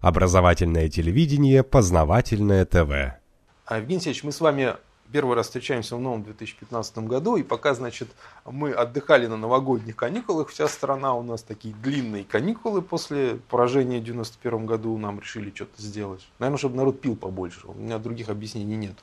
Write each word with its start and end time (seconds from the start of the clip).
Образовательное 0.00 0.88
телевидение, 0.88 1.64
познавательное 1.64 2.64
ТВ. 2.64 3.18
А, 3.66 3.78
Евгений 3.78 3.96
Алексеевич, 3.96 4.22
мы 4.22 4.30
с 4.30 4.40
вами 4.40 4.76
первый 5.10 5.34
раз 5.34 5.46
встречаемся 5.46 5.96
в 5.96 6.00
новом 6.00 6.22
2015 6.22 6.98
году, 6.98 7.36
и 7.36 7.42
пока, 7.42 7.74
значит, 7.74 8.08
мы 8.44 8.70
отдыхали 8.70 9.26
на 9.26 9.36
новогодних 9.36 9.96
каникулах, 9.96 10.50
вся 10.50 10.68
страна 10.68 11.14
у 11.14 11.24
нас 11.24 11.42
такие 11.42 11.74
длинные 11.74 12.22
каникулы 12.22 12.80
после 12.80 13.40
поражения 13.50 13.98
в 13.98 14.04
91 14.04 14.66
году, 14.66 14.96
нам 14.98 15.18
решили 15.18 15.50
что-то 15.52 15.82
сделать. 15.82 16.28
Наверное, 16.38 16.58
чтобы 16.58 16.76
народ 16.76 17.00
пил 17.00 17.16
побольше, 17.16 17.66
у 17.66 17.74
меня 17.74 17.98
других 17.98 18.28
объяснений 18.28 18.76
нет. 18.76 18.94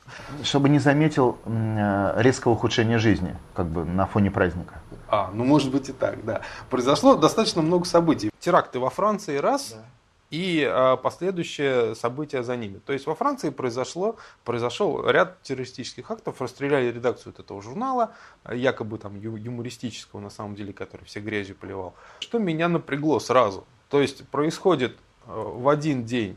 Чтобы 0.44 0.70
не 0.70 0.78
заметил 0.78 1.36
э, 1.44 2.14
резкого 2.22 2.52
ухудшения 2.52 2.96
жизни, 2.96 3.36
как 3.52 3.66
бы 3.66 3.84
на 3.84 4.06
фоне 4.06 4.30
праздника. 4.30 4.80
А, 5.08 5.30
ну 5.34 5.44
может 5.44 5.70
быть 5.70 5.90
и 5.90 5.92
так, 5.92 6.24
да. 6.24 6.40
Произошло 6.70 7.16
достаточно 7.16 7.60
много 7.60 7.84
событий. 7.84 8.30
Теракты 8.40 8.78
во 8.78 8.88
Франции 8.88 9.36
раз, 9.36 9.72
да 9.72 9.84
и 10.30 10.64
а, 10.68 10.96
последующие 10.96 11.94
события 11.94 12.42
за 12.42 12.56
ними. 12.56 12.78
То 12.84 12.92
есть 12.92 13.06
во 13.06 13.14
Франции 13.14 13.50
произошло, 13.50 14.16
произошел 14.44 15.08
ряд 15.08 15.40
террористических 15.42 16.10
актов, 16.10 16.40
расстреляли 16.40 16.90
редакцию 16.90 17.34
этого 17.38 17.62
журнала, 17.62 18.12
якобы 18.50 18.98
там 18.98 19.16
юмористического 19.16 20.20
на 20.20 20.30
самом 20.30 20.54
деле, 20.54 20.72
который 20.72 21.04
все 21.04 21.20
грязью 21.20 21.56
поливал. 21.56 21.94
Что 22.20 22.38
меня 22.38 22.68
напрягло 22.68 23.20
сразу. 23.20 23.66
То 23.88 24.00
есть 24.00 24.26
происходит 24.28 24.96
э, 25.26 25.30
в 25.32 25.68
один 25.68 26.04
день 26.04 26.36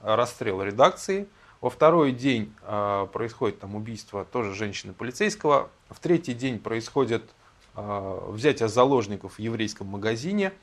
расстрел 0.00 0.62
редакции, 0.62 1.28
во 1.60 1.68
второй 1.68 2.12
день 2.12 2.54
происходит 3.12 3.60
там 3.60 3.74
убийство 3.76 4.24
тоже 4.24 4.54
женщины 4.54 4.94
полицейского, 4.94 5.68
в 5.90 6.00
третий 6.00 6.32
день 6.32 6.58
происходит 6.58 7.22
взятие 7.74 8.70
заложников 8.70 9.34
в 9.34 9.38
еврейском 9.40 9.88
магазине– 9.88 10.54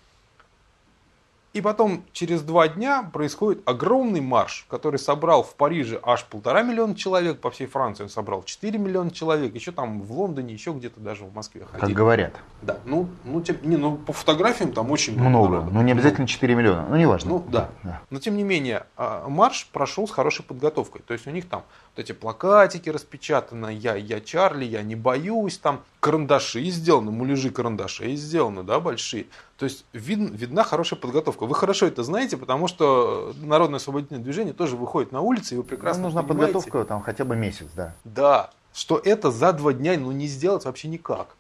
и 1.58 1.62
потом 1.62 2.04
через 2.12 2.44
два 2.44 2.68
дня 2.68 3.02
происходит 3.02 3.68
огромный 3.68 4.22
марш, 4.22 4.68
который 4.70 5.00
собрал 5.00 5.42
в 5.42 5.56
Париже 5.56 6.00
аж 6.04 6.24
полтора 6.26 6.62
миллиона 6.62 6.94
человек, 6.94 7.40
по 7.40 7.50
всей 7.50 7.66
Франции 7.66 8.04
он 8.04 8.10
собрал 8.10 8.44
4 8.44 8.78
миллиона 8.78 9.10
человек, 9.10 9.56
еще 9.56 9.72
там 9.72 10.02
в 10.02 10.12
Лондоне, 10.12 10.54
еще 10.54 10.72
где-то 10.72 11.00
даже 11.00 11.26
в 11.26 11.34
Москве 11.34 11.66
ходили. 11.66 11.82
Как 11.82 11.98
говорят. 11.98 12.34
Да, 12.62 12.78
ну, 12.86 13.10
ну, 13.26 13.42
тем, 13.42 13.58
не, 13.64 13.76
ну 13.76 13.98
по 13.98 14.14
фотографиям 14.14 14.72
там 14.72 14.92
очень 14.92 15.14
много. 15.14 15.30
Много, 15.30 15.50
народа. 15.56 15.72
ну 15.74 15.82
не 15.82 15.94
обязательно 15.94 16.28
4 16.28 16.54
миллиона, 16.54 16.86
ну 16.88 16.96
неважно. 16.96 17.30
Ну 17.32 17.46
да. 17.50 17.70
да. 17.82 18.02
Но 18.12 18.20
тем 18.20 18.38
не 18.38 18.44
менее, 18.44 18.86
а, 18.96 19.28
марш 19.28 19.68
прошел 19.74 20.08
с 20.08 20.12
хорошей 20.12 20.46
подготовкой. 20.46 21.02
То 21.08 21.14
есть 21.14 21.26
у 21.26 21.32
них 21.32 21.50
там 21.50 21.64
вот 21.96 22.04
эти 22.04 22.12
плакатики 22.12 22.90
распечатаны, 22.90 23.74
я, 23.74 23.96
я 23.96 24.20
Чарли, 24.22 24.66
я 24.66 24.84
не 24.84 24.96
боюсь, 24.96 25.58
там 25.58 25.82
карандаши 26.02 26.64
сделаны, 26.66 27.10
муляжи 27.10 27.50
карандашей 27.50 28.16
сделаны, 28.16 28.62
да, 28.62 28.80
большие. 28.80 29.26
То 29.58 29.66
есть 29.66 29.86
вид, 29.92 30.20
видна 30.20 30.64
хорошая 30.64 31.00
подготовка. 31.00 31.46
Вы 31.48 31.56
хорошо 31.56 31.88
это 31.88 32.04
знаете, 32.04 32.38
потому 32.38 32.68
что 32.68 33.34
Народное 33.42 33.78
освободительное 33.78 34.24
движение 34.24 34.54
тоже 34.54 34.76
выходит 34.76 35.12
на 35.12 35.22
улицы, 35.22 35.56
и 35.56 35.58
вы 35.58 35.64
прекрасно 35.64 36.04
Нам 36.04 36.12
нужна 36.12 36.22
понимаете. 36.22 36.54
подготовка 36.54 36.86
там 36.88 37.02
хотя 37.02 37.26
бы 37.26 37.36
месяц, 37.36 37.68
да. 37.76 37.96
Да, 38.04 38.52
что 38.74 39.02
это 39.04 39.32
за 39.32 39.54
два 39.54 39.74
дня 39.74 39.98
ну, 39.98 40.12
не 40.12 40.28
сделать 40.28 40.66
вообще 40.66 40.88
никак. 40.88 41.36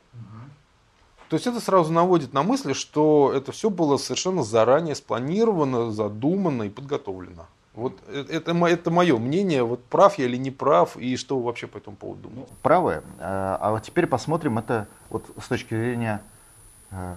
То 1.30 1.36
есть 1.36 1.46
это 1.46 1.59
сразу 1.59 1.92
наводит 1.92 2.34
на 2.34 2.42
мысли, 2.42 2.74
что 2.74 3.34
это 3.36 3.52
все 3.52 3.70
было 3.70 3.98
совершенно 3.98 4.44
заранее 4.44 4.96
спланировано, 4.96 5.92
задумано 5.92 6.64
и 6.64 6.70
подготовлено. 6.70 7.48
Вот 7.74 7.94
э, 8.08 8.26
это, 8.30 8.52
это 8.52 8.92
мое 8.92 9.18
мнение, 9.18 9.64
вот 9.64 9.84
прав 9.84 10.18
я 10.18 10.26
или 10.26 10.38
не 10.38 10.52
прав, 10.52 10.96
и 10.98 11.18
что 11.18 11.38
вы 11.38 11.44
вообще 11.44 11.68
по 11.68 11.78
этому 11.78 11.98
поводу 11.98 12.30
думаете? 12.30 12.48
Ну, 12.50 12.58
правы. 12.64 13.04
А, 13.20 13.58
а 13.62 13.72
вот 13.72 13.84
теперь 13.84 14.08
посмотрим 14.08 14.58
это 14.58 14.88
вот 15.09 15.26
с 15.40 15.48
точки 15.48 15.76
зрения 15.76 16.24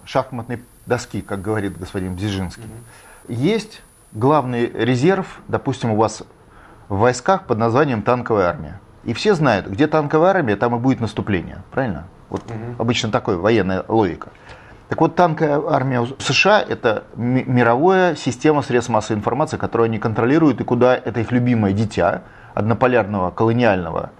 шахматной 0.05 0.63
доски, 0.87 1.21
как 1.21 1.41
говорит 1.41 1.79
господин 1.79 2.15
Бзижинский. 2.17 2.65
Угу. 2.65 3.35
Есть 3.35 3.83
главный 4.13 4.67
резерв, 4.67 5.41
допустим, 5.49 5.93
у 5.93 5.97
вас 5.97 6.23
в 6.89 6.99
войсках 6.99 7.47
под 7.47 7.59
названием 7.59 8.03
танковая 8.03 8.49
армия. 8.49 8.81
И 9.05 9.13
все 9.13 9.35
знают, 9.35 9.67
где 9.67 9.87
танковая 9.87 10.31
армия, 10.31 10.57
там 10.57 10.75
и 10.75 10.79
будет 10.79 11.01
наступление. 11.01 11.63
Правильно? 11.71 12.05
Вот 12.29 12.43
угу. 12.43 12.75
обычно 12.79 13.11
такой 13.11 13.37
военная 13.37 13.85
логика. 13.89 14.31
Так 14.89 15.01
вот, 15.01 15.15
танковая 15.15 15.63
армия 15.73 16.05
США– 16.19 16.61
это 16.69 17.05
мировая 17.15 18.17
система 18.17 18.61
средств 18.63 18.91
массовой 18.91 19.19
информации, 19.19 19.57
которую 19.57 19.85
они 19.85 20.01
контролируют, 20.01 20.61
и 20.61 20.65
куда 20.65 20.97
это 20.97 21.21
их 21.21 21.31
любимое 21.31 21.73
дитя 21.73 22.23
однополярного 22.55 23.31
колониального 23.31 24.11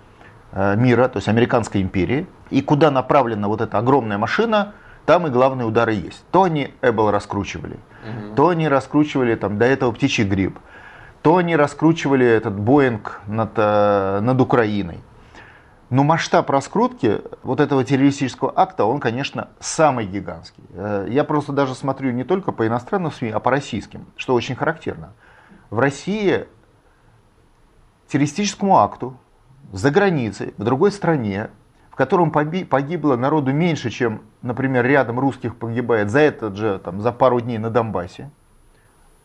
э, 0.53 0.77
мира, 0.77 1.09
то 1.09 1.17
есть 1.17 1.27
американской 1.27 1.83
империи, 1.83 2.29
и 2.51 2.63
куда 2.63 2.93
направлена 2.93 3.49
вот 3.49 3.61
эта 3.61 3.79
огромная 3.79 4.17
машина, 4.17 4.73
там 5.11 5.27
и 5.27 5.31
главные 5.31 5.67
удары 5.67 5.95
есть. 5.95 6.25
То 6.31 6.45
они 6.45 6.73
Эббл 6.83 7.11
раскручивали, 7.11 7.75
угу. 7.75 8.37
то 8.37 8.49
они 8.51 8.69
раскручивали 8.69 9.35
там, 9.35 9.59
до 9.59 9.65
этого 9.65 9.91
птичий 9.91 10.23
гриб, 10.23 10.57
то 11.21 11.39
они 11.39 11.57
раскручивали 11.57 12.25
этот 12.25 12.57
Боинг 12.57 13.21
над, 13.27 13.51
э, 13.57 14.21
над 14.21 14.41
Украиной. 14.41 15.01
Но 15.89 16.05
масштаб 16.05 16.49
раскрутки 16.49 17.23
вот 17.43 17.59
этого 17.59 17.83
террористического 17.83 18.53
акта, 18.55 18.85
он, 18.85 19.01
конечно, 19.01 19.49
самый 19.59 20.07
гигантский. 20.07 20.63
Э, 20.75 21.09
я 21.11 21.25
просто 21.25 21.51
даже 21.51 21.75
смотрю 21.75 22.13
не 22.13 22.23
только 22.23 22.53
по 22.53 22.65
иностранным 22.65 23.11
СМИ, 23.11 23.31
а 23.31 23.41
по 23.41 23.51
российским, 23.51 24.07
что 24.15 24.35
очень 24.35 24.55
характерно. 24.55 25.13
В 25.71 25.81
России 25.81 26.47
террористическому 28.07 28.79
акту 28.79 29.17
за 29.73 29.91
границей, 29.91 30.55
в 30.57 30.63
другой 30.63 30.93
стране, 30.93 31.51
котором 32.05 32.31
погибло 32.31 33.17
народу 33.17 33.53
меньше, 33.53 33.91
чем, 33.91 34.23
например, 34.43 34.87
рядом 34.87 35.21
русских 35.21 35.57
погибает 35.57 36.11
за 36.11 36.21
этот 36.21 36.57
же, 36.57 36.79
там, 36.79 37.01
за 37.01 37.13
пару 37.13 37.41
дней 37.41 37.59
на 37.59 37.71
Донбассе, 37.71 38.31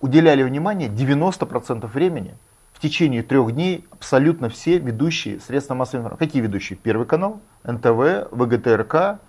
уделяли 0.01 0.43
внимание 0.43 0.89
90% 0.89 1.87
времени– 1.87 2.35
в 2.75 2.79
течение 2.81 3.23
трех 3.23 3.53
дней 3.53 3.87
абсолютно 3.89 4.49
все 4.49 4.79
ведущие 4.79 5.39
средства 5.39 5.75
массовой 5.75 6.01
информации. 6.01 6.25
Какие 6.25 6.41
ведущие? 6.41 6.77
Первый 6.77 7.07
канал, 7.07 7.39
НТВ, 7.63 8.29
ВГТРК, 8.31 9.19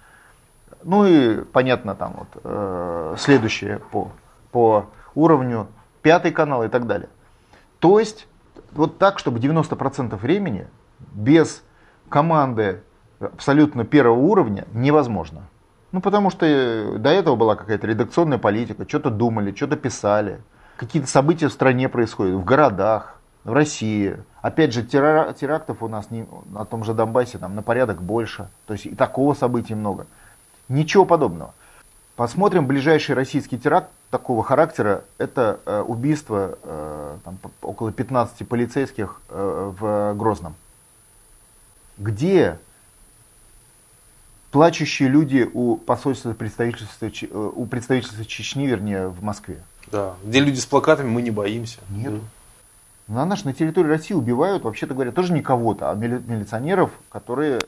ну 0.82 1.06
и, 1.06 1.44
понятно, 1.44 1.94
там 1.94 2.14
вот 2.18 2.40
э, 2.42 3.14
следующие 3.18 3.78
по, 3.92 4.10
по 4.50 4.86
уровню, 5.14 5.68
пятый 6.02 6.32
канал 6.32 6.64
и 6.64 6.68
так 6.68 6.88
далее. 6.88 7.08
То 7.78 8.00
есть, 8.00 8.26
вот 8.72 8.98
так, 8.98 9.20
чтобы 9.20 9.38
90% 9.38 10.16
времени 10.16 10.66
без 11.14 11.62
команды 12.08 12.82
абсолютно 13.20 13.84
первого 13.84 14.18
уровня 14.18 14.64
невозможно. 14.72 15.42
Ну, 15.92 16.00
потому 16.00 16.30
что 16.30 16.46
э, 16.46 16.98
до 16.98 17.10
этого 17.10 17.36
была 17.36 17.56
какая-то 17.56 17.86
редакционная 17.86 18.38
политика, 18.38 18.88
что-то 18.88 19.10
думали, 19.10 19.54
что-то 19.54 19.76
писали. 19.76 20.40
Какие-то 20.76 21.08
события 21.08 21.48
в 21.48 21.52
стране 21.52 21.88
происходят, 21.88 22.34
в 22.34 22.44
городах, 22.44 23.16
в 23.44 23.52
России. 23.52 24.16
Опять 24.42 24.74
же, 24.74 24.82
терактов 24.82 25.82
у 25.82 25.88
нас 25.88 26.10
не, 26.10 26.26
на 26.50 26.64
том 26.64 26.84
же 26.84 26.92
Донбассе 26.92 27.38
там, 27.38 27.54
на 27.54 27.62
порядок 27.62 28.02
больше. 28.02 28.48
То 28.66 28.74
есть 28.74 28.86
и 28.86 28.94
такого 28.94 29.34
события 29.34 29.74
много. 29.74 30.06
Ничего 30.68 31.04
подобного. 31.04 31.54
Посмотрим 32.16 32.66
ближайший 32.66 33.14
российский 33.14 33.58
теракт 33.58 33.90
такого 34.10 34.42
характера. 34.42 35.04
Это 35.18 35.60
э, 35.64 35.82
убийство 35.82 36.58
э, 36.62 37.16
там, 37.24 37.38
около 37.62 37.92
15 37.92 38.48
полицейских 38.48 39.20
э, 39.28 39.72
в 39.78 40.14
Грозном. 40.14 40.54
Где 41.98 42.58
плачущие 44.56 45.10
люди 45.10 45.48
у 45.52 45.76
посольства 45.76 46.32
представительства, 46.32 47.06
э, 47.06 47.50
у 47.54 47.66
представительства 47.66 48.24
Чечни, 48.24 48.66
вернее, 48.66 49.08
в 49.08 49.22
Москве? 49.22 49.58
Да, 49.92 50.14
где 50.24 50.40
люди 50.40 50.58
с 50.58 50.64
плакатами 50.64 51.08
«Мы 51.08 51.20
не 51.20 51.30
боимся». 51.30 51.80
Нет. 51.90 52.14
Да. 52.14 53.14
На 53.14 53.26
нашей 53.26 53.44
на 53.44 53.52
территории 53.52 53.88
России 53.88 54.14
убивают, 54.14 54.64
вообще-то 54.64 54.94
говоря, 54.94 55.12
тоже 55.12 55.34
не 55.34 55.42
кого-то, 55.42 55.90
а 55.90 55.94
милиционеров, 55.94 56.90
которые 57.10 57.60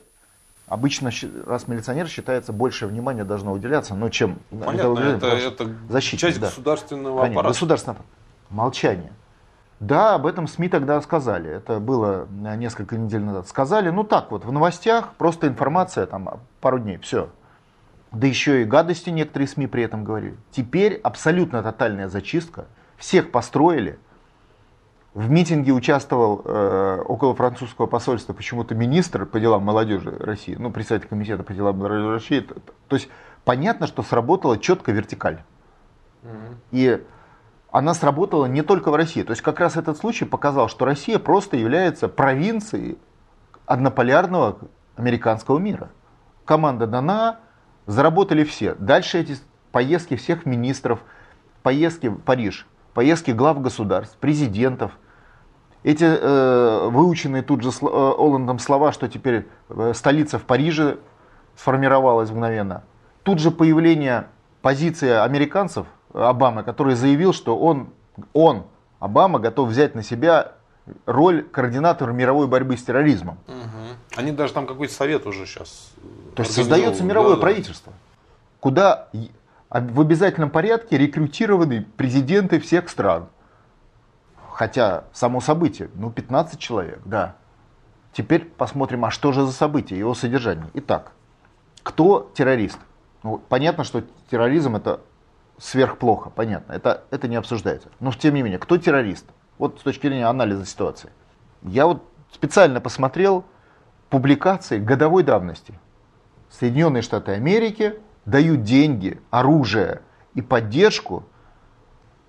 обычно, 0.65 1.11
раз 1.45 1.67
милиционер 1.67 2.07
считается, 2.07 2.53
больше 2.53 2.87
внимания 2.87 3.23
должно 3.23 3.53
уделяться, 3.53 3.93
но 3.93 4.09
чем 4.09 4.39
Понятно, 4.49 4.99
это, 4.99 5.27
это 5.27 5.71
защите, 5.89 6.17
часть 6.17 6.39
да. 6.39 6.47
государственного 6.47 7.21
Конечно, 7.21 7.39
аппарата. 7.41 7.53
Государственного 7.53 8.01
Молчание. 8.49 9.11
Да, 9.79 10.15
об 10.15 10.25
этом 10.25 10.47
СМИ 10.47 10.67
тогда 10.67 10.99
сказали. 11.01 11.49
Это 11.49 11.79
было 11.79 12.27
несколько 12.29 12.97
недель 12.97 13.21
назад. 13.21 13.47
Сказали, 13.47 13.89
ну 13.89 14.03
так 14.03 14.31
вот, 14.31 14.43
в 14.43 14.51
новостях 14.51 15.13
просто 15.17 15.47
информация, 15.47 16.05
там, 16.05 16.41
пару 16.59 16.79
дней, 16.79 16.97
все. 16.97 17.29
Да 18.11 18.27
еще 18.27 18.61
и 18.61 18.65
гадости 18.65 19.09
некоторые 19.09 19.47
СМИ 19.47 19.67
при 19.67 19.83
этом 19.83 20.03
говорили. 20.03 20.35
Теперь 20.51 20.95
абсолютно 20.95 21.63
тотальная 21.63 22.09
зачистка. 22.09 22.65
Всех 22.97 23.31
построили, 23.31 23.97
в 25.13 25.29
митинге 25.29 25.71
участвовал 25.71 26.41
э, 26.43 27.01
около 27.05 27.33
французского 27.33 27.87
посольства 27.87 28.33
почему-то 28.33 28.75
министр 28.75 29.25
по 29.25 29.39
делам 29.39 29.63
молодежи 29.63 30.11
России, 30.19 30.55
ну, 30.59 30.71
председатель 30.71 31.07
комитета 31.07 31.43
по 31.43 31.53
делам 31.53 31.77
молодежи 31.77 32.11
России. 32.11 32.47
То 32.87 32.95
есть 32.95 33.09
понятно, 33.45 33.87
что 33.87 34.03
сработала 34.03 34.57
четко 34.57 34.91
вертикаль. 34.91 35.41
Mm-hmm. 36.23 36.55
И 36.71 37.03
она 37.71 37.93
сработала 37.93 38.45
не 38.45 38.61
только 38.61 38.91
в 38.91 38.95
России. 38.95 39.23
То 39.23 39.31
есть 39.31 39.41
как 39.41 39.59
раз 39.59 39.77
этот 39.77 39.97
случай 39.97 40.25
показал, 40.25 40.69
что 40.69 40.85
Россия 40.85 41.19
просто 41.19 41.57
является 41.57 42.07
провинцией 42.07 42.97
однополярного 43.65 44.57
американского 44.95 45.59
мира. 45.59 45.89
Команда 46.45 46.87
дана, 46.87 47.39
заработали 47.85 48.43
все. 48.43 48.75
Дальше 48.75 49.19
эти 49.19 49.37
поездки 49.71 50.15
всех 50.15 50.45
министров, 50.45 50.99
поездки 51.63 52.07
в 52.07 52.17
Париж, 52.17 52.67
поездки 52.93 53.31
глав 53.31 53.61
государств, 53.61 54.17
президентов. 54.17 54.91
Эти 55.83 56.03
э, 56.03 56.89
выученные 56.89 57.41
тут 57.41 57.63
же 57.63 57.69
э, 57.69 57.85
Оландом 57.85 58.59
слова, 58.59 58.91
что 58.91 59.07
теперь 59.07 59.47
э, 59.69 59.93
столица 59.95 60.37
в 60.37 60.43
Париже 60.43 60.97
сформировалась 61.55 62.29
мгновенно. 62.29 62.83
Тут 63.23 63.39
же 63.39 63.49
появление 63.49 64.27
позиции 64.61 65.09
американцев, 65.09 65.87
Обамы, 66.13 66.63
который 66.63 66.95
заявил, 66.95 67.33
что 67.33 67.57
он, 67.57 67.89
он, 68.33 68.65
Обама, 68.99 69.39
готов 69.39 69.69
взять 69.69 69.95
на 69.95 70.03
себя 70.03 70.53
роль 71.05 71.43
координатора 71.43 72.11
мировой 72.11 72.47
борьбы 72.47 72.77
с 72.77 72.83
терроризмом. 72.83 73.37
Угу. 73.47 74.17
Они 74.17 74.31
даже 74.31 74.53
там 74.53 74.65
какой-то 74.65 74.93
совет 74.93 75.25
уже 75.25 75.45
сейчас. 75.45 75.91
То 76.35 76.43
есть 76.43 76.53
создается 76.53 77.03
мировое 77.03 77.35
да, 77.35 77.41
правительство, 77.41 77.93
куда 78.59 79.09
в 79.69 80.01
обязательном 80.01 80.49
порядке 80.49 80.97
рекрутированы 80.97 81.85
президенты 81.97 82.59
всех 82.59 82.89
стран. 82.89 83.29
Хотя 84.51 85.05
само 85.13 85.39
событие, 85.39 85.89
ну 85.93 86.11
15 86.11 86.59
человек, 86.59 86.99
да. 87.05 87.35
Теперь 88.11 88.43
посмотрим, 88.43 89.05
а 89.05 89.11
что 89.11 89.31
же 89.31 89.45
за 89.45 89.51
событие, 89.51 89.99
его 89.99 90.15
содержание. 90.15 90.69
Итак, 90.73 91.11
кто 91.83 92.29
террорист? 92.33 92.79
Ну, 93.23 93.37
понятно, 93.37 93.83
что 93.83 94.03
терроризм 94.29 94.75
это 94.75 95.01
сверхплохо, 95.59 96.29
понятно, 96.29 96.73
это, 96.73 97.03
это 97.11 97.27
не 97.27 97.35
обсуждается. 97.35 97.89
Но 97.99 98.11
тем 98.11 98.33
не 98.33 98.41
менее, 98.41 98.59
кто 98.59 98.77
террорист? 98.77 99.25
Вот 99.57 99.79
с 99.79 99.83
точки 99.83 100.07
зрения 100.07 100.25
анализа 100.25 100.65
ситуации. 100.65 101.11
Я 101.63 101.85
вот 101.85 102.03
специально 102.31 102.79
посмотрел 102.79 103.43
публикации 104.09 104.79
годовой 104.79 105.23
давности. 105.23 105.73
Соединенные 106.49 107.03
Штаты 107.03 107.33
Америки 107.33 107.99
дают 108.25 108.63
деньги, 108.63 109.21
оружие 109.29 110.01
и 110.33 110.41
поддержку 110.41 111.25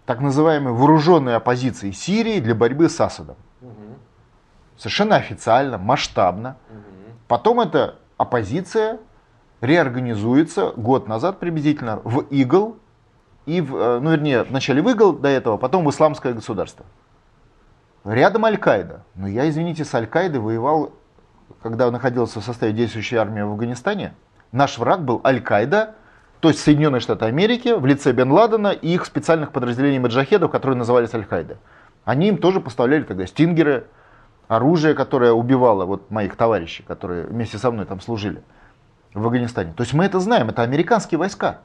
так 0.06 0.20
называемой 0.20 0.72
вооруженной 0.72 1.36
оппозиции 1.36 1.92
Сирии 1.92 2.40
для 2.40 2.54
борьбы 2.54 2.88
с 2.88 3.00
Асадом. 3.00 3.36
Угу. 3.60 3.70
Совершенно 4.76 5.16
официально, 5.16 5.78
масштабно. 5.78 6.56
Угу. 6.68 7.16
Потом 7.28 7.60
эта 7.60 7.96
оппозиция 8.16 8.98
реорганизуется 9.60 10.72
год 10.76 11.06
назад 11.06 11.38
приблизительно 11.38 12.00
в 12.02 12.22
ИГЛ, 12.22 12.76
и 13.46 13.60
в, 13.60 13.76
э, 13.76 14.00
ну 14.00 14.10
вернее, 14.10 14.42
вначале 14.42 14.82
в 14.82 14.88
ИГЛ 14.88 15.14
до 15.14 15.28
этого, 15.28 15.56
потом 15.56 15.84
в 15.84 15.90
исламское 15.90 16.32
государство. 16.32 16.84
Рядом 18.04 18.44
Аль-Каида. 18.44 19.02
Но 19.14 19.28
я, 19.28 19.48
извините, 19.48 19.84
с 19.84 19.94
Аль-Каидой 19.94 20.40
воевал, 20.40 20.92
когда 21.62 21.90
находился 21.90 22.40
в 22.40 22.44
составе 22.44 22.72
действующей 22.72 23.16
армии 23.16 23.42
в 23.42 23.50
Афганистане. 23.50 24.14
Наш 24.52 24.78
враг 24.78 25.04
был 25.04 25.20
Аль-Каида, 25.24 25.94
то 26.40 26.48
есть 26.48 26.60
Соединенные 26.60 27.00
Штаты 27.00 27.26
Америки 27.26 27.68
в 27.68 27.84
лице 27.84 28.12
Бен 28.12 28.32
Ладена 28.32 28.68
и 28.68 28.94
их 28.94 29.04
специальных 29.04 29.52
подразделений 29.52 29.98
маджахедов, 29.98 30.50
которые 30.50 30.78
назывались 30.78 31.14
Аль-Каида. 31.14 31.58
Они 32.04 32.28
им 32.28 32.38
тоже 32.38 32.60
поставляли 32.60 33.02
тогда 33.02 33.26
стингеры, 33.26 33.86
оружие, 34.48 34.94
которое 34.94 35.32
убивало 35.32 35.84
вот 35.84 36.10
моих 36.10 36.34
товарищей, 36.34 36.82
которые 36.82 37.26
вместе 37.26 37.58
со 37.58 37.70
мной 37.70 37.86
там 37.86 38.00
служили 38.00 38.42
в 39.14 39.24
Афганистане. 39.24 39.72
То 39.74 39.82
есть 39.82 39.92
мы 39.92 40.04
это 40.04 40.18
знаем, 40.18 40.48
это 40.48 40.62
американские 40.62 41.18
войска. 41.18 41.58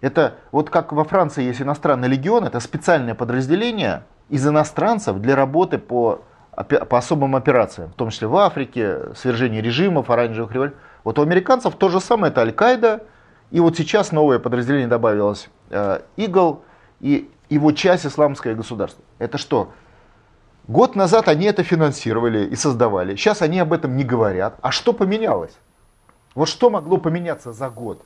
Это 0.00 0.34
вот 0.52 0.70
как 0.70 0.92
во 0.92 1.04
Франции 1.04 1.44
есть 1.44 1.60
иностранный 1.60 2.08
легион, 2.08 2.44
это 2.44 2.60
специальное 2.60 3.14
подразделение 3.14 4.04
из 4.28 4.46
иностранцев 4.46 5.18
для 5.18 5.34
работы 5.34 5.78
по, 5.78 6.22
по 6.52 6.98
особым 6.98 7.34
операциям, 7.34 7.90
в 7.90 7.94
том 7.94 8.10
числе 8.10 8.28
в 8.28 8.36
Африке, 8.36 9.14
свержение 9.16 9.60
режимов, 9.60 10.10
оранжевых 10.10 10.52
революций. 10.52 10.78
Вот 11.04 11.18
у 11.18 11.22
американцев 11.22 11.74
то 11.74 11.88
же 11.88 12.00
самое, 12.00 12.30
это 12.30 12.42
Аль-Каида, 12.42 13.02
и 13.50 13.60
вот 13.60 13.76
сейчас 13.76 14.12
новое 14.12 14.38
подразделение 14.38 14.88
добавилось, 14.88 15.48
э, 15.70 16.00
Игл, 16.16 16.62
и 17.00 17.30
его 17.48 17.72
часть 17.72 18.06
исламское 18.06 18.54
государство. 18.54 19.02
Это 19.18 19.38
что? 19.38 19.72
Год 20.66 20.96
назад 20.96 21.28
они 21.28 21.46
это 21.46 21.62
финансировали 21.62 22.44
и 22.44 22.54
создавали. 22.54 23.16
Сейчас 23.16 23.40
они 23.40 23.58
об 23.58 23.72
этом 23.72 23.96
не 23.96 24.04
говорят. 24.04 24.58
А 24.60 24.70
что 24.70 24.92
поменялось? 24.92 25.56
Вот 26.34 26.48
что 26.48 26.68
могло 26.68 26.98
поменяться 26.98 27.52
за 27.52 27.70
год? 27.70 28.04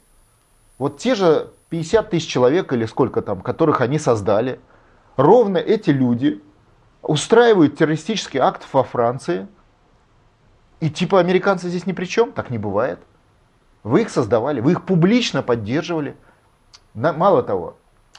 Вот 0.79 0.99
те 0.99 1.17
же 1.17 1.51
50 1.73 2.11
тысяч 2.11 2.29
человек 2.29 2.71
или 2.75 2.85
сколько 2.85 3.23
там, 3.23 3.41
которых 3.41 3.81
они 3.81 3.99
создали, 3.99 4.61
ровно 5.17 5.57
эти 5.57 5.89
люди 5.89 6.43
устраивают 7.01 7.79
террористический 7.79 8.41
акт 8.41 8.67
во 8.75 8.85
Франции. 8.85 9.49
И 10.81 10.91
типа 10.91 11.19
американцы 11.19 11.71
здесь 11.71 11.87
ни 11.87 11.93
при 11.93 12.05
чем? 12.05 12.33
Так 12.33 12.51
не 12.51 12.59
бывает. 12.59 12.99
Вы 13.85 14.03
их 14.03 14.11
создавали, 14.11 14.61
вы 14.61 14.73
их 14.73 14.85
публично 14.85 15.43
поддерживали. 15.43 16.15
Мало 16.93 17.43
того, 17.43 17.79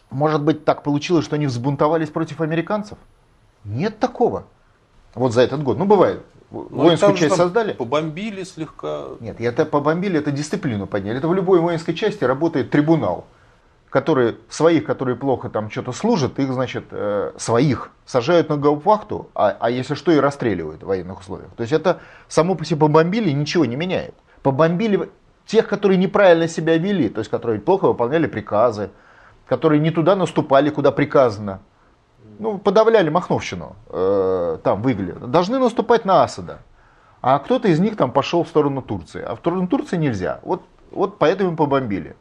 может 0.09 0.41
быть 0.41 0.65
так 0.65 0.81
получилось, 0.81 1.23
что 1.23 1.35
они 1.35 1.45
взбунтовались 1.45 2.09
против 2.09 2.41
американцев? 2.41 2.97
Нет 3.63 3.99
такого. 3.99 4.45
Вот 5.13 5.31
за 5.31 5.41
этот 5.41 5.61
год. 5.61 5.77
Ну, 5.77 5.85
бывает. 5.85 6.23
Ну, 6.49 6.67
воинскую 6.69 7.15
часть 7.15 7.35
создали. 7.35 7.73
Побомбили 7.73 8.43
слегка. 8.45 9.09
Нет, 9.19 9.39
это 9.39 9.65
побомбили, 9.65 10.17
это 10.17 10.31
дисциплину 10.31 10.87
подняли. 10.87 11.19
Это 11.19 11.27
в 11.27 11.35
любой 11.35 11.59
воинской 11.59 11.93
части 11.93 12.23
работает 12.23 12.71
трибунал, 12.71 13.27
который 13.93 14.37
своих, 14.49 14.85
которые 14.85 15.15
плохо 15.15 15.49
там 15.49 15.69
что-то 15.69 15.91
служат, 15.91 16.39
их, 16.39 16.51
значит, 16.51 16.85
э, 16.89 17.31
своих 17.37 17.91
сажают 18.07 18.49
на 18.49 18.57
гауптвахту, 18.57 19.29
а, 19.35 19.55
а 19.59 19.69
если 19.69 19.93
что, 19.93 20.11
и 20.11 20.17
расстреливают 20.17 20.81
в 20.81 20.87
военных 20.87 21.19
условиях. 21.19 21.51
То 21.55 21.61
есть 21.61 21.73
это 21.73 21.99
само 22.27 22.55
по 22.55 22.65
себе 22.65 22.79
побомбили 22.79 23.29
ничего 23.29 23.65
не 23.65 23.75
меняет. 23.75 24.15
Побомбили 24.41 25.11
тех, 25.45 25.67
которые 25.67 25.99
неправильно 25.99 26.47
себя 26.47 26.75
вели, 26.75 27.07
то 27.07 27.19
есть 27.19 27.29
которые 27.29 27.59
плохо 27.59 27.85
выполняли 27.85 28.25
приказы, 28.25 28.89
которые 29.45 29.79
не 29.79 29.91
туда 29.91 30.15
наступали, 30.15 30.71
куда 30.71 30.91
приказано. 30.91 31.59
Ну, 32.39 32.57
подавляли 32.57 33.09
Махновщину 33.09 33.75
э, 33.89 34.57
там 34.63 34.81
в. 34.81 35.27
Должны 35.27 35.59
наступать 35.59 36.03
на 36.03 36.23
Асада. 36.23 36.61
А 37.21 37.37
кто-то 37.37 37.67
из 37.67 37.79
них 37.79 37.95
там 37.95 38.11
пошел 38.11 38.43
в 38.43 38.47
сторону 38.47 38.81
Турции. 38.81 39.21
А 39.21 39.35
в 39.35 39.37
сторону 39.37 39.67
Турции 39.67 39.97
нельзя. 39.97 40.39
Вот, 40.41 40.63
вот 40.89 41.19
поэтому 41.19 41.55
побомбили. 41.55 42.15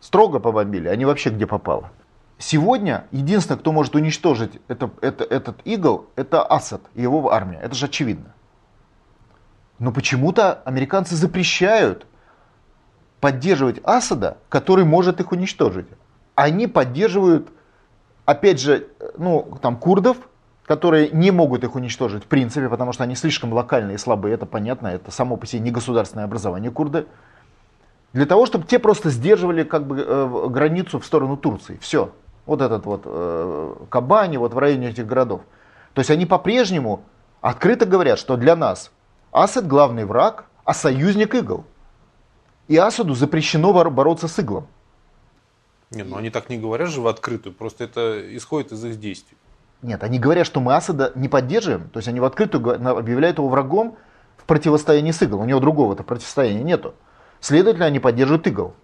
Строго 0.00 0.38
побомбили, 0.38 0.88
а 0.88 0.96
не 0.96 1.04
вообще 1.04 1.30
где 1.30 1.46
попало. 1.46 1.90
Сегодня 2.38 3.06
единственное, 3.12 3.58
кто 3.58 3.72
может 3.72 3.94
уничтожить 3.94 4.60
это, 4.68 4.90
это, 5.00 5.24
этот 5.24 5.56
игл, 5.64 6.06
это 6.16 6.42
Асад 6.42 6.82
и 6.94 7.02
его 7.02 7.32
армия. 7.32 7.58
Это 7.62 7.74
же 7.74 7.86
очевидно. 7.86 8.34
Но 9.78 9.92
почему-то 9.92 10.62
американцы 10.64 11.16
запрещают 11.16 12.06
поддерживать 13.20 13.80
Асада, 13.84 14.38
который 14.48 14.84
может 14.84 15.20
их 15.20 15.32
уничтожить. 15.32 15.86
Они 16.34 16.66
поддерживают, 16.66 17.48
опять 18.26 18.60
же, 18.60 18.88
ну, 19.16 19.58
там, 19.62 19.76
курдов, 19.76 20.18
которые 20.66 21.10
не 21.10 21.30
могут 21.30 21.64
их 21.64 21.74
уничтожить 21.74 22.24
в 22.24 22.26
принципе, 22.26 22.68
потому 22.68 22.92
что 22.92 23.04
они 23.04 23.14
слишком 23.14 23.52
локальные 23.52 23.94
и 23.94 23.98
слабые, 23.98 24.34
это 24.34 24.46
понятно, 24.46 24.88
это 24.88 25.10
само 25.10 25.36
по 25.36 25.46
себе 25.46 25.60
не 25.60 25.70
государственное 25.70 26.24
образование 26.24 26.70
курды. 26.70 27.06
Для 28.16 28.24
того, 28.24 28.46
чтобы 28.46 28.64
те 28.64 28.78
просто 28.78 29.10
сдерживали 29.10 29.62
как 29.62 29.86
бы 29.86 30.00
э, 30.00 30.46
границу 30.48 30.98
в 30.98 31.04
сторону 31.04 31.36
Турции. 31.36 31.76
Все. 31.82 32.12
Вот 32.46 32.62
этот 32.62 32.86
вот 32.86 33.02
э, 33.04 33.74
Кабани, 33.90 34.38
вот 34.38 34.54
в 34.54 34.58
районе 34.58 34.88
этих 34.88 35.06
городов. 35.06 35.42
То 35.92 36.00
есть 36.00 36.10
они 36.10 36.24
по-прежнему 36.24 37.02
открыто 37.42 37.84
говорят, 37.84 38.18
что 38.18 38.38
для 38.38 38.56
нас 38.56 38.90
Асад 39.32 39.66
главный 39.66 40.06
враг, 40.06 40.46
а 40.64 40.72
союзник 40.72 41.34
Игл. 41.34 41.66
И 42.68 42.78
Асаду 42.78 43.14
запрещено 43.14 43.74
бороться 43.90 44.28
с 44.28 44.38
иглом. 44.38 44.66
Нет, 45.90 46.06
ну 46.08 46.16
они 46.16 46.30
так 46.30 46.48
не 46.48 46.56
говорят 46.56 46.88
же 46.88 47.02
в 47.02 47.08
открытую, 47.08 47.52
просто 47.52 47.84
это 47.84 48.34
исходит 48.34 48.72
из 48.72 48.82
их 48.82 48.98
действий. 48.98 49.36
Нет, 49.82 50.02
они 50.02 50.18
говорят, 50.18 50.46
что 50.46 50.60
мы 50.60 50.74
Асада 50.74 51.12
не 51.16 51.28
поддерживаем, 51.28 51.90
то 51.90 51.98
есть 51.98 52.08
они 52.08 52.20
в 52.20 52.24
открытую 52.24 52.96
объявляют 52.96 53.36
его 53.36 53.50
врагом 53.50 53.98
в 54.38 54.44
противостоянии 54.44 55.10
с 55.10 55.20
Игл. 55.20 55.38
У 55.38 55.44
него 55.44 55.60
другого-то 55.60 56.02
противостояния 56.02 56.62
нету. 56.62 56.94
Следовательно, 57.40 57.86
они 57.86 58.00
поддерживают 58.00 58.46
Игл. 58.46 58.74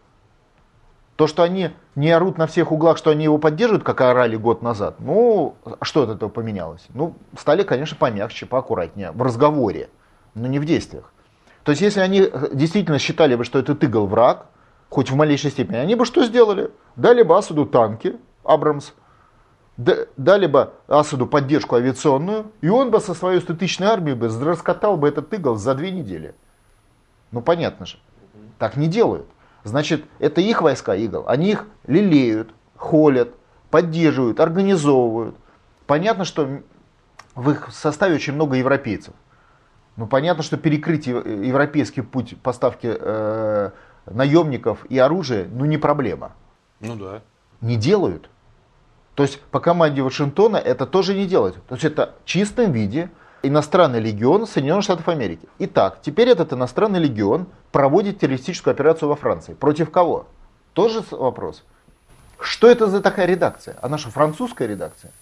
То, 1.16 1.26
что 1.26 1.42
они 1.42 1.70
не 1.94 2.10
орут 2.10 2.38
на 2.38 2.46
всех 2.46 2.72
углах, 2.72 2.96
что 2.96 3.10
они 3.10 3.24
его 3.24 3.38
поддерживают, 3.38 3.84
как 3.84 4.00
орали 4.00 4.36
год 4.36 4.62
назад, 4.62 4.96
ну, 4.98 5.56
что 5.82 6.02
от 6.02 6.10
этого 6.10 6.30
поменялось? 6.30 6.86
Ну, 6.94 7.14
стали, 7.38 7.62
конечно, 7.62 7.96
помягче, 7.96 8.46
поаккуратнее 8.46 9.12
в 9.12 9.22
разговоре, 9.22 9.90
но 10.34 10.46
не 10.46 10.58
в 10.58 10.64
действиях. 10.64 11.12
То 11.64 11.70
есть, 11.72 11.82
если 11.82 12.00
они 12.00 12.22
э, 12.22 12.48
действительно 12.52 12.98
считали 12.98 13.36
бы, 13.36 13.44
что 13.44 13.58
это 13.58 13.74
тыгал 13.74 14.06
враг, 14.06 14.46
хоть 14.88 15.10
в 15.10 15.14
малейшей 15.14 15.50
степени, 15.50 15.76
они 15.76 15.94
бы 15.94 16.04
что 16.04 16.24
сделали? 16.24 16.70
Дали 16.96 17.22
бы 17.22 17.36
Асаду 17.36 17.66
танки, 17.66 18.16
Абрамс, 18.42 18.92
дали 19.76 20.46
бы 20.46 20.72
Асаду 20.88 21.26
поддержку 21.26 21.76
авиационную, 21.76 22.52
и 22.60 22.68
он 22.68 22.90
бы 22.90 23.00
со 23.00 23.14
своей 23.14 23.40
100-тысячной 23.40 23.86
армией 23.86 24.14
бы 24.14 24.28
раскатал 24.28 24.96
бы 24.96 25.08
этот 25.08 25.30
тыгал 25.30 25.56
за 25.56 25.74
две 25.74 25.90
недели. 25.90 26.34
Ну, 27.30 27.40
понятно 27.40 27.86
же. 27.86 27.98
Так 28.62 28.76
не 28.76 28.86
делают. 28.86 29.26
Значит, 29.64 30.04
это 30.20 30.40
их 30.40 30.62
войска, 30.62 30.94
Игл. 30.94 31.24
Они 31.26 31.50
их 31.50 31.66
лелеют, 31.88 32.54
холят, 32.76 33.34
поддерживают, 33.72 34.38
организовывают. 34.38 35.34
Понятно, 35.88 36.24
что 36.24 36.48
в 37.34 37.50
их 37.50 37.70
составе 37.72 38.14
очень 38.14 38.34
много 38.34 38.54
европейцев. 38.54 39.14
Ну, 39.96 40.06
понятно, 40.06 40.44
что 40.44 40.58
перекрыть 40.58 41.08
европейский 41.08 42.02
путь 42.02 42.40
поставки 42.40 42.96
э, 42.96 43.70
наемников 44.06 44.86
и 44.88 44.96
оружия, 44.96 45.48
ну, 45.50 45.64
не 45.64 45.76
проблема. 45.76 46.30
Ну 46.78 46.94
да. 46.94 47.22
Не 47.62 47.74
делают. 47.74 48.30
То 49.16 49.24
есть 49.24 49.40
по 49.40 49.58
команде 49.58 50.02
Вашингтона 50.02 50.56
это 50.56 50.86
тоже 50.86 51.14
не 51.14 51.26
делать. 51.26 51.56
То 51.66 51.74
есть 51.74 51.84
это 51.84 52.14
в 52.22 52.26
чистом 52.26 52.70
виде 52.70 53.10
иностранный 53.42 54.00
легион 54.00 54.46
Соединенных 54.46 54.84
Штатов 54.84 55.08
Америки. 55.08 55.48
Итак, 55.58 55.98
теперь 56.02 56.28
этот 56.28 56.52
иностранный 56.52 57.00
легион 57.00 57.46
проводит 57.70 58.20
террористическую 58.20 58.72
операцию 58.72 59.08
во 59.08 59.16
Франции. 59.16 59.54
Против 59.54 59.90
кого? 59.90 60.26
Тоже 60.72 61.02
вопрос. 61.10 61.64
Что 62.40 62.68
это 62.68 62.86
за 62.86 63.00
такая 63.00 63.26
редакция? 63.26 63.76
А 63.82 63.88
наша 63.88 64.10
французская 64.10 64.66
редакция? 64.66 65.12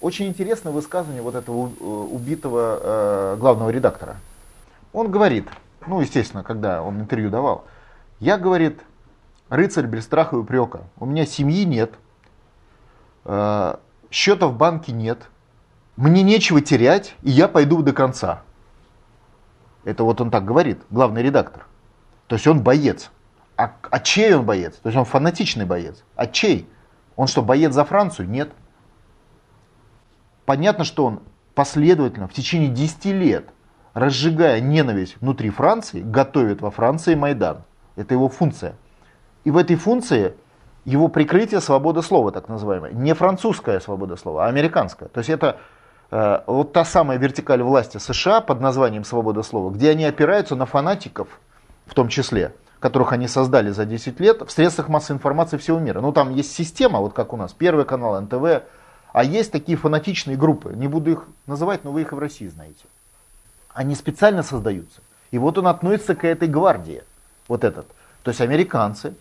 Очень 0.00 0.26
интересное 0.26 0.72
высказывание 0.72 1.22
вот 1.22 1.34
этого 1.34 1.68
э, 1.68 1.84
убитого 1.84 2.78
э, 2.80 3.36
главного 3.38 3.70
редактора. 3.70 4.16
Он 4.92 5.10
говорит, 5.10 5.48
ну, 5.86 6.00
естественно, 6.00 6.42
когда 6.42 6.82
он 6.82 7.00
интервью 7.00 7.30
давал, 7.30 7.64
я, 8.20 8.38
говорит, 8.38 8.80
рыцарь 9.48 9.86
без 9.86 10.04
страха 10.04 10.36
и 10.36 10.38
упрека. 10.38 10.80
У 10.98 11.06
меня 11.06 11.26
семьи 11.26 11.64
нет, 11.64 11.92
э, 13.24 13.76
счета 14.10 14.46
в 14.46 14.56
банке 14.56 14.92
нет, 14.92 15.18
мне 15.96 16.22
нечего 16.22 16.60
терять, 16.60 17.14
и 17.22 17.30
я 17.30 17.48
пойду 17.48 17.82
до 17.82 17.92
конца. 17.92 18.42
Это 19.84 20.04
вот 20.04 20.20
он 20.20 20.30
так 20.30 20.44
говорит, 20.44 20.80
главный 20.90 21.22
редактор. 21.22 21.66
То 22.26 22.34
есть 22.34 22.46
он 22.46 22.62
боец. 22.62 23.10
А, 23.56 23.72
а 23.90 24.00
чей 24.00 24.34
он 24.34 24.44
боец? 24.44 24.76
То 24.76 24.88
есть 24.88 24.98
он 24.98 25.04
фанатичный 25.04 25.64
боец. 25.64 26.04
А 26.16 26.26
чей? 26.26 26.68
Он 27.14 27.26
что, 27.26 27.42
боец 27.42 27.72
за 27.72 27.84
Францию? 27.84 28.28
Нет. 28.28 28.52
Понятно, 30.44 30.84
что 30.84 31.06
он 31.06 31.22
последовательно 31.54 32.28
в 32.28 32.32
течение 32.32 32.68
10 32.68 33.06
лет, 33.06 33.48
разжигая 33.94 34.60
ненависть 34.60 35.16
внутри 35.20 35.48
Франции, 35.50 36.02
готовит 36.02 36.60
во 36.60 36.70
Франции 36.70 37.14
Майдан. 37.14 37.62
Это 37.94 38.12
его 38.12 38.28
функция. 38.28 38.76
И 39.44 39.50
в 39.50 39.56
этой 39.56 39.76
функции 39.76 40.34
его 40.84 41.08
прикрытие 41.08 41.60
свобода 41.60 42.02
слова, 42.02 42.30
так 42.30 42.48
называемая. 42.48 42.92
Не 42.92 43.14
французская 43.14 43.80
свобода 43.80 44.16
слова, 44.16 44.46
а 44.46 44.48
американская. 44.48 45.08
То 45.08 45.18
есть 45.18 45.30
это 45.30 45.58
вот 46.10 46.72
та 46.72 46.84
самая 46.84 47.18
вертикаль 47.18 47.62
власти 47.62 47.98
США 47.98 48.40
под 48.40 48.60
названием 48.60 49.04
свобода 49.04 49.42
слова, 49.42 49.70
где 49.70 49.90
они 49.90 50.04
опираются 50.04 50.54
на 50.54 50.66
фанатиков, 50.66 51.28
в 51.86 51.94
том 51.94 52.08
числе, 52.08 52.54
которых 52.78 53.12
они 53.12 53.26
создали 53.26 53.70
за 53.70 53.84
10 53.86 54.20
лет 54.20 54.42
в 54.42 54.50
средствах 54.50 54.88
массовой 54.88 55.16
информации 55.16 55.56
всего 55.56 55.78
мира. 55.78 56.00
Ну 56.00 56.12
там 56.12 56.32
есть 56.34 56.52
система, 56.52 57.00
вот 57.00 57.12
как 57.12 57.32
у 57.32 57.36
нас, 57.36 57.52
Первый 57.52 57.84
канал, 57.84 58.20
НТВ, 58.20 58.62
а 59.12 59.24
есть 59.24 59.50
такие 59.50 59.78
фанатичные 59.78 60.36
группы, 60.36 60.74
не 60.74 60.88
буду 60.88 61.10
их 61.10 61.24
называть, 61.46 61.84
но 61.84 61.90
вы 61.90 62.02
их 62.02 62.12
и 62.12 62.14
в 62.14 62.18
России 62.18 62.46
знаете. 62.48 62.84
Они 63.72 63.94
специально 63.94 64.42
создаются. 64.42 65.00
И 65.30 65.38
вот 65.38 65.58
он 65.58 65.66
относится 65.66 66.14
к 66.14 66.24
этой 66.24 66.48
гвардии, 66.48 67.02
вот 67.48 67.64
этот. 67.64 67.86
То 68.22 68.30
есть 68.30 68.40
американцы 68.40 69.14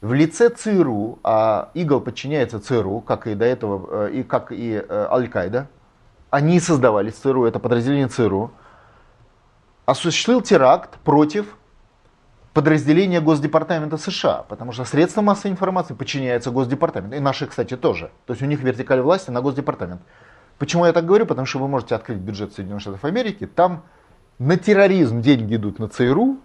в 0.00 0.12
лице 0.12 0.50
ЦРУ, 0.50 1.18
а 1.24 1.70
Игл 1.74 2.00
подчиняется 2.00 2.60
ЦРУ, 2.60 3.00
как 3.00 3.26
и 3.26 3.34
до 3.34 3.44
этого, 3.44 4.06
э, 4.06 4.12
и 4.12 4.22
как 4.22 4.52
и 4.52 4.74
э, 4.74 5.08
Аль-Каида, 5.10 5.66
они 6.30 6.60
создавались 6.60 7.14
ЦРУ, 7.14 7.44
это 7.44 7.58
подразделение 7.58 8.08
ЦРУ, 8.08 8.50
осуществил 9.86 10.42
теракт 10.42 10.98
против 11.00 11.56
подразделения 12.52 13.20
Госдепартамента 13.20 13.96
США, 13.96 14.44
потому 14.48 14.72
что 14.72 14.84
средства 14.84 15.22
массовой 15.22 15.52
информации 15.52 15.94
подчиняются 15.94 16.50
Госдепартаменту, 16.50 17.16
и 17.16 17.20
наши, 17.20 17.46
кстати, 17.46 17.76
тоже. 17.76 18.10
То 18.26 18.32
есть 18.32 18.42
у 18.42 18.46
них 18.46 18.60
вертикаль 18.60 19.00
власти 19.00 19.30
на 19.30 19.40
Госдепартамент. 19.40 20.02
Почему 20.58 20.84
я 20.86 20.92
так 20.92 21.06
говорю? 21.06 21.24
Потому 21.24 21.46
что 21.46 21.60
вы 21.60 21.68
можете 21.68 21.94
открыть 21.94 22.18
бюджет 22.18 22.52
Соединенных 22.52 22.82
Штатов 22.82 23.04
Америки, 23.04 23.46
там 23.46 23.84
на 24.38 24.56
терроризм 24.56 25.20
деньги 25.22 25.54
идут 25.54 25.78
на 25.78 25.88
ЦРУ, 25.88 26.38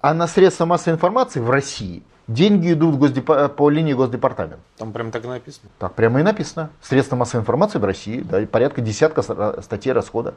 а 0.00 0.14
на 0.14 0.26
средства 0.26 0.64
массовой 0.66 0.94
информации 0.94 1.40
в 1.40 1.50
России 1.50 2.02
деньги 2.28 2.72
идут 2.72 2.96
Госдеп... 2.96 3.26
по 3.56 3.70
линии 3.70 3.92
Госдепартамента. 3.92 4.60
Там 4.76 4.92
прямо 4.92 5.10
так 5.10 5.24
и 5.24 5.28
написано? 5.28 5.70
Так 5.78 5.94
прямо 5.94 6.20
и 6.20 6.22
написано. 6.22 6.70
Средства 6.82 7.16
массовой 7.16 7.42
информации 7.42 7.78
в 7.78 7.84
России, 7.84 8.20
да, 8.20 8.44
порядка 8.46 8.80
десятка 8.80 9.22
статей 9.62 9.92
расхода. 9.92 10.34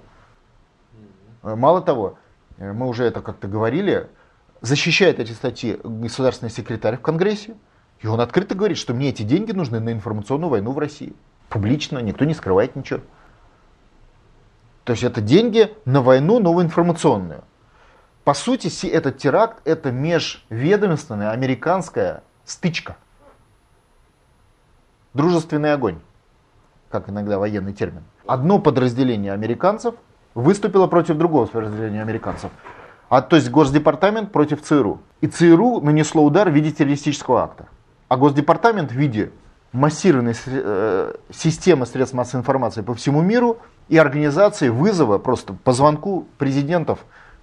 Мало 1.41 1.81
того, 1.81 2.17
мы 2.57 2.87
уже 2.87 3.05
это 3.05 3.21
как-то 3.21 3.47
говорили, 3.47 4.07
защищает 4.61 5.19
эти 5.19 5.31
статьи 5.31 5.79
государственный 5.83 6.51
секретарь 6.51 6.97
в 6.97 7.01
Конгрессе, 7.01 7.55
и 8.01 8.07
он 8.07 8.19
открыто 8.21 8.55
говорит, 8.55 8.77
что 8.77 8.93
мне 8.93 9.09
эти 9.09 9.23
деньги 9.23 9.51
нужны 9.51 9.79
на 9.79 9.91
информационную 9.91 10.49
войну 10.49 10.71
в 10.71 10.79
России. 10.79 11.13
Публично, 11.49 11.99
никто 11.99 12.25
не 12.25 12.33
скрывает 12.33 12.75
ничего. 12.75 12.99
То 14.83 14.91
есть 14.91 15.03
это 15.03 15.21
деньги 15.21 15.75
на 15.85 16.01
войну 16.01 16.39
новоинформационную. 16.39 17.43
По 18.23 18.33
сути, 18.33 18.87
этот 18.87 19.17
теракт 19.17 19.61
это 19.65 19.91
межведомственная 19.91 21.31
американская 21.31 22.23
стычка. 22.45 22.97
Дружественный 25.13 25.73
огонь, 25.73 25.99
как 26.91 27.09
иногда 27.09 27.39
военный 27.39 27.73
термин. 27.73 28.03
Одно 28.27 28.59
подразделение 28.59 29.33
американцев 29.33 29.95
выступило 30.35 30.87
против 30.87 31.17
другого 31.17 31.45
подразделения 31.45 32.01
американцев. 32.01 32.51
А 33.09 33.21
то 33.21 33.35
есть 33.35 33.49
Госдепартамент 33.49 34.31
против 34.31 34.61
ЦРУ. 34.61 35.01
И 35.21 35.27
ЦРУ 35.27 35.81
нанесло 35.81 36.23
удар 36.23 36.49
в 36.49 36.53
виде 36.53 36.71
террористического 36.71 37.43
акта. 37.43 37.67
А 38.07 38.17
Госдепартамент 38.17 38.91
в 38.91 38.95
виде 38.95 39.31
массированной 39.71 40.35
э, 40.45 41.13
системы 41.31 41.85
средств 41.85 42.15
массовой 42.15 42.41
информации 42.41 42.81
по 42.81 42.93
всему 42.93 43.21
миру 43.21 43.57
и 43.87 43.97
организации 43.97 44.69
вызова 44.69 45.17
просто 45.17 45.53
по 45.53 45.73
звонку 45.73 46.27
президентов 46.37 46.99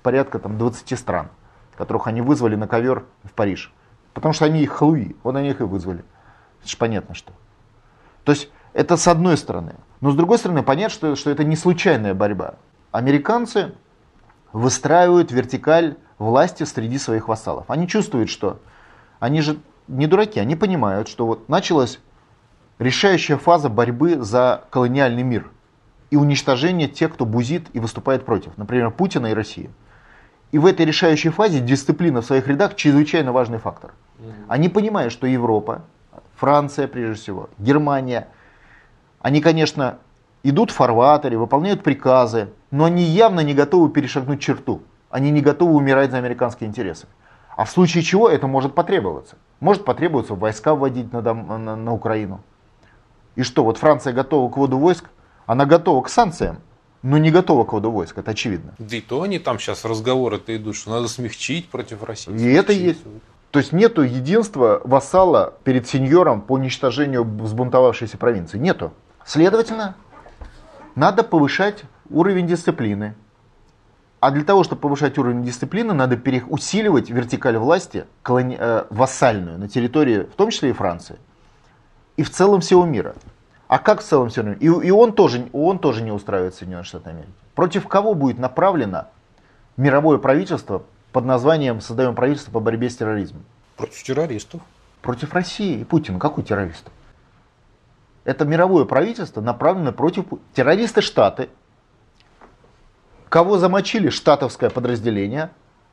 порядка 0.06 0.38
там, 0.38 0.56
20 0.56 0.96
стран, 0.96 1.30
которых 1.76 2.06
они 2.06 2.20
вызвали 2.20 2.54
на 2.54 2.68
ковер 2.68 3.06
в 3.24 3.32
Париж. 3.32 3.72
Потому 4.14 4.32
что 4.32 4.44
они 4.44 4.62
их 4.62 4.70
халуи, 4.70 5.16
вот 5.24 5.34
они 5.34 5.50
их 5.50 5.60
и 5.60 5.64
вызвали. 5.64 6.04
Это 6.60 6.68
же 6.68 6.76
понятно 6.76 7.16
что. 7.16 7.32
То 8.22 8.30
есть 8.30 8.48
это 8.72 8.96
с 8.96 9.08
одной 9.08 9.36
стороны. 9.36 9.74
Но 10.00 10.12
с 10.12 10.14
другой 10.14 10.38
стороны 10.38 10.62
понятно, 10.62 10.94
что, 10.94 11.16
что 11.16 11.28
это 11.28 11.42
не 11.42 11.56
случайная 11.56 12.14
борьба. 12.14 12.54
Американцы 12.92 13.74
выстраивают 14.52 15.32
вертикаль 15.32 15.96
власти 16.18 16.62
среди 16.62 16.98
своих 16.98 17.26
вассалов. 17.26 17.68
Они 17.68 17.88
чувствуют, 17.88 18.30
что 18.30 18.60
они 19.18 19.40
же 19.40 19.58
не 19.88 20.06
дураки, 20.06 20.38
они 20.38 20.54
понимают, 20.54 21.08
что 21.08 21.26
вот 21.26 21.48
началась 21.48 21.98
решающая 22.78 23.38
фаза 23.38 23.68
борьбы 23.68 24.22
за 24.22 24.66
колониальный 24.70 25.24
мир 25.24 25.50
и 26.10 26.16
уничтожение 26.16 26.86
тех, 26.86 27.12
кто 27.12 27.26
бузит 27.26 27.66
и 27.72 27.80
выступает 27.80 28.24
против, 28.24 28.56
например, 28.56 28.92
Путина 28.92 29.32
и 29.32 29.34
России. 29.34 29.68
И 30.52 30.58
в 30.58 30.66
этой 30.66 30.86
решающей 30.86 31.30
фазе 31.30 31.60
дисциплина 31.60 32.20
в 32.20 32.26
своих 32.26 32.46
рядах 32.48 32.76
чрезвычайно 32.76 33.32
важный 33.32 33.58
фактор. 33.58 33.92
Они 34.48 34.68
понимают, 34.68 35.12
что 35.12 35.26
Европа, 35.26 35.82
Франция 36.36 36.88
прежде 36.88 37.20
всего, 37.20 37.50
Германия, 37.58 38.28
они, 39.20 39.40
конечно, 39.40 39.98
идут 40.42 40.70
в 40.70 40.74
фарватере, 40.74 41.36
выполняют 41.36 41.82
приказы, 41.82 42.48
но 42.70 42.84
они 42.84 43.02
явно 43.02 43.40
не 43.40 43.54
готовы 43.54 43.90
перешагнуть 43.90 44.40
черту. 44.40 44.82
Они 45.10 45.30
не 45.30 45.40
готовы 45.40 45.74
умирать 45.74 46.10
за 46.10 46.18
американские 46.18 46.68
интересы. 46.68 47.06
А 47.56 47.64
в 47.64 47.70
случае 47.70 48.02
чего 48.02 48.28
это 48.28 48.46
может 48.46 48.74
потребоваться? 48.74 49.36
Может 49.60 49.84
потребоваться 49.84 50.34
войска 50.34 50.74
вводить 50.74 51.12
на, 51.12 51.20
на, 51.20 51.76
на 51.76 51.92
Украину. 51.92 52.40
И 53.34 53.42
что, 53.42 53.64
вот 53.64 53.78
Франция 53.78 54.12
готова 54.12 54.50
к 54.50 54.56
вводу 54.56 54.78
войск? 54.78 55.06
Она 55.46 55.64
готова 55.64 56.02
к 56.02 56.08
санкциям, 56.08 56.58
но 57.06 57.18
не 57.18 57.30
готова 57.30 57.64
к 57.64 57.72
вводу 57.72 57.92
войск, 57.92 58.18
это 58.18 58.32
очевидно. 58.32 58.74
Да 58.78 58.96
и 58.96 59.00
то 59.00 59.22
они 59.22 59.38
там 59.38 59.60
сейчас 59.60 59.84
разговоры-то 59.84 60.56
идут, 60.56 60.74
что 60.74 60.90
надо 60.90 61.06
смягчить 61.06 61.68
против 61.68 62.02
России. 62.02 62.32
И 62.32 62.38
смягчить. 62.38 62.58
это 62.58 62.72
есть. 62.72 63.00
То 63.52 63.60
есть 63.60 63.72
нету 63.72 64.02
единства 64.02 64.80
вассала 64.82 65.54
перед 65.62 65.86
сеньором 65.86 66.40
по 66.40 66.54
уничтожению 66.54 67.22
взбунтовавшейся 67.22 68.18
провинции. 68.18 68.58
Нету. 68.58 68.92
Следовательно, 69.24 69.94
надо 70.96 71.22
повышать 71.22 71.84
уровень 72.10 72.48
дисциплины. 72.48 73.14
А 74.18 74.32
для 74.32 74.42
того, 74.42 74.64
чтобы 74.64 74.80
повышать 74.80 75.16
уровень 75.16 75.44
дисциплины, 75.44 75.94
надо 75.94 76.20
усиливать 76.48 77.08
вертикаль 77.08 77.56
власти 77.56 78.06
колони... 78.22 78.56
э, 78.58 78.84
вассальную 78.90 79.58
на 79.58 79.68
территории, 79.68 80.24
в 80.24 80.34
том 80.34 80.50
числе 80.50 80.70
и 80.70 80.72
Франции, 80.72 81.20
и 82.16 82.24
в 82.24 82.30
целом 82.30 82.62
всего 82.62 82.84
мира. 82.84 83.14
А 83.68 83.78
как 83.78 84.00
в 84.00 84.04
целом 84.04 84.28
всего 84.28 84.46
мира? 84.46 84.58
И, 84.60 84.66
и 84.66 84.90
он, 84.90 85.12
тоже, 85.12 85.48
он 85.52 85.78
тоже 85.78 86.02
не 86.02 86.12
устраивает 86.12 86.54
Соединенные 86.54 86.84
Штаты 86.84 87.10
Америки. 87.10 87.32
Против 87.54 87.88
кого 87.88 88.14
будет 88.14 88.38
направлено 88.38 89.08
мировое 89.76 90.18
правительство 90.18 90.82
под 91.12 91.24
названием 91.24 91.80
«Создаем 91.80 92.14
правительство 92.14 92.52
по 92.52 92.60
борьбе 92.60 92.88
с 92.88 92.96
терроризмом»? 92.96 93.44
Против 93.76 94.02
террористов. 94.02 94.60
Против 95.02 95.34
России 95.34 95.80
и 95.80 95.84
Путина. 95.84 96.18
Какой 96.18 96.44
террористов? 96.44 96.92
Это 98.24 98.44
мировое 98.44 98.84
правительство 98.84 99.40
направлено 99.40 99.92
против 99.92 100.26
террористы 100.54 101.00
Штаты. 101.00 101.48
Кого 103.28 103.58
замочили? 103.58 104.10
Штатовское 104.10 104.70
подразделение. 104.70 105.50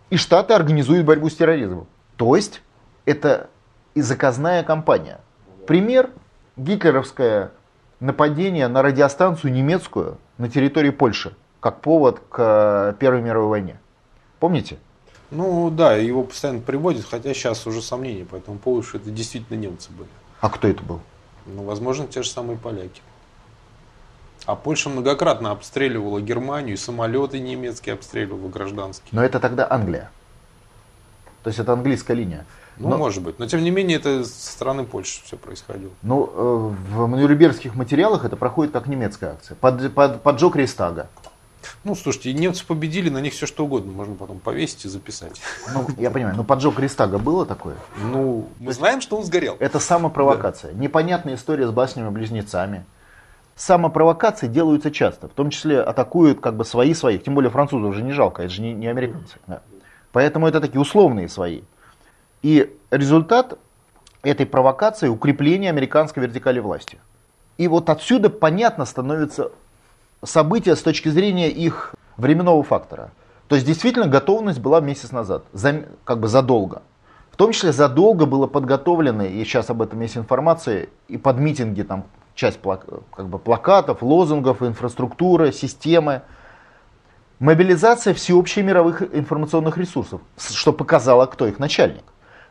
И 0.10 0.18
Штаты 0.18 0.54
организуют 0.54 1.06
борьбу 1.06 1.30
с 1.30 1.36
терроризмом. 1.36 1.88
То 2.18 2.36
есть 2.36 2.62
это 3.06 3.50
и 3.96 4.02
заказная 4.02 4.64
кампания. 4.64 5.20
Пример 5.68 6.10
гитлеровское 6.56 7.52
нападение 8.04 8.68
на 8.68 8.82
радиостанцию 8.82 9.54
немецкую 9.54 10.18
на 10.38 10.50
территории 10.50 10.90
Польши 10.90 11.34
как 11.62 11.80
повод 11.80 12.22
к 12.30 12.96
Первой 13.00 13.22
мировой 13.22 13.50
войне. 13.50 13.80
Помните? 14.40 14.78
Ну 15.32 15.70
да, 15.70 15.96
его 15.96 16.24
постоянно 16.24 16.60
приводят, 16.60 17.06
хотя 17.06 17.34
сейчас 17.34 17.66
уже 17.66 17.82
сомнения 17.82 18.26
по 18.26 18.36
этому 18.36 18.60
поводу, 18.60 18.86
что 18.86 18.98
это 18.98 19.10
действительно 19.10 19.58
немцы 19.58 19.90
были. 19.92 20.10
А 20.42 20.50
кто 20.50 20.68
это 20.68 20.84
был? 20.84 21.00
Ну, 21.46 21.64
возможно, 21.64 22.06
те 22.06 22.22
же 22.22 22.30
самые 22.30 22.58
поляки. 22.58 23.02
А 24.46 24.56
Польша 24.56 24.90
многократно 24.90 25.52
обстреливала 25.52 26.20
Германию, 26.20 26.78
самолеты 26.78 27.40
немецкие 27.40 27.94
обстреливала 27.94 28.50
гражданские. 28.50 29.10
Но 29.14 29.24
это 29.24 29.40
тогда 29.40 29.66
Англия. 29.70 30.12
То 31.44 31.48
есть 31.48 31.60
это 31.60 31.72
английская 31.72 32.16
линия. 32.16 32.46
Ну, 32.78 32.90
Но, 32.90 32.98
может 32.98 33.24
быть. 33.24 33.40
Но 33.40 33.48
тем 33.48 33.64
не 33.64 33.72
менее, 33.72 33.98
это 33.98 34.24
со 34.24 34.52
стороны 34.52 34.84
Польши 34.84 35.22
все 35.24 35.38
происходило. 35.38 35.92
Ну, 36.02 36.30
э, 36.34 36.96
в 36.96 37.08
нюрнбергских 37.08 37.76
материалах 37.76 38.26
это 38.26 38.36
проходит 38.36 38.74
как 38.74 38.88
немецкая 38.88 39.32
акция. 39.32 39.56
Под, 39.56 39.94
под, 39.94 40.24
поджог 40.24 40.56
Рейстага. 40.56 41.08
Ну, 41.84 41.96
слушайте, 41.96 42.34
немцы 42.34 42.66
победили, 42.66 43.10
на 43.10 43.20
них 43.20 43.34
все 43.34 43.46
что 43.46 43.66
угодно 43.66 43.92
можно 43.92 44.16
потом 44.16 44.40
повесить 44.40 44.86
и 44.86 44.90
записать. 44.90 45.42
Ну, 45.74 45.88
я 45.98 46.12
понимаю, 46.12 46.36
но 46.36 46.44
поджог 46.44 46.80
Рейстага 46.80 47.20
было 47.20 47.46
такое? 47.46 47.76
Ну, 48.02 48.50
мы 48.60 48.74
знаем, 48.74 49.02
что 49.02 49.18
он 49.18 49.24
сгорел. 49.24 49.56
Это 49.60 49.80
самопровокация. 49.80 50.74
Да. 50.74 50.80
Непонятная 50.80 51.36
история 51.36 51.68
с 51.68 51.72
баснями-близнецами. 51.72 52.86
Самопровокации 53.56 54.48
делаются 54.48 54.90
часто, 54.90 55.28
в 55.28 55.34
том 55.34 55.52
числе 55.52 55.80
атакуют 55.80 56.40
как 56.42 56.56
бы 56.56 56.66
свои 56.66 56.94
своих, 56.96 57.24
тем 57.24 57.36
более 57.36 57.52
французов 57.52 57.92
уже 57.92 58.02
не 58.02 58.12
жалко, 58.12 58.42
это 58.42 58.52
же 58.52 58.64
не, 58.64 58.74
не 58.74 58.88
американцы. 58.88 59.38
Да. 59.46 59.62
Поэтому 60.12 60.48
это 60.48 60.60
такие 60.60 60.82
условные 60.82 61.30
свои. 61.30 61.62
И 62.44 62.78
результат 62.92 63.58
этой 64.22 64.46
провокации– 64.46 65.08
укрепление 65.10 65.70
американской 65.70 66.22
вертикали 66.22 66.60
власти. 66.60 67.00
И 67.58 67.68
вот 67.68 67.90
отсюда 67.90 68.30
понятно 68.30 68.86
становится 68.86 69.52
события 70.24 70.76
с 70.76 70.82
точки 70.82 71.10
зрения 71.10 71.50
их 71.50 71.96
временного 72.18 72.62
фактора. 72.64 73.12
То 73.48 73.56
есть 73.56 73.68
действительно 73.68 74.08
готовность 74.08 74.60
была 74.60 74.82
месяц 74.82 75.12
назад, 75.12 75.44
за, 75.54 75.86
как 76.04 76.20
бы 76.20 76.28
задолго. 76.28 76.82
В 77.32 77.38
том 77.38 77.52
числе 77.52 77.72
задолго 77.72 78.26
было 78.26 78.46
подготовлено, 78.46 79.24
и 79.24 79.44
сейчас 79.44 79.70
об 79.70 79.82
этом 79.82 80.00
есть 80.02 80.18
информация, 80.18 80.88
и 81.08 81.18
под 81.18 81.38
митинги 81.38 81.82
там 81.82 82.06
часть 82.36 82.60
как 82.62 83.28
бы, 83.28 83.40
плакатов, 83.40 84.02
лозунгов, 84.02 84.62
инфраструктуры, 84.62 85.52
системы. 85.52 86.22
Мобилизация 87.40 88.14
всеобщей 88.14 88.62
мировых 88.62 89.02
информационных 89.02 89.78
ресурсов, 89.78 90.22
что 90.38 90.74
показало, 90.74 91.26
кто 91.26 91.48
их 91.48 91.60
начальник. 91.60 92.04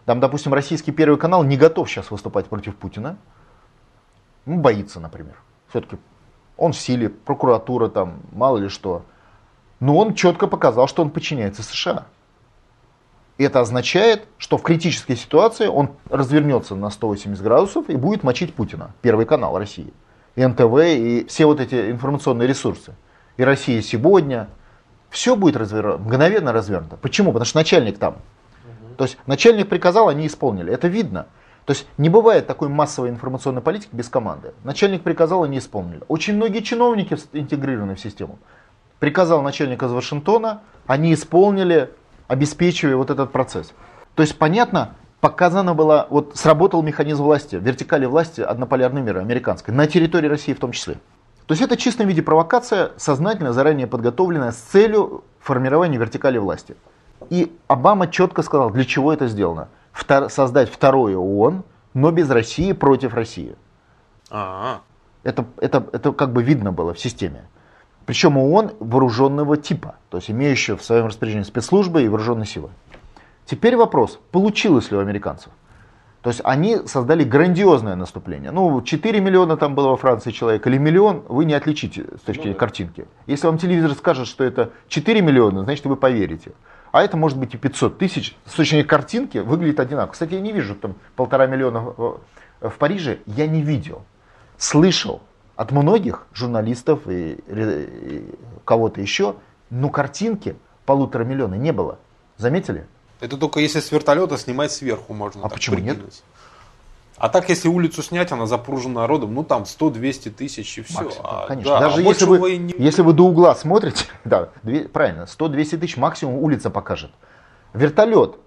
Там, 0.05 0.21
допустим, 0.21 0.53
российский 0.53 0.93
Первый 0.93 1.19
канал 1.19 1.45
не 1.45 1.57
готов 1.57 1.89
сейчас 1.89 2.11
выступать 2.11 2.47
против 2.47 2.77
Путина. 2.77 3.17
Ну, 4.47 4.57
боится, 4.57 4.99
например. 5.01 5.37
Все-таки 5.69 5.97
он 6.57 6.73
в 6.73 6.77
силе, 6.77 7.09
прокуратура 7.09 7.89
там, 7.89 8.21
мало 8.33 8.59
ли 8.59 8.69
что. 8.69 9.05
Но 9.81 9.97
он 9.97 10.15
четко 10.15 10.47
показал, 10.47 10.89
что 10.89 11.03
он 11.03 11.11
подчиняется 11.11 11.63
США. 11.63 12.07
И 13.39 13.45
это 13.45 13.61
означает, 13.61 14.29
что 14.39 14.59
в 14.59 14.63
критической 14.63 15.17
ситуации 15.17 15.67
он 15.67 15.91
развернется 16.11 16.75
на 16.75 16.91
180 16.91 17.43
градусов 17.43 17.89
и 17.89 17.97
будет 17.97 18.23
мочить 18.23 18.55
Путина, 18.55 18.93
Первый 19.01 19.27
канал 19.27 19.59
России, 19.59 19.93
и 20.37 20.45
НТВ, 20.45 20.79
и 20.79 21.27
все 21.29 21.47
вот 21.47 21.61
эти 21.61 21.91
информационные 21.91 22.47
ресурсы. 22.47 22.95
И 23.37 23.45
Россия 23.45 23.81
сегодня. 23.83 24.49
Все 25.11 25.37
будет 25.37 25.57
развернуто, 25.57 25.99
мгновенно 25.99 26.53
развернуто. 26.53 26.97
Почему? 26.97 27.33
Потому 27.33 27.45
что 27.45 27.59
начальник 27.59 27.99
там. 27.99 28.17
То 29.03 29.07
есть 29.07 29.19
начальник 29.27 29.69
приказал, 29.69 30.09
они 30.09 30.29
исполнили. 30.29 30.73
Это 30.73 30.87
видно. 30.87 31.27
То 31.65 31.73
есть 31.73 31.89
не 31.99 32.09
бывает 32.09 32.47
такой 32.47 32.69
массовой 32.69 33.09
информационной 33.09 33.61
политики 33.61 33.89
без 33.91 34.09
команды. 34.09 34.55
Начальник 34.63 35.03
приказал, 35.03 35.43
они 35.43 35.59
исполнили. 35.59 36.03
Очень 36.07 36.37
многие 36.37 36.61
чиновники 36.61 37.17
интегрированы 37.33 37.97
в 37.97 38.01
систему. 38.01 38.39
Приказал 39.01 39.43
начальник 39.43 39.83
из 39.83 39.91
Вашингтона, 39.91 40.61
они 40.87 41.15
исполнили, 41.15 41.91
обеспечивая 42.29 42.95
вот 42.95 43.11
этот 43.11 43.33
процесс. 43.33 43.73
То 44.15 44.23
есть 44.23 44.39
понятно, 44.39 44.95
показано 45.21 45.75
было, 45.75 46.07
вот 46.09 46.37
сработал 46.37 46.81
механизм 46.85 47.25
власти, 47.25 47.57
вертикали 47.57 48.07
власти 48.07 48.41
однополярной 48.41 49.03
мира, 49.03 49.19
американской, 49.19 49.75
на 49.75 49.89
территории 49.89 50.29
России 50.29 50.53
в 50.53 50.61
том 50.61 50.71
числе. 50.71 50.95
То 51.47 51.55
есть 51.55 51.63
это 51.63 51.75
в 51.75 51.79
чистом 51.79 52.07
виде 52.07 52.23
провокация, 52.23 52.93
сознательно, 52.99 53.53
заранее 53.53 53.89
подготовленная 53.89 54.53
с 54.53 54.59
целью 54.59 55.25
формирования 55.41 55.99
вертикали 55.99 56.39
власти. 56.39 56.77
И 57.31 57.53
Обама 57.69 58.07
четко 58.09 58.43
сказал, 58.43 58.71
для 58.71 58.85
чего 58.85 59.13
это 59.13 59.27
сделано. 59.27 59.69
Втор, 59.93 60.31
создать 60.31 60.71
второе 60.71 61.17
ООН, 61.17 61.65
но 61.95 62.11
без 62.11 62.31
России 62.31 62.73
против 62.73 63.15
России. 63.15 63.57
А-а-а. 64.31 64.81
Это, 65.23 65.45
это, 65.59 65.87
это 65.93 66.13
как 66.13 66.33
бы 66.33 66.43
видно 66.43 66.73
было 66.73 66.95
в 66.95 66.99
системе. 66.99 67.45
Причем 68.07 68.37
ООН 68.37 68.73
вооруженного 68.81 69.57
типа, 69.57 69.97
то 70.11 70.17
есть 70.19 70.31
имеющего 70.31 70.77
в 70.77 70.85
своем 70.85 71.07
распоряжении 71.07 71.45
спецслужбы 71.45 72.03
и 72.03 72.09
вооруженные 72.09 72.47
силы. 72.47 72.71
Теперь 73.45 73.77
вопрос, 73.77 74.19
получилось 74.31 74.91
ли 74.91 74.97
у 74.97 75.01
американцев? 75.01 75.53
То 76.23 76.31
есть 76.31 76.41
они 76.45 76.79
создали 76.87 77.25
грандиозное 77.25 77.97
наступление. 77.97 78.53
Ну, 78.53 78.81
4 78.81 79.21
миллиона 79.21 79.57
там 79.57 79.75
было 79.75 79.89
во 79.89 79.97
Франции 79.97 80.31
человек 80.31 80.65
или 80.69 80.79
миллион, 80.79 81.25
вы 81.29 81.45
не 81.45 81.55
отличите 81.55 82.05
с 82.17 82.21
точки 82.21 82.43
зрения 82.43 82.51
ну, 82.51 82.55
да. 82.55 82.59
картинки. 82.61 83.07
Если 83.27 83.47
вам 83.47 83.59
телевизор 83.59 83.93
скажет, 83.95 84.29
что 84.29 84.45
это 84.45 84.71
4 84.87 85.21
миллиона, 85.21 85.65
значит 85.65 85.85
вы 85.85 85.97
поверите. 85.97 86.53
А 86.93 87.03
это 87.03 87.17
может 87.17 87.39
быть 87.39 87.55
и 87.55 87.57
500 87.57 87.99
тысяч. 87.99 88.37
С 88.47 88.55
точки 88.55 88.71
зрения 88.71 88.85
картинки 88.85 89.39
выглядит 89.39 89.81
одинаково. 89.81 90.13
Кстати, 90.13 90.35
я 90.35 90.41
не 90.41 90.53
вижу 90.53 90.77
там 90.77 90.95
полтора 91.17 91.47
миллиона 91.47 91.81
в 91.81 92.79
Париже. 92.79 93.19
Я 93.27 93.49
не 93.49 93.63
видел. 93.63 94.05
Слышал 94.59 95.23
от 95.57 95.73
многих 95.73 96.27
журналистов 96.33 97.01
и, 97.09 97.43
и 97.49 98.35
кого-то 98.65 99.01
еще, 99.01 99.37
но 99.71 99.89
картинки 99.89 100.55
полутора 100.87 101.25
миллиона 101.25 101.55
не 101.55 101.73
было. 101.73 101.99
Заметили? 102.37 102.87
Это 103.23 103.37
только 103.37 103.61
если 103.61 103.79
с 103.79 103.93
вертолета 103.93 104.37
снимать 104.37 104.73
сверху 104.73 105.15
можно. 105.15 105.43
А 105.45 105.49
почему 105.49 105.77
прикинуть. 105.77 105.99
нет? 105.99 106.23
А 107.17 107.29
так, 107.29 107.49
если 107.51 107.69
улицу 107.69 108.03
снять, 108.03 108.33
она 108.33 108.47
запружена 108.47 109.03
народом, 109.03 109.33
ну 109.33 109.45
там 109.45 109.63
100-200 109.63 110.31
тысяч 110.31 110.79
и 110.79 110.83
все. 110.83 111.05
Максимум, 111.05 111.27
а, 111.29 111.47
конечно. 111.47 111.71
Да, 111.71 111.81
Даже 111.81 111.99
а 111.99 112.01
если, 112.01 112.25
вы, 112.25 112.57
не... 112.57 112.75
если 112.79 113.03
вы 113.03 113.13
до 113.13 113.23
угла 113.23 113.55
смотрите, 113.55 114.07
да, 114.25 114.49
две, 114.65 114.89
правильно, 114.89 115.29
100-200 115.39 115.79
тысяч 115.79 115.97
максимум 115.97 116.39
улица 116.39 116.69
покажет. 116.69 117.13
Вертолет. 117.75 118.39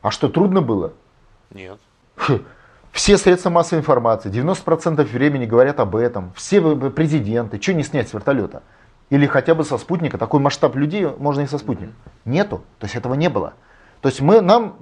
А 0.00 0.10
что, 0.10 0.30
трудно 0.30 0.62
было? 0.62 0.94
Нет. 1.50 1.78
Все 2.90 3.18
средства 3.18 3.50
массовой 3.50 3.80
информации, 3.80 4.30
90% 4.30 5.02
времени 5.04 5.44
говорят 5.44 5.78
об 5.78 5.94
этом. 5.94 6.32
Все 6.34 6.62
президенты. 6.90 7.60
Что 7.60 7.74
не 7.74 7.82
снять 7.82 8.08
с 8.08 8.14
вертолета? 8.14 8.62
Или 9.10 9.26
хотя 9.26 9.54
бы 9.54 9.62
со 9.62 9.76
спутника. 9.76 10.16
Такой 10.16 10.40
масштаб 10.40 10.74
людей 10.74 11.06
можно 11.18 11.42
и 11.42 11.46
со 11.46 11.58
спутника. 11.58 11.92
Нету. 12.24 12.64
То 12.78 12.86
есть 12.86 12.96
этого 12.96 13.12
не 13.12 13.28
было. 13.28 13.52
То 14.02 14.08
есть 14.08 14.20
мы 14.20 14.40
нам, 14.40 14.76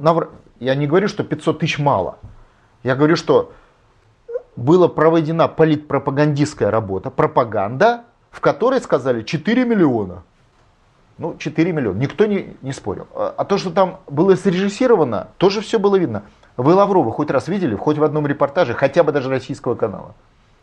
я 0.59 0.75
не 0.75 0.87
говорю, 0.87 1.07
что 1.07 1.23
500 1.23 1.59
тысяч 1.61 1.79
мало. 1.79 2.19
Я 2.83 2.97
говорю, 2.97 3.17
что 3.17 3.53
была 4.57 4.89
проведена 4.89 5.47
политпропагандистская 5.47 6.71
работа, 6.71 7.11
пропаганда, 7.11 8.05
в 8.31 8.41
которой 8.41 8.81
сказали 8.81 9.23
4 9.23 9.65
миллиона. 9.65 10.23
Ну, 11.19 11.37
4 11.37 11.73
миллиона. 11.73 11.99
Никто 11.99 12.25
не, 12.25 12.57
не 12.63 12.73
спорил. 12.73 13.07
А, 13.15 13.35
а 13.37 13.45
то, 13.45 13.59
что 13.59 13.71
там 13.71 14.01
было 14.09 14.35
срежиссировано, 14.37 15.29
тоже 15.37 15.61
все 15.61 15.79
было 15.79 15.97
видно. 15.97 16.23
Вы 16.57 16.75
Лаврова 16.75 17.13
хоть 17.13 17.31
раз 17.31 17.49
видели, 17.49 17.75
хоть 17.75 17.99
в 17.99 18.03
одном 18.03 18.27
репортаже, 18.27 18.73
хотя 18.73 19.03
бы 19.05 19.13
даже 19.13 19.29
российского 19.29 19.75
канала. 19.75 20.15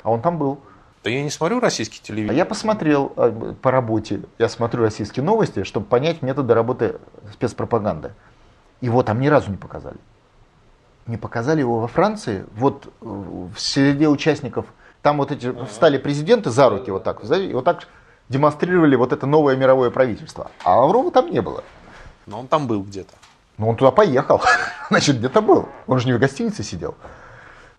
А 0.02 0.10
он 0.10 0.22
там 0.22 0.39
был. 0.39 0.60
Да 1.04 1.12
я 1.12 1.22
не 1.22 1.30
смотрю 1.30 1.60
российские 1.60 2.02
телевидения. 2.02 2.34
А 2.34 2.36
я 2.36 2.46
посмотрел 2.46 3.13
а, 3.17 3.54
по 3.62 3.70
работе, 3.70 4.22
я 4.39 4.50
смотрю 4.50 4.82
российские 4.82 5.24
новости, 5.24 5.63
чтобы 5.63 5.86
понять 5.86 6.24
методы 6.24 6.56
работы 6.56 6.96
спецпропаганды. 7.34 8.13
Его 8.81 9.03
там 9.03 9.19
ни 9.19 9.27
разу 9.27 9.51
не 9.51 9.57
показали 9.57 9.97
не 11.07 11.17
показали 11.17 11.61
его 11.61 11.79
во 11.79 11.87
Франции, 11.87 12.45
вот 12.55 12.85
э, 12.85 12.89
в 13.01 13.57
среде 13.57 14.07
участников, 14.07 14.65
там 15.01 15.17
вот 15.17 15.31
эти 15.31 15.53
встали 15.65 15.97
президенты 15.97 16.49
за 16.49 16.69
руки 16.69 16.91
вот 16.91 17.03
так, 17.03 17.23
и 17.23 17.53
вот 17.53 17.63
так 17.63 17.87
демонстрировали 18.29 18.95
вот 18.95 19.13
это 19.13 19.25
новое 19.25 19.55
мировое 19.55 19.89
правительство. 19.89 20.51
А 20.63 20.81
Лаврова 20.81 21.11
там 21.11 21.31
не 21.31 21.41
было. 21.41 21.63
Но 22.25 22.41
он 22.41 22.47
там 22.47 22.67
был 22.67 22.83
где-то. 22.83 23.13
Ну 23.57 23.69
он 23.69 23.77
туда 23.77 23.91
поехал, 23.91 24.41
значит 24.89 25.17
где-то 25.17 25.41
был. 25.41 25.69
Он 25.87 25.99
же 25.99 26.07
не 26.07 26.13
в 26.13 26.19
гостинице 26.19 26.63
сидел. 26.63 26.95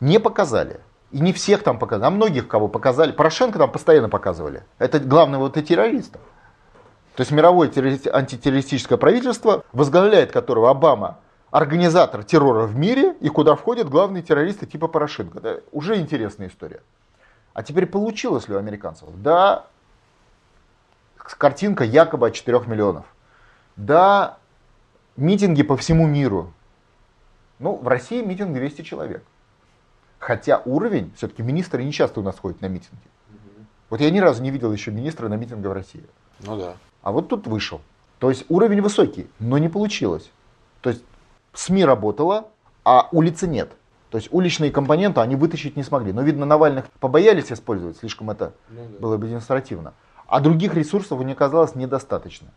Не 0.00 0.18
показали. 0.18 0.80
И 1.10 1.20
не 1.20 1.32
всех 1.32 1.62
там 1.62 1.78
показали, 1.78 2.06
а 2.06 2.10
многих 2.10 2.48
кого 2.48 2.68
показали. 2.68 3.12
Порошенко 3.12 3.58
там 3.58 3.70
постоянно 3.70 4.08
показывали. 4.08 4.62
Это 4.78 4.98
главное 4.98 5.38
вот 5.38 5.56
и 5.56 5.62
террористов. 5.62 6.20
То 7.18 7.22
есть 7.22 7.32
мировое 7.32 7.68
антитеррористическое 8.12 8.96
правительство, 8.96 9.64
возглавляет 9.72 10.30
которого 10.30 10.70
Обама, 10.70 11.18
организатор 11.50 12.22
террора 12.22 12.64
в 12.68 12.76
мире 12.76 13.16
и 13.20 13.28
куда 13.28 13.56
входят 13.56 13.88
главные 13.88 14.22
террористы 14.22 14.66
типа 14.66 14.86
Порошенко. 14.86 15.40
Да, 15.40 15.56
уже 15.72 15.96
интересная 15.96 16.46
история. 16.46 16.80
А 17.54 17.64
теперь 17.64 17.86
получилось 17.86 18.46
ли 18.46 18.54
у 18.54 18.58
американцев? 18.58 19.08
Да, 19.16 19.66
картинка 21.16 21.82
якобы 21.82 22.28
от 22.28 22.34
4 22.34 22.60
миллионов. 22.68 23.04
Да, 23.74 24.38
митинги 25.16 25.64
по 25.64 25.76
всему 25.76 26.06
миру. 26.06 26.52
Ну, 27.58 27.74
в 27.82 27.88
России 27.88 28.22
митинг 28.22 28.54
200 28.54 28.82
человек. 28.82 29.24
Хотя 30.20 30.62
уровень, 30.64 31.12
все-таки 31.16 31.42
министры 31.42 31.82
не 31.82 31.90
часто 31.90 32.20
у 32.20 32.22
нас 32.22 32.38
ходят 32.38 32.60
на 32.60 32.66
митинги. 32.66 33.02
Вот 33.90 34.00
я 34.00 34.08
ни 34.12 34.20
разу 34.20 34.40
не 34.40 34.52
видел 34.52 34.72
еще 34.72 34.92
министра 34.92 35.26
на 35.26 35.34
митинге 35.34 35.68
в 35.68 35.72
России. 35.72 36.04
Ну 36.44 36.56
да. 36.56 36.76
А 37.08 37.10
вот 37.10 37.28
тут 37.28 37.46
вышел. 37.46 37.80
То 38.18 38.28
есть 38.28 38.44
уровень 38.50 38.82
высокий, 38.82 39.30
но 39.38 39.56
не 39.56 39.70
получилось. 39.70 40.30
То 40.82 40.90
есть 40.90 41.02
СМИ 41.54 41.86
работала, 41.86 42.48
а 42.84 43.08
улицы 43.12 43.48
нет. 43.48 43.70
То 44.10 44.18
есть 44.18 44.28
уличные 44.30 44.70
компоненты 44.70 45.22
они 45.22 45.34
вытащить 45.34 45.74
не 45.74 45.82
смогли. 45.82 46.12
Но, 46.12 46.20
видно, 46.20 46.44
Навальных 46.44 46.84
побоялись 47.00 47.50
использовать, 47.50 47.96
слишком 47.96 48.28
это 48.28 48.52
ну, 48.68 48.82
да. 48.92 48.98
было 48.98 49.16
бы 49.16 49.26
демонстративно. 49.26 49.94
А 50.26 50.40
других 50.40 50.74
ресурсов 50.74 51.18
у 51.18 51.22
них 51.22 51.36
оказалось 51.36 51.74
недостаточно. 51.74 52.48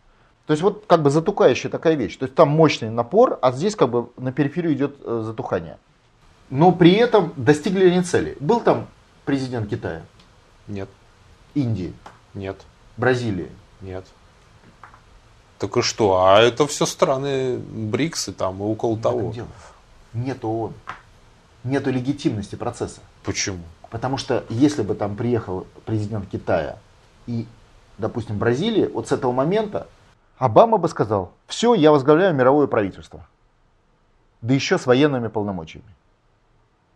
То 0.44 0.52
есть 0.52 0.62
вот 0.62 0.84
как 0.86 1.02
бы 1.02 1.08
затухающая 1.08 1.70
такая 1.70 1.94
вещь. 1.94 2.18
То 2.18 2.26
есть 2.26 2.34
там 2.34 2.50
мощный 2.50 2.90
напор, 2.90 3.38
а 3.40 3.52
здесь 3.52 3.74
как 3.74 3.88
бы 3.88 4.10
на 4.18 4.32
периферию 4.32 4.74
идет 4.74 4.96
э, 5.02 5.22
затухание. 5.24 5.78
Но 6.50 6.72
при 6.72 6.92
этом 6.92 7.32
достигли 7.36 7.86
они 7.88 8.02
цели. 8.02 8.36
Был 8.38 8.60
там 8.60 8.86
президент 9.24 9.70
Китая? 9.70 10.02
Нет. 10.68 10.90
Индии? 11.54 11.94
Нет. 12.34 12.60
Бразилии? 12.98 13.48
Нет. 13.80 14.04
Так 15.62 15.76
и 15.76 15.82
что? 15.82 16.24
А 16.24 16.40
это 16.40 16.66
все 16.66 16.86
страны 16.86 17.56
БРИКС 17.56 18.30
и 18.30 18.32
там 18.32 18.58
и 18.58 18.64
около 18.64 18.94
Нет, 18.94 19.02
того. 19.02 19.32
Нет 20.12 20.44
ООН. 20.44 20.74
Нету 21.62 21.92
легитимности 21.92 22.56
процесса. 22.56 23.00
Почему? 23.22 23.62
Потому 23.88 24.16
что 24.16 24.44
если 24.48 24.82
бы 24.82 24.96
там 24.96 25.14
приехал 25.14 25.68
президент 25.84 26.28
Китая 26.28 26.78
и, 27.28 27.46
допустим, 27.96 28.38
Бразилии, 28.38 28.90
вот 28.92 29.06
с 29.06 29.12
этого 29.12 29.30
момента 29.30 29.86
Обама 30.36 30.78
бы 30.78 30.88
сказал, 30.88 31.30
все, 31.46 31.74
я 31.74 31.92
возглавляю 31.92 32.34
мировое 32.34 32.66
правительство. 32.66 33.24
Да 34.40 34.54
еще 34.54 34.78
с 34.78 34.86
военными 34.86 35.28
полномочиями. 35.28 35.94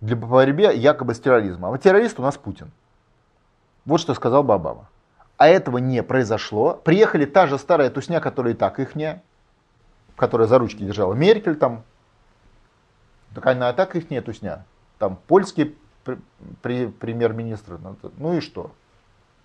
Для 0.00 0.16
борьбе 0.16 0.76
якобы 0.76 1.14
с 1.14 1.20
терроризмом. 1.20 1.72
А 1.72 1.78
террорист 1.78 2.18
у 2.18 2.22
нас 2.22 2.36
Путин. 2.36 2.72
Вот 3.84 4.00
что 4.00 4.12
сказал 4.14 4.42
бы 4.42 4.54
Обама. 4.54 4.88
А 5.36 5.48
этого 5.48 5.78
не 5.78 6.02
произошло. 6.02 6.80
Приехали 6.82 7.26
та 7.26 7.46
же 7.46 7.58
старая 7.58 7.90
тусня, 7.90 8.20
которая 8.20 8.54
и 8.54 8.56
так 8.56 8.80
ихняя, 8.80 9.22
которая 10.16 10.48
за 10.48 10.58
ручки 10.58 10.82
держала 10.82 11.14
Меркель 11.14 11.56
там. 11.56 11.82
Так 13.34 13.46
она 13.46 13.70
и 13.70 13.74
так 13.74 13.94
ихняя 13.96 14.22
тусня. 14.22 14.64
Там 14.98 15.18
польский 15.26 15.76
премьер-министр. 16.62 17.78
Ну, 17.82 17.96
ну 18.16 18.34
и 18.34 18.40
что? 18.40 18.70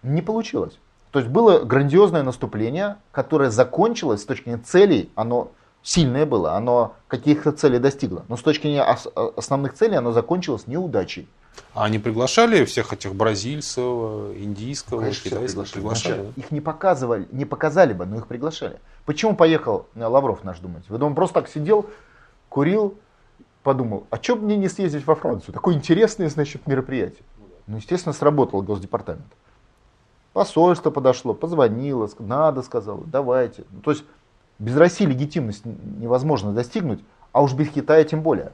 Не 0.03 0.21
получилось. 0.21 0.79
То 1.11 1.19
есть 1.19 1.29
было 1.29 1.59
грандиозное 1.59 2.23
наступление, 2.23 2.95
которое 3.11 3.49
закончилось 3.49 4.21
с 4.21 4.25
точки 4.25 4.45
зрения 4.45 4.63
целей, 4.63 5.11
оно 5.15 5.51
сильное 5.83 6.25
было, 6.25 6.53
оно 6.53 6.95
каких-то 7.09 7.51
целей 7.51 7.79
достигло. 7.79 8.23
Но 8.29 8.37
с 8.37 8.41
точки 8.41 8.63
зрения 8.63 8.83
основных 8.83 9.73
целей 9.73 9.95
оно 9.95 10.13
закончилось 10.13 10.67
неудачей. 10.67 11.27
А 11.73 11.85
они 11.85 11.99
приглашали 11.99 12.65
всех 12.65 12.91
этих 12.91 13.15
бразильцев, 13.15 13.83
индийского, 14.35 14.97
ну, 14.97 15.01
Конечно, 15.03 15.29
китайского? 15.29 15.63
Приглашали. 15.63 16.13
приглашали 16.13 16.33
Их 16.35 16.51
не 16.51 16.61
показывали, 16.61 17.27
не 17.31 17.45
показали 17.45 17.93
бы, 17.93 18.05
но 18.05 18.17
их 18.17 18.27
приглашали. 18.27 18.79
Почему 19.05 19.35
поехал 19.35 19.87
э, 19.95 20.05
Лавров 20.05 20.43
наш, 20.43 20.59
думаете? 20.59 20.87
Вы 20.89 20.97
думаете, 20.97 21.15
просто 21.15 21.41
так 21.41 21.49
сидел, 21.49 21.89
курил, 22.49 22.97
подумал, 23.63 24.05
а 24.09 24.17
что 24.17 24.35
мне 24.35 24.57
не 24.57 24.67
съездить 24.67 25.05
во 25.07 25.15
Францию? 25.15 25.53
Такое 25.53 25.75
интересное, 25.75 26.29
значит, 26.29 26.67
мероприятие. 26.67 27.23
Ну, 27.67 27.77
естественно, 27.77 28.13
сработал 28.13 28.61
Госдепартамент. 28.61 29.31
Посольство 30.33 30.91
подошло, 30.91 31.33
позвонило, 31.33 32.09
надо 32.19 32.61
сказало, 32.63 33.03
давайте. 33.05 33.63
Ну, 33.71 33.81
то 33.81 33.91
есть 33.91 34.03
без 34.59 34.75
России 34.75 35.05
легитимность 35.05 35.65
невозможно 35.65 36.53
достигнуть, 36.53 37.03
а 37.31 37.41
уж 37.41 37.53
без 37.53 37.69
Китая 37.69 38.03
тем 38.03 38.21
более. 38.21 38.51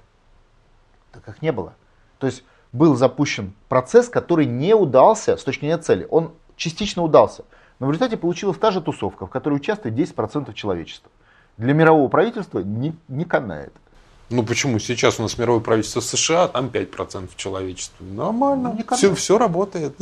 Так 1.11 1.23
как 1.23 1.41
не 1.41 1.51
было. 1.51 1.73
То 2.19 2.27
есть 2.27 2.43
был 2.71 2.95
запущен 2.95 3.53
процесс, 3.69 4.09
который 4.09 4.45
не 4.45 4.73
удался 4.73 5.37
с 5.37 5.43
точки 5.43 5.61
зрения 5.61 5.77
цели. 5.77 6.07
Он 6.09 6.31
частично 6.55 7.03
удался. 7.03 7.43
Но 7.79 7.87
в 7.87 7.91
результате 7.91 8.17
получилась 8.17 8.57
та 8.57 8.71
же 8.71 8.81
тусовка, 8.81 9.27
в 9.27 9.29
которой 9.29 9.55
участвует 9.55 9.95
10% 9.95 10.53
человечества. 10.53 11.11
Для 11.57 11.73
мирового 11.73 12.07
правительства 12.07 12.59
не, 12.59 12.95
не 13.07 13.25
канает. 13.25 13.73
Ну 14.29 14.43
почему? 14.43 14.79
Сейчас 14.79 15.19
у 15.19 15.23
нас 15.23 15.37
мировое 15.37 15.61
правительство 15.61 16.01
США, 16.01 16.47
там 16.47 16.67
5% 16.67 17.29
человечества. 17.35 18.03
Нормально. 18.03 18.77
Ну, 18.77 18.95
все, 18.95 19.15
все 19.15 19.37
работает. 19.37 19.95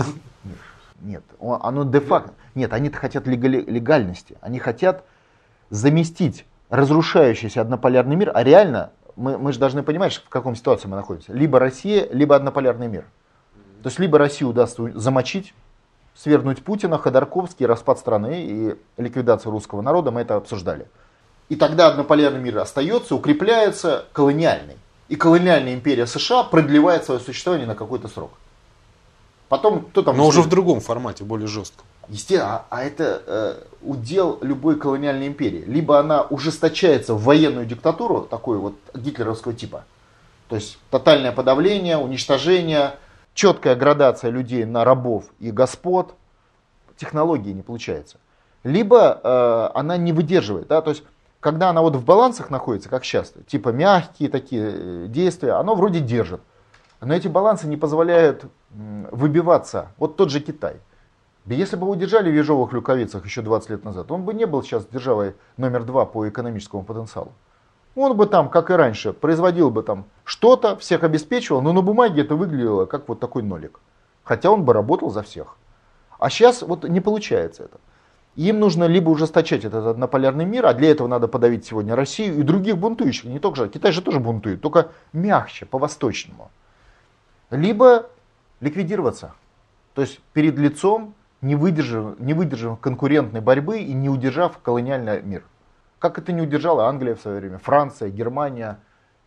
Нет, 1.01 1.23
оно 1.39 1.83
де-факто. 1.83 2.33
Нет, 2.55 2.73
они 2.73 2.89
хотят 2.89 3.27
легальности. 3.27 4.37
Они 4.41 4.59
хотят 4.59 5.03
заместить 5.69 6.45
разрушающийся 6.69 7.61
однополярный 7.61 8.15
мир, 8.15 8.31
а 8.33 8.43
реально 8.43 8.91
мы, 9.15 9.37
мы 9.37 9.53
же 9.53 9.59
должны 9.59 9.83
понимать, 9.83 10.13
в 10.13 10.29
каком 10.29 10.55
ситуации 10.55 10.87
мы 10.87 10.95
находимся. 10.95 11.33
Либо 11.33 11.59
Россия, 11.59 12.07
либо 12.11 12.35
однополярный 12.35 12.87
мир. 12.87 13.05
То 13.83 13.89
есть 13.89 13.99
либо 13.99 14.17
Россию 14.17 14.49
удастся 14.49 14.91
замочить, 14.95 15.53
свергнуть 16.15 16.63
Путина, 16.63 16.97
Ходорковский, 16.97 17.65
распад 17.65 17.99
страны 17.99 18.43
и 18.43 18.75
ликвидацию 18.97 19.51
русского 19.51 19.81
народа, 19.81 20.11
мы 20.11 20.21
это 20.21 20.35
обсуждали. 20.35 20.87
И 21.49 21.55
тогда 21.55 21.87
однополярный 21.87 22.39
мир 22.39 22.57
остается, 22.57 23.15
укрепляется 23.15 24.05
колониальный. 24.13 24.77
И 25.07 25.15
колониальная 25.15 25.75
империя 25.75 26.07
США 26.07 26.43
продлевает 26.43 27.03
свое 27.05 27.19
существование 27.19 27.67
на 27.67 27.75
какой-то 27.75 28.07
срок. 28.07 28.31
Потом 29.49 29.81
кто 29.85 30.01
там... 30.01 30.17
Но 30.17 30.25
уже 30.25 30.41
в 30.41 30.49
другом 30.49 30.79
формате, 30.79 31.23
более 31.23 31.47
жестком. 31.47 31.85
Естественно, 32.07 32.55
а, 32.55 32.65
а 32.69 32.83
это 32.83 33.21
э, 33.25 33.55
удел 33.81 34.37
любой 34.41 34.77
колониальной 34.77 35.27
империи. 35.27 35.63
Либо 35.65 35.99
она 35.99 36.21
ужесточается 36.21 37.13
в 37.13 37.23
военную 37.23 37.65
диктатуру, 37.65 38.21
такой 38.21 38.57
вот 38.57 38.75
гитлеровского 38.93 39.53
типа. 39.53 39.85
То 40.49 40.55
есть 40.55 40.77
тотальное 40.91 41.31
подавление, 41.31 41.97
уничтожение, 41.97 42.95
четкая 43.33 43.75
градация 43.75 44.29
людей 44.29 44.65
на 44.65 44.83
рабов 44.85 45.25
и 45.39 45.51
господ. 45.51 46.13
Технологии 46.97 47.51
не 47.51 47.61
получается. 47.61 48.17
Либо 48.63 49.19
э, 49.21 49.77
она 49.77 49.97
не 49.97 50.13
выдерживает. 50.13 50.67
Да? 50.67 50.81
То 50.81 50.91
есть 50.91 51.03
когда 51.39 51.69
она 51.69 51.81
вот 51.81 51.95
в 51.95 52.03
балансах 52.03 52.49
находится, 52.49 52.89
как 52.89 53.05
сейчас, 53.05 53.33
типа 53.45 53.69
мягкие 53.69 54.29
такие 54.29 54.71
э, 54.73 55.05
действия, 55.07 55.53
оно 55.53 55.75
вроде 55.75 55.99
держит. 55.99 56.41
Но 57.01 57.13
эти 57.13 57.27
балансы 57.27 57.67
не 57.67 57.77
позволяют 57.77 58.45
выбиваться. 58.71 59.89
Вот 59.97 60.17
тот 60.17 60.31
же 60.31 60.39
Китай. 60.39 60.77
Если 61.47 61.75
бы 61.75 61.87
удержали 61.87 62.31
в 62.31 62.33
ежовых 62.33 62.73
люковицах 62.73 63.25
еще 63.25 63.41
20 63.41 63.69
лет 63.69 63.83
назад, 63.85 64.11
он 64.11 64.23
бы 64.23 64.33
не 64.33 64.45
был 64.45 64.63
сейчас 64.63 64.87
державой 64.87 65.35
номер 65.57 65.83
два 65.83 66.05
по 66.05 66.27
экономическому 66.27 66.83
потенциалу. 66.83 67.33
Он 67.95 68.17
бы 68.17 68.25
там, 68.25 68.49
как 68.49 68.71
и 68.71 68.73
раньше, 68.73 69.13
производил 69.13 69.69
бы 69.69 69.83
там 69.83 70.05
что-то, 70.23 70.75
всех 70.77 71.03
обеспечивал, 71.03 71.61
но 71.61 71.71
на 71.71 71.81
бумаге 71.81 72.23
это 72.23 72.35
выглядело 72.35 72.85
как 72.85 73.07
вот 73.07 73.19
такой 73.19 73.43
нолик. 73.43 73.79
Хотя 74.23 74.51
он 74.51 74.63
бы 74.63 74.73
работал 74.73 75.11
за 75.11 75.21
всех. 75.21 75.55
А 76.17 76.29
сейчас 76.29 76.61
вот 76.61 76.83
не 76.83 76.99
получается 76.99 77.63
это. 77.63 77.77
Им 78.35 78.59
нужно 78.59 78.85
либо 78.85 79.09
ужесточать 79.09 79.63
этот 79.63 79.85
однополярный 79.85 80.45
мир, 80.45 80.65
а 80.65 80.73
для 80.73 80.91
этого 80.91 81.07
надо 81.07 81.27
подавить 81.27 81.65
сегодня 81.65 81.95
Россию 81.95 82.39
и 82.39 82.43
других 82.43 82.77
бунтующих. 82.77 83.25
Не 83.25 83.39
только 83.39 83.57
же, 83.57 83.69
Китай 83.69 83.91
же 83.91 84.01
тоже 84.01 84.19
бунтует, 84.19 84.61
только 84.61 84.89
мягче, 85.13 85.65
по-восточному 85.65 86.49
либо 87.49 88.09
ликвидироваться. 88.59 89.33
То 89.93 90.01
есть 90.01 90.19
перед 90.33 90.57
лицом 90.57 91.13
не 91.41 91.55
выдержав, 91.55 92.19
не 92.19 92.33
выдержав 92.33 92.79
конкурентной 92.79 93.41
борьбы 93.41 93.79
и 93.79 93.93
не 93.93 94.09
удержав 94.09 94.57
колониальный 94.59 95.21
мир. 95.21 95.43
Как 95.99 96.17
это 96.17 96.31
не 96.31 96.41
удержала 96.41 96.87
Англия 96.87 97.15
в 97.15 97.21
свое 97.21 97.39
время, 97.39 97.57
Франция, 97.57 98.09
Германия, 98.09 98.79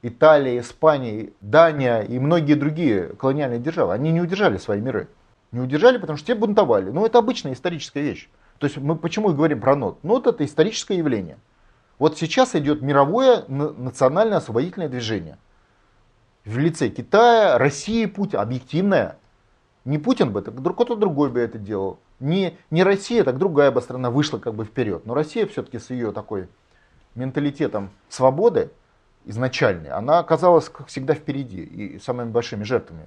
Италия, 0.02 0.60
Испания, 0.60 1.30
Дания 1.40 2.00
и 2.00 2.18
многие 2.18 2.54
другие 2.54 3.08
колониальные 3.18 3.60
державы. 3.60 3.92
Они 3.92 4.12
не 4.12 4.20
удержали 4.20 4.58
свои 4.58 4.80
миры. 4.80 5.08
Не 5.50 5.60
удержали, 5.60 5.98
потому 5.98 6.18
что 6.18 6.26
те 6.26 6.34
бунтовали. 6.34 6.90
Но 6.90 7.06
это 7.06 7.18
обычная 7.18 7.54
историческая 7.54 8.02
вещь. 8.02 8.28
То 8.58 8.66
есть 8.66 8.76
мы 8.76 8.96
почему 8.96 9.30
и 9.30 9.34
говорим 9.34 9.60
про 9.60 9.76
НОТ? 9.76 10.04
НОТ 10.04 10.26
это 10.28 10.44
историческое 10.44 10.96
явление. 10.96 11.38
Вот 11.98 12.18
сейчас 12.18 12.54
идет 12.54 12.82
мировое 12.82 13.44
национальное 13.48 14.38
освободительное 14.38 14.88
движение– 14.88 15.38
в 16.48 16.56
лице 16.56 16.88
Китая, 16.88 17.58
России, 17.58 18.06
Путин, 18.06 18.38
объективная. 18.38 19.18
Не 19.88 19.96
Путин 19.96 20.32
бы, 20.32 20.42
так 20.42 20.54
кто-то 20.54 20.96
другой 20.96 21.30
бы 21.30 21.40
это 21.40 21.56
делал. 21.56 21.98
Не, 22.20 22.58
не 22.70 22.82
Россия, 22.84 23.24
так 23.24 23.38
другая 23.38 23.70
бы 23.70 23.80
страна 23.80 24.10
вышла 24.10 24.38
как 24.38 24.52
бы 24.52 24.66
вперед. 24.66 25.06
Но 25.06 25.14
Россия 25.14 25.46
все-таки 25.46 25.78
с 25.78 25.88
ее 25.88 26.12
такой 26.12 26.46
менталитетом 27.14 27.88
свободы 28.10 28.70
изначальной, 29.24 29.88
она 29.88 30.18
оказалась, 30.18 30.68
как 30.68 30.88
всегда, 30.88 31.14
впереди 31.14 31.62
и 31.62 31.98
самыми 32.00 32.28
большими 32.28 32.64
жертвами, 32.64 33.04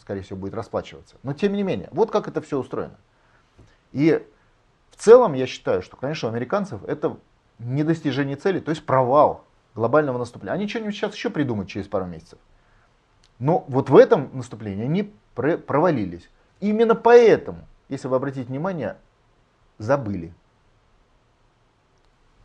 скорее 0.00 0.22
всего, 0.22 0.36
будет 0.36 0.54
расплачиваться. 0.54 1.14
Но 1.22 1.32
тем 1.32 1.52
не 1.52 1.62
менее, 1.62 1.90
вот 1.92 2.10
как 2.10 2.26
это 2.26 2.40
все 2.40 2.58
устроено. 2.58 2.96
И 3.92 4.20
в 4.90 4.96
целом 4.96 5.34
я 5.34 5.46
считаю, 5.46 5.80
что, 5.80 5.96
конечно, 5.96 6.28
у 6.28 6.32
американцев 6.32 6.82
это 6.86 7.18
недостижение 7.60 8.34
цели, 8.34 8.58
то 8.58 8.70
есть 8.70 8.84
провал 8.84 9.44
глобального 9.76 10.18
наступления. 10.18 10.54
Они 10.54 10.66
что-нибудь 10.66 10.96
сейчас 10.96 11.14
еще 11.14 11.30
придумают 11.30 11.70
через 11.70 11.86
пару 11.86 12.06
месяцев. 12.06 12.40
Но 13.38 13.64
вот 13.68 13.90
в 13.90 13.96
этом 13.96 14.30
наступлении 14.32 14.84
они 14.84 15.14
провалились. 15.36 16.28
Именно 16.60 16.94
поэтому, 16.94 17.60
если 17.88 18.08
вы 18.08 18.16
обратите 18.16 18.48
внимание, 18.48 18.96
забыли. 19.78 20.32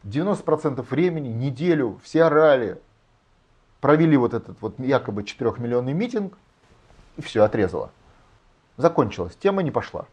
90% 0.04 0.86
времени, 0.90 1.30
неделю, 1.30 2.00
все 2.04 2.24
орали, 2.24 2.80
провели 3.80 4.18
вот 4.18 4.34
этот 4.34 4.60
вот 4.62 4.80
якобы 4.80 5.24
4-миллионный 5.24 5.94
митинг, 5.94 6.38
и 7.18 7.22
все, 7.22 7.44
отрезало. 7.44 7.92
Закончилось, 8.78 9.36
тема 9.40 9.64
не 9.64 9.72
пошла. 9.72 10.06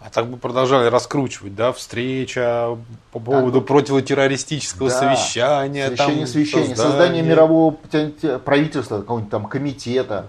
А 0.00 0.10
так 0.10 0.28
бы 0.28 0.36
продолжали 0.36 0.88
раскручивать, 0.88 1.56
да, 1.56 1.72
встреча 1.72 2.78
по 3.10 3.18
поводу 3.18 3.60
так, 3.60 3.68
противотеррористического 3.68 4.90
да, 4.90 4.96
совещания. 4.96 5.86
Совещание, 5.88 6.18
там, 6.18 6.26
совещание, 6.26 6.76
создание, 6.76 6.76
создание 6.76 7.22
мирового 7.22 7.76
правительства, 8.44 9.00
какого-нибудь 9.00 9.30
там 9.30 9.46
комитета. 9.46 10.28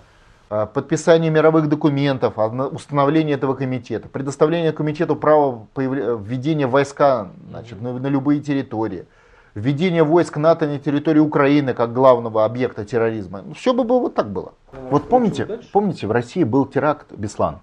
А, 0.49 0.65
подписание 0.65 1.29
мировых 1.29 1.69
документов, 1.69 2.37
установление 2.37 3.35
этого 3.35 3.53
комитета, 3.53 4.09
предоставление 4.09 4.71
комитету 4.71 5.15
права 5.15 5.67
введения 5.75 6.65
войска 6.65 7.29
значит, 7.49 7.79
на, 7.79 7.93
на 7.99 8.07
любые 8.07 8.41
территории, 8.41 9.05
введение 9.53 10.03
войск 10.03 10.37
НАТО 10.37 10.67
на 10.67 10.79
территории 10.79 11.19
Украины 11.19 11.75
как 11.75 11.93
главного 11.93 12.45
объекта 12.45 12.83
терроризма. 12.83 13.43
Ну, 13.43 13.53
все 13.53 13.73
бы 13.73 13.83
было 13.83 13.99
вот 13.99 14.15
так 14.15 14.31
было. 14.31 14.53
А, 14.71 14.87
вот 14.89 15.07
помните, 15.07 15.61
помните, 15.71 16.07
в 16.07 16.11
России 16.11 16.43
был 16.43 16.65
теракт 16.65 17.11
Беслан? 17.11 17.59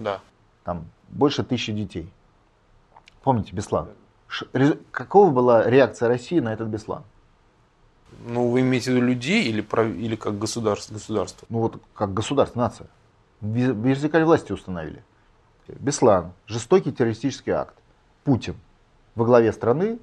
Да. 0.00 0.18
Там 0.64 0.86
больше 1.08 1.44
тысячи 1.44 1.72
детей. 1.72 2.12
Помните 3.22 3.54
Беслан? 3.54 3.86
Какова 4.90 5.30
была 5.30 5.70
реакция 5.70 6.08
России 6.08 6.40
на 6.40 6.52
этот 6.52 6.66
Беслан? 6.66 7.04
Ну, 8.26 8.48
вы 8.48 8.60
имеете 8.60 8.90
в 8.90 8.94
виду 8.94 9.06
людей 9.06 9.44
или, 9.44 9.62
или 9.98 10.16
как 10.16 10.38
государство? 10.38 10.94
государство? 10.94 11.46
Ну, 11.50 11.60
вот 11.60 11.80
как 11.94 12.14
государство, 12.14 12.58
нация. 12.60 12.88
Вертикаль 13.40 14.24
власти 14.24 14.52
установили. 14.52 15.02
Беслан, 15.68 16.32
жестокий 16.46 16.92
террористический 16.92 17.52
акт. 17.52 17.74
Путин 18.24 18.56
во 19.14 19.24
главе 19.24 19.52
страны, 19.52 19.98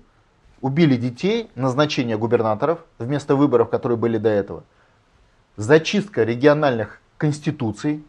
убили 0.62 0.96
детей, 0.96 1.50
назначение 1.56 2.18
губернаторов 2.18 2.80
вместо 2.98 3.36
выборов, 3.36 3.70
которые 3.70 3.98
были 3.98 4.18
до 4.18 4.30
этого. 4.30 4.64
Зачистка 5.56 6.24
региональных 6.24 7.00
конституций. 7.18 8.04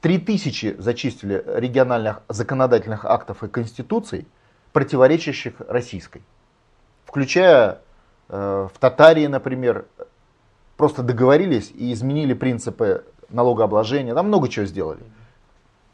Три 0.00 0.18
тысячи 0.18 0.76
зачистили 0.78 1.44
региональных 1.46 2.22
законодательных 2.28 3.04
актов 3.04 3.42
и 3.42 3.48
конституций, 3.48 4.26
противоречащих 4.72 5.54
российской. 5.68 6.22
Включая 7.04 7.80
в 8.30 8.72
Татарии, 8.78 9.26
например, 9.26 9.86
просто 10.76 11.02
договорились 11.02 11.72
и 11.74 11.92
изменили 11.92 12.32
принципы 12.32 13.04
налогообложения, 13.28 14.14
там 14.14 14.28
много 14.28 14.48
чего 14.48 14.66
сделали. 14.66 15.00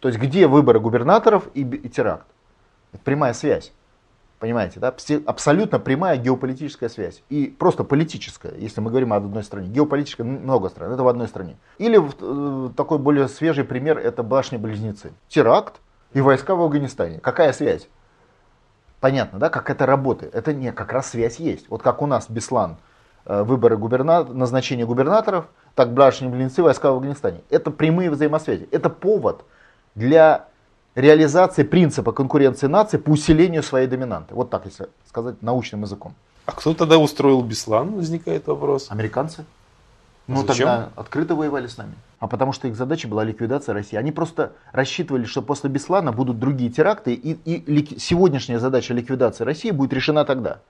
То 0.00 0.08
есть 0.08 0.20
где 0.20 0.46
выборы 0.46 0.78
губернаторов 0.78 1.48
и, 1.54 1.64
теракт? 1.88 2.26
Это 2.92 3.02
прямая 3.02 3.32
связь. 3.32 3.72
Понимаете, 4.38 4.80
да? 4.80 4.94
Абсолютно 5.24 5.78
прямая 5.78 6.18
геополитическая 6.18 6.90
связь. 6.90 7.22
И 7.30 7.46
просто 7.46 7.84
политическая, 7.84 8.52
если 8.58 8.82
мы 8.82 8.90
говорим 8.90 9.14
об 9.14 9.24
одной 9.24 9.42
стране. 9.42 9.68
Геополитическая 9.68 10.26
много 10.26 10.68
стран, 10.68 10.92
это 10.92 11.02
в 11.02 11.08
одной 11.08 11.26
стране. 11.26 11.56
Или 11.78 11.98
э, 11.98 12.70
такой 12.76 12.98
более 12.98 13.28
свежий 13.28 13.64
пример, 13.64 13.98
это 13.98 14.22
башни-близнецы. 14.22 15.12
Теракт 15.28 15.80
и 16.12 16.20
войска 16.20 16.54
в 16.54 16.60
Афганистане. 16.60 17.18
Какая 17.18 17.52
связь? 17.54 17.88
Понятно, 19.00 19.38
да, 19.38 19.50
как 19.50 19.70
это 19.70 19.86
работает? 19.86 20.34
Это 20.34 20.52
не, 20.52 20.72
как 20.72 20.92
раз 20.92 21.10
связь 21.10 21.36
есть. 21.38 21.68
Вот 21.68 21.82
как 21.82 22.02
у 22.02 22.06
нас 22.06 22.30
Беслан, 22.30 22.76
э, 23.26 23.42
выборы 23.42 23.76
губернатора, 23.76 24.34
назначение 24.34 24.86
губернаторов, 24.86 25.46
так 25.74 25.92
Брашни 25.92 26.28
Блинцы, 26.28 26.62
войска 26.62 26.90
в 26.90 26.94
Афганистане. 26.94 27.42
Это 27.50 27.70
прямые 27.70 28.10
взаимосвязи. 28.10 28.68
Это 28.72 28.88
повод 28.88 29.44
для 29.94 30.46
реализации 30.94 31.62
принципа 31.62 32.12
конкуренции 32.12 32.66
наций 32.66 32.98
по 32.98 33.10
усилению 33.10 33.62
своей 33.62 33.86
доминанты. 33.86 34.34
Вот 34.34 34.50
так, 34.50 34.64
если 34.64 34.88
сказать 35.06 35.42
научным 35.42 35.82
языком. 35.82 36.14
А 36.46 36.52
кто 36.52 36.74
тогда 36.74 36.98
устроил 36.98 37.42
Беслан, 37.42 37.92
возникает 37.92 38.46
вопрос. 38.46 38.86
Американцы. 38.90 39.44
Ну, 40.26 40.44
Зачем? 40.44 40.66
тогда 40.66 40.90
открыто 40.96 41.36
воевали 41.36 41.68
с 41.68 41.76
нами. 41.76 41.94
А 42.18 42.26
потому 42.26 42.52
что 42.52 42.66
их 42.66 42.74
задача 42.74 43.06
была 43.06 43.22
ликвидация 43.22 43.74
России. 43.74 43.96
Они 43.96 44.10
просто 44.10 44.52
рассчитывали, 44.72 45.24
что 45.24 45.40
после 45.40 45.70
Беслана 45.70 46.12
будут 46.12 46.40
другие 46.40 46.70
теракты, 46.70 47.14
и, 47.14 47.32
и 47.44 47.70
ли, 47.70 47.86
сегодняшняя 47.98 48.58
задача 48.58 48.92
ликвидации 48.92 49.44
России 49.44 49.70
будет 49.70 49.92
решена 49.92 50.24
тогда. 50.24 50.60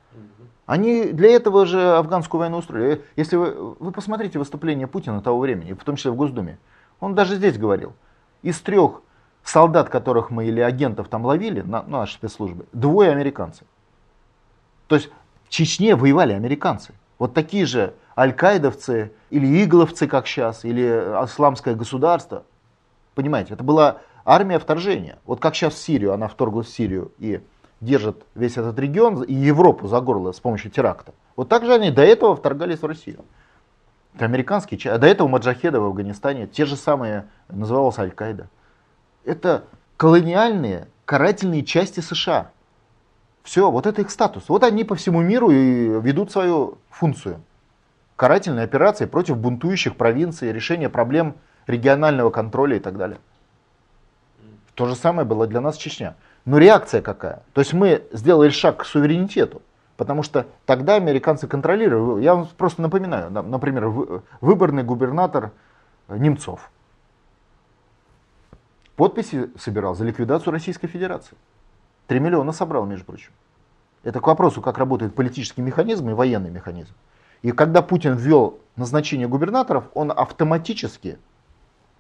Они 0.67 1.05
для 1.05 1.31
этого 1.31 1.65
же 1.65 1.97
афганскую 1.97 2.41
войну 2.41 2.59
устроили. 2.59 3.03
Если 3.15 3.37
вы, 3.37 3.77
вы 3.79 3.93
посмотрите 3.93 4.39
выступление 4.39 4.87
Путина 4.87 5.23
того 5.23 5.39
времени, 5.39 5.73
в 5.73 5.85
том 5.85 5.97
числе 5.97 6.11
в 6.11 6.17
Госдуме, 6.17 6.59
он 7.01 7.15
даже 7.15 7.37
здесь 7.37 7.57
говорил, 7.57 7.95
из 8.43 8.61
трех 8.61 9.01
солдат, 9.45 9.89
которых 9.89 10.31
мы 10.31 10.47
или 10.47 10.61
агентов 10.61 11.09
там 11.09 11.25
ловили, 11.25 11.61
на, 11.61 11.83
на 11.83 12.01
наши 12.01 12.15
спецслужбы, 12.15 12.67
двое 12.73 13.11
американцы. 13.11 13.65
То 14.89 14.97
есть 14.97 15.09
в 15.45 15.51
Чечне 15.51 15.95
воевали 15.95 16.33
американцы. 16.33 16.93
Вот 17.19 17.33
такие 17.33 17.65
же 17.65 17.95
аль-каидовцы 18.17 19.13
или 19.31 19.63
игловцы, 19.63 20.07
как 20.07 20.27
сейчас, 20.27 20.65
или 20.65 20.83
исламское 21.25 21.75
государство. 21.75 22.45
Понимаете, 23.15 23.55
это 23.55 23.65
была 23.65 23.99
армия 24.25 24.59
вторжения. 24.59 25.19
Вот 25.27 25.41
как 25.41 25.55
сейчас 25.55 25.75
в 25.75 25.79
Сирию, 25.79 26.13
она 26.13 26.29
вторглась 26.29 26.67
в 26.67 26.75
Сирию 26.75 27.13
и 27.19 27.41
держит 27.81 28.25
весь 28.35 28.57
этот 28.57 28.79
регион 28.79 29.23
и 29.23 29.35
Европу 29.35 29.87
за 29.87 30.01
горло 30.01 30.33
с 30.33 30.41
помощью 30.41 30.71
теракта. 30.71 31.13
Вот 31.37 31.49
так 31.49 31.65
же 31.65 31.75
они 31.75 31.91
до 31.91 32.03
этого 32.03 32.35
вторгались 32.35 32.81
в 32.81 32.87
Россию. 32.87 33.25
Это 34.15 34.25
американские, 34.25 34.81
а 34.91 34.99
до 34.99 35.07
этого 35.07 35.29
маджахеды 35.29 35.79
в 35.79 35.85
Афганистане, 35.85 36.47
те 36.47 36.65
же 36.65 36.77
самые, 36.77 37.29
называлась 37.49 37.99
Аль-Каида. 37.99 38.49
Это 39.25 39.65
колониальные 39.99 40.89
карательные 41.05 41.65
части 41.65 42.01
США. 42.01 42.51
Все, 43.43 43.71
вот 43.71 43.87
это 43.87 44.01
их 44.01 44.11
статус. 44.11 44.49
Вот 44.49 44.65
они 44.65 44.85
по 44.85 44.95
всему 44.95 45.21
миру 45.21 45.51
и 45.51 46.01
ведут 46.01 46.33
свою 46.33 46.79
функцию 46.89 47.43
карательные 48.17 48.65
операции 48.65 49.07
против 49.07 49.39
бунтующих 49.39 49.97
провинций, 49.97 50.53
решение 50.53 50.89
проблем 50.89 51.37
регионального 51.67 52.31
контроля 52.31 52.77
и 52.77 52.81
так 52.81 52.97
далее. 52.97 53.19
То 54.75 54.87
же 54.87 54.95
самое 54.95 55.27
было 55.27 55.47
для 55.47 55.61
нас 55.61 55.77
Чечня. 55.77 56.17
Но 56.45 56.59
реакция 56.59 57.03
какая? 57.03 57.43
То 57.53 57.61
есть 57.61 57.73
мы 57.73 58.05
сделали 58.13 58.51
шаг 58.51 58.79
к 58.79 58.85
суверенитету, 58.85 59.63
потому 59.97 60.23
что 60.23 60.47
тогда 60.65 60.95
американцы 60.95 61.47
контролировали. 61.47 62.23
Я 62.23 62.35
вам 62.35 62.49
просто 62.57 62.83
напоминаю, 62.83 63.31
например, 63.31 63.89
выборный 64.41 64.83
губернатор 64.83 65.53
Немцов 66.09 66.71
подписи 68.97 69.51
собирал 69.59 69.95
за 69.95 70.05
ликвидацию 70.05 70.53
Российской 70.53 70.89
Федерации. 70.89 71.37
Три 72.07 72.19
миллиона 72.19 72.53
собрал, 72.53 72.87
между 72.87 73.05
прочим. 73.05 73.31
Это 74.03 74.21
к 74.21 74.27
вопросу, 74.27 74.61
как 74.63 74.79
работает 74.79 75.15
политический 75.15 75.63
механизм 75.63 76.09
и 76.11 76.15
военный 76.15 76.51
механизм. 76.51 76.93
И 77.47 77.53
когда 77.53 77.81
Путин 77.81 78.17
ввел 78.17 78.59
назначение 78.75 79.29
губернаторов, 79.29 79.85
он 79.95 80.11
автоматически 80.11 81.17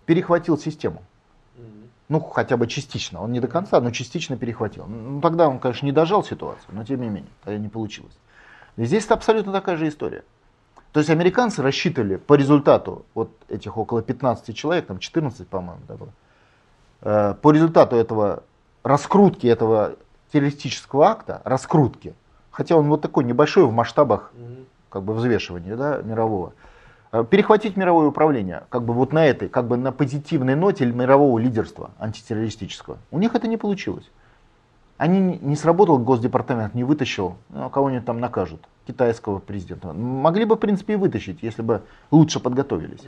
перехватил 0.04 0.58
систему. 0.58 1.04
Ну, 2.08 2.18
хотя 2.18 2.56
бы 2.56 2.66
частично. 2.66 3.22
Он 3.22 3.30
не 3.30 3.38
до 3.38 3.46
конца, 3.46 3.80
но 3.80 3.92
частично 3.92 4.36
перехватил. 4.36 4.86
Ну, 4.86 5.20
тогда 5.20 5.48
он, 5.48 5.60
конечно, 5.60 5.86
не 5.86 5.92
дожал 5.92 6.24
ситуацию, 6.24 6.70
но 6.72 6.82
тем 6.82 7.00
не 7.00 7.06
менее, 7.06 7.30
тогда 7.44 7.60
не 7.60 7.68
получилось. 7.68 8.18
И 8.76 8.86
здесь 8.86 9.04
это 9.04 9.14
абсолютно 9.14 9.52
такая 9.52 9.76
же 9.76 9.86
история. 9.86 10.24
То 10.90 10.98
есть 10.98 11.10
американцы 11.10 11.62
рассчитывали 11.62 12.16
по 12.16 12.34
результату 12.34 13.06
вот 13.14 13.30
этих 13.48 13.76
около 13.76 14.02
15 14.02 14.56
человек, 14.56 14.86
там 14.86 14.98
14, 14.98 15.46
по-моему, 15.46 15.82
да, 15.86 15.94
было, 15.94 16.12
э, 17.02 17.34
по 17.40 17.52
результату 17.52 17.94
этого 17.94 18.42
раскрутки 18.82 19.46
этого 19.46 19.94
террористического 20.32 21.06
акта, 21.06 21.40
раскрутки, 21.44 22.14
хотя 22.50 22.76
он 22.76 22.88
вот 22.88 23.00
такой 23.00 23.22
небольшой 23.22 23.64
в 23.64 23.70
масштабах 23.70 24.32
как 24.96 25.04
бы 25.04 25.12
взвешивания 25.12 25.76
да, 25.76 26.00
мирового, 26.02 26.54
э, 27.12 27.22
перехватить 27.28 27.76
мировое 27.76 28.06
управление, 28.06 28.62
как 28.70 28.82
бы 28.82 28.94
вот 28.94 29.12
на 29.12 29.26
этой, 29.26 29.50
как 29.50 29.68
бы 29.68 29.76
на 29.76 29.92
позитивной 29.92 30.54
ноте 30.54 30.86
мирового 30.86 31.38
лидерства 31.38 31.90
антитеррористического. 31.98 32.96
У 33.10 33.18
них 33.18 33.34
это 33.34 33.46
не 33.46 33.58
получилось. 33.58 34.10
Они 34.96 35.38
не 35.42 35.54
сработал 35.54 35.98
Госдепартамент, 35.98 36.74
не 36.74 36.82
вытащил, 36.82 37.36
ну, 37.50 37.68
кого-нибудь 37.68 38.06
там 38.06 38.20
накажут, 38.20 38.62
китайского 38.86 39.38
президента. 39.38 39.92
Могли 39.92 40.46
бы, 40.46 40.56
в 40.56 40.58
принципе, 40.58 40.94
и 40.94 40.96
вытащить, 40.96 41.42
если 41.42 41.60
бы 41.60 41.82
лучше 42.10 42.40
подготовились. 42.40 43.02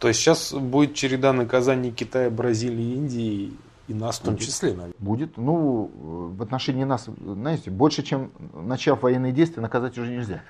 То 0.00 0.08
есть 0.08 0.18
сейчас 0.18 0.52
будет 0.52 0.94
череда 0.94 1.32
наказаний 1.32 1.92
Китая, 1.92 2.28
Бразилии, 2.28 2.94
Индии 2.96 3.52
и 3.88 3.94
нас 3.94 4.18
в 4.18 4.22
том 4.22 4.36
числе, 4.36 4.70
наверное. 4.70 4.94
Будет. 4.98 5.36
Ну, 5.36 5.90
в 6.36 6.42
отношении 6.42 6.84
нас, 6.84 7.08
знаете, 7.20 7.70
больше, 7.70 8.02
чем 8.02 8.30
начав 8.52 9.02
военные 9.02 9.32
действия, 9.32 9.62
наказать 9.62 9.96
уже 9.98 10.10
нельзя. 10.10 10.42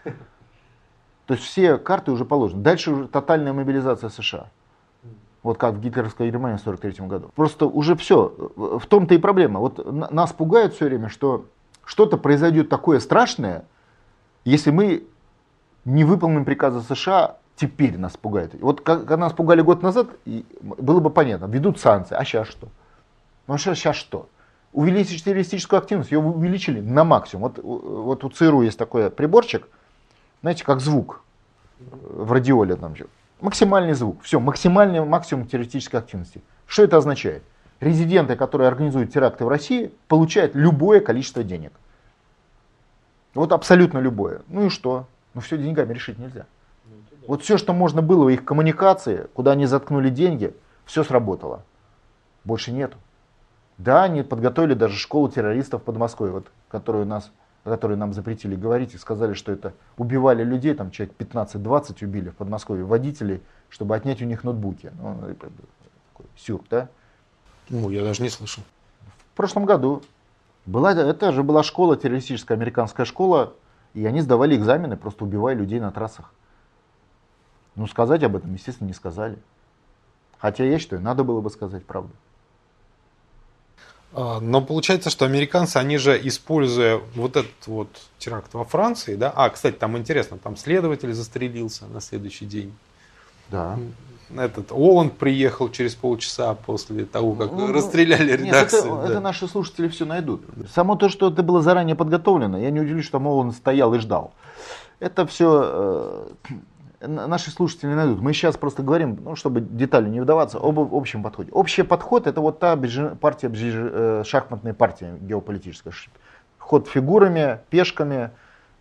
То 1.27 1.35
есть 1.35 1.45
все 1.45 1.77
карты 1.77 2.13
уже 2.13 2.25
положены. 2.25 2.63
Дальше 2.63 2.93
уже 2.93 3.09
тотальная 3.09 3.53
мобилизация 3.53 4.11
США. 4.11 4.49
Вот 5.43 5.59
как 5.59 5.75
в 5.75 5.81
гитлеровской 5.81 6.29
Германии 6.31 6.57
в 6.57 6.61
1943 6.61 7.07
году. 7.07 7.31
Просто 7.35 7.67
уже 7.67 7.95
все. 7.97 8.33
В 8.57 8.87
том-то 8.87 9.15
и 9.15 9.19
проблема. 9.19 9.61
Вот 9.61 9.85
нас 10.11 10.33
пугают 10.33 10.75
все 10.75 10.87
время, 10.87 11.09
что 11.09 11.47
что-то 11.85 12.17
произойдет 12.17 12.69
такое 12.69 13.01
страшное, 13.01 13.65
если 14.45 14.71
мы 14.71 15.05
не 15.85 16.05
выполним 16.05 16.45
приказы 16.45 16.81
США, 16.81 17.37
теперь 17.55 17.97
нас 17.97 18.17
пугает. 18.17 18.55
Вот 18.61 18.81
когда 18.81 19.17
нас 19.17 19.33
пугали 19.33 19.61
год 19.61 19.83
назад, 19.83 20.09
было 20.61 21.01
бы 21.01 21.11
понятно, 21.11 21.47
ведут 21.47 21.79
санкции, 21.79 22.17
а 22.17 22.25
сейчас 22.25 22.49
что? 22.49 22.69
Ну 23.47 23.59
что 23.59 23.75
сейчас 23.75 23.97
что? 23.97 24.29
Увеличить 24.73 25.25
террористическую 25.25 25.79
активность, 25.79 26.11
ее 26.11 26.19
увеличили 26.19 26.81
на 26.81 27.05
максимум. 27.05 27.53
Вот, 27.55 27.63
вот 27.63 28.25
у 28.25 28.29
ЦРУ 28.29 28.63
есть 28.63 28.79
такой 28.79 29.11
приборчик, 29.11 29.69
знаете, 30.43 30.65
как 30.65 30.81
звук 30.81 31.23
в 31.79 32.33
радиоле. 32.33 32.77
Там, 32.77 32.95
максимальный 33.41 33.95
звук. 33.95 34.23
Все, 34.23 34.41
максимальный 34.41 35.05
максимум 35.05 35.47
террористической 35.47 36.01
активности. 36.01 36.43
Что 36.67 36.83
это 36.83 36.97
означает? 36.97 37.43
Резиденты, 37.81 38.37
которые 38.37 38.69
организуют 38.69 39.13
теракты 39.13 39.45
в 39.45 39.49
России, 39.49 39.93
получают 40.09 40.55
любое 40.55 41.01
количество 41.01 41.43
денег. 41.43 41.73
Вот 43.35 43.53
абсолютно 43.53 43.99
любое. 43.99 44.43
Ну 44.49 44.67
и 44.67 44.69
что? 44.71 45.07
Ну 45.35 45.41
все 45.41 45.59
деньгами 45.59 45.93
решить 45.93 46.19
нельзя. 46.19 46.47
Вот 47.27 47.43
все, 47.43 47.59
что 47.59 47.73
можно 47.73 48.03
было 48.03 48.25
в 48.25 48.29
их 48.29 48.45
коммуникации, 48.45 49.27
куда 49.35 49.53
они 49.53 49.67
заткнули 49.67 50.11
деньги, 50.11 50.55
все 50.85 51.05
сработало. 51.05 51.63
Больше 52.45 52.73
нету. 52.73 52.97
Да, 53.79 54.05
они 54.05 54.23
подготовили 54.23 54.75
даже 54.75 54.97
школу 54.97 55.29
террористов 55.29 55.83
под 55.83 55.97
Москвой, 55.97 56.31
вот, 56.31 56.47
которую 56.69 57.07
нас, 57.07 57.31
которые 57.65 57.99
нам 57.99 58.15
запретили 58.15 58.57
говорить 58.57 58.95
и 58.95 58.99
сказали, 58.99 59.35
что 59.35 59.53
это 59.53 59.75
убивали 59.99 60.43
людей, 60.43 60.75
там 60.75 60.91
человек 60.91 61.15
15-20 61.19 62.05
убили 62.05 62.31
в 62.31 62.37
Подмосковье, 62.37 62.85
водителей, 62.85 63.43
чтобы 63.69 63.95
отнять 63.95 64.23
у 64.23 64.25
них 64.25 64.45
ноутбуки. 64.45 64.93
Ну, 64.99 65.19
такой 65.39 66.27
сюр, 66.37 66.63
да? 66.71 66.89
Ну, 67.69 67.91
я 67.91 68.03
даже 68.03 68.23
не 68.23 68.31
слышал. 68.31 68.63
В 69.33 69.37
прошлом 69.37 69.67
году 69.67 70.03
была, 70.65 70.93
это 70.93 71.33
же 71.33 71.43
была 71.43 71.63
школа, 71.63 71.97
террористическая 71.97 72.57
американская 72.57 73.05
школа, 73.05 73.53
и 73.93 74.07
они 74.07 74.23
сдавали 74.23 74.57
экзамены, 74.57 74.97
просто 74.97 75.25
убивая 75.25 75.55
людей 75.55 75.81
на 75.81 75.91
трассах. 75.91 76.33
Ну, 77.75 77.87
сказать 77.87 78.23
об 78.23 78.37
этом, 78.37 78.55
естественно, 78.55 78.89
не 78.89 78.95
сказали. 78.95 79.39
Хотя 80.39 80.65
я 80.65 80.79
считаю, 80.79 81.03
надо 81.03 81.25
было 81.25 81.43
бы 81.43 81.51
сказать 81.51 81.85
правду. 81.85 82.13
А, 84.13 84.41
но 84.41 84.63
получается, 84.63 85.11
что 85.11 85.25
американцы, 85.25 85.77
они 85.77 85.99
же, 85.99 86.19
используя 86.27 87.01
вот 87.15 87.37
этот 87.37 87.67
вот 87.67 87.89
теракт 88.19 88.55
во 88.55 88.65
Франции, 88.65 89.17
да, 89.17 89.31
а, 89.35 89.51
кстати, 89.51 89.75
там 89.75 89.97
интересно, 89.99 90.39
там 90.39 90.57
следователь 90.57 91.13
застрелился 91.13 91.87
на 91.87 92.01
следующий 92.01 92.47
день. 92.47 92.75
Да. 93.51 93.79
Этот 94.37 94.73
Оланд 94.73 95.17
приехал 95.17 95.69
через 95.71 95.95
полчаса 95.95 96.55
после 96.55 97.05
того, 97.05 97.35
как 97.35 97.53
ну, 97.53 97.73
расстреляли 97.73 98.33
редакцию. 98.33 98.83
Нет, 98.83 98.93
это, 98.93 99.03
да. 99.03 99.11
это 99.13 99.21
наши 99.21 99.47
слушатели 99.47 99.89
все 99.89 100.05
найдут. 100.05 100.43
Само 100.75 100.97
то, 100.97 101.09
что 101.09 101.31
это 101.31 101.45
было 101.45 101.63
заранее 101.63 101.95
подготовлено, 101.95 102.59
я 102.59 102.71
не 102.71 102.81
удивлюсь, 102.81 103.05
что 103.05 103.19
Оланд 103.19 103.55
стоял 103.55 103.95
и 103.95 103.99
ждал. 103.99 104.33
Это 104.99 105.27
все 105.27 105.63
э, 105.63 106.29
наши 107.07 107.51
слушатели 107.51 107.93
найдут. 107.93 108.21
Мы 108.21 108.33
сейчас 108.33 108.57
просто 108.57 108.83
говорим, 108.83 109.19
ну, 109.23 109.37
чтобы 109.37 109.61
детали 109.61 110.09
не 110.09 110.21
вдаваться, 110.21 110.59
об 110.59 110.79
общем 110.79 111.23
подходе. 111.23 111.51
Общий 111.53 111.83
подход 111.83 112.27
это 112.27 112.41
вот 112.41 112.59
та 112.59 112.77
партия, 113.21 113.51
э, 113.53 114.23
шахматная 114.25 114.75
партия 114.75 115.17
геополитическая. 115.21 115.93
Ход 116.59 116.89
фигурами, 116.89 117.61
пешками 117.71 118.31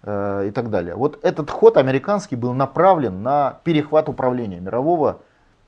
э, 0.03 0.47
и 0.47 0.51
так 0.51 0.69
далее. 0.69 0.95
Вот 0.95 1.19
этот 1.23 1.49
ход 1.49 1.77
американский 1.77 2.35
был 2.35 2.53
направлен 2.53 3.23
на 3.23 3.59
перехват 3.63 4.09
управления 4.09 4.59
мирового 4.59 5.21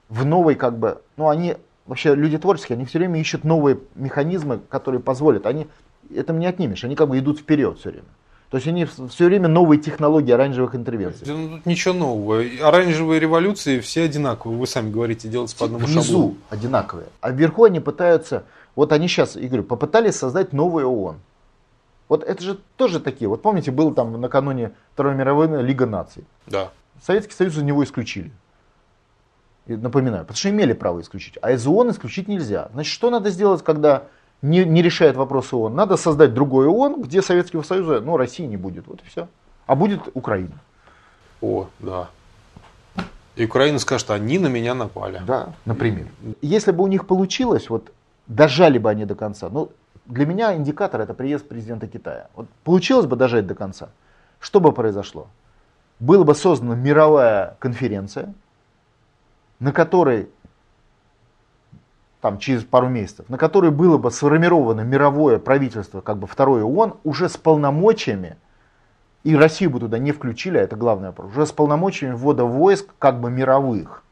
в 0.10 0.26
новой 0.26 0.56
как 0.56 0.78
бы, 0.78 1.02
ну 1.18 1.30
они 1.30 1.58
вообще 1.86 2.16
люди 2.16 2.38
творческие, 2.38 2.76
они 2.76 2.86
все 2.86 3.00
время 3.00 3.20
ищут 3.20 3.44
новые 3.44 3.80
механизмы, 3.96 4.60
которые 4.70 5.02
позволят. 5.02 5.46
Они, 5.46 5.68
это 6.14 6.34
не 6.34 6.46
отнимешь, 6.46 6.84
они 6.84 6.96
как 6.96 7.10
бы 7.10 7.18
идут 7.20 7.40
вперед 7.40 7.80
все 7.80 7.92
время. 7.92 8.08
То 8.50 8.58
есть 8.58 8.68
они 8.68 8.86
все 8.86 9.26
время 9.26 9.50
новые 9.50 9.80
технологии 9.80 10.32
оранжевых 10.32 10.74
интервенций. 10.74 11.28
Ну, 11.28 11.58
тут 11.58 11.66
ничего 11.66 11.94
нового. 11.94 12.44
Оранжевые 12.62 13.20
революции 13.20 13.80
все 13.80 14.04
одинаковые. 14.04 14.58
Вы 14.58 14.68
сами 14.68 14.90
говорите, 14.90 15.28
делаются 15.28 15.58
по 15.58 15.66
одному 15.66 15.86
Внизу 15.86 16.02
шаблону. 16.02 16.36
одинаковые. 16.50 17.08
А 17.20 17.32
вверху 17.32 17.66
они 17.66 17.82
пытаются, 17.82 18.46
вот 18.76 18.94
они 18.94 19.10
сейчас, 19.10 19.36
я 19.36 19.48
говорю, 19.48 19.64
попытались 19.64 20.16
создать 20.16 20.54
новый 20.54 20.86
ООН. 20.86 21.18
Вот 22.08 22.24
это 22.24 22.42
же 22.42 22.58
тоже 22.78 23.02
такие. 23.02 23.28
Вот 23.28 23.42
помните, 23.42 23.72
был 23.72 23.94
там 23.94 24.20
накануне 24.20 24.72
Второй 24.94 25.14
мировой 25.14 25.48
войны 25.48 25.62
Лига 25.62 25.86
наций. 25.86 26.24
Да. 26.46 26.72
Советский 27.04 27.34
Союз 27.34 27.58
из 27.58 27.64
него 27.64 27.84
исключили. 27.84 28.32
И 29.66 29.76
напоминаю, 29.76 30.24
потому 30.24 30.38
что 30.38 30.50
имели 30.50 30.72
право 30.72 31.02
исключить. 31.02 31.38
А 31.42 31.52
из 31.52 31.68
ООН 31.68 31.92
исключить 31.92 32.30
нельзя. 32.30 32.70
Значит, 32.72 32.94
что 32.94 33.10
надо 33.10 33.30
сделать, 33.30 33.62
когда 33.62 34.04
не, 34.42 34.66
не 34.66 34.82
решает 34.82 35.16
вопрос 35.16 35.54
ООН. 35.54 35.76
Надо 35.76 35.98
создать 35.98 36.34
другой 36.34 36.68
ООН, 36.68 37.02
где 37.02 37.22
Советского 37.22 37.64
Союза, 37.64 38.02
ну, 38.02 38.18
России 38.18 38.46
не 38.46 38.58
будет. 38.58 38.88
Вот 38.88 39.02
и 39.02 39.08
все. 39.08 39.28
А 39.66 39.76
будет 39.76 40.02
Украина. 40.14 40.60
О, 41.42 41.68
да. 41.80 42.10
И 43.36 43.46
Украина 43.46 43.80
скажет, 43.80 44.10
они 44.10 44.40
на 44.40 44.48
меня 44.48 44.74
напали. 44.74 45.22
Да, 45.26 45.54
например. 45.66 46.08
Если 46.42 46.72
бы 46.72 46.84
у 46.84 46.88
них 46.88 47.06
получилось, 47.06 47.70
вот 47.70 47.92
дожали 48.28 48.80
бы 48.80 48.90
они 48.90 49.06
до 49.06 49.16
конца. 49.16 49.50
Ну, 49.50 49.72
для 50.06 50.26
меня 50.26 50.56
индикатор 50.56 51.02
это 51.02 51.14
приезд 51.14 51.48
президента 51.48 51.88
Китая. 51.88 52.28
Вот 52.36 52.48
получилось 52.64 53.06
бы 53.06 53.16
дожать 53.16 53.46
до 53.46 53.56
конца. 53.56 53.90
Что 54.40 54.60
бы 54.60 54.72
произошло? 54.72 55.28
Была 56.00 56.24
бы 56.24 56.34
создана 56.34 56.76
мировая 56.76 57.58
конференция, 57.60 58.34
на 59.60 59.72
которой 59.72 60.30
там, 62.22 62.40
через 62.40 62.64
пару 62.64 62.90
месяцев, 62.90 63.30
на 63.30 63.38
которой 63.38 63.72
было 63.72 63.98
бы 63.98 64.12
сформировано 64.12 64.82
мировое 64.82 65.40
правительство, 65.40 66.02
как 66.02 66.18
бы 66.18 66.28
второе 66.28 66.64
ООН, 66.64 66.96
уже 67.04 67.30
с 67.30 67.38
полномочиями, 67.38 68.38
и 69.24 69.36
Россию 69.36 69.72
бы 69.72 69.80
туда 69.80 70.00
не 70.00 70.12
включили, 70.12 70.58
а 70.58 70.62
это 70.62 70.76
главный 70.76 71.10
вопрос, 71.10 71.32
уже 71.32 71.46
с 71.46 71.52
полномочиями 71.52 72.14
ввода 72.14 72.46
войск 72.46 72.90
как 72.98 73.20
бы 73.20 73.30
мировых. 73.30 74.04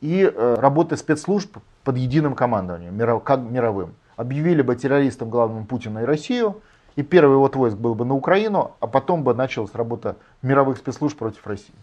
И 0.00 0.22
э, 0.22 0.54
работы 0.58 0.96
спецслужб 0.96 1.58
под 1.84 1.96
единым 1.98 2.34
командованием, 2.34 2.96
миров, 2.96 3.22
как 3.22 3.40
мировым. 3.40 3.94
Объявили 4.16 4.62
бы 4.62 4.74
террористом 4.74 5.28
главным 5.28 5.66
Путина 5.66 6.00
и 6.00 6.04
Россию, 6.04 6.62
и 6.96 7.02
первый 7.02 7.36
вот 7.36 7.56
войск 7.56 7.76
был 7.76 7.94
бы 7.94 8.04
на 8.04 8.14
Украину, 8.14 8.72
а 8.80 8.86
потом 8.86 9.22
бы 9.22 9.34
началась 9.34 9.74
работа 9.74 10.16
мировых 10.40 10.78
спецслужб 10.78 11.18
против 11.18 11.46
России. 11.46 11.74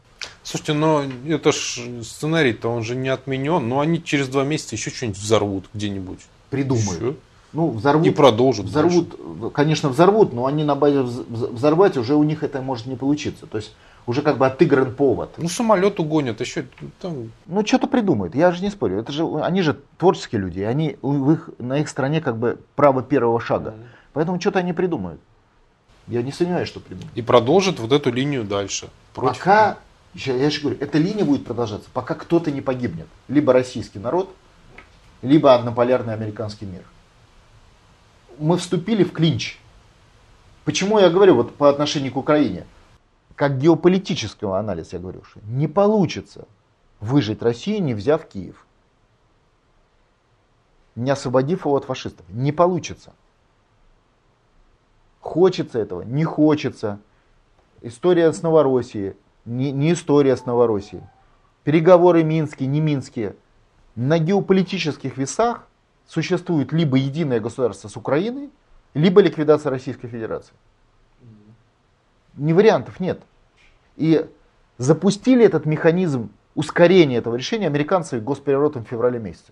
Слушайте, 0.44 0.74
но 0.74 1.04
это 1.28 1.52
ж 1.52 1.82
сценарий-то 2.04 2.70
он 2.70 2.84
же 2.84 2.96
не 2.96 3.10
отменен, 3.10 3.68
но 3.68 3.80
они 3.80 4.04
через 4.04 4.28
два 4.28 4.44
месяца 4.44 4.76
еще 4.76 4.90
что-нибудь 4.90 5.20
взорвут 5.20 5.66
где-нибудь. 5.74 6.20
Придумают. 6.50 7.02
Еще? 7.02 7.16
Ну, 7.54 7.70
взорвут, 7.72 8.06
и 8.06 8.10
продолжат. 8.12 8.66
Взорвут, 8.66 9.10
дальше. 9.10 9.54
конечно, 9.54 9.90
взорвут, 9.90 10.34
но 10.34 10.46
они 10.46 10.64
на 10.64 10.76
базе 10.76 11.02
взорвать 11.02 11.98
уже 11.98 12.16
у 12.16 12.24
них 12.24 12.44
это 12.44 12.62
может 12.62 12.86
не 12.86 12.96
получиться. 12.96 13.46
То 13.48 13.58
есть 13.58 13.74
уже 14.06 14.22
как 14.22 14.38
бы 14.38 14.46
отыгран 14.46 14.94
повод. 14.94 15.32
Ну, 15.38 15.50
самолет 15.50 16.00
угонят, 16.00 16.40
еще 16.42 16.66
там... 17.02 17.32
Ну, 17.46 17.66
что-то 17.66 17.88
придумают, 17.88 18.36
я 18.36 18.52
же 18.52 18.62
не 18.62 18.70
спорю. 18.70 19.00
Это 19.00 19.12
же, 19.12 19.26
они 19.42 19.62
же 19.62 19.80
творческие 19.98 20.42
люди, 20.42 20.62
они, 20.62 20.98
в 21.02 21.32
их, 21.32 21.50
на 21.60 21.80
их 21.80 21.90
стороне 21.90 22.22
как 22.22 22.38
бы 22.38 22.58
право 22.76 23.02
первого 23.02 23.40
шага. 23.40 23.72
Mm-hmm. 23.72 23.86
Поэтому 24.14 24.40
что-то 24.42 24.60
они 24.60 24.74
придумают. 24.74 25.20
Я 26.08 26.22
не 26.22 26.32
сомневаюсь, 26.32 26.70
что 26.70 26.80
придумают. 26.80 27.12
И 27.16 27.22
продолжат 27.22 27.80
вот 27.80 27.92
эту 27.92 28.12
линию 28.12 28.46
дальше. 28.46 28.90
Против... 29.14 29.40
Пока, 29.40 29.78
я 30.14 30.50
же 30.50 30.62
говорю, 30.62 30.78
эта 30.80 30.98
линия 30.98 31.26
будет 31.26 31.46
продолжаться, 31.46 31.90
пока 31.94 32.16
кто-то 32.16 32.52
не 32.52 32.62
погибнет. 32.62 33.08
Либо 33.28 33.54
российский 33.54 34.00
народ, 34.00 34.34
либо 35.22 35.54
однополярный 35.54 36.14
американский 36.14 36.66
мир. 36.66 36.84
Мы 38.40 38.58
вступили 38.58 39.04
в 39.04 39.12
клинч. 39.12 39.60
Почему 40.66 41.00
я 41.00 41.10
говорю 41.10 41.36
вот 41.36 41.56
по 41.56 41.70
отношению 41.70 42.12
к 42.12 42.18
Украине? 42.18 42.66
Как 43.36 43.60
геополитического 43.60 44.60
анализа 44.60 44.98
я 44.98 45.00
говорю, 45.00 45.24
что 45.24 45.40
не 45.46 45.68
получится 45.68 46.48
выжить 47.00 47.42
Россию, 47.42 47.84
не 47.84 47.94
взяв 47.94 48.28
Киев. 48.28 48.66
Не 50.96 51.12
освободив 51.12 51.66
его 51.66 51.76
от 51.76 51.86
фашистов. 51.86 52.26
Не 52.30 52.52
получится. 52.52 53.14
Хочется 55.20 55.78
этого, 55.80 56.02
не 56.02 56.24
хочется. 56.24 57.00
История 57.82 58.34
с 58.34 58.42
Новороссией, 58.42 59.16
не, 59.48 59.72
не 59.72 59.94
история 59.94 60.38
с 60.38 60.46
Новороссией. 60.46 61.04
Переговоры 61.64 62.24
минские, 62.24 62.68
не 62.68 62.82
минские. 62.82 63.36
На 63.96 64.20
геополитических 64.20 65.18
весах 65.18 65.68
существует 66.06 66.72
либо 66.72 66.98
единое 66.98 67.40
государство 67.40 67.88
с 67.88 67.98
Украиной, 67.98 68.52
либо 68.94 69.22
ликвидация 69.22 69.72
Российской 69.72 70.08
Федерации. 70.08 70.54
Ни 72.36 72.54
вариантов 72.54 73.00
нет. 73.00 73.22
И 73.96 74.30
запустили 74.78 75.44
этот 75.44 75.66
механизм 75.66 76.30
ускорения 76.54 77.18
этого 77.18 77.36
решения 77.36 77.68
американцы 77.68 78.20
госпереворотом 78.20 78.86
в 78.86 78.88
феврале 78.88 79.20
месяце. 79.20 79.52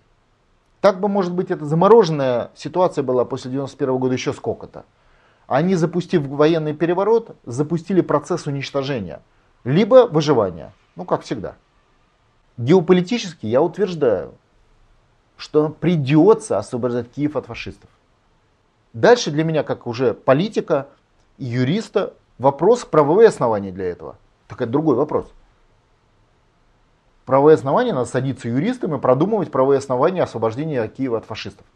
Так 0.80 1.00
бы, 1.00 1.08
может 1.08 1.32
быть, 1.32 1.50
эта 1.50 1.64
замороженная 1.64 2.50
ситуация 2.54 3.02
была 3.02 3.24
после 3.24 3.50
91 3.50 3.96
года 3.98 4.14
еще 4.14 4.32
сколько-то. 4.32 4.84
Они, 5.48 5.74
запустив 5.74 6.26
военный 6.26 6.74
переворот, 6.74 7.36
запустили 7.44 8.02
процесс 8.02 8.46
уничтожения, 8.46 9.20
либо 9.64 10.06
выживания, 10.06 10.72
ну 10.94 11.04
как 11.04 11.22
всегда. 11.22 11.56
Геополитически 12.56 13.46
я 13.46 13.60
утверждаю, 13.60 14.34
что 15.36 15.68
придется 15.68 16.58
освобождать 16.58 17.10
Киев 17.10 17.36
от 17.36 17.46
фашистов. 17.46 17.90
Дальше 18.92 19.30
для 19.30 19.44
меня, 19.44 19.62
как 19.62 19.86
уже 19.86 20.14
политика 20.14 20.88
и 21.36 21.44
юриста, 21.44 22.14
вопрос 22.38 22.84
правовые 22.84 23.28
основания 23.28 23.72
для 23.72 23.86
этого. 23.86 24.16
Так 24.48 24.62
это 24.62 24.70
другой 24.70 24.96
вопрос. 24.96 25.26
Правовые 27.26 27.56
основания 27.56 27.92
надо 27.92 28.08
садиться 28.08 28.48
юристам 28.48 28.94
и 28.94 29.00
продумывать 29.00 29.50
правовые 29.50 29.78
основания 29.78 30.22
освобождения 30.22 30.86
Киева 30.88 31.18
от 31.18 31.26
фашистов. 31.26 31.66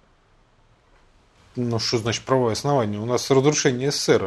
Ну, 1.57 1.78
что 1.81 1.99
значит 1.99 2.24
правовое 2.24 2.53
основание? 2.53 3.01
У 3.01 3.05
нас 3.05 3.28
разрушение 3.31 3.91
СССР, 3.91 4.22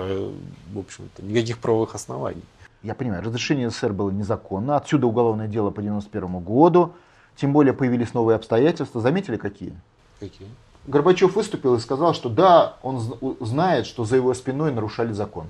в 0.73 0.79
общем-то, 0.79 1.23
никаких 1.23 1.59
правовых 1.59 1.95
оснований. 1.95 2.43
Я 2.83 2.95
понимаю, 2.95 3.23
разрешение 3.23 3.69
СССР 3.69 3.93
было 3.93 4.11
незаконно. 4.11 4.75
Отсюда 4.75 5.07
уголовное 5.07 5.47
дело 5.47 5.71
по 5.71 5.81
91 5.81 6.39
году. 6.39 6.93
Тем 7.37 7.53
более 7.53 7.73
появились 7.73 8.13
новые 8.13 8.35
обстоятельства. 8.35 9.01
Заметили 9.01 9.37
какие? 9.37 9.73
Какие? 10.19 10.49
Горбачев 10.85 11.35
выступил 11.35 11.75
и 11.75 11.79
сказал, 11.79 12.13
что 12.13 12.27
да, 12.27 12.75
он 12.83 12.99
знает, 13.39 13.85
что 13.85 14.03
за 14.03 14.17
его 14.17 14.33
спиной 14.33 14.73
нарушали 14.73 15.13
закон, 15.13 15.47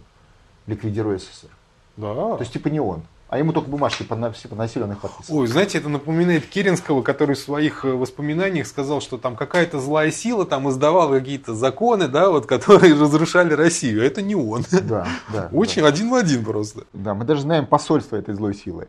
ликвидируя 0.67 1.17
СССР. 1.17 1.49
Да. 1.97 2.13
То 2.13 2.37
есть 2.41 2.53
типа 2.53 2.67
не 2.67 2.79
он. 2.79 3.01
А 3.33 3.37
ему 3.39 3.51
только 3.51 3.67
бумажки 3.67 4.05
все 4.35 4.47
подносили, 4.47 4.83
он 4.83 4.91
их 4.91 4.99
подписывал. 4.99 5.39
Ой, 5.39 5.47
знаете, 5.47 5.79
это 5.79 5.89
напоминает 5.89 6.45
Керенского, 6.45 7.01
который 7.01 7.33
в 7.33 7.39
своих 7.39 7.83
э, 7.83 7.91
воспоминаниях 7.91 8.67
сказал, 8.67 9.01
что 9.01 9.17
там 9.17 9.35
какая-то 9.35 9.79
злая 9.79 10.11
сила 10.11 10.45
там 10.45 10.69
издавала 10.69 11.17
какие-то 11.17 11.55
законы, 11.55 12.07
да, 12.07 12.29
вот, 12.29 12.45
которые 12.47 12.93
разрушали 12.93 13.55
Россию. 13.55 14.03
А 14.03 14.05
это 14.05 14.21
не 14.21 14.35
он. 14.35 14.63
Да, 14.83 15.07
да. 15.33 15.49
Очень 15.51 15.81
да. 15.81 15.87
один 15.87 16.11
в 16.11 16.13
один 16.13 16.45
просто. 16.45 16.83
Да, 16.93 17.15
мы 17.15 17.25
даже 17.25 17.41
знаем 17.41 17.65
посольство 17.65 18.17
этой 18.17 18.35
злой 18.35 18.53
силы. 18.53 18.87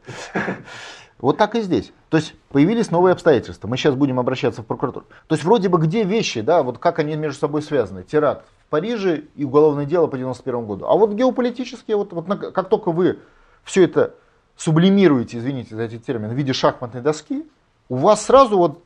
Вот 1.21 1.39
так 1.39 1.55
и 1.55 1.63
здесь. 1.63 1.93
То 2.11 2.19
есть 2.19 2.35
появились 2.51 2.91
новые 2.91 3.15
обстоятельства. 3.15 3.67
Мы 3.67 3.79
сейчас 3.79 3.95
будем 3.95 4.21
обращаться 4.21 4.61
в 4.61 4.67
прокуратуру. 4.67 5.07
То 5.27 5.37
есть 5.37 5.45
вроде 5.45 5.71
бы 5.71 5.79
где 5.79 6.03
вещи, 6.03 6.43
да, 6.43 6.63
вот 6.63 6.77
как 6.77 6.99
они 6.99 7.17
между 7.17 7.39
собой 7.39 7.63
связаны. 7.63 8.03
Теракт 8.03 8.45
в 8.67 8.69
Париже 8.69 9.25
и 9.37 9.45
уголовное 9.45 9.87
дело 9.87 10.07
по 10.07 10.19
91 10.19 10.67
году. 10.67 10.85
А 10.85 10.95
вот 10.99 11.13
геополитические, 11.13 11.97
вот, 11.97 12.13
вот 12.13 12.27
как 12.27 12.69
только 12.69 12.93
вы 12.93 13.21
все 13.65 13.85
это 13.85 14.17
сублимируете, 14.57 15.39
извините 15.39 15.75
за 15.75 15.83
эти 15.83 15.99
термины, 15.99 16.35
в 16.35 16.37
виде 16.37 16.53
шахматной 16.53 17.01
доски, 17.01 17.47
у 17.89 17.97
вас 17.97 18.25
сразу 18.25 18.57
вот, 18.57 18.83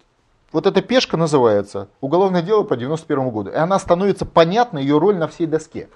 вот 0.52 0.66
эта 0.66 0.82
пешка 0.82 1.16
называется 1.16 1.88
уголовное 2.00 2.42
дело 2.42 2.62
по 2.62 2.76
91 2.76 3.30
году. 3.30 3.50
И 3.50 3.54
она 3.54 3.78
становится 3.78 4.26
понятна, 4.26 4.78
ее 4.78 4.98
роль 4.98 5.16
на 5.16 5.28
всей 5.28 5.46
доске. 5.46 5.88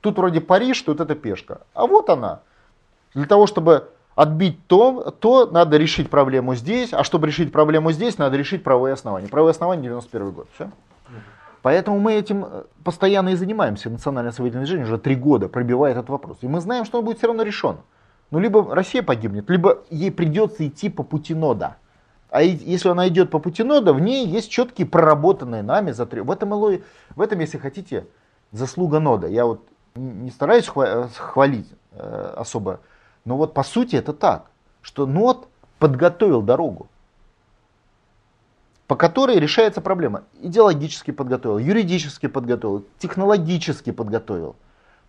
Тут 0.00 0.18
вроде 0.18 0.40
Париж, 0.40 0.82
тут 0.82 1.00
эта 1.00 1.14
пешка. 1.14 1.62
А 1.72 1.86
вот 1.86 2.10
она. 2.10 2.40
Для 3.14 3.26
того, 3.26 3.46
чтобы 3.46 3.88
отбить 4.14 4.66
то, 4.66 5.14
то 5.18 5.46
надо 5.46 5.76
решить 5.76 6.10
проблему 6.10 6.54
здесь, 6.54 6.92
а 6.92 7.04
чтобы 7.04 7.26
решить 7.26 7.52
проблему 7.52 7.90
здесь, 7.92 8.18
надо 8.18 8.36
решить 8.36 8.62
правовые 8.62 8.92
основания. 8.92 9.28
Правовые 9.28 9.52
основания 9.52 9.82
91 9.82 10.30
год. 10.30 10.48
Все. 10.54 10.70
Поэтому 11.62 11.98
мы 11.98 12.12
этим 12.12 12.44
э, 12.44 12.64
постоянно 12.84 13.30
и 13.30 13.36
занимаемся. 13.36 13.88
Национальное 13.88 14.32
освободительное 14.32 14.66
движение 14.66 14.84
уже 14.84 14.98
три 14.98 15.14
года 15.14 15.48
пробивает 15.48 15.96
этот 15.96 16.10
вопрос. 16.10 16.36
И 16.42 16.46
мы 16.46 16.60
знаем, 16.60 16.84
что 16.84 16.98
он 16.98 17.06
будет 17.06 17.16
все 17.16 17.26
равно 17.26 17.42
решен. 17.42 17.78
Ну, 18.34 18.40
либо 18.40 18.74
Россия 18.74 19.00
погибнет, 19.00 19.48
либо 19.48 19.84
ей 19.90 20.10
придется 20.10 20.66
идти 20.66 20.88
по 20.88 21.04
пути 21.04 21.36
нода. 21.36 21.76
А 22.30 22.42
если 22.42 22.88
она 22.88 23.06
идет 23.06 23.30
по 23.30 23.38
пути 23.38 23.62
нода, 23.62 23.92
в 23.92 24.00
ней 24.00 24.26
есть 24.26 24.50
четкие 24.50 24.88
проработанные 24.88 25.62
нами 25.62 25.92
за 25.92 26.04
три. 26.04 26.20
В 26.20 26.32
этом, 26.32 26.50
в 26.50 27.20
этом, 27.20 27.38
если 27.38 27.58
хотите, 27.58 28.08
заслуга 28.50 28.98
нода. 28.98 29.28
Я 29.28 29.46
вот 29.46 29.60
не 29.94 30.32
стараюсь 30.32 30.66
хвалить 30.66 31.68
э, 31.92 32.34
особо, 32.36 32.80
но 33.24 33.36
вот 33.36 33.54
по 33.54 33.62
сути 33.62 33.94
это 33.94 34.12
так, 34.12 34.46
что 34.82 35.06
нод 35.06 35.46
подготовил 35.78 36.42
дорогу, 36.42 36.88
по 38.88 38.96
которой 38.96 39.38
решается 39.38 39.80
проблема. 39.80 40.24
Идеологически 40.42 41.12
подготовил, 41.12 41.58
юридически 41.58 42.26
подготовил, 42.26 42.84
технологически 42.98 43.92
подготовил. 43.92 44.56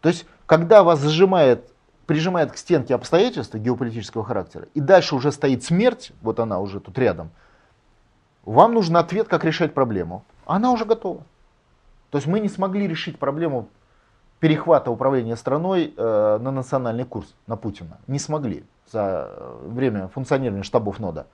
То 0.01 0.09
есть, 0.09 0.27
когда 0.45 0.83
вас 0.83 0.99
зажимает 0.99 1.71
прижимает 2.05 2.51
к 2.51 2.57
стенке 2.57 2.95
обстоятельства 2.95 3.57
геополитического 3.57 4.23
характера, 4.23 4.67
и 4.73 4.79
дальше 4.79 5.15
уже 5.15 5.31
стоит 5.31 5.63
смерть, 5.63 6.11
вот 6.21 6.39
она 6.39 6.59
уже 6.59 6.79
тут 6.79 6.97
рядом, 6.97 7.31
вам 8.43 8.73
нужен 8.73 8.95
ответ, 8.97 9.27
как 9.27 9.43
решать 9.43 9.73
проблему. 9.73 10.23
Она 10.45 10.71
уже 10.71 10.85
готова. 10.85 11.23
То 12.11 12.17
есть 12.17 12.27
мы 12.27 12.39
не 12.39 12.47
смогли 12.47 12.87
решить 12.87 13.17
проблему 13.17 13.67
перехвата 14.39 14.91
управления 14.91 15.35
страной 15.35 15.93
э, 15.97 16.37
на 16.39 16.51
национальный 16.51 17.05
курс, 17.05 17.33
на 17.47 17.55
Путина. 17.55 17.97
Не 18.07 18.19
смогли 18.19 18.63
за 18.91 19.31
время 19.63 20.07
функционирования 20.09 20.63
штабов 20.63 20.99
нода. 20.99 21.25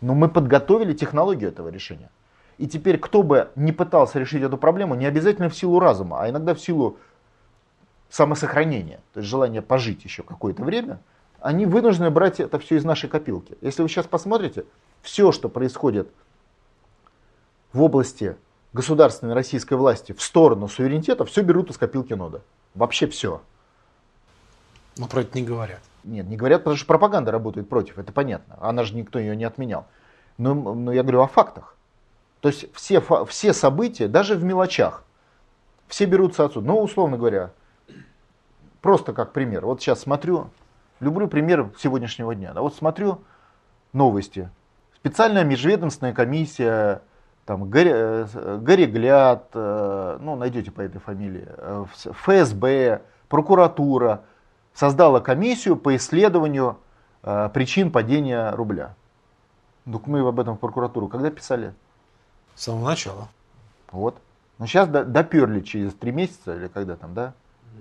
Но 0.00 0.14
мы 0.14 0.28
подготовили 0.28 0.92
технологию 0.92 1.50
этого 1.50 1.68
решения. 1.68 2.10
И 2.58 2.66
теперь, 2.66 2.98
кто 2.98 3.22
бы 3.22 3.50
не 3.54 3.70
пытался 3.70 4.18
решить 4.18 4.42
эту 4.42 4.58
проблему, 4.58 4.94
не 4.94 5.06
обязательно 5.06 5.48
в 5.48 5.56
силу 5.56 5.78
разума, 5.78 6.22
а 6.22 6.30
иногда 6.30 6.54
в 6.54 6.60
силу 6.60 6.98
самосохранения, 8.10 9.00
то 9.12 9.20
есть 9.20 9.28
желание 9.28 9.62
пожить 9.62 10.04
еще 10.04 10.22
какое-то 10.22 10.62
время, 10.62 11.00
они 11.40 11.66
вынуждены 11.66 12.10
брать 12.10 12.40
это 12.40 12.58
все 12.58 12.76
из 12.76 12.84
нашей 12.84 13.08
копилки. 13.08 13.56
Если 13.60 13.82
вы 13.82 13.88
сейчас 13.88 14.06
посмотрите, 14.06 14.64
все, 15.02 15.32
что 15.32 15.48
происходит 15.48 16.10
в 17.72 17.82
области 17.82 18.36
государственной 18.72 19.34
российской 19.34 19.74
власти 19.74 20.12
в 20.12 20.22
сторону 20.22 20.68
суверенитета, 20.68 21.24
все 21.24 21.42
берут 21.42 21.70
из 21.70 21.78
копилки 21.78 22.14
нода. 22.14 22.42
Вообще 22.74 23.06
все. 23.06 23.42
Но 24.96 25.06
про 25.06 25.22
это 25.22 25.38
не 25.38 25.44
говорят. 25.44 25.80
Нет, 26.04 26.26
не 26.26 26.36
говорят, 26.36 26.60
потому 26.60 26.76
что 26.76 26.86
пропаганда 26.86 27.32
работает 27.32 27.68
против, 27.68 27.98
это 27.98 28.12
понятно. 28.12 28.56
Она 28.60 28.84
же 28.84 28.94
никто 28.94 29.18
ее 29.18 29.36
не 29.36 29.44
отменял. 29.44 29.86
Но, 30.38 30.54
но 30.54 30.92
я 30.92 31.02
говорю 31.02 31.22
о 31.22 31.26
фактах. 31.26 31.76
То 32.40 32.48
есть 32.48 32.72
все, 32.74 33.00
все 33.26 33.52
события, 33.52 34.08
даже 34.08 34.36
в 34.36 34.44
мелочах, 34.44 35.04
все 35.88 36.04
берутся 36.04 36.44
отсюда. 36.44 36.66
Ну, 36.66 36.80
условно 36.80 37.16
говоря, 37.16 37.50
Просто 38.80 39.12
как 39.12 39.32
пример. 39.32 39.64
Вот 39.66 39.80
сейчас 39.80 40.00
смотрю, 40.00 40.50
люблю 41.00 41.28
пример 41.28 41.70
сегодняшнего 41.78 42.34
дня. 42.34 42.52
Да, 42.52 42.62
вот 42.62 42.74
смотрю 42.74 43.22
новости. 43.92 44.50
Специальная 44.96 45.44
межведомственная 45.44 46.12
комиссия, 46.12 47.02
там, 47.44 47.70
Горегляд, 47.70 49.50
э, 49.54 50.18
ну, 50.20 50.36
найдете 50.36 50.70
по 50.70 50.80
этой 50.80 50.98
фамилии, 50.98 51.46
э, 51.46 51.84
ФСБ, 51.94 53.02
прокуратура 53.28 54.22
создала 54.74 55.20
комиссию 55.20 55.76
по 55.76 55.94
исследованию 55.96 56.78
э, 57.22 57.48
причин 57.54 57.92
падения 57.92 58.50
рубля. 58.50 58.94
Ну, 59.84 60.02
мы 60.06 60.26
об 60.26 60.40
этом 60.40 60.56
в 60.56 60.58
прокуратуру 60.58 61.06
когда 61.08 61.30
писали? 61.30 61.72
С 62.56 62.64
самого 62.64 62.88
начала. 62.88 63.28
Вот. 63.92 64.16
Но 64.58 64.66
сейчас 64.66 64.88
доперли 64.88 65.60
через 65.60 65.94
три 65.94 66.10
месяца 66.10 66.56
или 66.56 66.66
когда 66.66 66.96
там, 66.96 67.14
да? 67.14 67.34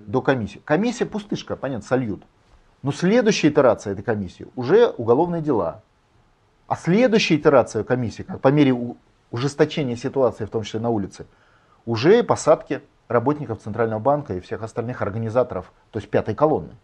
До 0.07 0.21
комиссии. 0.21 0.61
Комиссия 0.65 1.05
пустышка, 1.05 1.55
понятно, 1.55 1.85
сольют. 1.85 2.23
Но 2.81 2.91
следующая 2.91 3.49
итерация 3.49 3.93
этой 3.93 4.03
комиссии 4.03 4.47
уже 4.55 4.89
уголовные 4.89 5.41
дела. 5.41 5.81
А 6.67 6.75
следующая 6.75 7.35
итерация 7.35 7.83
комиссии, 7.83 8.23
по 8.23 8.47
мере 8.49 8.75
ужесточения 9.31 9.95
ситуации, 9.95 10.45
в 10.45 10.49
том 10.49 10.63
числе 10.63 10.79
на 10.79 10.89
улице, 10.89 11.25
уже 11.85 12.23
посадки 12.23 12.81
работников 13.07 13.59
Центрального 13.59 13.99
банка 13.99 14.33
и 14.33 14.39
всех 14.39 14.63
остальных 14.63 15.01
организаторов, 15.01 15.71
то 15.91 15.99
есть 15.99 16.09
пятой 16.09 16.35
колонны. 16.35 16.75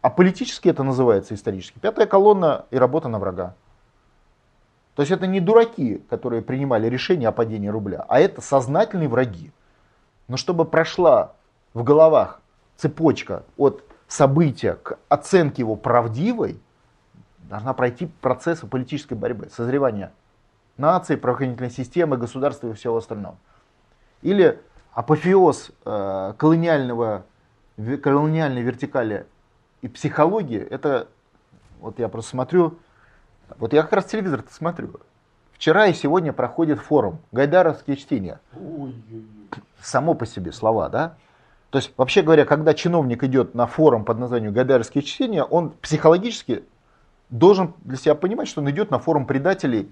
А 0.00 0.10
политически 0.10 0.68
это 0.68 0.82
называется 0.82 1.34
исторически. 1.34 1.78
Пятая 1.78 2.06
колонна 2.06 2.66
и 2.70 2.76
работа 2.76 3.08
на 3.08 3.18
врага. 3.18 3.54
То 4.94 5.02
есть 5.02 5.12
это 5.12 5.26
не 5.26 5.40
дураки, 5.40 6.02
которые 6.10 6.42
принимали 6.42 6.88
решение 6.88 7.28
о 7.28 7.32
падении 7.32 7.68
рубля, 7.68 8.04
а 8.08 8.20
это 8.20 8.40
сознательные 8.40 9.08
враги. 9.08 9.52
Но 10.28 10.36
чтобы 10.36 10.64
прошла 10.64 11.32
в 11.74 11.82
головах 11.82 12.40
цепочка 12.76 13.44
от 13.56 13.84
события 14.08 14.74
к 14.74 14.98
оценке 15.08 15.62
его 15.62 15.76
правдивой, 15.76 16.60
должна 17.48 17.72
пройти 17.72 18.06
процессы 18.20 18.66
политической 18.66 19.14
борьбы, 19.14 19.48
созревания 19.54 20.12
нации, 20.76 21.16
правоохранительной 21.16 21.70
системы, 21.70 22.16
государства 22.16 22.68
и 22.68 22.72
всего 22.72 22.96
остального. 22.96 23.36
Или 24.22 24.60
апофеоз 24.92 25.70
э, 25.84 26.34
колониального, 26.36 27.24
колониальной 28.02 28.62
вертикали 28.62 29.26
и 29.80 29.88
психологии, 29.88 30.60
это, 30.60 31.08
вот 31.80 31.98
я 31.98 32.08
просто 32.08 32.30
смотрю, 32.30 32.78
вот 33.58 33.72
я 33.72 33.82
как 33.82 33.92
раз 33.92 34.04
телевизор 34.06 34.44
смотрю. 34.50 35.00
Вчера 35.52 35.86
и 35.86 35.92
сегодня 35.92 36.32
проходит 36.32 36.80
форум 36.80 37.18
Гайдаровские 37.30 37.96
чтения. 37.96 38.40
Само 39.80 40.14
по 40.14 40.26
себе 40.26 40.52
слова, 40.52 40.88
да? 40.88 41.16
То 41.72 41.78
есть, 41.78 41.94
вообще 41.96 42.20
говоря, 42.20 42.44
когда 42.44 42.74
чиновник 42.74 43.24
идет 43.24 43.54
на 43.54 43.66
форум 43.66 44.04
под 44.04 44.18
названием 44.18 44.52
«Гадарские 44.52 45.02
чтения», 45.02 45.42
он 45.42 45.70
психологически 45.80 46.64
должен 47.30 47.72
для 47.82 47.96
себя 47.96 48.14
понимать, 48.14 48.46
что 48.46 48.60
он 48.60 48.70
идет 48.70 48.90
на 48.90 48.98
форум 48.98 49.24
предателей 49.24 49.90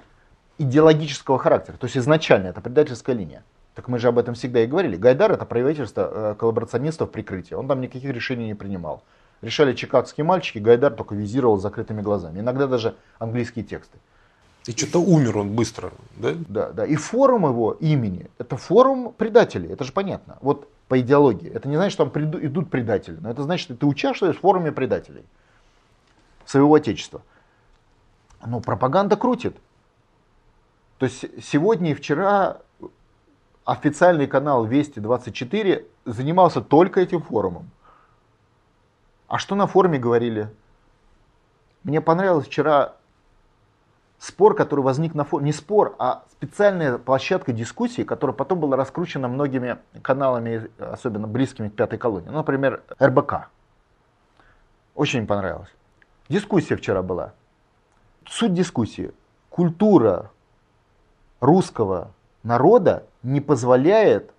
идеологического 0.58 1.38
характера. 1.38 1.78
То 1.78 1.86
есть 1.86 1.96
изначально 1.96 2.48
это 2.48 2.60
предательская 2.60 3.16
линия. 3.16 3.44
Так 3.74 3.88
мы 3.88 3.98
же 3.98 4.08
об 4.08 4.18
этом 4.18 4.34
всегда 4.34 4.62
и 4.62 4.66
говорили. 4.66 4.96
Гайдар 4.96 5.32
это 5.32 5.46
правительство 5.46 6.10
э, 6.12 6.34
коллаборационистов 6.38 7.10
прикрытия. 7.10 7.56
Он 7.56 7.66
там 7.66 7.80
никаких 7.80 8.10
решений 8.10 8.48
не 8.48 8.54
принимал. 8.54 9.02
Решали 9.40 9.72
чикагские 9.72 10.26
мальчики, 10.26 10.58
Гайдар 10.58 10.92
только 10.92 11.14
визировал 11.14 11.56
с 11.56 11.62
закрытыми 11.62 12.02
глазами. 12.02 12.40
Иногда 12.40 12.66
даже 12.66 12.94
английские 13.18 13.64
тексты. 13.64 13.96
И 14.66 14.72
что-то 14.72 15.00
умер 15.00 15.38
он 15.38 15.54
быстро, 15.54 15.92
да? 16.16 16.34
Да, 16.48 16.70
да. 16.70 16.84
И 16.84 16.96
форум 16.96 17.46
его 17.46 17.72
имени, 17.80 18.30
это 18.38 18.56
форум 18.56 19.12
предателей, 19.12 19.72
это 19.72 19.84
же 19.84 19.92
понятно. 19.92 20.36
Вот 20.42 20.68
по 20.90 21.00
идеологии. 21.00 21.48
Это 21.48 21.68
не 21.68 21.76
значит, 21.76 21.92
что 21.92 22.04
там 22.04 22.12
приду, 22.12 22.38
идут 22.44 22.68
предатели, 22.68 23.16
но 23.20 23.30
это 23.30 23.44
значит, 23.44 23.64
что 23.64 23.76
ты 23.76 23.86
участвуешь 23.86 24.36
в 24.36 24.40
форуме 24.40 24.72
предателей 24.72 25.24
своего 26.44 26.74
отечества. 26.74 27.22
Но 28.44 28.60
пропаганда 28.60 29.16
крутит. 29.16 29.56
То 30.98 31.06
есть 31.06 31.24
сегодня 31.42 31.92
и 31.92 31.94
вчера 31.94 32.58
официальный 33.64 34.26
канал 34.26 34.64
Вести 34.64 34.98
24 34.98 35.86
занимался 36.06 36.60
только 36.60 37.00
этим 37.00 37.22
форумом. 37.22 37.70
А 39.28 39.38
что 39.38 39.54
на 39.54 39.68
форуме 39.68 39.98
говорили? 39.98 40.52
Мне 41.84 42.00
понравилось 42.00 42.46
вчера 42.46 42.96
спор, 44.20 44.54
который 44.54 44.80
возник 44.82 45.14
на 45.14 45.24
форуме, 45.24 45.46
не 45.46 45.52
спор, 45.52 45.96
а 45.98 46.24
специальная 46.30 46.98
площадка 46.98 47.52
дискуссии, 47.52 48.02
которая 48.02 48.36
потом 48.36 48.60
была 48.60 48.76
раскручена 48.76 49.26
многими 49.28 49.78
каналами, 50.02 50.70
особенно 50.78 51.26
близкими 51.26 51.70
к 51.70 51.74
пятой 51.74 51.98
колонии. 51.98 52.28
Ну, 52.28 52.34
например, 52.34 52.82
РБК. 53.02 53.48
Очень 54.94 55.26
понравилось. 55.26 55.70
Дискуссия 56.28 56.76
вчера 56.76 57.02
была. 57.02 57.32
Суть 58.26 58.52
дискуссии. 58.52 59.12
Культура 59.48 60.30
русского 61.40 62.10
народа 62.42 63.06
не 63.22 63.40
позволяет 63.40 64.30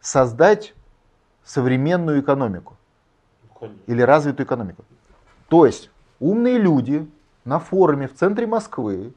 создать 0.00 0.74
современную 1.44 2.20
экономику. 2.20 2.76
Или 3.86 4.02
развитую 4.02 4.46
экономику. 4.46 4.84
То 5.48 5.64
есть 5.64 5.90
умные 6.18 6.58
люди 6.58 7.08
на 7.46 7.58
форуме 7.58 8.08
в 8.08 8.14
центре 8.14 8.46
Москвы 8.46 9.14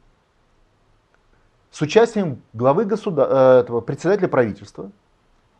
с 1.71 1.82
участием 1.82 2.41
главы 2.53 2.86
государства, 2.86 3.57
э, 3.57 3.59
этого, 3.61 3.82
председателя 3.82 4.27
правительства 4.27 4.91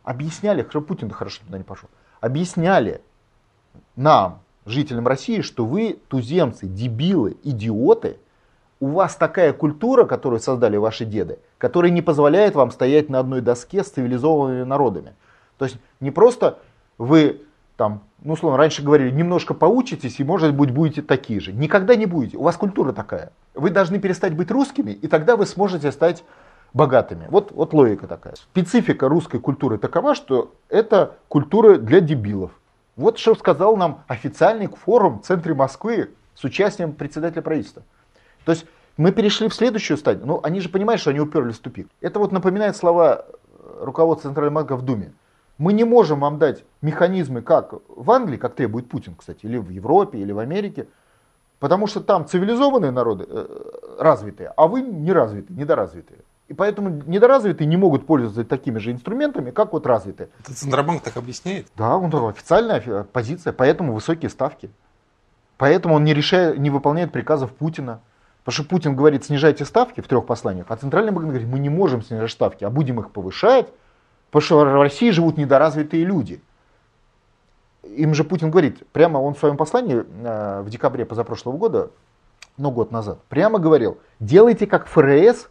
объясняли, 0.02 0.66
что 0.68 0.80
Путин 0.80 1.10
хорошо 1.10 1.42
туда 1.44 1.58
не 1.58 1.64
пошел, 1.64 1.90
объясняли 2.20 3.02
нам, 3.96 4.40
жителям 4.66 5.06
России, 5.06 5.40
что 5.40 5.66
вы 5.66 6.00
туземцы, 6.08 6.66
дебилы, 6.66 7.36
идиоты, 7.42 8.18
у 8.78 8.88
вас 8.88 9.16
такая 9.16 9.52
культура, 9.52 10.04
которую 10.04 10.40
создали 10.40 10.76
ваши 10.76 11.04
деды, 11.04 11.38
которая 11.58 11.90
не 11.90 12.02
позволяет 12.02 12.54
вам 12.54 12.70
стоять 12.70 13.10
на 13.10 13.18
одной 13.18 13.42
доске 13.42 13.84
с 13.84 13.90
цивилизованными 13.90 14.62
народами. 14.62 15.14
То 15.58 15.66
есть 15.66 15.76
не 16.00 16.10
просто 16.10 16.58
вы 16.96 17.42
там, 17.80 18.02
ну, 18.22 18.34
условно, 18.34 18.58
раньше 18.58 18.82
говорили, 18.82 19.10
немножко 19.10 19.54
поучитесь 19.54 20.20
и, 20.20 20.22
может 20.22 20.54
быть, 20.54 20.70
будете 20.70 21.00
такие 21.00 21.40
же. 21.40 21.50
Никогда 21.50 21.96
не 21.96 22.04
будете. 22.04 22.36
У 22.36 22.42
вас 22.42 22.58
культура 22.58 22.92
такая. 22.92 23.32
Вы 23.54 23.70
должны 23.70 23.98
перестать 23.98 24.36
быть 24.36 24.50
русскими, 24.50 24.90
и 24.90 25.08
тогда 25.08 25.34
вы 25.34 25.46
сможете 25.46 25.90
стать 25.90 26.22
богатыми. 26.74 27.26
Вот, 27.30 27.52
вот 27.52 27.72
логика 27.72 28.06
такая. 28.06 28.34
Специфика 28.34 29.08
русской 29.08 29.40
культуры 29.40 29.78
такова, 29.78 30.14
что 30.14 30.52
это 30.68 31.16
культура 31.28 31.78
для 31.78 32.00
дебилов. 32.00 32.50
Вот 32.96 33.18
что 33.18 33.34
сказал 33.34 33.78
нам 33.78 34.04
официальный 34.08 34.66
форум 34.66 35.20
в 35.20 35.24
центре 35.24 35.54
Москвы 35.54 36.10
с 36.34 36.44
участием 36.44 36.92
председателя 36.92 37.40
правительства. 37.40 37.82
То 38.44 38.52
есть 38.52 38.66
мы 38.98 39.10
перешли 39.10 39.48
в 39.48 39.54
следующую 39.54 39.96
стадию. 39.96 40.26
Ну, 40.26 40.40
они 40.42 40.60
же 40.60 40.68
понимают, 40.68 41.00
что 41.00 41.08
они 41.08 41.20
уперлись 41.20 41.56
в 41.56 41.60
тупик. 41.60 41.88
Это 42.02 42.18
вот 42.18 42.30
напоминает 42.30 42.76
слова 42.76 43.24
руководства 43.80 44.28
Центрального 44.28 44.56
банка 44.56 44.76
в 44.76 44.82
Думе. 44.82 45.14
Мы 45.60 45.74
не 45.74 45.84
можем 45.84 46.20
вам 46.20 46.38
дать 46.38 46.64
механизмы, 46.80 47.42
как 47.42 47.74
в 47.86 48.10
Англии, 48.10 48.38
как 48.38 48.54
требует 48.54 48.88
Путин, 48.88 49.14
кстати, 49.14 49.44
или 49.44 49.58
в 49.58 49.68
Европе, 49.68 50.18
или 50.18 50.32
в 50.32 50.38
Америке, 50.38 50.86
потому 51.58 51.86
что 51.86 52.00
там 52.00 52.26
цивилизованные 52.26 52.90
народы 52.90 53.26
э, 53.28 53.96
развитые, 53.98 54.54
а 54.56 54.66
вы 54.66 54.80
не 54.80 55.12
развитые, 55.12 55.58
недоразвитые. 55.58 56.20
И 56.48 56.54
поэтому 56.54 57.02
недоразвитые 57.04 57.68
не 57.68 57.76
могут 57.76 58.06
пользоваться 58.06 58.42
такими 58.42 58.78
же 58.78 58.90
инструментами, 58.90 59.50
как 59.50 59.74
вот 59.74 59.84
развитые. 59.84 60.30
Это 60.40 60.54
Центробанк 60.54 61.02
так 61.02 61.18
объясняет? 61.18 61.66
Да, 61.76 61.94
он 61.98 62.10
официальная 62.26 63.04
позиция, 63.12 63.52
поэтому 63.52 63.92
высокие 63.92 64.30
ставки. 64.30 64.70
Поэтому 65.58 65.96
он 65.96 66.04
не, 66.04 66.14
решает, 66.14 66.58
не 66.58 66.70
выполняет 66.70 67.12
приказов 67.12 67.52
Путина. 67.52 68.00
Потому 68.44 68.64
что 68.64 68.64
Путин 68.64 68.96
говорит, 68.96 69.26
снижайте 69.26 69.66
ставки 69.66 70.00
в 70.00 70.08
трех 70.08 70.24
посланиях, 70.24 70.64
а 70.70 70.76
Центральный 70.76 71.12
банк 71.12 71.28
говорит, 71.28 71.46
мы 71.46 71.58
не 71.58 71.68
можем 71.68 72.00
снижать 72.00 72.30
ставки, 72.30 72.64
а 72.64 72.70
будем 72.70 72.98
их 72.98 73.10
повышать, 73.10 73.68
Потому 74.30 74.42
что 74.42 74.58
в 74.58 74.82
России 74.82 75.10
живут 75.10 75.36
недоразвитые 75.36 76.04
люди. 76.04 76.40
Им 77.82 78.14
же 78.14 78.22
Путин 78.24 78.50
говорит, 78.50 78.86
прямо 78.92 79.18
он 79.18 79.34
в 79.34 79.38
своем 79.38 79.56
послании 79.56 80.04
э, 80.04 80.62
в 80.62 80.70
декабре 80.70 81.04
позапрошлого 81.04 81.56
года, 81.56 81.90
ну 82.56 82.70
год 82.70 82.92
назад, 82.92 83.20
прямо 83.28 83.58
говорил, 83.58 83.98
делайте 84.20 84.66
как 84.66 84.86
ФРС 84.86 85.48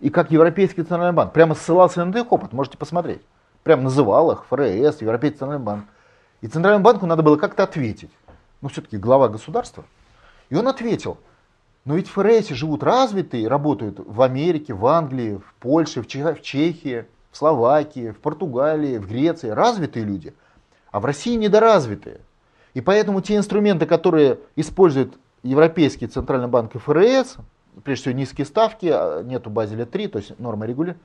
и 0.00 0.08
как 0.08 0.30
Европейский 0.30 0.82
центральный 0.82 1.12
банк. 1.12 1.32
Прямо 1.32 1.54
ссылался 1.54 2.04
на 2.04 2.16
их 2.16 2.32
опыт, 2.32 2.52
можете 2.52 2.78
посмотреть. 2.78 3.20
Прямо 3.62 3.82
называл 3.82 4.32
их 4.32 4.46
ФРС, 4.46 5.02
Европейский 5.02 5.38
центральный 5.38 5.64
банк. 5.64 5.84
И 6.40 6.48
Центральному 6.48 6.84
банку 6.84 7.06
надо 7.06 7.22
было 7.22 7.36
как-то 7.36 7.64
ответить. 7.64 8.10
Ну, 8.62 8.68
все-таки 8.68 8.96
глава 8.96 9.28
государства. 9.28 9.84
И 10.50 10.56
он 10.56 10.66
ответил, 10.68 11.18
но 11.84 11.96
ведь 11.96 12.08
в 12.08 12.12
ФРС 12.12 12.48
живут 12.48 12.82
развитые, 12.82 13.48
работают 13.48 13.98
в 13.98 14.22
Америке, 14.22 14.72
в 14.72 14.86
Англии, 14.86 15.36
в 15.36 15.54
Польше, 15.60 16.00
в 16.00 16.06
Чехии 16.06 17.04
в 17.32 17.36
Словакии, 17.36 18.10
в 18.10 18.20
Португалии, 18.20 18.98
в 18.98 19.08
Греции 19.08 19.48
развитые 19.48 20.04
люди, 20.04 20.34
а 20.92 21.00
в 21.00 21.04
России 21.06 21.34
недоразвитые. 21.34 22.20
И 22.74 22.80
поэтому 22.80 23.20
те 23.22 23.36
инструменты, 23.36 23.86
которые 23.86 24.38
использует 24.54 25.14
Европейский 25.42 26.06
Центральный 26.06 26.46
банк 26.46 26.72
ФРС, 26.74 27.36
прежде 27.82 28.02
всего 28.02 28.14
низкие 28.14 28.44
ставки, 28.44 28.86
а 28.92 29.22
нету 29.22 29.50
Базеля 29.50 29.86
3, 29.86 30.06
то 30.08 30.18
есть 30.18 30.38
норма 30.38 30.66
регулирования, 30.66 31.00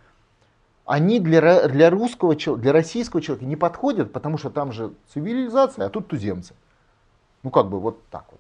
они 0.86 1.20
для, 1.20 1.68
для 1.68 1.90
русского, 1.90 2.36
для 2.36 2.72
российского 2.72 3.22
человека 3.22 3.46
не 3.46 3.56
подходят, 3.56 4.14
потому 4.14 4.38
что 4.38 4.50
там 4.50 4.72
же 4.72 4.94
цивилизация, 5.14 5.86
а 5.86 5.90
тут 5.90 6.08
туземцы. 6.08 6.54
Ну 7.44 7.50
как 7.50 7.70
бы 7.70 7.80
вот 7.80 8.02
так 8.10 8.26
вот. 8.32 8.37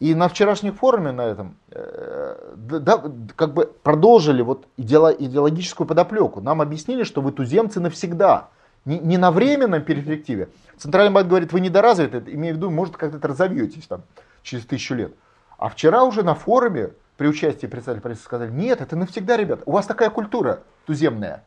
И 0.00 0.14
на 0.14 0.28
вчерашнем 0.28 0.74
форуме 0.74 1.12
на 1.12 1.22
этом 1.22 1.56
э, 1.70 2.54
да, 2.56 3.02
как 3.36 3.54
бы 3.54 3.72
продолжили 3.82 4.42
вот 4.42 4.66
идеологическую 4.76 5.86
подоплеку. 5.86 6.40
Нам 6.40 6.60
объяснили, 6.60 7.04
что 7.04 7.20
вы 7.20 7.30
туземцы 7.30 7.78
навсегда, 7.78 8.48
не, 8.84 8.98
не 8.98 9.16
на 9.16 9.30
временном 9.30 9.82
перспективе. 9.82 10.48
Центральный 10.76 11.12
банк 11.12 11.28
говорит, 11.28 11.52
вы 11.52 11.60
недоразвиты, 11.60 12.22
имея 12.26 12.52
в 12.52 12.56
виду, 12.56 12.70
может 12.70 12.96
как-то 12.96 13.26
разовьетесь 13.26 13.86
там 13.86 14.02
через 14.42 14.66
тысячу 14.66 14.94
лет. 14.94 15.12
А 15.56 15.68
вчера 15.68 16.02
уже 16.02 16.24
на 16.24 16.34
форуме 16.34 16.90
при 17.16 17.28
участии 17.28 17.66
представителей 17.66 18.02
правительства 18.02 18.28
сказали, 18.28 18.50
нет, 18.50 18.80
это 18.80 18.96
навсегда, 18.96 19.36
ребята, 19.36 19.62
у 19.66 19.72
вас 19.72 19.86
такая 19.86 20.10
культура 20.10 20.62
туземная. 20.86 21.44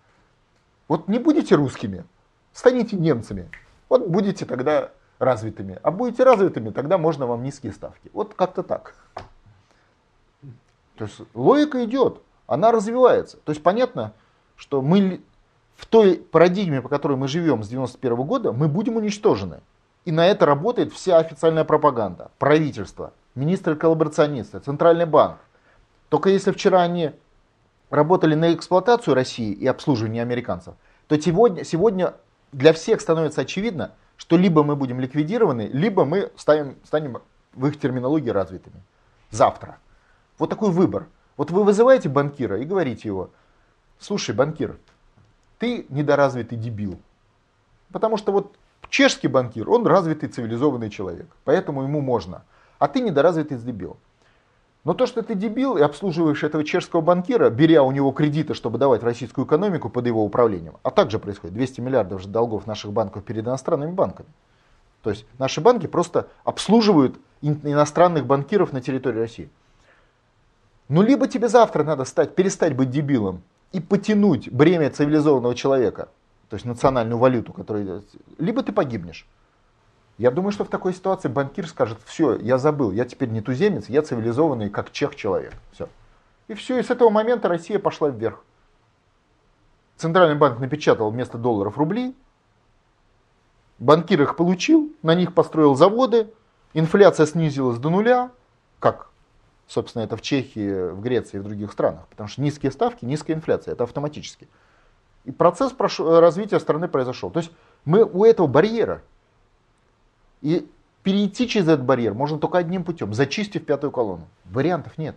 Вот 0.87 1.09
не 1.09 1.19
будете 1.19 1.55
русскими, 1.55 2.05
станете 2.53 2.95
немцами. 2.95 3.49
Вот 3.89 4.07
будете 4.07 4.45
тогда 4.45 4.91
развитыми. 5.19 5.79
А 5.83 5.91
будете 5.91 6.23
развитыми, 6.23 6.69
тогда 6.69 6.97
можно 6.97 7.25
вам 7.25 7.43
низкие 7.43 7.73
ставки. 7.73 8.09
Вот 8.13 8.33
как-то 8.33 8.63
так. 8.63 8.95
То 10.97 11.05
есть 11.05 11.21
логика 11.33 11.83
идет, 11.85 12.21
она 12.47 12.71
развивается. 12.71 13.37
То 13.43 13.51
есть 13.51 13.63
понятно, 13.63 14.13
что 14.55 14.81
мы 14.81 15.21
в 15.75 15.85
той 15.85 16.17
парадигме, 16.17 16.81
по 16.81 16.89
которой 16.89 17.17
мы 17.17 17.27
живем 17.27 17.63
с 17.63 17.67
91 17.67 18.15
года, 18.23 18.51
мы 18.51 18.67
будем 18.67 18.95
уничтожены. 18.95 19.59
И 20.05 20.11
на 20.11 20.25
это 20.27 20.45
работает 20.45 20.93
вся 20.93 21.17
официальная 21.17 21.63
пропаганда, 21.63 22.29
правительство, 22.37 23.11
министры-коллаборационисты, 23.33 24.59
Центральный 24.59 25.05
банк. 25.05 25.37
Только 26.09 26.29
если 26.29 26.51
вчера 26.51 26.81
они 26.81 27.11
работали 27.89 28.35
на 28.35 28.53
эксплуатацию 28.53 29.15
России 29.15 29.51
и 29.51 29.65
обслуживание 29.67 30.21
американцев, 30.21 30.75
то 31.07 31.19
сегодня, 31.19 31.63
сегодня 31.63 32.13
для 32.51 32.71
всех 32.73 33.01
становится 33.01 33.41
очевидно, 33.41 33.91
что 34.17 34.37
либо 34.37 34.63
мы 34.63 34.75
будем 34.75 34.99
ликвидированы, 34.99 35.69
либо 35.71 36.05
мы 36.05 36.31
станем, 36.35 36.75
станем 36.83 37.17
в 37.53 37.67
их 37.67 37.79
терминологии 37.79 38.29
развитыми. 38.29 38.81
Завтра. 39.31 39.77
Вот 40.37 40.49
такой 40.49 40.71
выбор. 40.71 41.07
Вот 41.37 41.51
вы 41.51 41.63
вызываете 41.63 42.09
банкира 42.09 42.59
и 42.59 42.65
говорите 42.65 43.07
его, 43.07 43.29
слушай, 43.99 44.33
банкир, 44.33 44.77
ты 45.59 45.85
недоразвитый 45.89 46.57
дебил. 46.57 46.99
Потому 47.91 48.17
что 48.17 48.31
вот 48.31 48.55
чешский 48.89 49.27
банкир, 49.27 49.69
он 49.69 49.85
развитый 49.85 50.29
цивилизованный 50.29 50.89
человек, 50.89 51.27
поэтому 51.43 51.83
ему 51.83 52.01
можно. 52.01 52.43
А 52.79 52.87
ты 52.87 53.01
недоразвитый 53.01 53.57
дебил. 53.57 53.97
Но 54.85 54.93
то, 54.93 55.07
что 55.07 55.23
ты 55.23 55.33
дебил 55.33 55.77
и 55.77 55.81
обслуживаешь 55.81 56.43
этого 56.43 56.63
чешского 56.63 57.01
банкира, 57.01 57.49
беря 57.49 57.81
у 57.81 57.91
него 57.91 58.11
кредиты, 58.11 58.53
чтобы 58.53 58.77
давать 58.77 59.01
российскую 59.01 59.47
экономику 59.47 59.89
под 59.89 60.05
его 60.05 60.23
управлением, 60.23 60.75
а 60.83 60.91
также 60.91 61.17
происходит 61.17 61.55
200 61.55 61.81
миллиардов 61.81 62.21
же 62.21 62.27
долгов 62.27 62.67
наших 62.67 62.93
банков 62.93 63.23
перед 63.23 63.45
иностранными 63.45 63.91
банками. 63.91 64.29
То 65.01 65.09
есть 65.09 65.25
наши 65.39 65.59
банки 65.59 65.87
просто 65.87 66.27
обслуживают 66.43 67.17
иностранных 67.41 68.27
банкиров 68.27 68.73
на 68.73 68.81
территории 68.81 69.19
России. 69.19 69.49
Ну, 70.87 71.01
либо 71.01 71.27
тебе 71.27 71.49
завтра 71.49 71.83
надо 71.83 72.05
стать, 72.05 72.35
перестать 72.35 72.75
быть 72.75 72.91
дебилом 72.91 73.41
и 73.71 73.79
потянуть 73.79 74.51
бремя 74.51 74.91
цивилизованного 74.91 75.55
человека, 75.55 76.09
то 76.49 76.55
есть 76.55 76.65
национальную 76.65 77.17
валюту, 77.17 77.53
которая, 77.53 78.03
либо 78.37 78.61
ты 78.61 78.71
погибнешь. 78.71 79.25
Я 80.17 80.31
думаю, 80.31 80.51
что 80.51 80.63
в 80.63 80.69
такой 80.69 80.93
ситуации 80.93 81.27
банкир 81.27 81.67
скажет, 81.67 81.99
все, 82.05 82.35
я 82.37 82.57
забыл, 82.57 82.91
я 82.91 83.03
теперь 83.05 83.29
не 83.29 83.41
туземец, 83.41 83.89
я 83.89 84.01
цивилизованный, 84.01 84.69
как 84.69 84.91
чех 84.91 85.15
человек. 85.15 85.53
Все. 85.73 85.89
И 86.47 86.53
все, 86.53 86.79
и 86.79 86.83
с 86.83 86.89
этого 86.89 87.09
момента 87.09 87.49
Россия 87.49 87.79
пошла 87.79 88.09
вверх. 88.09 88.43
Центральный 89.97 90.35
банк 90.35 90.59
напечатал 90.59 91.09
вместо 91.09 91.37
долларов 91.37 91.77
рубли, 91.77 92.15
банкир 93.79 94.21
их 94.21 94.35
получил, 94.35 94.93
на 95.01 95.15
них 95.15 95.33
построил 95.33 95.75
заводы, 95.75 96.31
инфляция 96.73 97.25
снизилась 97.25 97.77
до 97.77 97.89
нуля, 97.89 98.31
как, 98.79 99.09
собственно, 99.67 100.03
это 100.03 100.17
в 100.17 100.21
Чехии, 100.21 100.91
в 100.91 101.01
Греции 101.01 101.37
и 101.37 101.39
в 101.39 101.43
других 101.43 101.71
странах, 101.71 102.07
потому 102.09 102.27
что 102.29 102.41
низкие 102.41 102.71
ставки, 102.71 103.05
низкая 103.05 103.35
инфляция, 103.35 103.73
это 103.73 103.83
автоматически. 103.83 104.47
И 105.23 105.31
процесс 105.31 105.73
развития 105.99 106.59
страны 106.59 106.87
произошел. 106.87 107.31
То 107.31 107.39
есть 107.39 107.51
мы 107.83 108.03
у 108.03 108.25
этого 108.25 108.47
барьера, 108.47 109.01
и 110.45 110.69
перейти 111.01 111.47
через 111.47 111.67
этот 111.67 111.83
барьер 111.83 112.13
можно 112.13 112.37
только 112.37 112.59
одним 112.59 112.83
путем, 112.83 113.15
зачистив 113.15 113.65
пятую 113.65 113.89
колонну. 113.89 114.27
Вариантов 114.45 114.95
нет. 114.99 115.15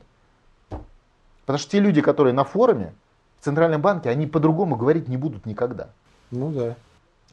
Потому 1.40 1.58
что 1.58 1.70
те 1.70 1.80
люди, 1.80 2.00
которые 2.00 2.32
на 2.32 2.44
форуме, 2.44 2.94
в 3.38 3.44
Центральном 3.44 3.82
банке, 3.82 4.08
они 4.08 4.26
по-другому 4.26 4.74
говорить 4.76 5.06
не 5.06 5.18
будут 5.18 5.44
никогда. 5.44 5.90
Ну 6.30 6.50
да. 6.50 6.76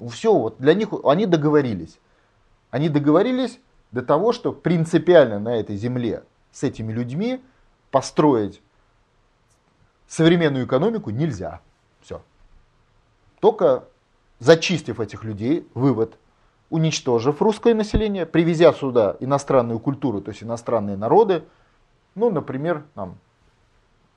Все, 0.10 0.38
вот 0.38 0.58
для 0.60 0.74
них, 0.74 0.90
они 1.06 1.26
договорились. 1.26 1.98
Они 2.70 2.90
договорились 2.90 3.60
до 3.94 4.02
того, 4.02 4.34
что 4.34 4.52
принципиально 4.52 5.40
на 5.40 5.56
этой 5.56 5.78
земле 5.78 6.24
с 6.52 6.64
этими 6.64 6.92
людьми 6.92 7.42
построить 7.92 8.62
современную 10.06 10.66
экономику 10.66 11.12
нельзя. 11.12 11.62
Все. 12.02 12.22
Только 13.40 13.86
зачистив 14.40 15.00
этих 15.00 15.24
людей, 15.24 15.66
вывод, 15.74 16.18
уничтожив 16.76 17.42
русское 17.42 17.74
население, 17.74 18.26
привезя 18.26 18.74
сюда 18.74 19.16
иностранную 19.22 19.80
культуру, 19.80 20.22
то 20.22 20.32
есть 20.32 20.44
иностранные 20.44 20.98
народы, 20.98 21.44
ну, 22.16 22.30
например, 22.30 22.84
там, 22.96 23.18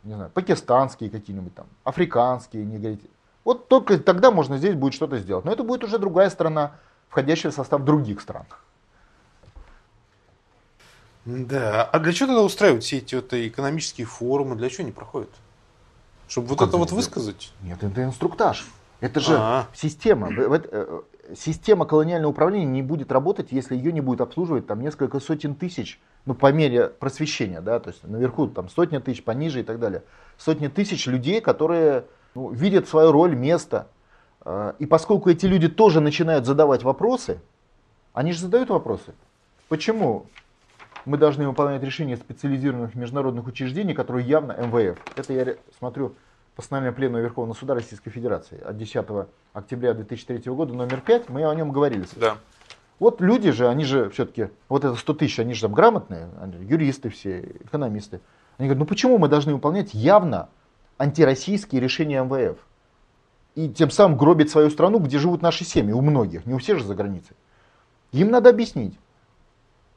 не 0.02 0.14
знаю, 0.14 0.30
пакистанские 0.34 1.08
какие-нибудь 1.08 1.54
там, 1.54 1.66
африканские, 1.84 2.64
не 2.64 2.78
говорите. 2.78 3.06
Вот 3.44 3.68
только 3.68 3.98
тогда 3.98 4.30
можно 4.30 4.58
здесь 4.58 4.74
будет 4.74 4.94
что-то 4.94 5.18
сделать. 5.18 5.44
Но 5.44 5.52
это 5.52 5.62
будет 5.62 5.84
уже 5.84 5.98
другая 5.98 6.30
страна, 6.30 6.72
входящая 7.08 7.52
в 7.52 7.54
состав 7.54 7.82
других 7.84 8.20
стран. 8.20 8.44
Да, 11.24 11.84
а 11.84 11.98
для 11.98 12.12
чего 12.12 12.28
тогда 12.28 12.42
устраивают 12.42 12.84
все 12.84 12.98
эти 12.98 13.14
вот 13.14 13.32
экономические 13.32 14.06
форумы? 14.06 14.56
Для 14.56 14.68
чего 14.68 14.84
они 14.84 14.92
проходят? 14.92 15.30
Чтобы 16.26 16.48
вот 16.48 16.58
Как 16.58 16.68
это 16.68 16.78
вот 16.78 16.90
высказать? 16.90 17.52
Нет, 17.62 17.82
это 17.82 18.02
инструктаж. 18.02 18.66
Это 19.00 19.20
же 19.20 19.36
А. 19.36 19.66
система. 19.74 20.30
Система 21.36 21.84
колониального 21.84 22.30
управления 22.30 22.66
не 22.66 22.82
будет 22.82 23.12
работать, 23.12 23.48
если 23.50 23.76
ее 23.76 23.92
не 23.92 24.00
будет 24.00 24.20
обслуживать 24.20 24.66
там 24.66 24.80
несколько 24.80 25.20
сотен 25.20 25.54
тысяч, 25.54 26.00
ну 26.24 26.34
по 26.34 26.52
мере 26.52 26.88
просвещения, 26.88 27.60
да, 27.60 27.80
то 27.80 27.90
есть 27.90 28.02
наверху 28.04 28.46
там 28.46 28.68
сотни 28.68 28.98
тысяч, 28.98 29.22
пониже 29.22 29.60
и 29.60 29.62
так 29.62 29.78
далее. 29.78 30.02
Сотни 30.38 30.68
тысяч 30.68 31.06
людей, 31.06 31.40
которые 31.40 32.04
ну, 32.34 32.50
видят 32.50 32.88
свою 32.88 33.12
роль, 33.12 33.34
место. 33.34 33.88
Э, 34.44 34.72
И 34.78 34.86
поскольку 34.86 35.28
эти 35.28 35.44
люди 35.44 35.68
тоже 35.68 36.00
начинают 36.00 36.46
задавать 36.46 36.82
вопросы, 36.82 37.40
они 38.14 38.32
же 38.32 38.40
задают 38.40 38.70
вопросы. 38.70 39.14
Почему 39.68 40.26
мы 41.04 41.18
должны 41.18 41.46
выполнять 41.46 41.82
решения 41.82 42.16
специализированных 42.16 42.94
международных 42.94 43.46
учреждений, 43.46 43.92
которые 43.92 44.26
явно 44.26 44.52
МВФ? 44.52 44.98
Это 45.16 45.32
я 45.32 45.56
смотрю 45.78 46.14
постановление 46.58 46.92
Пленума 46.92 47.20
Верховного 47.20 47.56
Суда 47.56 47.74
Российской 47.74 48.10
Федерации 48.10 48.60
от 48.60 48.76
10 48.76 49.06
октября 49.52 49.94
2003 49.94 50.52
года, 50.52 50.74
номер 50.74 51.00
5, 51.00 51.28
мы 51.28 51.48
о 51.48 51.54
нем 51.54 51.70
говорили. 51.70 52.04
Да. 52.16 52.36
Вот 52.98 53.20
люди 53.20 53.52
же, 53.52 53.68
они 53.68 53.84
же 53.84 54.10
все-таки, 54.10 54.48
вот 54.68 54.84
это 54.84 54.96
100 54.96 55.14
тысяч, 55.14 55.38
они 55.38 55.54
же 55.54 55.60
там 55.60 55.72
грамотные, 55.72 56.28
юристы 56.68 57.10
все, 57.10 57.42
экономисты. 57.60 58.20
Они 58.56 58.66
говорят, 58.66 58.80
ну 58.80 58.86
почему 58.86 59.18
мы 59.18 59.28
должны 59.28 59.54
выполнять 59.54 59.94
явно 59.94 60.48
антироссийские 60.98 61.80
решения 61.80 62.24
МВФ? 62.24 62.58
И 63.54 63.68
тем 63.68 63.92
самым 63.92 64.18
гробить 64.18 64.50
свою 64.50 64.68
страну, 64.70 64.98
где 64.98 65.18
живут 65.20 65.42
наши 65.42 65.64
семьи, 65.64 65.92
у 65.92 66.00
многих, 66.00 66.44
не 66.44 66.54
у 66.54 66.58
всех 66.58 66.78
же 66.80 66.84
за 66.84 66.96
границей. 66.96 67.36
Им 68.10 68.32
надо 68.32 68.50
объяснить. 68.50 68.98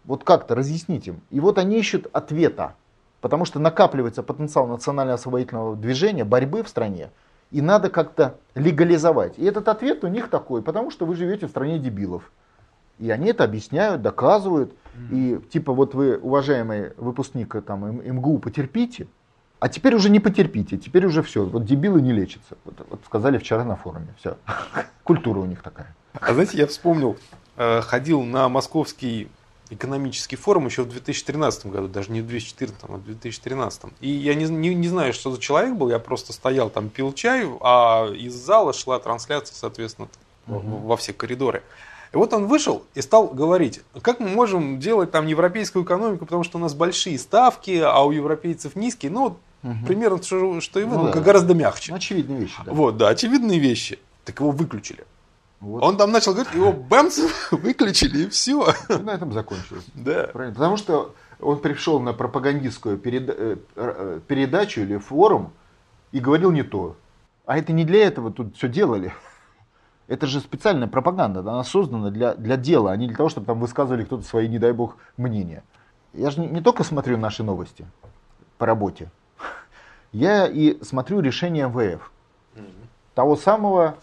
Вот 0.03 0.24
как-то 0.24 0.53
разъяснить 0.53 1.07
им. 1.07 1.22
И 1.32 1.39
вот 1.39 1.57
они 1.57 1.80
ищут 1.80 2.07
ответа. 2.14 2.76
Потому 3.22 3.46
что 3.46 3.60
накапливается 3.60 4.24
потенциал 4.24 4.68
национально-освободительного 4.68 5.76
движения, 5.76 6.26
борьбы 6.26 6.64
в 6.64 6.68
стране. 6.68 7.12
И 7.52 7.62
надо 7.62 7.90
как-то 7.90 8.38
легализовать. 8.56 9.38
И 9.38 9.46
этот 9.46 9.68
ответ 9.68 10.04
у 10.04 10.08
них 10.08 10.30
такой, 10.30 10.62
потому 10.62 10.90
что 10.90 11.06
вы 11.06 11.16
живете 11.16 11.46
в 11.48 11.50
стране 11.50 11.80
дебилов. 11.80 12.32
И 12.98 13.10
они 13.10 13.30
это 13.30 13.44
объясняют, 13.44 14.02
доказывают. 14.02 14.74
И 15.10 15.40
типа 15.52 15.74
вот 15.74 15.94
вы, 15.94 16.18
уважаемый 16.18 16.94
выпускник 16.98 17.56
там, 17.64 17.86
М- 17.86 18.16
МГУ, 18.18 18.40
потерпите. 18.40 19.08
А 19.60 19.70
теперь 19.70 19.94
уже 19.96 20.10
не 20.10 20.20
потерпите, 20.20 20.78
теперь 20.78 21.06
уже 21.06 21.22
все. 21.22 21.46
Вот 21.46 21.66
дебилы 21.66 22.02
не 22.02 22.12
лечатся. 22.12 22.58
Вот, 22.66 22.86
вот 22.90 23.00
сказали 23.06 23.38
вчера 23.38 23.64
на 23.64 23.76
форуме. 23.76 24.08
Все. 24.18 24.38
Культура 25.04 25.40
у 25.40 25.46
них 25.46 25.62
такая. 25.62 25.96
А 26.14 26.34
знаете, 26.34 26.58
я 26.58 26.68
вспомнил, 26.68 27.16
э, 27.58 27.82
ходил 27.82 28.24
на 28.24 28.50
московский 28.50 29.30
экономический 29.72 30.36
форум 30.36 30.68
еще 30.68 30.84
в 30.84 30.90
2013 30.90 31.66
году, 31.68 31.88
даже 31.88 32.12
не 32.12 32.22
в 32.22 32.28
2014, 32.28 32.84
а 32.84 32.98
в 32.98 33.04
2013. 33.04 33.84
И 34.02 34.10
я 34.10 34.36
не, 34.36 34.46
не, 34.46 34.76
не 34.76 34.88
знаю, 34.88 35.14
что 35.14 35.32
за 35.32 35.40
человек 35.42 35.74
был, 35.76 35.90
я 35.90 35.98
просто 36.00 36.34
стоял 36.34 36.70
там, 36.70 36.90
пил 36.90 37.14
чай, 37.14 37.48
а 37.62 38.08
из 38.14 38.34
зала 38.36 38.74
шла 38.74 39.00
трансляция, 39.00 39.56
соответственно, 39.56 40.08
в- 40.48 40.86
во 40.88 40.98
все 40.98 41.14
коридоры. 41.14 41.64
И 42.14 42.18
вот 42.18 42.34
он 42.34 42.46
вышел 42.48 42.84
и 42.94 43.02
стал 43.02 43.28
говорить, 43.28 43.80
как 44.02 44.20
мы 44.20 44.28
можем 44.28 44.80
делать 44.80 45.12
там 45.12 45.26
европейскую 45.28 45.86
экономику, 45.86 46.26
потому 46.26 46.44
что 46.44 46.58
у 46.58 46.62
нас 46.62 46.74
большие 46.74 47.18
ставки, 47.18 47.80
а 47.82 48.02
у 48.04 48.12
европейцев 48.12 48.76
низкие. 48.76 49.12
Ну, 49.12 49.22
вот 49.30 49.38
примерно 49.88 50.22
что, 50.22 50.60
что 50.60 50.80
и 50.82 50.84
вы, 50.84 50.98
Ну 50.98 51.12
да. 51.14 51.20
гораздо 51.22 51.54
мягче. 51.54 51.92
Ну, 51.94 51.98
очевидные 51.98 52.40
вещи. 52.42 52.56
Да. 52.66 52.74
Вот, 52.74 52.98
да, 52.98 53.08
очевидные 53.10 53.60
вещи. 53.60 53.98
Так 54.26 54.40
его 54.42 54.52
выключили. 54.52 55.06
Вот. 55.62 55.84
Он 55.84 55.95
там 55.95 56.12
начал 56.12 56.34
говорить, 56.34 56.53
его 56.55 56.74
бэмс 56.74 57.20
выключили 57.51 58.24
и 58.24 58.30
все. 58.30 58.74
И 58.89 58.93
на 58.93 59.12
этом 59.12 59.32
закончилось. 59.32 59.86
Да. 59.93 60.28
Правильно. 60.34 60.55
Потому 60.55 60.76
что 60.76 61.14
он 61.39 61.59
пришел 61.59 61.99
на 61.99 62.14
пропагандистскую 62.14 62.97
переда- 62.97 63.36
э, 63.38 63.57
э, 63.76 64.20
передачу 64.28 64.82
или 64.82 64.97
форум 64.97 65.53
и 66.12 66.20
говорил 66.20 66.51
не 66.51 66.64
то. 66.64 66.97
А 67.45 67.59
это 67.59 67.74
не 67.74 67.86
для 67.86 68.07
этого 68.07 68.32
тут 68.32 68.55
все 68.57 68.68
делали. 68.68 69.14
Это 70.07 70.28
же 70.28 70.41
специальная 70.41 70.89
пропаганда, 70.89 71.39
она 71.39 71.64
создана 71.64 72.09
для, 72.09 72.34
для 72.34 72.57
дела, 72.57 72.91
а 72.91 72.97
не 72.97 73.07
для 73.07 73.16
того, 73.16 73.30
чтобы 73.30 73.45
там 73.45 73.62
высказывали 73.62 74.03
кто-то 74.03 74.24
свои, 74.24 74.49
не 74.49 74.59
дай 74.59 74.74
бог, 74.74 74.97
мнения. 75.16 75.64
Я 76.12 76.32
же 76.32 76.41
не, 76.41 76.47
не 76.47 76.59
только 76.59 76.84
смотрю 76.84 77.18
наши 77.18 77.43
новости 77.43 77.86
по 78.57 78.66
работе, 78.66 79.09
я 80.12 80.47
и 80.47 80.84
смотрю 80.84 81.22
решения 81.22 81.68
МВФ, 81.68 82.12
того 83.16 83.38
самого 83.38 83.95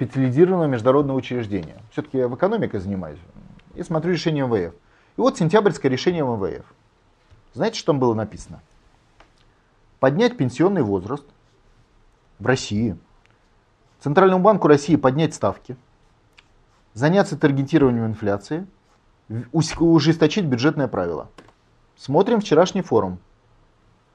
специализированного 0.00 0.66
международного 0.66 1.18
учреждения. 1.18 1.76
Все-таки 1.92 2.16
я 2.16 2.26
в 2.26 2.34
экономике 2.34 2.80
занимаюсь. 2.80 3.18
И 3.74 3.82
смотрю 3.82 4.12
решение 4.12 4.46
МВФ. 4.46 4.72
И 4.72 5.20
вот 5.20 5.36
сентябрьское 5.36 5.92
решение 5.92 6.22
МВФ. 6.22 6.64
Знаете, 7.52 7.76
что 7.76 7.88
там 7.88 7.98
было 7.98 8.14
написано? 8.14 8.62
Поднять 9.98 10.38
пенсионный 10.38 10.80
возраст 10.80 11.24
в 12.38 12.46
России. 12.46 12.96
Центральному 14.00 14.42
банку 14.42 14.68
России 14.68 14.96
поднять 14.96 15.34
ставки. 15.34 15.76
Заняться 16.94 17.36
таргетированием 17.36 18.06
инфляции. 18.06 18.66
Ужесточить 19.52 20.46
бюджетное 20.46 20.88
правило. 20.88 21.28
Смотрим 21.96 22.40
вчерашний 22.40 22.80
форум. 22.80 23.18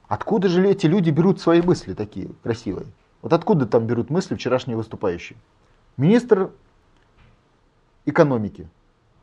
Откуда 0.08 0.48
же 0.48 0.66
эти 0.68 0.86
люди 0.86 1.10
берут 1.10 1.40
свои 1.40 1.62
мысли 1.62 1.94
такие 1.94 2.30
красивые? 2.42 2.88
Вот 3.22 3.32
откуда 3.32 3.66
там 3.66 3.86
берут 3.86 4.10
мысли 4.10 4.34
вчерашние 4.34 4.76
выступающие? 4.76 5.38
Министр 5.96 6.50
экономики. 8.04 8.68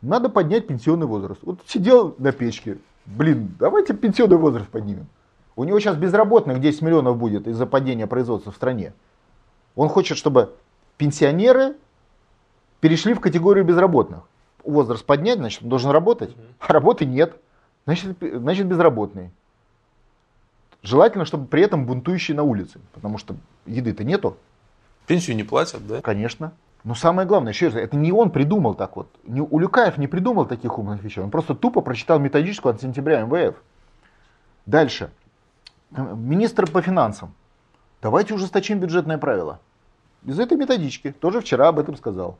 Надо 0.01 0.30
поднять 0.30 0.67
пенсионный 0.67 1.07
возраст. 1.07 1.41
Вот 1.43 1.59
сидел 1.67 2.15
на 2.17 2.32
печке. 2.32 2.78
Блин, 3.05 3.55
давайте 3.59 3.93
пенсионный 3.93 4.38
возраст 4.38 4.67
поднимем. 4.69 5.07
У 5.55 5.63
него 5.63 5.80
сейчас 5.80 5.95
безработных 5.95 6.59
10 6.59 6.82
миллионов 6.82 7.17
будет 7.17 7.47
из-за 7.47 7.65
падения 7.65 8.07
производства 8.07 8.51
в 8.51 8.55
стране. 8.55 8.93
Он 9.76 9.88
хочет, 9.88 10.17
чтобы 10.17 10.55
пенсионеры 10.97 11.76
перешли 12.80 13.13
в 13.13 13.19
категорию 13.19 13.63
безработных. 13.65 14.24
Возраст 14.63 15.05
поднять, 15.05 15.38
значит, 15.38 15.63
он 15.63 15.69
должен 15.69 15.91
работать. 15.91 16.36
А 16.59 16.74
работы 16.74 17.05
нет. 17.05 17.36
Значит, 17.86 18.17
значит 18.19 18.67
безработный. 18.67 19.30
Желательно, 20.82 21.26
чтобы 21.26 21.47
при 21.47 21.61
этом 21.61 21.86
бунтующие 21.86 22.36
на 22.36 22.43
улице. 22.43 22.80
Потому 22.93 23.17
что 23.17 23.36
еды-то 23.65 24.03
нету. 24.03 24.38
Пенсию 25.05 25.36
не 25.36 25.43
платят, 25.43 25.86
да? 25.86 26.01
Конечно. 26.01 26.53
Но 26.84 26.96
самое 26.96 27.28
главное, 27.28 27.54
еще 27.54 27.68
раз, 27.68 27.76
это 27.76 27.96
не 27.96 28.12
он 28.12 28.30
придумал 28.30 28.76
так 28.76 28.98
вот. 28.98 29.08
Не, 29.24 29.42
Улюкаев 29.42 29.98
не 29.98 30.08
придумал 30.08 30.46
таких 30.46 30.78
умных 30.78 31.02
вещей. 31.02 31.24
Он 31.24 31.32
просто 31.32 31.56
тупо 31.56 31.82
прочитал 31.82 32.20
методичку 32.20 32.68
от 32.70 32.82
сентября 32.82 33.22
МВФ. 33.22 33.56
Дальше. 34.66 35.12
Министр 35.92 36.70
по 36.70 36.82
финансам. 36.82 37.34
Давайте 38.02 38.34
ужесточим 38.34 38.80
бюджетное 38.80 39.18
правило. 39.18 39.60
Из 40.26 40.40
этой 40.40 40.58
методички. 40.58 41.12
Тоже 41.14 41.40
вчера 41.40 41.70
об 41.70 41.80
этом 41.80 41.96
сказал. 41.96 42.38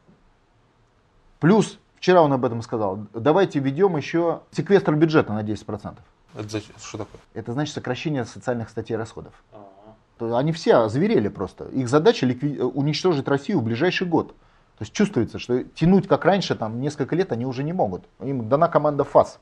Плюс, 1.40 1.80
вчера 1.98 2.22
он 2.22 2.34
об 2.34 2.44
этом 2.44 2.62
сказал, 2.62 3.00
давайте 3.14 3.60
введем 3.60 3.96
еще 3.96 4.42
секвестр 4.52 4.96
бюджета 4.96 5.34
на 5.34 5.44
10%. 5.44 5.98
Это 6.36 6.50
зачем? 6.50 6.76
что 6.80 6.98
такое? 6.98 7.22
Это 7.34 7.54
значит 7.54 7.74
сокращение 7.76 8.26
социальных 8.26 8.70
статей 8.70 8.98
расходов. 8.98 9.34
То 9.52 9.73
Они 10.20 10.52
все 10.52 10.76
озверели 10.76 11.28
просто. 11.28 11.66
Их 11.66 11.90
задача 11.90 12.26
ликви- 12.26 12.62
уничтожить 12.62 13.28
Россию 13.28 13.60
в 13.60 13.64
ближайший 13.64 14.08
год. 14.08 14.30
То 14.78 14.82
есть 14.82 14.94
чувствуется, 14.94 15.40
что 15.40 15.64
тянуть 15.64 16.08
как 16.08 16.26
раньше, 16.26 16.56
там 16.56 16.82
несколько 16.82 17.16
лет 17.16 17.32
они 17.32 17.46
уже 17.46 17.64
не 17.64 17.74
могут. 17.74 18.06
Им 18.20 18.50
дана 18.50 18.68
команда 18.68 19.04
ФАС. 19.04 19.40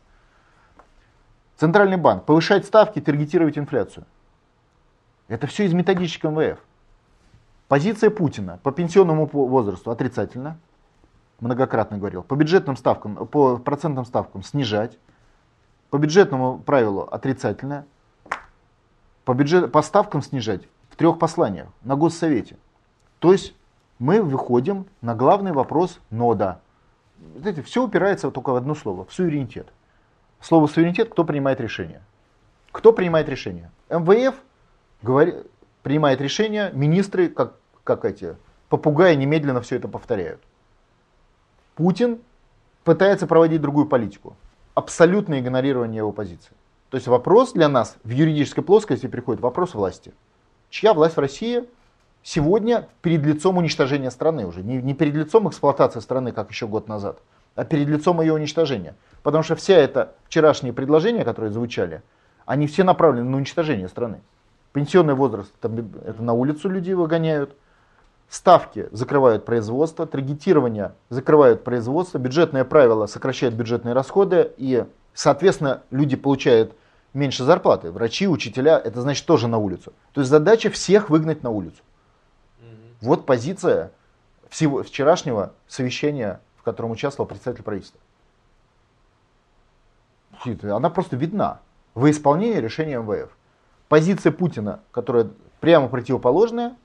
Центральный 1.57 1.97
банк. 1.97 2.26
Повышать 2.26 2.65
ставки, 2.65 2.99
таргетировать 2.99 3.57
инфляцию. 3.57 4.05
Это 5.28 5.47
все 5.47 5.65
из 5.65 5.74
методичек 5.74 6.24
МВФ. 6.24 6.59
Позиция 7.67 8.09
Путина 8.09 8.59
по 8.63 8.72
пенсионному 8.72 9.26
возрасту 9.28 9.91
отрицательно. 9.91 10.57
Многократно 11.39 11.97
говорил. 11.97 12.24
По 12.24 12.36
бюджетным 12.36 12.76
ставкам, 12.76 13.28
по 13.28 13.57
процентным 13.57 14.05
ставкам 14.05 14.43
снижать. 14.43 14.97
По 15.89 15.97
бюджетному 15.97 16.59
правилу 16.59 17.01
отрицательно 17.01 17.86
по, 19.32 19.34
бюджет, 19.34 19.71
по 19.71 19.82
ставкам 19.82 20.21
снижать 20.21 20.63
в 20.89 20.97
трех 20.97 21.17
посланиях 21.17 21.69
на 21.84 21.95
Госсовете. 21.95 22.57
То 23.19 23.32
есть 23.32 23.55
мы 23.97 24.21
выходим 24.21 24.88
на 24.99 25.15
главный 25.15 25.53
вопрос 25.53 26.01
нода. 26.09 26.59
Знаете, 27.38 27.61
все 27.61 27.86
упирается 27.86 28.29
только 28.29 28.49
в 28.49 28.57
одно 28.57 28.75
слово, 28.75 29.05
в 29.05 29.13
суверенитет. 29.13 29.69
Слово 30.41 30.67
суверенитет, 30.67 31.07
кто 31.07 31.23
принимает 31.23 31.61
решение. 31.61 32.01
Кто 32.73 32.91
принимает 32.91 33.29
решение? 33.29 33.71
МВФ 33.89 34.36
говорит, 35.01 35.47
принимает 35.82 36.19
решение, 36.19 36.69
министры, 36.73 37.29
как, 37.29 37.53
как 37.86 38.03
эти, 38.03 38.36
попугаи 38.67 39.15
немедленно 39.15 39.61
все 39.61 39.77
это 39.77 39.88
повторяют. 39.88 40.41
Путин 41.75 42.19
пытается 42.84 43.27
проводить 43.27 43.61
другую 43.61 43.86
политику. 43.86 44.36
Абсолютное 44.73 45.39
игнорирование 45.39 45.99
его 45.99 46.11
позиции. 46.11 46.51
То 46.91 46.95
есть 46.95 47.07
вопрос 47.07 47.53
для 47.53 47.69
нас 47.69 47.95
в 48.03 48.09
юридической 48.09 48.61
плоскости 48.61 49.07
приходит 49.07 49.41
вопрос 49.41 49.73
власти. 49.73 50.13
Чья 50.69 50.93
власть 50.93 51.15
в 51.15 51.19
России 51.21 51.63
сегодня 52.21 52.89
перед 53.01 53.25
лицом 53.25 53.57
уничтожения 53.57 54.11
страны 54.11 54.45
уже? 54.45 54.61
Не, 54.61 54.81
не 54.81 54.93
перед 54.93 55.15
лицом 55.15 55.47
эксплуатации 55.47 56.01
страны, 56.01 56.33
как 56.33 56.51
еще 56.51 56.67
год 56.67 56.89
назад, 56.89 57.19
а 57.55 57.63
перед 57.63 57.87
лицом 57.87 58.19
ее 58.19 58.33
уничтожения. 58.33 58.93
Потому 59.23 59.41
что 59.41 59.55
вся 59.55 59.75
это 59.75 60.15
вчерашние 60.25 60.73
предложения, 60.73 61.23
которые 61.23 61.53
звучали, 61.53 62.01
они 62.45 62.67
все 62.67 62.83
направлены 62.83 63.29
на 63.29 63.37
уничтожение 63.37 63.87
страны. 63.87 64.19
Пенсионный 64.73 65.13
возраст, 65.13 65.53
это 65.61 66.21
на 66.21 66.33
улицу 66.33 66.67
люди 66.67 66.91
выгоняют, 66.91 67.55
ставки 68.27 68.89
закрывают 68.91 69.45
производство, 69.45 70.05
таргетирование 70.05 70.91
закрывают 71.09 71.63
производство, 71.63 72.17
бюджетные 72.17 72.65
правила 72.65 73.05
сокращают 73.05 73.55
бюджетные 73.55 73.93
расходы 73.93 74.51
и, 74.57 74.83
соответственно, 75.13 75.83
люди 75.89 76.17
получают 76.17 76.73
меньше 77.14 77.43
зарплаты. 77.43 77.91
Врачи, 77.91 78.28
учителя, 78.28 78.80
это 78.80 79.01
значит 79.01 79.26
тоже 79.26 79.47
на 79.47 79.57
улицу. 79.57 79.93
То 80.14 80.22
есть 80.22 80.30
задача 80.30 80.70
всех 80.70 81.09
выгнать 81.09 81.43
на 81.43 81.49
улицу. 81.49 81.82
Угу. 82.59 82.68
Вот 83.01 83.26
позиция 83.26 83.91
всего 84.49 84.84
вчерашнего 84.84 85.53
совещания, 85.68 86.39
в 86.57 86.64
котором 86.64 86.91
участвовал 86.91 87.28
представитель 87.28 87.64
правительства. 87.64 87.99
Она 90.64 90.89
просто 90.89 91.16
видна 91.16 91.59
в 91.93 92.09
исполнении 92.09 92.57
решения 92.57 92.97
МВФ. 92.99 93.30
Позиция 93.88 94.32
Путина, 94.32 94.80
которая 94.91 95.30
прямо 95.59 95.88
противоположная, 95.88 96.76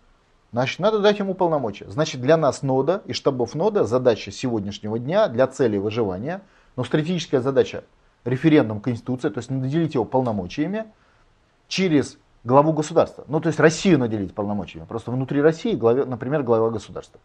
значит, 0.52 0.78
надо 0.78 0.98
дать 0.98 1.18
ему 1.18 1.34
полномочия. 1.34 1.88
Значит, 1.88 2.20
для 2.20 2.36
нас 2.36 2.62
нода 2.62 3.02
и 3.06 3.12
штабов 3.12 3.54
нода 3.54 3.84
задача 3.84 4.30
сегодняшнего 4.30 4.98
дня 4.98 5.28
для 5.28 5.46
цели 5.46 5.78
выживания, 5.78 6.42
но 6.76 6.84
стратегическая 6.84 7.40
задача 7.40 7.84
референдум 8.26 8.80
Конституции, 8.80 9.28
то 9.28 9.38
есть 9.38 9.50
наделить 9.50 9.94
его 9.94 10.04
полномочиями 10.04 10.84
через 11.68 12.18
главу 12.44 12.72
государства. 12.72 13.24
Ну, 13.28 13.40
то 13.40 13.48
есть 13.48 13.58
Россию 13.58 13.98
наделить 13.98 14.34
полномочиями. 14.34 14.86
Просто 14.86 15.10
внутри 15.10 15.40
России, 15.40 15.74
главе, 15.74 16.04
например, 16.04 16.42
глава 16.42 16.70
государства, 16.70 17.20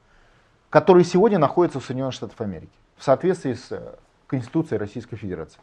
который 0.70 1.04
сегодня 1.04 1.38
находится 1.38 1.80
в 1.80 1.86
Соединенных 1.86 2.14
Штатах 2.14 2.40
Америки 2.42 2.72
в 2.98 3.04
соответствии 3.04 3.54
с 3.54 3.72
э, 3.72 3.96
Конституцией 4.28 4.80
Российской 4.80 5.18
Федерации. 5.18 5.60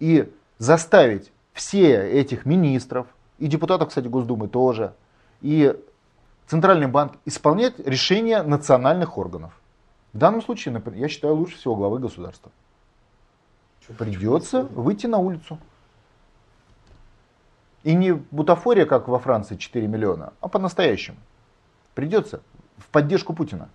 И 0.00 0.32
заставить 0.58 1.32
все 1.52 2.10
этих 2.10 2.46
министров, 2.46 3.06
и 3.38 3.46
депутатов, 3.46 3.88
кстати, 3.88 4.06
Госдумы 4.06 4.48
тоже, 4.48 4.92
и 5.40 5.76
Центральный 6.46 6.88
банк 6.88 7.14
исполнять 7.24 7.78
решения 7.78 8.42
национальных 8.42 9.16
органов. 9.16 9.58
В 10.12 10.18
данном 10.18 10.42
случае, 10.42 10.80
я 10.94 11.08
считаю, 11.08 11.34
лучше 11.34 11.56
всего 11.56 11.74
главы 11.74 11.98
государства. 11.98 12.52
Придется 13.98 14.62
выйти 14.62 15.06
на 15.06 15.18
улицу. 15.18 15.58
И 17.82 17.94
не 17.94 18.12
бутафория, 18.12 18.86
как 18.86 19.08
во 19.08 19.18
Франции 19.18 19.56
4 19.56 19.86
миллиона, 19.86 20.32
а 20.40 20.48
по-настоящему. 20.48 21.18
Придется 21.94 22.40
в 22.78 22.88
поддержку 22.88 23.34
Путина. 23.34 23.68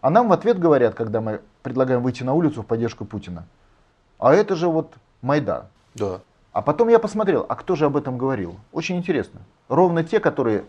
А 0.00 0.10
нам 0.10 0.28
в 0.28 0.32
ответ 0.32 0.58
говорят, 0.58 0.94
когда 0.94 1.20
мы 1.20 1.40
предлагаем 1.62 2.02
выйти 2.02 2.22
на 2.22 2.32
улицу 2.32 2.62
в 2.62 2.66
поддержку 2.66 3.04
Путина, 3.04 3.46
а 4.18 4.34
это 4.34 4.54
же 4.54 4.68
вот 4.68 4.94
Майдан. 5.20 5.66
Да. 5.94 6.20
А 6.52 6.62
потом 6.62 6.88
я 6.88 6.98
посмотрел, 6.98 7.44
а 7.48 7.56
кто 7.56 7.76
же 7.76 7.86
об 7.86 7.96
этом 7.96 8.18
говорил? 8.18 8.56
Очень 8.72 8.98
интересно. 8.98 9.40
Ровно 9.68 10.04
те, 10.04 10.20
которые 10.20 10.64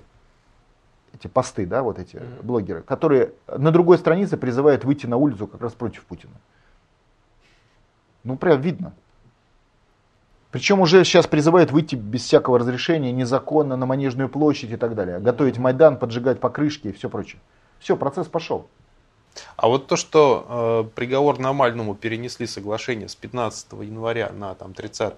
эти 1.13 1.27
посты, 1.27 1.65
да, 1.65 1.83
вот 1.83 1.99
эти 1.99 2.15
mm-hmm. 2.15 2.43
блогеры, 2.43 2.81
которые 2.81 3.33
на 3.47 3.71
другой 3.71 3.97
странице 3.97 4.37
призывают 4.37 4.83
выйти 4.85 5.05
на 5.05 5.17
улицу 5.17 5.47
как 5.47 5.61
раз 5.61 5.73
против 5.73 6.03
Путина. 6.05 6.33
Ну, 8.23 8.37
прям 8.37 8.61
видно. 8.61 8.93
Причем 10.51 10.81
уже 10.81 11.03
сейчас 11.03 11.25
призывают 11.25 11.71
выйти 11.71 11.95
без 11.95 12.21
всякого 12.21 12.59
разрешения, 12.59 13.11
незаконно, 13.11 13.75
на 13.75 13.85
Манежную 13.87 14.29
площадь 14.29 14.71
и 14.71 14.77
так 14.77 14.93
далее. 14.93 15.19
Готовить 15.19 15.57
Майдан, 15.57 15.97
поджигать 15.97 16.39
покрышки 16.39 16.89
и 16.89 16.91
все 16.91 17.09
прочее. 17.09 17.41
Все, 17.79 17.97
процесс 17.97 18.27
пошел. 18.27 18.67
А 19.55 19.67
вот 19.67 19.87
то, 19.87 19.95
что 19.95 20.85
э, 20.85 20.95
приговор 20.95 21.39
Навальному 21.39 21.95
перенесли 21.95 22.45
соглашение 22.45 23.09
с 23.09 23.15
15 23.15 23.73
января 23.81 24.31
на 24.31 24.53
там, 24.53 24.75
30 24.75 25.13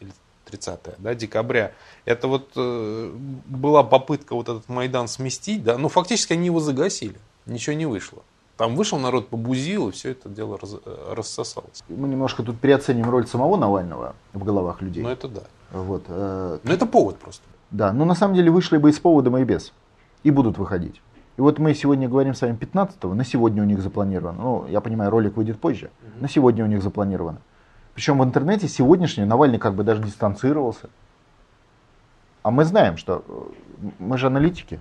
или 0.00 0.12
30 0.46 0.80
да, 0.98 1.14
декабря, 1.14 1.72
это 2.04 2.28
вот 2.28 2.50
э, 2.56 3.12
была 3.46 3.82
попытка 3.84 4.34
вот 4.34 4.48
этот 4.48 4.68
Майдан 4.68 5.08
сместить, 5.08 5.62
да, 5.62 5.78
ну 5.78 5.88
фактически 5.88 6.32
они 6.32 6.46
его 6.46 6.60
загасили, 6.60 7.16
ничего 7.46 7.76
не 7.76 7.86
вышло. 7.86 8.22
Там 8.56 8.76
вышел 8.76 8.98
народ, 8.98 9.28
побузил, 9.28 9.88
и 9.88 9.92
все 9.92 10.10
это 10.10 10.28
дело 10.28 10.58
раз, 10.58 10.76
рассосалось. 11.10 11.82
Мы 11.88 12.08
немножко 12.08 12.42
тут 12.42 12.60
переоценим 12.60 13.10
роль 13.10 13.26
самого 13.26 13.56
Навального 13.56 14.14
в 14.32 14.44
головах 14.44 14.80
людей. 14.80 15.02
Ну 15.02 15.08
это 15.08 15.28
да. 15.28 15.42
Вот, 15.72 16.04
э, 16.06 16.58
Но 16.62 16.72
это 16.72 16.86
повод 16.86 17.18
просто. 17.18 17.42
Да, 17.72 17.92
но 17.92 18.04
на 18.04 18.14
самом 18.14 18.34
деле 18.34 18.52
вышли 18.52 18.76
бы 18.76 18.90
и 18.90 18.92
с 18.92 19.00
поводом, 19.00 19.36
и 19.38 19.44
без. 19.44 19.72
И 20.22 20.30
будут 20.30 20.56
выходить. 20.56 21.00
И 21.36 21.40
вот 21.40 21.58
мы 21.58 21.74
сегодня 21.74 22.08
говорим 22.08 22.34
с 22.34 22.42
вами 22.42 22.56
15-го, 22.56 23.12
на 23.14 23.24
сегодня 23.24 23.62
у 23.62 23.66
них 23.66 23.80
запланировано. 23.80 24.40
Ну, 24.40 24.66
я 24.68 24.80
понимаю, 24.80 25.10
ролик 25.10 25.36
выйдет 25.36 25.58
позже. 25.60 25.90
Угу. 26.02 26.22
На 26.22 26.28
сегодня 26.28 26.64
у 26.64 26.68
них 26.68 26.80
запланировано. 26.80 27.38
Причем 27.94 28.18
в 28.18 28.24
интернете 28.24 28.68
сегодняшний 28.68 29.24
Навальный 29.24 29.58
как 29.58 29.74
бы 29.74 29.82
даже 29.82 30.02
дистанцировался. 30.02 30.90
А 32.44 32.52
мы 32.52 32.64
знаем, 32.64 32.96
что 32.96 33.24
э, 33.26 33.90
мы 33.98 34.16
же 34.16 34.28
аналитики. 34.28 34.80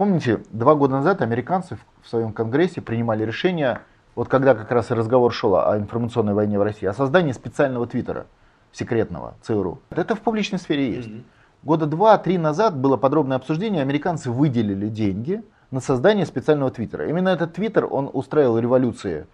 Помните, 0.00 0.40
два 0.50 0.76
года 0.76 0.94
назад 0.94 1.20
американцы 1.20 1.76
в 2.00 2.08
своем 2.08 2.32
конгрессе 2.32 2.80
принимали 2.80 3.22
решение, 3.22 3.82
вот 4.14 4.28
когда 4.28 4.54
как 4.54 4.70
раз 4.70 4.90
и 4.90 4.94
разговор 4.94 5.30
шел 5.30 5.56
о 5.56 5.76
информационной 5.76 6.32
войне 6.32 6.58
в 6.58 6.62
России, 6.62 6.86
о 6.86 6.94
создании 6.94 7.32
специального 7.32 7.86
твиттера 7.86 8.24
секретного 8.72 9.34
ЦРУ. 9.42 9.78
Это 9.90 10.14
в 10.14 10.22
публичной 10.22 10.58
сфере 10.58 10.90
есть. 10.90 11.08
Mm-hmm. 11.08 11.24
Года 11.64 11.84
два-три 11.84 12.38
назад 12.38 12.78
было 12.78 12.96
подробное 12.96 13.36
обсуждение, 13.36 13.82
американцы 13.82 14.30
выделили 14.30 14.88
деньги 14.88 15.42
на 15.70 15.80
создание 15.80 16.24
специального 16.24 16.70
твиттера. 16.70 17.06
Именно 17.06 17.28
этот 17.28 17.52
твиттер, 17.52 17.84
он 17.84 18.08
устраивал 18.10 18.58
революции 18.58 19.26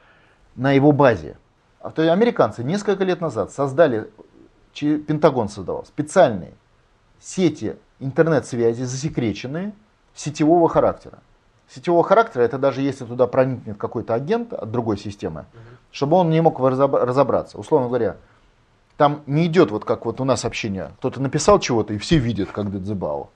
на 0.57 0.73
его 0.73 0.91
базе. 0.91 1.37
А 1.81 1.93
то 1.93 2.13
американцы 2.13 2.65
несколько 2.65 3.05
лет 3.05 3.21
назад 3.21 3.53
создали, 3.53 4.11
Пентагон 4.75 5.49
создавал 5.49 5.85
специальные 5.85 6.55
сети 7.21 7.77
интернет-связи, 8.01 8.83
засекреченные, 8.83 9.73
сетевого 10.17 10.69
характера. 10.69 11.21
Сетевого 11.69 12.03
характера 12.03 12.43
это 12.43 12.59
даже 12.59 12.81
если 12.81 13.05
туда 13.05 13.27
проникнет 13.27 13.77
какой-то 13.77 14.15
агент 14.15 14.53
от 14.53 14.71
другой 14.71 14.99
системы, 14.99 15.41
угу. 15.41 15.61
чтобы 15.93 16.17
он 16.17 16.31
не 16.31 16.41
мог 16.41 16.59
разобраться. 16.59 17.59
Условно 17.59 17.89
говоря, 17.89 18.17
там 18.97 19.23
не 19.27 19.47
идет 19.47 19.71
вот 19.71 19.85
как 19.85 20.07
вот 20.07 20.21
у 20.21 20.25
нас 20.25 20.45
общение. 20.45 20.93
Кто-то 20.99 21.21
написал 21.21 21.61
чего-то 21.61 21.93
и 21.93 21.99
все 21.99 22.19
видят, 22.19 22.51
как 22.51 22.73
Дедзебао. 22.73 23.29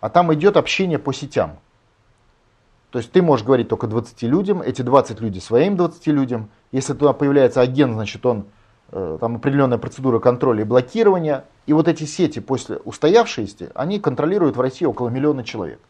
А 0.00 0.08
там 0.08 0.32
идет 0.32 0.56
общение 0.56 0.98
по 0.98 1.12
сетям. 1.12 1.58
То 2.90 2.98
есть 2.98 3.12
ты 3.12 3.22
можешь 3.22 3.44
говорить 3.44 3.68
только 3.68 3.86
20 3.86 4.22
людям, 4.22 4.62
эти 4.62 4.82
20 4.82 5.20
людей 5.20 5.40
своим 5.40 5.76
20 5.76 6.06
людям. 6.08 6.50
Если 6.72 6.92
туда 6.92 7.12
появляется 7.12 7.60
агент, 7.60 7.94
значит 7.94 8.24
он 8.26 8.46
э, 8.90 9.18
там 9.20 9.36
определенная 9.36 9.78
процедура 9.78 10.18
контроля 10.18 10.62
и 10.62 10.64
блокирования. 10.64 11.44
И 11.66 11.72
вот 11.72 11.86
эти 11.86 12.04
сети 12.04 12.40
после 12.40 12.76
устоявшиеся, 12.78 13.70
они 13.74 14.00
контролируют 14.00 14.56
в 14.56 14.60
России 14.60 14.86
около 14.86 15.08
миллиона 15.08 15.44
человек. 15.44 15.80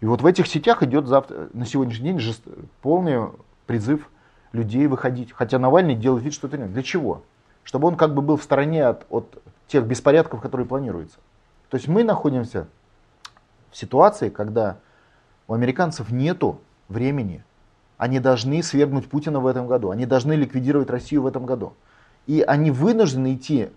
И 0.00 0.06
вот 0.06 0.22
в 0.22 0.26
этих 0.26 0.46
сетях 0.46 0.82
идет 0.82 1.06
завтра, 1.06 1.48
на 1.52 1.66
сегодняшний 1.66 2.10
день 2.10 2.18
жест, 2.18 2.42
полный 2.80 3.30
призыв 3.66 4.08
людей 4.52 4.86
выходить. 4.86 5.32
Хотя 5.32 5.58
Навальный 5.58 5.94
делает 5.94 6.24
вид, 6.24 6.32
что 6.32 6.48
это 6.48 6.58
нет. 6.58 6.72
Для 6.72 6.82
чего? 6.82 7.22
Чтобы 7.64 7.88
он 7.88 7.96
как 7.96 8.14
бы 8.14 8.22
был 8.22 8.36
в 8.36 8.42
стороне 8.42 8.86
от, 8.86 9.06
от 9.10 9.42
тех 9.68 9.84
беспорядков, 9.84 10.40
которые 10.40 10.66
планируются. 10.66 11.18
То 11.68 11.76
есть 11.76 11.86
мы 11.86 12.02
находимся 12.02 12.66
в 13.70 13.76
ситуации, 13.76 14.30
когда 14.30 14.78
у 15.46 15.52
американцев 15.52 16.10
нету 16.10 16.60
времени. 16.88 17.44
Они 17.98 18.18
должны 18.18 18.62
свергнуть 18.62 19.08
Путина 19.08 19.40
в 19.40 19.46
этом 19.46 19.66
году. 19.66 19.90
Они 19.90 20.06
должны 20.06 20.32
ликвидировать 20.32 20.88
Россию 20.88 21.22
в 21.22 21.26
этом 21.26 21.44
году. 21.44 21.74
И 22.26 22.40
они 22.40 22.70
вынуждены 22.70 23.34
идти 23.34 23.68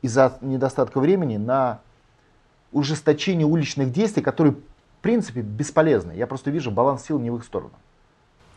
из-за 0.00 0.38
недостатка 0.40 0.98
времени 0.98 1.36
на 1.36 1.80
ужесточение 2.72 3.46
уличных 3.46 3.92
действий, 3.92 4.22
которые 4.22 4.56
в 4.98 5.02
принципе 5.02 5.42
бесполезны. 5.42 6.12
Я 6.12 6.26
просто 6.26 6.50
вижу 6.50 6.70
баланс 6.70 7.06
сил 7.06 7.18
не 7.18 7.30
в 7.30 7.36
их 7.36 7.44
сторону. 7.44 7.72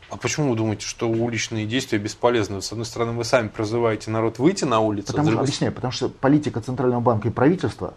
А 0.09 0.17
почему 0.17 0.49
вы 0.49 0.57
думаете, 0.57 0.85
что 0.85 1.07
уличные 1.09 1.65
действия 1.65 1.97
бесполезны? 1.97 2.61
С 2.61 2.71
одной 2.71 2.85
стороны, 2.85 3.13
вы 3.13 3.23
сами 3.23 3.47
призываете 3.47 4.11
народ 4.11 4.39
выйти 4.39 4.65
на 4.65 4.79
улицу. 4.79 5.07
Потому, 5.07 5.27
другой... 5.27 5.45
Объясняю, 5.45 5.71
потому 5.71 5.91
что 5.91 6.09
политика 6.09 6.59
Центрального 6.59 6.99
банка 6.99 7.29
и 7.29 7.31
правительства 7.31 7.93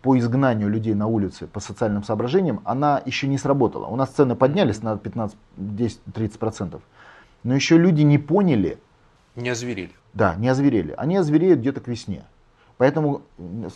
по 0.00 0.16
изгнанию 0.16 0.70
людей 0.70 0.94
на 0.94 1.08
улицы 1.08 1.46
по 1.46 1.60
социальным 1.60 2.04
соображениям, 2.04 2.60
она 2.64 3.02
еще 3.04 3.26
не 3.26 3.36
сработала. 3.36 3.86
У 3.86 3.96
нас 3.96 4.10
цены 4.10 4.36
поднялись 4.36 4.80
на 4.82 4.96
15, 4.96 5.36
10, 5.56 6.00
30%. 6.14 6.80
Но 7.42 7.54
еще 7.54 7.76
люди 7.76 8.02
не 8.02 8.16
поняли. 8.18 8.78
Не 9.36 9.50
озверели. 9.50 9.92
Да, 10.14 10.36
не 10.36 10.48
озверели. 10.48 10.94
Они 10.96 11.16
озвереют 11.16 11.60
где-то 11.60 11.80
к 11.80 11.88
весне. 11.88 12.24
Поэтому 12.78 13.22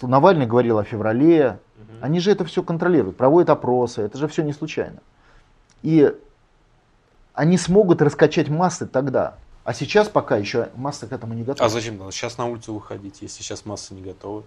Навальный 0.00 0.46
говорил 0.46 0.78
о 0.78 0.84
феврале. 0.84 1.58
Угу. 1.76 1.92
Они 2.00 2.20
же 2.20 2.30
это 2.30 2.44
все 2.44 2.62
контролируют, 2.62 3.16
проводят 3.16 3.50
опросы. 3.50 4.02
Это 4.02 4.16
же 4.16 4.28
все 4.28 4.42
не 4.42 4.52
случайно. 4.52 5.00
И 5.82 6.16
они 7.34 7.58
смогут 7.58 8.00
раскачать 8.00 8.48
массы 8.48 8.86
тогда. 8.86 9.34
А 9.64 9.74
сейчас 9.74 10.08
пока 10.08 10.36
еще 10.36 10.70
масса 10.76 11.06
к 11.06 11.12
этому 11.12 11.34
не 11.34 11.42
готова. 11.42 11.66
А 11.66 11.68
зачем 11.68 11.98
надо 11.98 12.12
сейчас 12.12 12.38
на 12.38 12.46
улицу 12.46 12.74
выходить, 12.74 13.22
если 13.22 13.42
сейчас 13.42 13.64
масса 13.64 13.94
не 13.94 14.02
готова? 14.02 14.44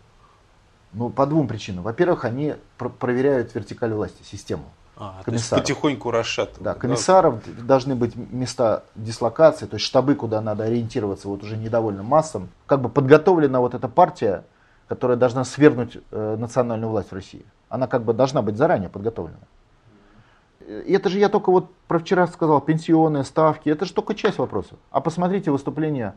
Ну, 0.93 1.10
по 1.10 1.26
двум 1.26 1.47
причинам. 1.47 1.84
Во-первых, 1.84 2.24
они 2.24 2.56
про- 2.78 2.89
проверяют 2.89 3.53
вертикаль 3.56 3.93
власти, 3.93 4.24
систему. 4.24 4.66
А, 4.98 5.22
комиссаров. 5.26 5.64
потихоньку 5.64 6.10
расшатывают. 6.10 6.64
Да, 6.64 6.74
комиссаров 6.74 7.41
да? 7.46 7.64
должны 7.64 7.96
быть 7.96 8.16
места 8.16 8.84
дислокации, 8.96 9.66
то 9.66 9.76
есть 9.76 9.86
штабы, 9.86 10.16
куда 10.16 10.39
надо 10.41 10.64
ориентироваться 10.64 11.28
вот 11.28 11.43
уже 11.43 11.58
недовольным 11.58 12.06
массам. 12.06 12.50
Как 12.66 12.82
бы 12.82 12.88
подготовлена 12.88 13.60
вот 13.60 13.74
эта 13.74 13.89
партия, 13.89 14.46
которая 14.88 15.18
должна 15.18 15.43
свергнуть 15.43 15.98
э, 16.12 16.36
национальную 16.39 16.89
власть 16.89 17.12
в 17.12 17.14
России. 17.14 17.46
Она 17.68 17.88
как 17.88 18.04
бы 18.04 18.14
должна 18.14 18.41
быть 18.41 18.56
заранее 18.56 18.89
подготовлена. 18.89 19.39
И 20.66 20.93
это 20.93 21.10
же 21.10 21.20
я 21.20 21.30
только 21.30 21.52
вот 21.52 21.74
про 21.88 22.00
вчера 22.00 22.26
сказал, 22.28 22.62
пенсионные 22.62 23.24
ставки, 23.24 23.70
это 23.70 23.86
же 23.86 23.93
только 23.93 24.16
часть 24.16 24.38
вопроса. 24.38 24.76
А 24.91 25.02
посмотрите 25.02 25.52
выступление 25.52 26.16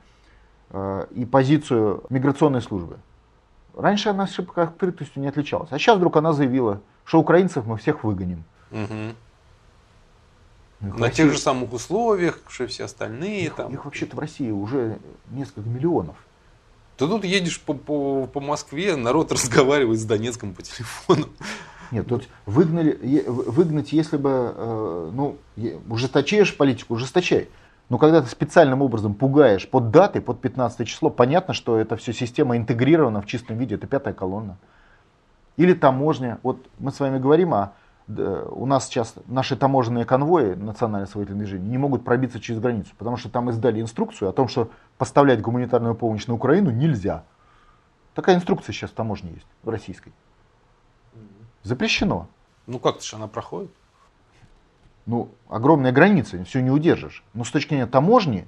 э, 0.70 1.07
и 1.11 1.24
позицию 1.24 2.05
миграционной 2.11 2.62
службы. 2.62 2.99
Раньше 3.74 4.11
она 4.11 4.26
открытостью 4.55 5.22
не 5.22 5.29
отличалась. 5.29 5.68
А 5.72 5.79
сейчас 5.79 5.97
вдруг 5.97 6.16
она 6.16 6.33
заявила, 6.33 6.81
что 7.05 7.18
украинцев 7.18 7.66
мы 7.66 7.76
всех 7.76 8.05
выгоним. 8.05 8.45
Угу. 8.71 9.14
На 10.81 11.11
тех 11.11 11.33
же 11.33 11.39
самых 11.39 11.73
условиях, 11.73 12.41
что 12.49 12.64
и 12.64 12.66
все 12.69 12.85
остальные. 12.85 13.47
Их, 13.47 13.55
там. 13.55 13.73
их 13.73 13.85
вообще-то 13.85 14.14
в 14.16 14.19
России 14.19 14.51
уже 14.51 14.99
несколько 15.31 15.69
миллионов. 15.69 16.16
Ты 16.97 17.07
тут 17.07 17.25
едешь 17.25 17.61
по, 17.61 17.75
по, 17.75 18.27
по 18.27 18.41
Москве, 18.41 18.97
народ 18.97 19.33
разговаривает 19.33 20.01
с 20.01 20.05
Донецком 20.05 20.55
по 20.55 20.62
телефону. 20.62 21.27
Нет, 21.91 22.07
тут 22.07 22.29
выгнали, 22.45 23.25
выгнать, 23.27 23.93
если 23.93 24.19
бы, 24.19 24.53
э, 24.55 25.11
ну, 25.14 25.39
ужесточаешь 25.89 26.55
политику, 26.57 26.95
ужесточай. 26.95 27.49
Но 27.89 27.97
когда 27.97 28.21
ты 28.21 28.29
специальным 28.29 28.83
образом 28.83 29.14
пугаешь 29.14 29.66
под 29.66 29.91
датой, 29.91 30.21
под 30.21 30.41
15 30.41 30.87
число, 30.87 31.09
понятно, 31.09 31.55
что 31.55 31.79
это 31.79 31.97
все 31.97 32.12
система 32.12 32.57
интегрирована 32.57 33.23
в 33.23 33.27
чистом 33.27 33.57
виде, 33.57 33.77
это 33.77 33.87
пятая 33.87 34.12
колонна. 34.12 34.59
Или 35.57 35.73
таможня. 35.73 36.39
Вот 36.43 36.66
мы 36.79 36.93
с 36.93 37.01
вами 37.01 37.19
говорим 37.19 37.55
о 37.55 37.73
у 38.09 38.64
нас 38.64 38.86
сейчас 38.86 39.14
наши 39.26 39.54
таможенные 39.54 40.06
конвои 40.06 40.54
национальное 40.54 41.06
освоительное 41.06 41.40
движение 41.40 41.68
не 41.68 41.78
могут 41.78 42.04
пробиться 42.04 42.40
через 42.40 42.59
границу, 42.59 42.90
потому 42.96 43.18
что 43.18 43.28
там 43.28 43.50
издали 43.50 43.80
инструкцию 43.80 44.30
о 44.30 44.32
том, 44.32 44.48
что 44.48 44.70
поставлять 44.96 45.42
гуманитарную 45.42 45.94
помощь 45.94 46.26
на 46.26 46.34
Украину 46.34 46.70
нельзя. 46.70 47.24
Такая 48.14 48.36
инструкция 48.36 48.72
сейчас 48.72 48.90
в 48.90 48.94
таможне 48.94 49.32
есть, 49.32 49.46
в 49.62 49.68
российской. 49.68 50.12
Запрещено. 51.62 52.28
Ну 52.66 52.78
как-то 52.78 53.04
же 53.04 53.16
она 53.16 53.28
проходит. 53.28 53.70
Ну, 55.04 55.30
огромная 55.48 55.92
граница, 55.92 56.42
все 56.44 56.61
не 56.61 56.70
удержишь. 56.70 57.24
Но 57.34 57.44
с 57.44 57.50
точки 57.50 57.70
зрения 57.70 57.86
таможни 57.86 58.46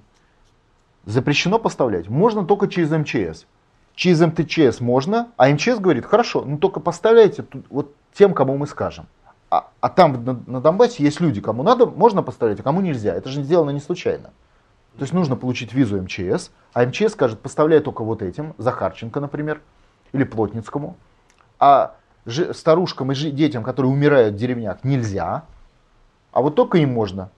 запрещено 1.04 1.58
поставлять. 1.58 2.08
Можно 2.08 2.44
только 2.44 2.66
через 2.68 2.90
МЧС. 2.90 3.46
Через 3.94 4.20
МТЧС 4.20 4.80
можно, 4.80 5.32
а 5.36 5.48
МЧС 5.50 5.78
говорит, 5.78 6.06
хорошо, 6.06 6.44
ну 6.44 6.58
только 6.58 6.80
поставляйте 6.80 7.44
вот 7.68 7.94
тем, 8.14 8.32
кому 8.32 8.56
мы 8.56 8.66
скажем. 8.66 9.06
А, 9.50 9.68
а 9.80 9.88
там 9.88 10.24
на, 10.24 10.40
на 10.46 10.60
Донбассе 10.60 11.02
есть 11.02 11.20
люди, 11.20 11.40
кому 11.40 11.62
надо, 11.64 11.86
можно 11.86 12.22
поставлять, 12.22 12.60
а 12.60 12.62
кому 12.62 12.80
нельзя. 12.80 13.14
Это 13.14 13.28
же 13.28 13.42
сделано 13.42 13.70
не 13.70 13.80
случайно. 13.80 14.30
То 14.96 15.02
есть 15.02 15.12
нужно 15.12 15.34
получить 15.36 15.72
визу 15.72 16.00
МЧС, 16.00 16.50
а 16.72 16.86
МЧС 16.86 17.12
скажет, 17.12 17.40
поставляй 17.40 17.80
только 17.80 18.04
вот 18.04 18.22
этим, 18.22 18.54
Захарченко, 18.58 19.20
например, 19.20 19.60
или 20.12 20.24
Плотницкому. 20.24 20.96
А 21.58 21.96
старушкам 22.52 23.10
и 23.12 23.14
детям, 23.14 23.64
которые 23.64 23.90
умирают 23.90 24.34
в 24.34 24.38
деревнях, 24.38 24.84
нельзя, 24.84 25.44
а 26.32 26.42
вот 26.42 26.54
только 26.54 26.78
им 26.78 26.92
можно. 26.92 27.30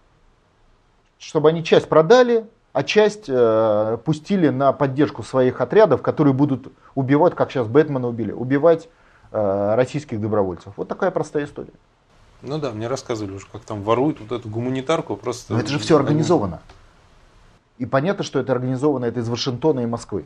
Чтобы 1.18 1.48
они 1.48 1.64
часть 1.64 1.88
продали, 1.88 2.46
а 2.72 2.82
часть 2.82 3.26
э, 3.28 3.98
пустили 4.04 4.48
на 4.48 4.72
поддержку 4.72 5.22
своих 5.22 5.60
отрядов, 5.60 6.02
которые 6.02 6.34
будут 6.34 6.72
убивать, 6.94 7.34
как 7.34 7.50
сейчас 7.50 7.68
Бэтмена 7.68 8.08
убили, 8.08 8.32
убивать 8.32 8.88
э, 9.30 9.74
российских 9.76 10.20
добровольцев. 10.20 10.72
Вот 10.76 10.88
такая 10.88 11.10
простая 11.10 11.44
история. 11.44 11.72
Ну 12.42 12.58
да, 12.58 12.72
мне 12.72 12.88
рассказывали 12.88 13.34
уже, 13.34 13.46
как 13.50 13.62
там 13.62 13.82
воруют 13.82 14.20
вот 14.20 14.32
эту 14.32 14.48
гуманитарку 14.48 15.16
просто. 15.16 15.54
Но 15.54 15.60
это 15.60 15.68
же 15.68 15.78
все 15.78 15.96
организовано. 15.96 16.60
И 17.78 17.86
понятно, 17.86 18.24
что 18.24 18.38
это 18.38 18.52
организовано 18.52 19.06
это 19.06 19.20
из 19.20 19.28
Вашингтона 19.28 19.80
и 19.80 19.86
Москвы. 19.86 20.24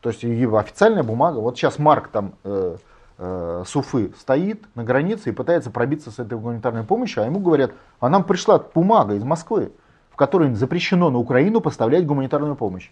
То 0.00 0.10
есть 0.10 0.24
официальная 0.24 1.02
бумага. 1.02 1.38
Вот 1.38 1.56
сейчас 1.56 1.78
Марк 1.78 2.08
там 2.08 2.34
э, 2.42 2.76
э, 3.18 3.64
Суфы 3.66 4.12
стоит 4.18 4.64
на 4.74 4.82
границе 4.82 5.30
и 5.30 5.32
пытается 5.32 5.70
пробиться 5.70 6.10
с 6.10 6.18
этой 6.18 6.38
гуманитарной 6.38 6.82
помощью, 6.82 7.22
а 7.22 7.26
ему 7.26 7.38
говорят, 7.38 7.72
а 8.00 8.08
нам 8.08 8.24
пришла 8.24 8.58
бумага 8.58 9.14
из 9.14 9.22
Москвы, 9.22 9.72
в 10.10 10.16
которой 10.16 10.52
запрещено 10.54 11.10
на 11.10 11.18
Украину 11.18 11.60
поставлять 11.60 12.04
гуманитарную 12.04 12.56
помощь. 12.56 12.90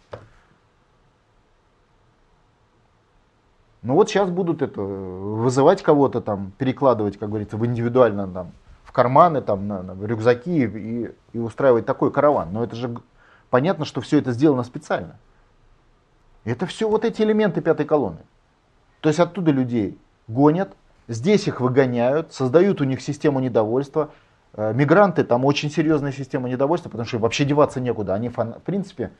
Ну 3.83 3.95
вот 3.95 4.11
сейчас 4.11 4.29
будут 4.29 4.61
это 4.61 4.81
вызывать 4.81 5.83
кого-то 5.83 6.21
там, 6.21 6.53
перекладывать, 6.59 7.19
как 7.19 7.31
говорится, 7.31 7.57
в 7.57 7.65
индивидуально 7.65 8.29
там, 8.29 8.53
в 8.85 8.93
карманы, 8.93 9.41
там, 9.41 9.67
на, 9.67 9.83
на 9.83 10.07
рюкзаки 10.07 10.65
и, 10.65 11.11
и 11.33 11.39
устраивать 11.39 11.87
такой 11.87 12.13
караван. 12.13 12.53
Но 12.53 12.63
это 12.63 12.77
же 12.77 12.95
понятно, 13.49 13.87
что 13.87 14.01
все 14.01 14.19
это 14.19 14.33
сделано 14.33 14.65
специально. 14.65 15.17
Это 16.45 16.67
все 16.67 16.89
вот 16.89 17.05
эти 17.05 17.23
элементы 17.23 17.63
пятой 17.63 17.87
колонны. 17.87 18.21
То 19.01 19.09
есть 19.09 19.19
оттуда 19.19 19.51
людей 19.51 19.99
гонят, 20.29 20.75
здесь 21.09 21.49
их 21.49 21.61
выгоняют, 21.61 22.35
создают 22.35 22.81
у 22.83 22.85
них 22.85 23.01
систему 23.01 23.41
недовольства. 23.41 24.11
Э, 24.55 24.75
мигранты, 24.75 25.25
там 25.25 25.47
очень 25.47 25.71
серьезная 25.71 26.13
система 26.13 26.51
недовольства, 26.51 26.91
потому 26.91 27.07
что 27.07 27.19
вообще 27.19 27.47
деваться 27.47 27.81
некуда. 27.81 28.13
Они, 28.13 28.29
в 28.29 28.61
принципе, 28.65 29.11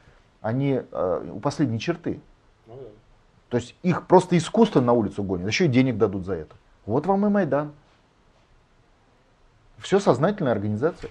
они 0.43 0.83
э, 0.91 1.31
у 1.33 1.41
последней 1.41 1.79
черты. 1.79 2.21
То 3.51 3.57
есть 3.57 3.75
их 3.83 4.07
просто 4.07 4.39
искусственно 4.39 4.87
на 4.87 4.93
улицу 4.93 5.23
гонят, 5.23 5.49
еще 5.49 5.67
и 5.67 5.69
денег 5.69 5.99
дадут 5.99 6.25
за 6.25 6.35
это. 6.35 6.55
Вот 6.87 7.05
вам 7.07 7.27
и 7.27 7.29
Майдан. 7.29 7.73
Все 9.79 9.99
сознательная 9.99 10.53
организация. 10.53 11.11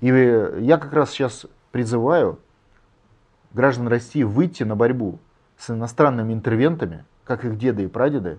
И 0.00 0.06
я 0.06 0.78
как 0.78 0.92
раз 0.92 1.10
сейчас 1.10 1.46
призываю 1.70 2.38
граждан 3.52 3.86
России 3.88 4.22
выйти 4.22 4.64
на 4.64 4.74
борьбу 4.74 5.18
с 5.56 5.70
иностранными 5.70 6.32
интервентами, 6.32 7.04
как 7.24 7.44
их 7.44 7.58
деды 7.58 7.84
и 7.84 7.86
прадеды, 7.86 8.38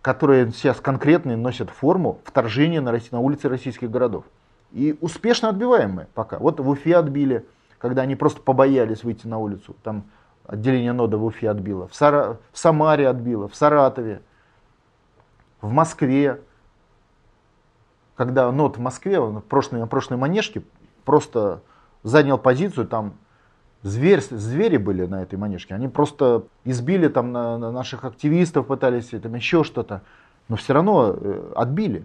которые 0.00 0.50
сейчас 0.52 0.80
конкретно 0.80 1.36
носят 1.36 1.70
форму 1.70 2.20
вторжения 2.24 2.80
на, 2.80 2.92
России, 2.92 3.10
на 3.12 3.20
улицы 3.20 3.48
российских 3.48 3.90
городов. 3.90 4.24
И 4.72 4.96
успешно 5.00 5.50
отбиваем 5.50 5.92
мы 5.92 6.06
пока. 6.14 6.38
Вот 6.38 6.60
в 6.60 6.68
Уфе 6.68 6.96
отбили, 6.96 7.44
когда 7.78 8.02
они 8.02 8.16
просто 8.16 8.40
побоялись 8.40 9.04
выйти 9.04 9.26
на 9.26 9.38
улицу. 9.38 9.76
Там 9.82 10.04
отделение 10.46 10.92
нода 10.92 11.18
в 11.18 11.24
Уфе 11.24 11.50
отбило, 11.50 11.88
в, 11.88 11.94
Сара... 11.94 12.38
в 12.52 12.58
Самаре 12.58 13.08
отбило, 13.08 13.48
в 13.48 13.54
Саратове, 13.54 14.22
в 15.60 15.70
Москве. 15.72 16.40
Когда 18.16 18.50
нод 18.52 18.76
в 18.76 18.80
Москве, 18.80 19.18
он 19.18 19.40
в 19.40 19.44
прошлой, 19.44 19.80
на 19.80 19.86
прошлой 19.86 20.16
манежке, 20.16 20.62
просто 21.04 21.62
занял 22.02 22.38
позицию, 22.38 22.86
там 22.86 23.14
зверь, 23.82 24.20
звери 24.20 24.76
были 24.76 25.06
на 25.06 25.22
этой 25.22 25.38
манежке, 25.38 25.74
они 25.74 25.88
просто 25.88 26.44
избили 26.64 27.08
там 27.08 27.32
на, 27.32 27.58
на 27.58 27.72
наших 27.72 28.04
активистов, 28.04 28.66
пытались 28.66 29.08
там 29.08 29.34
еще 29.34 29.64
что-то, 29.64 30.02
но 30.48 30.56
все 30.56 30.74
равно 30.74 31.16
э, 31.16 31.52
отбили. 31.56 32.04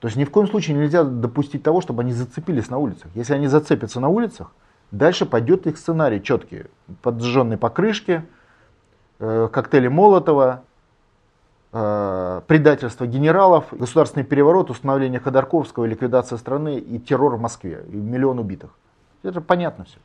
То 0.00 0.08
есть 0.08 0.16
ни 0.16 0.24
в 0.24 0.30
коем 0.30 0.48
случае 0.48 0.76
нельзя 0.76 1.04
допустить 1.04 1.62
того, 1.62 1.80
чтобы 1.80 2.02
они 2.02 2.12
зацепились 2.12 2.68
на 2.68 2.78
улицах. 2.78 3.10
Если 3.14 3.34
они 3.34 3.46
зацепятся 3.46 4.00
на 4.00 4.08
улицах, 4.08 4.52
Дальше 4.92 5.24
пойдет 5.24 5.66
их 5.66 5.78
сценарий 5.78 6.22
четкий. 6.22 6.66
Поджженные 7.00 7.56
покрышки, 7.56 8.24
э, 9.18 9.48
коктейли 9.50 9.88
Молотова, 9.88 10.64
э, 11.72 12.42
предательство 12.46 13.06
генералов, 13.06 13.64
государственный 13.72 14.24
переворот, 14.24 14.68
установление 14.68 15.18
Ходорковского, 15.18 15.86
ликвидация 15.86 16.36
страны 16.36 16.78
и 16.78 16.98
террор 16.98 17.36
в 17.36 17.40
Москве, 17.40 17.84
и 17.88 17.96
миллион 17.96 18.38
убитых. 18.38 18.70
Это 19.22 19.40
понятно 19.40 19.86
все. 19.86 19.98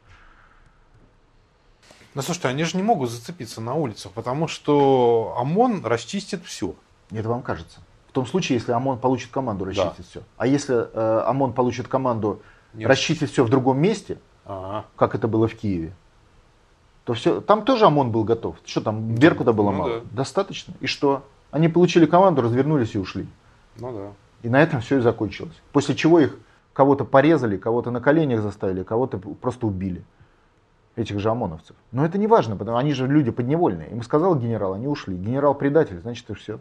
Ну 2.16 2.22
слушайте, 2.22 2.48
они 2.48 2.64
же 2.64 2.78
не 2.78 2.84
могут 2.84 3.12
зацепиться 3.12 3.60
на 3.60 3.76
улицах, 3.76 4.14
потому 4.14 4.48
что 4.48 5.36
ОМОН 5.38 5.86
расчистит 5.86 6.46
все. 6.46 6.76
Это 7.12 7.28
вам 7.28 7.42
кажется. 7.42 7.82
В 8.08 8.14
том 8.14 8.26
случае, 8.26 8.58
если 8.58 8.72
ОМОН 8.72 9.00
получит 9.00 9.32
команду 9.32 9.66
расчистить 9.66 9.98
да. 9.98 10.04
все. 10.10 10.24
А 10.38 10.48
если 10.48 10.76
э, 10.94 11.24
ОМОН 11.28 11.52
получит 11.52 11.90
команду 11.90 12.42
Нет. 12.74 12.88
расчистить 12.90 13.32
все 13.32 13.44
в 13.44 13.50
другом 13.50 13.80
месте, 13.80 14.18
ага. 14.48 14.86
как 14.95 15.16
это 15.16 15.28
было 15.28 15.48
в 15.48 15.56
Киеве, 15.56 15.93
то 17.04 17.14
все, 17.14 17.41
там 17.41 17.64
тоже 17.64 17.86
ОМОН 17.86 18.12
был 18.12 18.24
готов. 18.24 18.58
Что 18.66 18.82
там, 18.82 19.16
Беркута 19.16 19.54
было 19.54 19.72
ну, 19.72 19.78
мало? 19.78 20.00
Да. 20.00 20.06
Достаточно. 20.12 20.74
И 20.82 20.88
что? 20.88 21.24
Они 21.52 21.70
получили 21.70 22.06
команду, 22.06 22.41
развернулись 22.41 22.95
и 22.95 22.98
ушли. 22.98 23.28
Ну 23.78 23.93
да. 23.93 24.12
И 24.43 24.50
на 24.50 24.62
этом 24.62 24.82
все 24.82 24.98
и 24.98 25.02
закончилось. 25.02 25.56
После 25.72 25.95
чего 25.95 26.20
их 26.20 26.38
кого-то 26.74 27.06
порезали, 27.06 27.58
кого-то 27.58 27.91
на 27.91 28.02
коленях 28.02 28.41
заставили, 28.41 28.84
кого-то 28.84 29.18
просто 29.18 29.68
убили. 29.68 30.04
этих 30.95 31.20
же 31.20 31.30
ОМОНовцев. 31.30 31.76
Но 31.91 32.06
это 32.06 32.18
не 32.18 32.28
важно, 32.28 32.56
потому 32.56 32.78
они 32.78 32.93
же 32.93 33.08
люди 33.08 33.32
подневольные. 33.32 33.89
Им 33.91 34.04
сказал 34.04 34.36
генерал, 34.36 34.74
они 34.74 34.88
ушли. 34.88 35.16
Генерал 35.16 35.56
предатель, 35.56 36.00
значит 36.02 36.30
и 36.30 36.34
все. 36.34 36.60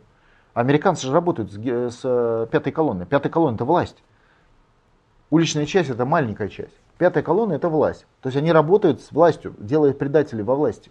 Американцы 0.54 1.06
же 1.06 1.12
работают 1.12 1.52
с, 1.52 1.56
с 1.56 2.00
э, 2.04 2.46
пятой 2.50 2.72
колонной. 2.72 3.04
Пятая 3.06 3.30
колонна 3.30 3.56
это 3.56 3.64
власть. 3.64 4.02
Уличная 5.30 5.66
часть 5.66 5.90
это 5.90 6.04
маленькая 6.04 6.48
часть. 6.48 6.78
Пятая 6.98 7.22
колонна 7.22 7.54
это 7.54 7.68
власть. 7.68 8.06
То 8.22 8.28
есть 8.28 8.36
они 8.36 8.52
работают 8.52 9.02
с 9.02 9.12
властью, 9.12 9.54
делая 9.58 9.92
предателей 9.92 10.42
во 10.42 10.54
власти. 10.54 10.90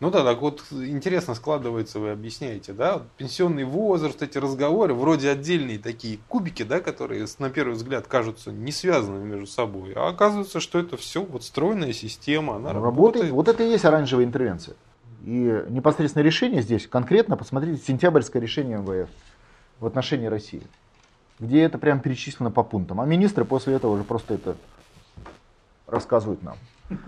Ну 0.00 0.10
да, 0.10 0.24
так 0.24 0.40
вот 0.40 0.62
интересно 0.70 1.34
складывается, 1.34 1.98
вы 2.00 2.10
объясняете, 2.10 2.72
да, 2.72 3.02
пенсионный 3.18 3.64
возраст, 3.64 4.22
эти 4.22 4.38
разговоры, 4.38 4.94
вроде 4.94 5.28
отдельные 5.28 5.78
такие 5.78 6.18
кубики, 6.26 6.62
да, 6.62 6.80
которые 6.80 7.26
на 7.38 7.50
первый 7.50 7.74
взгляд 7.74 8.06
кажутся 8.06 8.50
не 8.50 8.72
связанными 8.72 9.32
между 9.32 9.46
собой, 9.46 9.92
а 9.94 10.08
оказывается, 10.08 10.58
что 10.58 10.78
это 10.78 10.96
все 10.96 11.22
вот 11.22 11.44
стройная 11.44 11.92
система, 11.92 12.56
она 12.56 12.72
работает. 12.72 13.24
работает. 13.24 13.32
Вот 13.32 13.48
это 13.48 13.62
и 13.62 13.68
есть 13.68 13.84
оранжевая 13.84 14.24
интервенция. 14.24 14.74
И 15.22 15.64
непосредственно 15.68 16.22
решение 16.22 16.62
здесь, 16.62 16.86
конкретно 16.86 17.36
посмотрите 17.36 17.82
сентябрьское 17.84 18.40
решение 18.40 18.78
МВФ 18.78 19.10
в 19.80 19.86
отношении 19.86 20.28
России, 20.28 20.62
где 21.40 21.62
это 21.62 21.78
прям 21.78 22.00
перечислено 22.00 22.50
по 22.50 22.62
пунктам. 22.62 23.00
А 23.00 23.06
министры 23.06 23.44
после 23.44 23.74
этого 23.74 23.92
уже 23.92 24.04
просто 24.04 24.34
это 24.34 24.56
рассказывают 25.86 26.42
нам. 26.42 26.56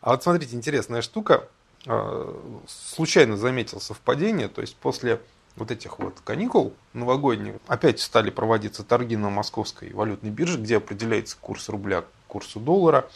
А 0.00 0.12
вот 0.12 0.22
смотрите, 0.22 0.54
интересная 0.54 1.02
штука. 1.02 1.48
А, 1.84 2.32
случайно 2.68 3.36
заметил 3.36 3.80
совпадение, 3.80 4.46
то 4.46 4.60
есть 4.60 4.76
после 4.76 5.20
вот 5.56 5.72
этих 5.72 5.98
вот 5.98 6.20
каникул 6.24 6.72
новогодних 6.92 7.56
опять 7.66 7.98
стали 7.98 8.30
проводиться 8.30 8.84
торги 8.84 9.16
на 9.16 9.28
московской 9.28 9.92
валютной 9.92 10.30
бирже, 10.30 10.56
где 10.58 10.76
определяется 10.76 11.36
курс 11.40 11.68
рубля 11.68 12.02
к 12.02 12.06
курсу 12.28 12.60
доллара. 12.60 13.08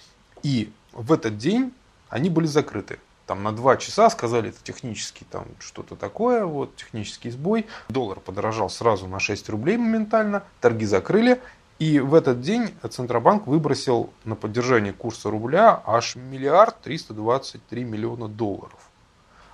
И 0.43 0.73
в 0.93 1.13
этот 1.13 1.39
день 1.39 1.73
они 2.09 2.31
были 2.31 2.47
закрыты. 2.47 2.99
Там 3.27 3.43
на 3.43 3.53
два 3.53 3.77
часа 3.77 4.11
сказали, 4.11 4.51
это 4.51 4.59
технический 4.63 5.25
там 5.31 5.47
что-то 5.61 5.97
такое, 5.97 6.45
вот 6.45 6.75
технический 6.77 7.31
сбой. 7.31 7.67
Доллар 7.89 8.21
подорожал 8.21 8.69
сразу 8.69 9.07
на 9.07 9.21
6 9.21 9.49
рублей 9.49 9.77
моментально, 9.77 10.43
торги 10.61 10.85
закрыли. 10.85 11.41
И 11.79 11.99
в 11.99 12.15
этот 12.15 12.41
день 12.41 12.75
Центробанк 12.89 13.47
выбросил 13.47 14.13
на 14.25 14.37
поддержание 14.37 14.93
курса 14.93 15.31
рубля 15.31 15.83
аж 15.85 16.15
миллиард 16.15 16.81
триста 16.81 17.13
двадцать 17.13 17.67
три 17.67 17.83
миллиона 17.83 18.29
долларов. 18.29 18.79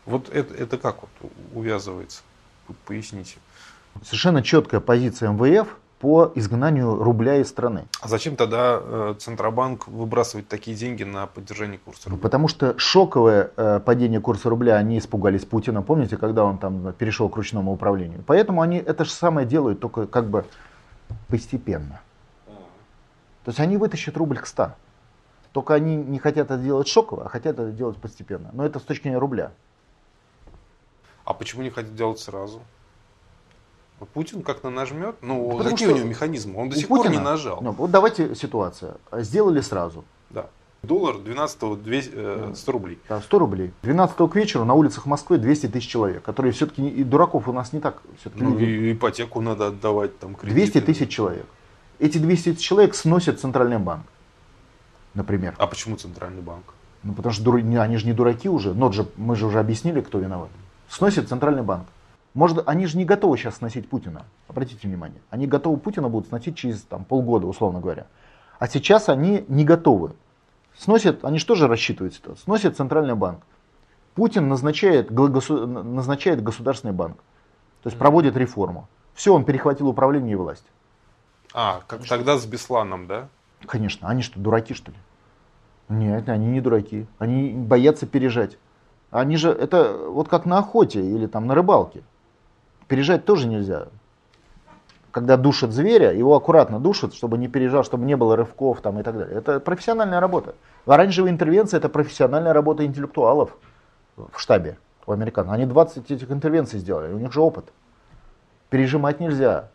Вот 0.05 0.29
это, 0.29 0.53
это 0.55 0.77
как 0.77 0.97
вот 1.03 1.33
увязывается? 1.55 2.21
Поясните. 2.85 3.37
Совершенно 4.05 4.43
четкая 4.43 4.81
позиция 4.81 5.31
МВФ 5.31 5.69
по 6.01 6.31
изгнанию 6.35 6.95
рубля 6.95 7.37
из 7.37 7.49
страны. 7.49 7.85
А 8.01 8.09
зачем 8.09 8.37
тогда 8.37 8.81
э, 8.81 9.15
Центробанк 9.19 9.89
выбрасывает 9.89 10.47
такие 10.49 10.77
деньги 10.77 11.03
на 11.03 11.27
поддержание 11.27 11.79
курса 11.79 12.09
рубля? 12.09 12.23
Потому 12.23 12.49
что 12.49 12.79
шоковое 12.79 13.51
э, 13.57 13.81
падение 13.85 14.21
курса 14.21 14.49
рубля, 14.49 14.77
они 14.77 14.99
испугались 14.99 15.45
Путина, 15.45 15.83
помните, 15.83 16.17
когда 16.17 16.45
он 16.45 16.59
там 16.59 16.93
перешел 16.93 17.29
к 17.29 17.37
ручному 17.37 17.73
управлению. 17.73 18.23
Поэтому 18.27 18.63
они 18.63 18.79
это 18.79 19.05
же 19.05 19.11
самое 19.11 19.47
делают, 19.47 19.81
только 19.81 20.07
как 20.07 20.29
бы 20.29 20.45
постепенно. 21.27 22.01
То 23.45 23.51
есть 23.51 23.61
они 23.61 23.77
вытащат 23.77 24.17
рубль 24.17 24.39
к 24.39 24.47
100. 24.47 24.73
Только 25.53 25.75
они 25.75 25.97
не 25.97 26.19
хотят 26.19 26.51
это 26.51 26.63
делать 26.63 26.87
шоково, 26.87 27.25
а 27.25 27.29
хотят 27.29 27.59
это 27.59 27.73
делать 27.73 27.97
постепенно. 27.97 28.51
Но 28.53 28.65
это 28.65 28.79
с 28.79 28.83
точки 28.83 29.05
зрения 29.05 29.19
рубля. 29.19 29.51
А 31.25 31.35
почему 31.35 31.63
не 31.63 31.71
хотят 31.71 31.95
делать 31.95 32.21
сразу? 32.21 32.61
Путин 34.07 34.43
как-то 34.43 34.71
нажмет. 34.71 35.17
Ну, 35.23 35.51
Потому 35.51 35.71
какие 35.71 35.89
у 35.89 35.97
него 35.97 36.07
механизмы? 36.07 36.61
Он 36.61 36.69
до 36.69 36.77
сих 36.77 36.89
Путина, 36.89 37.11
пор 37.11 37.13
не 37.13 37.25
нажал. 37.25 37.59
Ну, 37.61 37.73
вот 37.73 37.91
давайте 37.91 38.35
ситуация. 38.35 38.97
Сделали 39.13 39.61
сразу. 39.61 40.05
Да. 40.31 40.47
Доллар 40.83 41.19
12 41.19 41.83
200, 41.83 42.11
э, 42.15 42.53
100 42.55 42.73
рублей. 42.73 42.99
Да, 43.09 43.21
100 43.21 43.39
рублей. 43.39 43.73
12 43.83 44.29
к 44.29 44.37
вечеру 44.37 44.65
на 44.65 44.75
улицах 44.75 45.07
Москвы 45.07 45.39
200 45.39 45.69
тысяч 45.69 45.89
человек, 45.89 46.23
которые 46.23 46.53
все-таки 46.53 46.89
и 46.89 47.03
дураков 47.03 47.49
у 47.49 47.53
нас 47.53 47.73
не 47.73 47.81
так. 47.81 48.01
Ну, 48.35 48.57
и 48.59 48.93
ипотеку 48.93 49.41
надо 49.41 49.69
отдавать, 49.69 50.19
там 50.19 50.35
кредиты. 50.35 50.81
200 50.81 50.81
тысяч 50.83 51.09
человек 51.11 51.47
эти 51.99 52.19
200 52.19 52.57
человек 52.57 52.95
сносят 52.95 53.41
центральный 53.41 53.79
банк, 53.79 54.07
например. 55.15 55.55
А 55.59 55.67
почему 55.67 55.97
центральный 55.97 56.43
банк? 56.43 56.75
Ну, 57.03 57.13
потому 57.13 57.33
что 57.33 57.53
они 57.53 57.97
же 57.97 58.07
не 58.07 58.13
дураки 58.13 58.49
уже, 58.49 58.75
но 58.75 58.91
же, 58.93 59.07
мы 59.17 59.37
же 59.37 59.47
уже 59.47 59.61
объяснили, 59.61 60.01
кто 60.01 60.19
виноват. 60.19 60.51
Сносит 60.89 61.29
центральный 61.29 61.63
банк. 61.63 61.87
Может, 62.39 62.69
они 62.69 62.87
же 62.87 62.97
не 62.97 63.05
готовы 63.05 63.37
сейчас 63.37 63.57
сносить 63.57 63.89
Путина. 63.89 64.25
Обратите 64.47 64.87
внимание. 64.87 65.21
Они 65.29 65.49
готовы 65.49 65.77
Путина 65.77 66.09
будут 66.09 66.29
сносить 66.29 66.57
через 66.57 66.83
там, 66.83 67.05
полгода, 67.05 67.49
условно 67.49 67.81
говоря. 67.81 68.07
А 68.61 68.69
сейчас 68.69 69.09
они 69.09 69.45
не 69.49 69.65
готовы. 69.65 70.13
Сносят, 70.77 71.25
они 71.25 71.41
что 71.41 71.57
же 71.57 71.67
рассчитывают 71.67 72.15
ситуацию? 72.15 72.45
Сносят 72.45 72.77
центральный 72.77 73.17
банк. 73.17 73.41
Путин 74.15 74.47
назначает, 74.47 75.11
назначает 75.11 76.41
государственный 76.41 76.95
банк. 76.95 77.17
То 77.83 77.89
есть 77.89 77.99
проводит 77.99 78.37
реформу. 78.37 78.89
Все, 79.15 79.35
он 79.35 79.45
перехватил 79.45 79.89
управление 79.89 80.35
и 80.35 80.37
власть. 80.37 80.67
А, 81.53 81.81
как 81.89 82.05
что... 82.05 82.15
тогда 82.19 82.39
с 82.39 82.47
Бесланом, 82.47 83.09
да? 83.09 83.27
Конечно. 83.67 84.07
Они 84.09 84.23
что, 84.23 84.39
дураки, 84.39 84.75
что 84.75 84.93
ли? 84.93 84.97
Нет, 85.89 86.29
они 86.29 86.47
не 86.47 86.61
дураки. 86.61 87.09
Они 87.19 87.51
боятся 87.51 88.07
пережать. 88.07 88.59
Они 89.11 89.37
же, 89.37 89.51
это 89.51 89.99
вот 90.07 90.29
как 90.29 90.47
на 90.47 90.59
охоте 90.59 91.01
или 91.01 91.27
там 91.27 91.49
на 91.49 91.57
рыбалке. 91.57 92.05
Пережать 92.89 93.25
тоже 93.25 93.47
нельзя. 93.47 93.89
Когда 95.11 95.37
душат 95.37 95.73
зверя, 95.73 96.13
его 96.13 96.35
аккуратно 96.35 96.81
душат, 96.81 97.15
чтобы 97.15 97.39
не 97.39 97.49
пережал, 97.49 97.85
чтобы 97.85 98.05
не 98.05 98.17
было 98.17 98.37
рывков 98.37 98.81
там 98.81 98.99
и 98.99 99.03
так 99.03 99.17
далее. 99.17 99.39
Это 99.39 99.61
профессиональная 99.61 100.21
работа. 100.21 100.55
Оранжевая 100.87 101.31
интервенция 101.31 101.79
это 101.79 101.89
профессиональная 101.89 102.53
работа 102.53 102.85
интеллектуалов 102.85 103.57
в 104.17 104.39
штабе 104.39 104.79
у 105.07 105.13
американцев. 105.13 105.53
Они 105.53 105.67
20 105.67 106.11
этих 106.11 106.31
интервенций 106.31 106.81
сделали, 106.81 107.13
у 107.13 107.19
них 107.19 107.33
же 107.33 107.41
опыт. 107.41 107.73
Пережимать 108.71 109.21
нельзя 109.21 109.69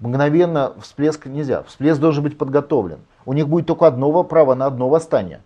мгновенно 0.00 0.74
всплеск 0.80 1.26
нельзя. 1.26 1.62
Всплеск 1.64 2.00
должен 2.00 2.22
быть 2.22 2.38
подготовлен. 2.38 3.00
У 3.26 3.32
них 3.32 3.48
будет 3.48 3.66
только 3.66 3.86
одно 3.86 4.24
право 4.24 4.54
на 4.54 4.66
одно 4.66 4.88
восстание. 4.88 5.42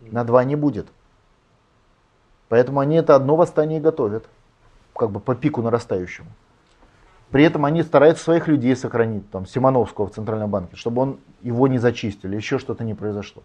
На 0.00 0.24
два 0.24 0.44
не 0.44 0.56
будет. 0.56 0.86
Поэтому 2.48 2.80
они 2.80 2.96
это 2.96 3.14
одно 3.14 3.36
восстание 3.36 3.80
готовят. 3.80 4.26
Как 4.94 5.10
бы 5.10 5.20
по 5.20 5.34
пику 5.34 5.62
нарастающему. 5.62 6.28
При 7.30 7.44
этом 7.44 7.64
они 7.64 7.82
стараются 7.82 8.24
своих 8.24 8.48
людей 8.48 8.76
сохранить, 8.76 9.28
там, 9.30 9.46
Симоновского 9.46 10.06
в 10.06 10.12
Центральном 10.12 10.50
банке, 10.50 10.76
чтобы 10.76 11.02
он 11.02 11.18
его 11.42 11.66
не 11.68 11.78
зачистили, 11.78 12.36
еще 12.36 12.58
что-то 12.58 12.84
не 12.84 12.94
произошло. 12.94 13.42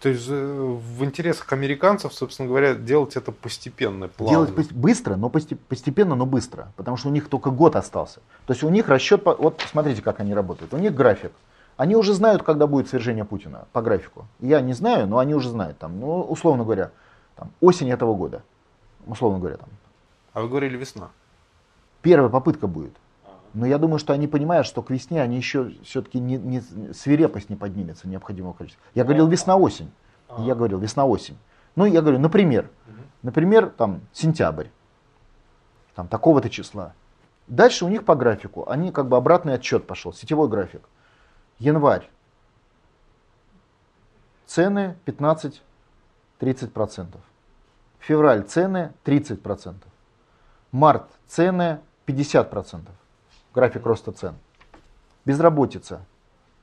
То 0.00 0.08
есть 0.10 0.26
э, 0.28 0.32
в 0.34 1.04
интересах 1.04 1.52
американцев, 1.52 2.14
собственно 2.14 2.48
говоря, 2.48 2.74
делать 2.74 3.16
это 3.16 3.32
постепенно, 3.32 4.06
плавно. 4.08 4.46
Делать 4.46 4.72
быстро, 4.72 5.16
но 5.16 5.28
постепенно, 5.28 6.14
но 6.14 6.24
быстро. 6.24 6.72
Потому 6.76 6.96
что 6.96 7.08
у 7.08 7.12
них 7.12 7.28
только 7.28 7.50
год 7.50 7.74
остался. 7.74 8.20
То 8.46 8.52
есть 8.52 8.62
у 8.62 8.68
них 8.68 8.88
расчет, 8.88 9.22
вот 9.24 9.60
смотрите, 9.68 10.00
как 10.00 10.20
они 10.20 10.34
работают. 10.34 10.72
У 10.72 10.78
них 10.78 10.94
график. 10.94 11.32
Они 11.76 11.96
уже 11.96 12.14
знают, 12.14 12.42
когда 12.42 12.66
будет 12.66 12.88
свержение 12.88 13.24
Путина 13.24 13.66
по 13.72 13.82
графику. 13.82 14.26
Я 14.40 14.60
не 14.60 14.72
знаю, 14.72 15.08
но 15.08 15.18
они 15.18 15.34
уже 15.34 15.48
знают. 15.48 15.78
Там, 15.78 15.98
ну, 15.98 16.22
условно 16.22 16.62
говоря, 16.64 16.90
там, 17.34 17.50
осень 17.60 17.90
этого 17.90 18.14
года. 18.14 18.42
Условно 19.06 19.40
говоря. 19.40 19.56
Там. 19.56 19.68
А 20.32 20.42
вы 20.42 20.48
говорили 20.48 20.76
весна? 20.76 21.10
Первая 22.02 22.30
попытка 22.30 22.66
будет. 22.66 22.96
Но 23.54 23.66
я 23.66 23.78
думаю, 23.78 23.98
что 23.98 24.12
они 24.12 24.28
понимают, 24.28 24.66
что 24.66 24.82
к 24.82 24.90
весне 24.90 25.22
они 25.22 25.36
еще 25.36 25.72
все-таки 25.82 26.20
не, 26.20 26.36
не, 26.36 26.60
свирепость 26.92 27.50
не 27.50 27.56
поднимется 27.56 28.08
необходимого 28.08 28.52
количества. 28.52 28.84
Я 28.94 29.04
говорил 29.04 29.26
весна-осень. 29.26 29.90
Я 30.38 30.54
говорил 30.54 30.78
весна-осень. 30.78 31.38
Ну, 31.74 31.86
я 31.86 32.02
говорю, 32.02 32.18
например, 32.18 32.70
например, 33.22 33.70
там, 33.70 34.02
сентябрь, 34.12 34.66
там, 35.94 36.08
такого-то 36.08 36.50
числа. 36.50 36.92
Дальше 37.46 37.84
у 37.84 37.88
них 37.88 38.04
по 38.04 38.14
графику, 38.14 38.68
они 38.68 38.92
как 38.92 39.08
бы 39.08 39.16
обратный 39.16 39.54
отчет 39.54 39.86
пошел, 39.86 40.12
сетевой 40.12 40.48
график. 40.48 40.82
Январь. 41.58 42.08
Цены 44.46 44.96
15-30%. 45.06 47.06
Февраль 48.00 48.42
цены 48.42 48.92
30%. 49.04 49.74
Март 50.72 51.08
цены 51.26 51.80
50% 52.08 52.80
график 53.54 53.86
роста 53.86 54.12
цен. 54.12 54.34
Безработица, 55.24 56.00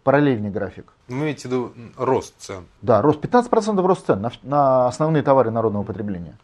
параллельный 0.04 0.50
график. 0.50 0.92
Вы 1.08 1.16
имеете 1.16 1.42
в 1.48 1.52
виду 1.52 1.74
рост 1.98 2.34
цен? 2.38 2.66
Да, 2.82 3.02
рост 3.02 3.24
15% 3.24 3.86
рост 3.86 4.06
цен 4.06 4.22
на, 4.22 4.32
на 4.44 4.88
основные 4.88 5.24
товары 5.24 5.52
народного 5.52 5.84
потребления. 5.84 6.36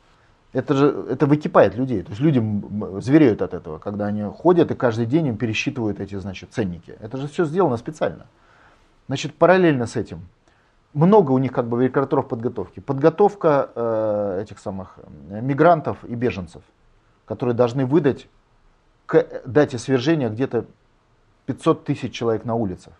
Это 0.53 0.73
же 0.73 1.05
это 1.09 1.25
выкипает 1.25 1.75
людей. 1.75 2.03
То 2.03 2.09
есть 2.09 2.21
люди 2.21 2.39
звереют 2.99 3.41
от 3.41 3.53
этого, 3.53 3.79
когда 3.79 4.07
они 4.07 4.23
ходят 4.23 4.69
и 4.71 4.75
каждый 4.75 5.05
день 5.05 5.27
им 5.27 5.37
пересчитывают 5.37 5.99
эти 5.99 6.15
значит, 6.15 6.51
ценники. 6.51 6.95
Это 6.99 7.17
же 7.17 7.27
все 7.27 7.45
сделано 7.45 7.77
специально. 7.77 8.27
Значит, 9.07 9.33
параллельно 9.33 9.87
с 9.87 9.95
этим 9.95 10.27
много 10.93 11.31
у 11.31 11.37
них 11.37 11.51
как 11.51 11.67
бы 11.67 11.83
рекрутеров 11.83 12.27
подготовки. 12.27 12.79
Подготовка 12.79 13.69
э, 13.75 14.39
этих 14.43 14.59
самых 14.59 14.99
мигрантов 15.29 16.03
и 16.03 16.15
беженцев, 16.15 16.63
которые 17.25 17.55
должны 17.55 17.85
выдать 17.85 18.27
к 19.11 19.41
дате 19.45 19.77
свержения 19.77 20.29
где-то 20.29 20.63
500 21.45 21.83
тысяч 21.83 22.13
человек 22.13 22.45
на 22.45 22.55
улицах. 22.55 22.93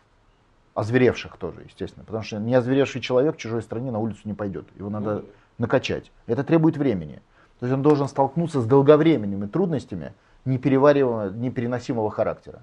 озверевших 0.73 1.37
тоже, 1.37 1.61
естественно. 1.63 2.03
Потому 2.03 2.21
что 2.21 2.37
не 2.37 2.53
озверевший 2.53 2.99
человек 2.99 3.35
в 3.35 3.37
чужой 3.37 3.61
стране 3.61 3.91
на 3.91 3.99
улицу 3.99 4.19
не 4.25 4.33
пойдет. 4.33 4.65
Его 4.77 4.89
надо 4.89 5.15
ну, 5.15 5.23
накачать. 5.57 6.11
Это 6.27 6.43
требует 6.43 6.75
времени. 6.75 7.21
То 7.59 7.65
есть 7.65 7.73
он 7.73 7.81
должен 7.81 8.09
столкнуться 8.09 8.59
с 8.59 8.65
долговременными 8.65 9.45
трудностями 9.45 10.13
неперевариваемого, 10.43 11.29
непереносимого 11.29 12.11
характера. 12.11 12.61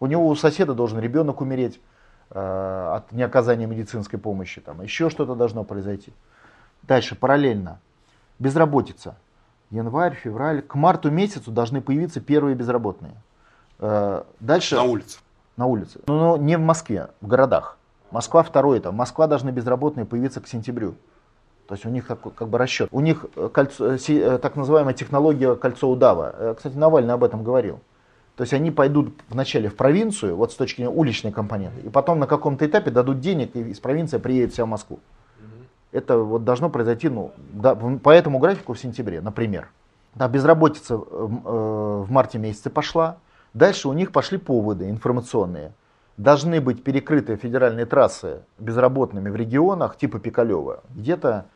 У 0.00 0.06
него 0.06 0.26
у 0.26 0.34
соседа 0.34 0.74
должен 0.74 0.98
ребенок 0.98 1.40
умереть 1.40 1.80
э, 2.30 2.92
от 2.96 3.12
неоказания 3.12 3.68
медицинской 3.68 4.18
помощи, 4.18 4.60
там, 4.60 4.82
еще 4.82 5.10
что-то 5.10 5.36
должно 5.36 5.62
произойти. 5.62 6.12
Дальше, 6.82 7.14
параллельно. 7.14 7.78
Безработица. 8.40 9.16
Январь, 9.70 10.14
февраль. 10.14 10.62
К 10.62 10.74
марту 10.74 11.10
месяцу 11.10 11.50
должны 11.50 11.80
появиться 11.80 12.20
первые 12.20 12.54
безработные. 12.56 13.12
Э, 13.78 14.24
дальше. 14.40 14.76
На 14.76 14.82
улице. 14.82 15.18
На 15.56 15.66
улице. 15.66 16.00
Но, 16.06 16.18
но 16.18 16.36
не 16.36 16.56
в 16.56 16.60
Москве, 16.60 17.08
в 17.20 17.26
городах. 17.26 17.78
Москва 18.10 18.42
второй 18.42 18.78
это. 18.78 18.90
Москва 18.90 19.26
должны 19.26 19.50
безработные 19.50 20.06
появиться 20.06 20.40
к 20.40 20.48
сентябрю. 20.48 20.94
То 21.68 21.74
есть 21.74 21.86
у 21.86 21.88
них 21.88 22.06
как, 22.06 22.34
как 22.34 22.48
бы 22.48 22.58
расчет. 22.58 22.88
У 22.90 23.00
них 23.00 23.26
э, 23.36 23.48
кольцо, 23.52 23.94
э, 23.94 24.38
так 24.38 24.56
называемая 24.56 24.94
технология 24.94 25.54
кольцо 25.54 25.88
удава. 25.88 26.54
Кстати, 26.56 26.74
Навальный 26.74 27.14
об 27.14 27.22
этом 27.22 27.44
говорил. 27.44 27.80
То 28.40 28.42
есть 28.42 28.54
они 28.54 28.70
пойдут 28.70 29.12
вначале 29.28 29.68
в 29.68 29.76
провинцию, 29.76 30.34
вот 30.34 30.50
с 30.50 30.54
точки 30.54 30.76
зрения 30.76 30.94
уличной 30.94 31.30
компоненты, 31.30 31.82
и 31.82 31.90
потом 31.90 32.18
на 32.18 32.26
каком-то 32.26 32.64
этапе 32.64 32.90
дадут 32.90 33.20
денег, 33.20 33.54
и 33.54 33.60
из 33.60 33.80
провинции 33.80 34.16
приедет 34.16 34.54
вся 34.54 34.64
в 34.64 34.68
Москву. 34.68 35.00
Это 35.92 36.18
вот 36.18 36.44
должно 36.44 36.70
произойти 36.70 37.08
ну, 37.08 37.32
да, 37.36 37.74
по 37.74 38.10
этому 38.10 38.38
графику 38.38 38.74
в 38.74 38.78
сентябре, 38.78 39.20
например. 39.20 39.68
Да, 40.14 40.28
безработица 40.28 40.96
в 40.96 42.10
марте 42.10 42.38
месяце 42.38 42.70
пошла, 42.70 43.18
Дальше 43.54 43.88
у 43.88 43.92
них 43.92 44.12
пошли 44.12 44.38
поводы 44.38 44.88
информационные. 44.88 45.72
Должны 46.16 46.60
быть 46.60 46.84
перекрыты 46.84 47.36
федеральные 47.36 47.86
трассы 47.86 48.42
безработными 48.58 49.28
в 49.28 49.36
регионах 49.36 49.96
типа 49.96 50.18
Пикалева. 50.18 50.82
Где-то 50.90 51.46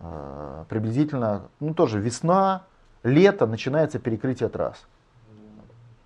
э, 0.00 0.64
приблизительно, 0.68 1.42
ну 1.60 1.74
тоже 1.74 2.00
весна, 2.00 2.62
лето 3.02 3.46
начинается 3.46 3.98
перекрытие 3.98 4.48
трасс. 4.48 4.86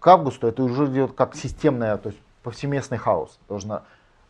К 0.00 0.06
августу 0.08 0.46
это 0.46 0.62
уже 0.62 0.86
идет 0.86 1.12
как 1.12 1.36
системная, 1.36 1.96
то 1.98 2.08
есть 2.08 2.20
повсеместный 2.42 2.98
хаос. 2.98 3.38
Должна 3.48 3.82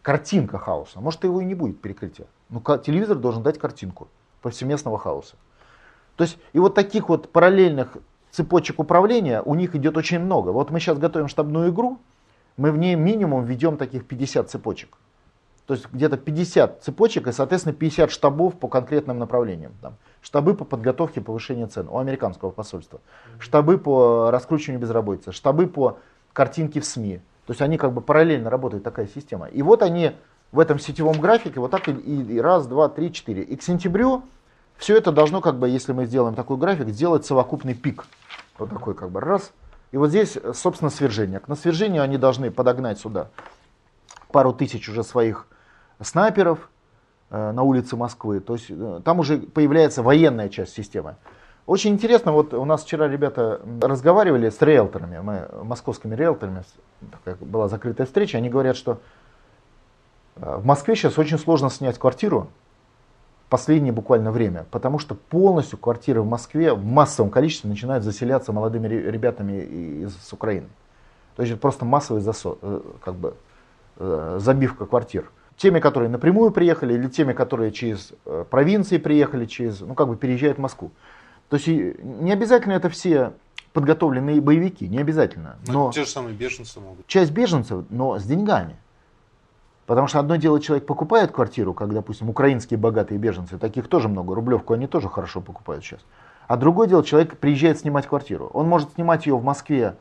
картинка 0.03 0.59
хаоса. 0.59 1.01
Может 1.01 1.25
его 1.25 1.41
и 1.41 1.45
не 1.45 1.55
будет 1.55 1.81
перекрытия. 1.81 2.27
Но 2.51 2.61
телевизор 2.79 3.19
должен 3.19 3.43
дать 3.43 3.59
картинку 3.59 4.09
повсеместного 4.43 4.99
хаоса. 4.99 5.37
То 6.17 6.25
есть 6.25 6.39
и 6.53 6.59
вот 6.59 6.75
таких 6.75 7.09
вот 7.09 7.31
параллельных 7.31 7.97
цепочек 8.31 8.79
управления 8.79 9.43
у 9.43 9.55
них 9.55 9.75
идет 9.75 9.97
очень 9.97 10.19
много. 10.19 10.51
Вот 10.51 10.71
мы 10.71 10.81
сейчас 10.81 10.99
готовим 10.99 11.29
штабную 11.29 11.71
игру, 11.71 11.99
мы 12.57 12.73
в 12.73 12.79
ней 12.79 12.95
минимум 12.95 13.45
ведем 13.45 13.77
таких 13.77 14.07
50 14.07 14.51
цепочек. 14.51 14.99
То 15.67 15.75
есть 15.75 15.87
где-то 15.93 16.17
50 16.17 16.83
цепочек 16.83 17.27
и, 17.27 17.33
соответственно, 17.33 17.75
50 17.75 18.11
штабов 18.11 18.59
по 18.59 18.69
конкретным 18.69 19.19
направлениям. 19.19 19.73
Там, 19.83 19.97
штабы 20.23 20.55
по 20.55 20.65
подготовке 20.65 21.21
повышения 21.21 21.67
цен 21.67 21.89
у 21.91 21.99
американского 21.99 22.51
посольства, 22.51 23.01
штабы 23.39 23.77
по 23.77 24.31
раскручиванию 24.31 24.81
безработицы, 24.81 25.31
штабы 25.31 25.67
по 25.67 25.99
картинке 26.33 26.81
в 26.81 26.87
СМИ. 26.87 27.19
То 27.47 27.51
есть 27.53 27.61
они 27.61 27.77
как 27.77 27.93
бы 27.93 28.01
параллельно 28.01 28.49
работает 28.49 28.83
такая 28.83 29.09
система. 29.09 29.47
И 29.47 29.61
вот 29.61 29.83
они 29.83 30.13
в 30.53 30.61
этом 30.61 30.79
сетевом 30.79 31.21
графике 31.21 31.61
вот 31.61 31.71
так 31.71 31.89
и, 31.89 31.93
и 31.93 32.41
раз, 32.41 32.67
два, 32.67 32.89
три, 32.89 33.13
четыре. 33.13 33.43
И 33.43 33.57
к 33.57 33.63
сентябрю 33.63 34.23
все 34.77 34.97
это 34.97 35.13
должно, 35.13 35.41
как 35.41 35.59
бы, 35.59 35.69
если 35.69 35.93
мы 35.93 36.07
сделаем 36.07 36.35
такой 36.35 36.57
график, 36.57 36.89
сделать 36.89 37.27
совокупный 37.27 37.75
пик. 37.75 38.07
Вот 38.59 38.71
такой 38.71 38.95
как 38.95 39.11
бы 39.11 39.21
раз. 39.21 39.53
И 39.93 39.97
вот 39.97 40.09
здесь, 40.09 40.39
собственно, 40.55 40.91
свержение. 40.91 41.41
На 41.47 41.57
свержение 41.57 42.03
они 42.03 42.19
должны 42.19 42.51
подогнать 42.51 42.99
сюда 42.99 43.29
пару 44.31 44.53
тысяч 44.53 44.89
уже 44.89 45.03
своих 45.03 45.47
снайперов 46.01 46.71
э, 47.31 47.53
на 47.53 47.63
улице 47.63 47.97
Москвы. 47.97 48.41
То 48.41 48.55
есть 48.55 48.67
э, 48.69 49.01
там 49.05 49.21
уже 49.21 49.39
появляется 49.39 50.03
военная 50.03 50.49
часть 50.49 50.75
системы. 50.75 51.17
Очень 51.67 51.93
интересно, 51.93 52.33
вот 52.33 52.55
у 52.55 52.65
нас 52.65 52.83
вчера 52.83 53.09
ребята 53.09 53.61
разговаривали 53.83 54.49
с 54.49 54.63
риэлторами, 54.63 55.19
мы 55.19 55.51
московскими 55.65 56.15
риэлторами, 56.15 56.63
такая 57.13 57.37
была 57.37 57.69
закрытая 57.69 58.07
встреча, 58.07 58.39
они 58.39 58.49
говорят, 58.49 58.75
что 58.75 59.01
в 60.41 60.65
Москве 60.65 60.95
сейчас 60.95 61.19
очень 61.19 61.39
сложно 61.39 61.71
снять 61.71 61.99
квартиру, 61.99 62.49
последнее 63.49 63.93
буквально 63.93 64.31
время, 64.31 64.67
потому 64.71 64.99
что 64.99 65.15
полностью 65.15 65.79
квартиры 65.79 66.21
в 66.23 66.27
Москве 66.27 66.73
в 66.73 66.85
массовом 66.85 67.31
количестве 67.31 67.71
начинают 67.71 68.05
заселяться 68.05 68.53
молодыми 68.53 68.89
ребятами 68.89 69.63
из 70.05 70.33
Украины. 70.33 70.69
То 71.37 71.43
есть 71.43 71.53
это 71.53 71.61
просто 71.61 71.85
массовый 71.85 72.21
засо, 72.21 72.59
э, 72.61 72.81
как 73.01 73.15
бы, 73.15 73.35
э, 73.97 74.39
забивка 74.41 74.87
квартир. 74.87 75.31
Теми, 75.57 75.81
которые 75.81 76.09
напрямую 76.09 76.51
приехали, 76.51 76.95
или 76.95 77.09
теми, 77.09 77.33
которые 77.33 77.73
через 77.73 78.13
э, 78.27 78.45
провинции 78.49 78.99
приехали, 78.99 79.47
через, 79.47 79.81
ну, 79.81 79.95
как 79.95 80.09
бы 80.09 80.17
переезжают 80.17 80.59
в 80.59 80.61
Москву. 80.61 80.91
То 81.49 81.57
есть 81.57 81.69
не 81.69 82.33
обязательно 82.33 82.73
это 82.73 82.89
все 82.91 83.33
подготовленные 83.73 84.41
боевики, 84.41 84.89
не 84.89 84.99
обязательно. 84.99 85.57
Ну, 85.67 85.73
но, 85.73 85.85
но 85.87 85.93
те 85.93 86.05
же 86.05 86.11
самые 86.11 86.35
беженцы 86.35 86.81
могут. 86.81 87.07
Часть 87.07 87.31
беженцев, 87.31 87.85
но 87.91 88.19
с 88.19 88.25
деньгами. 88.25 88.77
Потому 89.89 90.07
что 90.07 90.19
одно 90.19 90.37
дело, 90.37 90.61
человек 90.61 90.85
покупает 90.85 91.33
квартиру, 91.33 91.73
как, 91.73 91.95
допустим, 91.95 92.29
украинские 92.29 92.77
богатые 92.77 93.17
беженцы, 93.17 93.57
таких 93.57 93.89
тоже 93.89 94.09
много, 94.09 94.35
Рублевку 94.35 94.75
они 94.75 94.87
тоже 94.87 95.09
хорошо 95.09 95.41
покупают 95.41 95.83
сейчас. 95.83 96.01
А 96.47 96.59
другое 96.59 96.89
дело, 96.89 97.03
человек 97.03 97.39
приезжает 97.39 97.79
снимать 97.79 98.07
квартиру. 98.07 98.51
Он 98.53 98.69
может 98.69 98.93
снимать 98.93 99.25
ее 99.25 99.39
в 99.39 99.43
Москве 99.43 99.97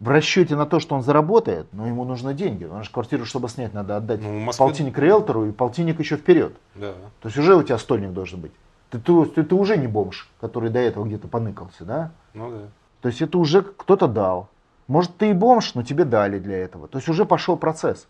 в 0.00 0.08
расчете 0.08 0.56
на 0.56 0.66
то, 0.66 0.80
что 0.80 0.96
он 0.96 1.02
заработает, 1.02 1.68
но 1.70 1.86
ему 1.86 2.04
нужны 2.04 2.34
деньги. 2.34 2.64
Он 2.64 2.82
же 2.82 2.90
квартиру, 2.90 3.24
чтобы 3.24 3.48
снять, 3.48 3.72
надо 3.72 3.98
отдать 3.98 4.20
ну, 4.20 4.40
Москве... 4.40 4.66
полтинник 4.66 4.98
риэлтору 4.98 5.46
и 5.46 5.52
полтинник 5.52 6.00
еще 6.00 6.16
вперед. 6.16 6.52
Да. 6.74 6.94
То 7.20 7.28
есть 7.28 7.38
уже 7.38 7.54
у 7.54 7.62
тебя 7.62 7.78
стольник 7.78 8.12
должен 8.12 8.40
быть. 8.40 8.52
Ты, 8.90 8.98
ты, 8.98 9.26
ты, 9.26 9.44
ты 9.44 9.54
уже 9.54 9.76
не 9.76 9.86
бомж, 9.86 10.28
который 10.40 10.70
до 10.70 10.80
этого 10.80 11.04
где-то 11.04 11.28
поныкался, 11.28 11.84
да? 11.84 12.10
Ну 12.34 12.50
да. 12.50 12.62
То 13.00 13.06
есть 13.06 13.22
это 13.22 13.38
уже 13.38 13.62
кто-то 13.62 14.08
дал. 14.08 14.48
Может, 14.88 15.16
ты 15.16 15.30
и 15.30 15.32
бомж, 15.34 15.74
но 15.76 15.84
тебе 15.84 16.04
дали 16.04 16.40
для 16.40 16.56
этого. 16.56 16.88
То 16.88 16.98
есть 16.98 17.08
уже 17.08 17.24
пошел 17.24 17.56
процесс. 17.56 18.08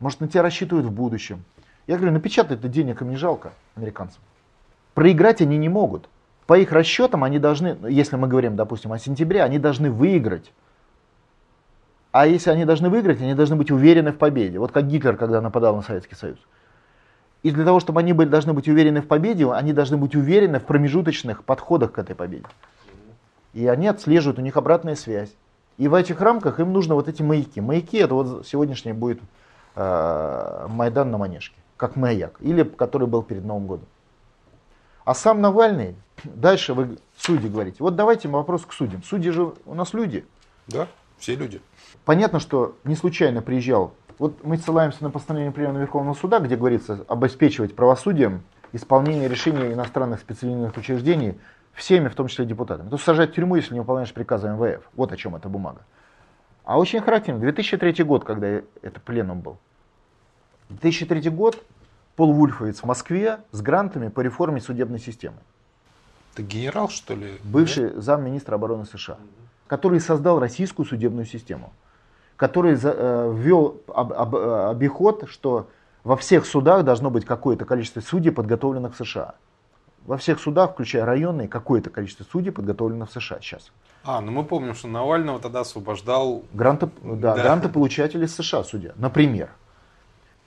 Может, 0.00 0.20
на 0.20 0.28
тебя 0.28 0.42
рассчитывают 0.42 0.86
в 0.86 0.92
будущем. 0.92 1.44
Я 1.86 1.96
говорю, 1.96 2.12
напечатай 2.12 2.56
это 2.56 2.68
денег 2.68 3.02
им 3.02 3.10
не 3.10 3.16
жалко, 3.16 3.52
американцам. 3.74 4.20
Проиграть 4.94 5.40
они 5.40 5.56
не 5.58 5.68
могут. 5.68 6.08
По 6.46 6.58
их 6.58 6.72
расчетам 6.72 7.24
они 7.24 7.38
должны, 7.38 7.76
если 7.88 8.16
мы 8.16 8.28
говорим, 8.28 8.56
допустим, 8.56 8.92
о 8.92 8.98
сентябре, 8.98 9.42
они 9.42 9.58
должны 9.58 9.90
выиграть. 9.90 10.52
А 12.10 12.26
если 12.26 12.50
они 12.50 12.64
должны 12.64 12.88
выиграть, 12.88 13.20
они 13.20 13.34
должны 13.34 13.56
быть 13.56 13.70
уверены 13.70 14.12
в 14.12 14.18
победе. 14.18 14.58
Вот 14.58 14.72
как 14.72 14.88
Гитлер, 14.88 15.16
когда 15.16 15.40
нападал 15.40 15.76
на 15.76 15.82
Советский 15.82 16.14
Союз. 16.14 16.38
И 17.42 17.50
для 17.50 17.64
того, 17.64 17.80
чтобы 17.80 18.00
они 18.00 18.12
были, 18.12 18.28
должны 18.28 18.52
быть 18.52 18.66
уверены 18.66 19.00
в 19.00 19.06
победе, 19.06 19.50
они 19.50 19.72
должны 19.72 19.96
быть 19.96 20.16
уверены 20.16 20.58
в 20.58 20.64
промежуточных 20.64 21.44
подходах 21.44 21.92
к 21.92 21.98
этой 21.98 22.16
победе. 22.16 22.46
И 23.52 23.66
они 23.66 23.86
отслеживают, 23.86 24.38
у 24.38 24.42
них 24.42 24.56
обратная 24.56 24.94
связь. 24.94 25.30
И 25.76 25.86
в 25.86 25.94
этих 25.94 26.20
рамках 26.20 26.58
им 26.60 26.72
нужны 26.72 26.94
вот 26.94 27.08
эти 27.08 27.22
маяки. 27.22 27.60
Маяки 27.60 27.98
это 27.98 28.14
вот 28.14 28.46
сегодняшний 28.46 28.92
будет 28.92 29.20
Майдан 29.78 31.10
на 31.10 31.18
Манежке, 31.18 31.56
как 31.76 31.94
маяк, 31.96 32.36
или 32.40 32.64
который 32.64 33.06
был 33.06 33.22
перед 33.22 33.44
Новым 33.44 33.66
годом. 33.66 33.86
А 35.04 35.14
сам 35.14 35.40
Навальный, 35.40 35.94
дальше 36.24 36.74
вы 36.74 36.98
судьи 37.16 37.48
говорите. 37.48 37.76
Вот 37.80 37.96
давайте 37.96 38.28
вопрос 38.28 38.66
к 38.66 38.72
судьям. 38.72 39.02
Судьи 39.02 39.30
же 39.30 39.54
у 39.64 39.74
нас 39.74 39.94
люди. 39.94 40.26
Да, 40.66 40.88
все 41.16 41.34
люди. 41.34 41.62
Понятно, 42.04 42.40
что 42.40 42.76
не 42.84 42.94
случайно 42.94 43.40
приезжал. 43.40 43.94
Вот 44.18 44.42
мы 44.44 44.56
ссылаемся 44.58 45.04
на 45.04 45.10
постановление 45.10 45.52
Пленума 45.52 45.78
Верховного 45.78 46.14
Суда, 46.14 46.40
где 46.40 46.56
говорится 46.56 47.04
обеспечивать 47.08 47.76
правосудием 47.76 48.42
исполнение 48.72 49.28
решений 49.28 49.72
иностранных 49.72 50.20
специальных 50.20 50.76
учреждений 50.76 51.40
всеми, 51.72 52.08
в 52.08 52.14
том 52.16 52.26
числе 52.26 52.44
депутатами. 52.44 52.90
То 52.90 52.98
сажать 52.98 53.30
в 53.30 53.34
тюрьму, 53.34 53.54
если 53.56 53.74
не 53.74 53.80
выполняешь 53.80 54.12
приказы 54.12 54.48
МВФ. 54.48 54.90
Вот 54.94 55.12
о 55.12 55.16
чем 55.16 55.36
эта 55.36 55.48
бумага. 55.48 55.82
А 56.64 56.78
очень 56.78 57.00
характерно, 57.00 57.40
2003 57.40 58.04
год, 58.04 58.24
когда 58.24 58.46
это 58.48 59.00
пленум 59.02 59.40
был. 59.40 59.56
2003 60.70 61.30
год, 61.30 61.62
Пол 62.16 62.32
Вульфовец 62.32 62.80
в 62.80 62.84
Москве 62.84 63.38
с 63.52 63.60
грантами 63.60 64.08
по 64.08 64.20
реформе 64.20 64.60
судебной 64.60 64.98
системы. 64.98 65.36
Это 66.34 66.42
генерал, 66.42 66.88
что 66.88 67.14
ли? 67.14 67.38
Бывший 67.44 67.90
да? 67.90 68.00
замминистра 68.00 68.56
обороны 68.56 68.86
США, 68.86 69.18
который 69.66 70.00
создал 70.00 70.38
российскую 70.38 70.86
судебную 70.86 71.26
систему, 71.26 71.72
который 72.36 72.78
э, 72.80 73.34
ввел 73.36 73.80
об, 73.88 74.12
об, 74.12 74.36
обиход, 74.36 75.28
что 75.28 75.68
во 76.04 76.16
всех 76.16 76.46
судах 76.46 76.84
должно 76.84 77.10
быть 77.10 77.24
какое-то 77.24 77.64
количество 77.64 78.00
судей, 78.00 78.30
подготовленных 78.30 78.94
в 78.94 79.04
США. 79.04 79.34
Во 80.06 80.16
всех 80.16 80.40
судах, 80.40 80.72
включая 80.72 81.04
районные, 81.04 81.48
какое-то 81.48 81.90
количество 81.90 82.24
судей, 82.24 82.50
подготовленных 82.50 83.10
в 83.10 83.12
США 83.12 83.38
сейчас. 83.40 83.70
А, 84.04 84.20
ну 84.20 84.32
мы 84.32 84.44
помним, 84.44 84.74
что 84.74 84.88
Навального 84.88 85.38
тогда 85.38 85.60
освобождал... 85.60 86.42
Гранты, 86.52 86.88
да, 87.02 87.34
да. 87.34 87.42
грантополучатели 87.42 88.26
США, 88.26 88.64
судья, 88.64 88.92
например. 88.96 89.50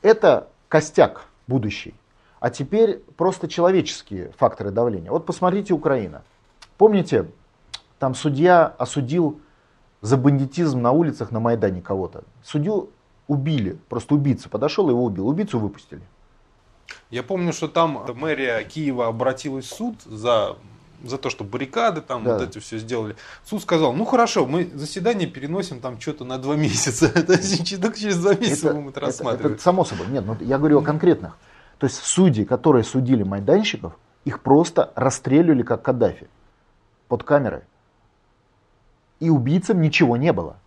Это 0.02 0.48
костяк 0.68 1.28
будущий. 1.48 1.94
А 2.40 2.50
теперь 2.50 3.00
просто 3.18 3.48
человеческие 3.48 4.32
факторы 4.38 4.72
давления. 4.72 5.12
Вот 5.12 5.26
посмотрите 5.26 5.74
Украина. 5.74 6.24
Помните, 6.78 7.28
там 8.00 8.16
судья 8.16 8.66
осудил 8.66 9.40
за 10.02 10.18
бандитизм 10.18 10.82
на 10.82 10.92
улицах 10.92 11.32
на 11.32 11.40
Майдане 11.40 11.82
кого-то. 11.82 12.24
Судью 12.44 12.90
убили. 13.28 13.78
Просто 13.90 14.16
убийца 14.16 14.50
подошел, 14.50 14.90
его 14.90 15.06
убил. 15.06 15.28
Убийцу 15.28 15.60
выпустили. 15.60 16.02
Я 17.12 17.22
помню, 17.22 17.54
что 17.54 17.68
там 17.68 18.04
мэрия 18.16 18.64
Киева 18.64 19.08
обратилась 19.08 19.66
в 19.66 19.76
суд 19.76 20.02
за 20.02 20.58
за 21.04 21.18
то, 21.18 21.30
что 21.30 21.44
баррикады 21.44 22.02
там 22.02 22.24
да. 22.24 22.34
вот 22.34 22.48
эти 22.48 22.60
все 22.60 22.78
сделали. 22.78 23.16
Суд 23.46 23.62
сказал, 23.62 23.94
ну 23.94 24.06
хорошо, 24.06 24.46
мы 24.46 24.70
заседание 24.74 25.28
переносим 25.28 25.80
там 25.80 26.00
что-то 26.00 26.26
на 26.26 26.38
два 26.38 26.56
месяца. 26.58 27.08
Это 27.16 27.38
через 27.38 28.18
два 28.18 28.36
месяца 28.36 28.68
это, 28.68 28.76
будем 28.76 28.90
это 28.90 29.00
рассматривать. 29.00 29.46
Это, 29.46 29.54
это 29.56 29.64
само 29.64 29.86
собой. 29.86 30.08
Нет, 30.08 30.26
ну, 30.26 30.38
я 30.42 30.58
говорю 30.58 30.80
о 30.80 30.82
конкретных. 30.82 31.38
То 31.78 31.88
есть 31.88 31.98
судьи, 31.98 32.46
которые 32.46 32.84
судили 32.84 33.24
майданщиков, 33.24 33.94
их 34.26 34.42
просто 34.42 34.92
расстреливали 34.96 35.64
как 35.64 35.82
Каддафи 35.82 36.28
под 37.08 37.24
камерой. 37.24 37.62
И 39.20 39.30
убийцам 39.30 39.82
ничего 39.82 40.18
не 40.18 40.32
было. 40.32 40.58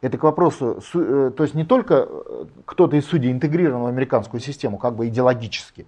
Это 0.00 0.18
к 0.18 0.22
вопросу, 0.22 0.82
э, 0.94 1.32
то 1.34 1.42
есть 1.44 1.54
не 1.54 1.64
только 1.64 2.06
э, 2.06 2.44
кто-то 2.66 2.96
из 2.96 3.06
судей 3.06 3.32
интегрирован 3.32 3.84
в 3.84 3.86
американскую 3.86 4.40
систему 4.40 4.76
как 4.76 4.96
бы 4.96 5.08
идеологически, 5.08 5.86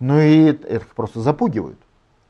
но 0.00 0.20
и 0.20 0.44
это 0.44 0.84
просто 0.94 1.20
запугивают. 1.20 1.78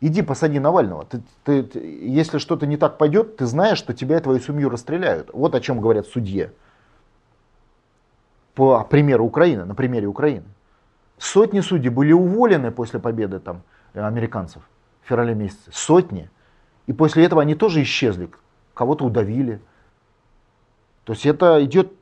Иди 0.00 0.22
посади 0.22 0.60
Навального. 0.60 1.04
Ты, 1.04 1.22
ты, 1.42 1.62
ты, 1.64 1.78
если 1.80 2.38
что-то 2.38 2.66
не 2.66 2.76
так 2.76 2.98
пойдет, 2.98 3.36
ты 3.36 3.46
знаешь, 3.46 3.78
что 3.78 3.92
тебя 3.92 4.18
и 4.18 4.20
твою 4.20 4.38
семью 4.38 4.70
расстреляют. 4.70 5.30
Вот 5.32 5.54
о 5.54 5.60
чем 5.60 5.80
говорят 5.80 6.06
судье. 6.06 6.52
По 8.54 8.84
примеру 8.84 9.24
Украины, 9.24 9.64
на 9.64 9.74
примере 9.74 10.06
Украины. 10.06 10.44
Сотни 11.18 11.60
судей 11.60 11.88
были 11.88 12.12
уволены 12.12 12.70
после 12.70 13.00
победы 13.00 13.40
там, 13.40 13.62
американцев 13.92 14.62
в 15.02 15.08
феврале 15.08 15.34
месяце. 15.34 15.70
Сотни. 15.72 16.30
И 16.86 16.92
после 16.92 17.24
этого 17.24 17.42
они 17.42 17.56
тоже 17.56 17.82
исчезли. 17.82 18.30
Кого-то 18.74 19.04
удавили. 19.04 19.60
То 21.04 21.12
есть 21.12 21.26
это 21.26 21.64
идет 21.64 21.92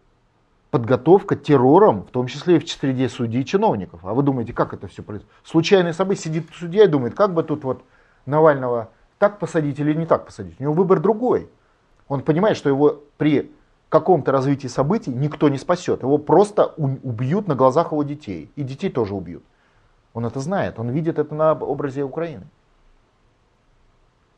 подготовка 0.76 1.36
террором, 1.36 2.02
в 2.02 2.10
том 2.10 2.26
числе 2.26 2.56
и 2.56 2.58
в 2.58 2.68
среде 2.68 3.08
судей 3.08 3.40
и 3.40 3.44
чиновников. 3.46 4.00
А 4.02 4.12
вы 4.12 4.22
думаете, 4.22 4.52
как 4.52 4.74
это 4.74 4.88
все 4.88 5.02
происходит? 5.02 5.34
Случайный 5.42 5.94
событие, 5.94 6.24
сидит 6.24 6.50
судья 6.52 6.84
и 6.84 6.86
думает, 6.86 7.14
как 7.14 7.32
бы 7.32 7.42
тут 7.42 7.64
вот 7.64 7.82
Навального 8.26 8.90
так 9.16 9.38
посадить 9.38 9.80
или 9.80 9.94
не 9.94 10.04
так 10.04 10.26
посадить. 10.26 10.60
У 10.60 10.64
него 10.64 10.74
выбор 10.74 11.00
другой. 11.00 11.48
Он 12.08 12.20
понимает, 12.20 12.58
что 12.58 12.68
его 12.68 13.00
при 13.16 13.50
каком-то 13.88 14.32
развитии 14.32 14.66
событий 14.66 15.10
никто 15.10 15.48
не 15.48 15.56
спасет. 15.56 16.02
Его 16.02 16.18
просто 16.18 16.66
убьют 16.76 17.48
на 17.48 17.54
глазах 17.54 17.92
его 17.92 18.02
детей. 18.02 18.50
И 18.54 18.62
детей 18.62 18.90
тоже 18.90 19.14
убьют. 19.14 19.44
Он 20.12 20.26
это 20.26 20.40
знает, 20.40 20.78
он 20.78 20.90
видит 20.90 21.18
это 21.18 21.34
на 21.34 21.52
образе 21.52 22.02
Украины. 22.02 22.44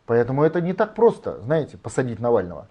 Поэтому 0.06 0.44
это 0.44 0.60
не 0.60 0.72
так 0.72 0.94
просто, 0.94 1.40
знаете, 1.40 1.78
посадить 1.78 2.20
Навального. 2.20 2.68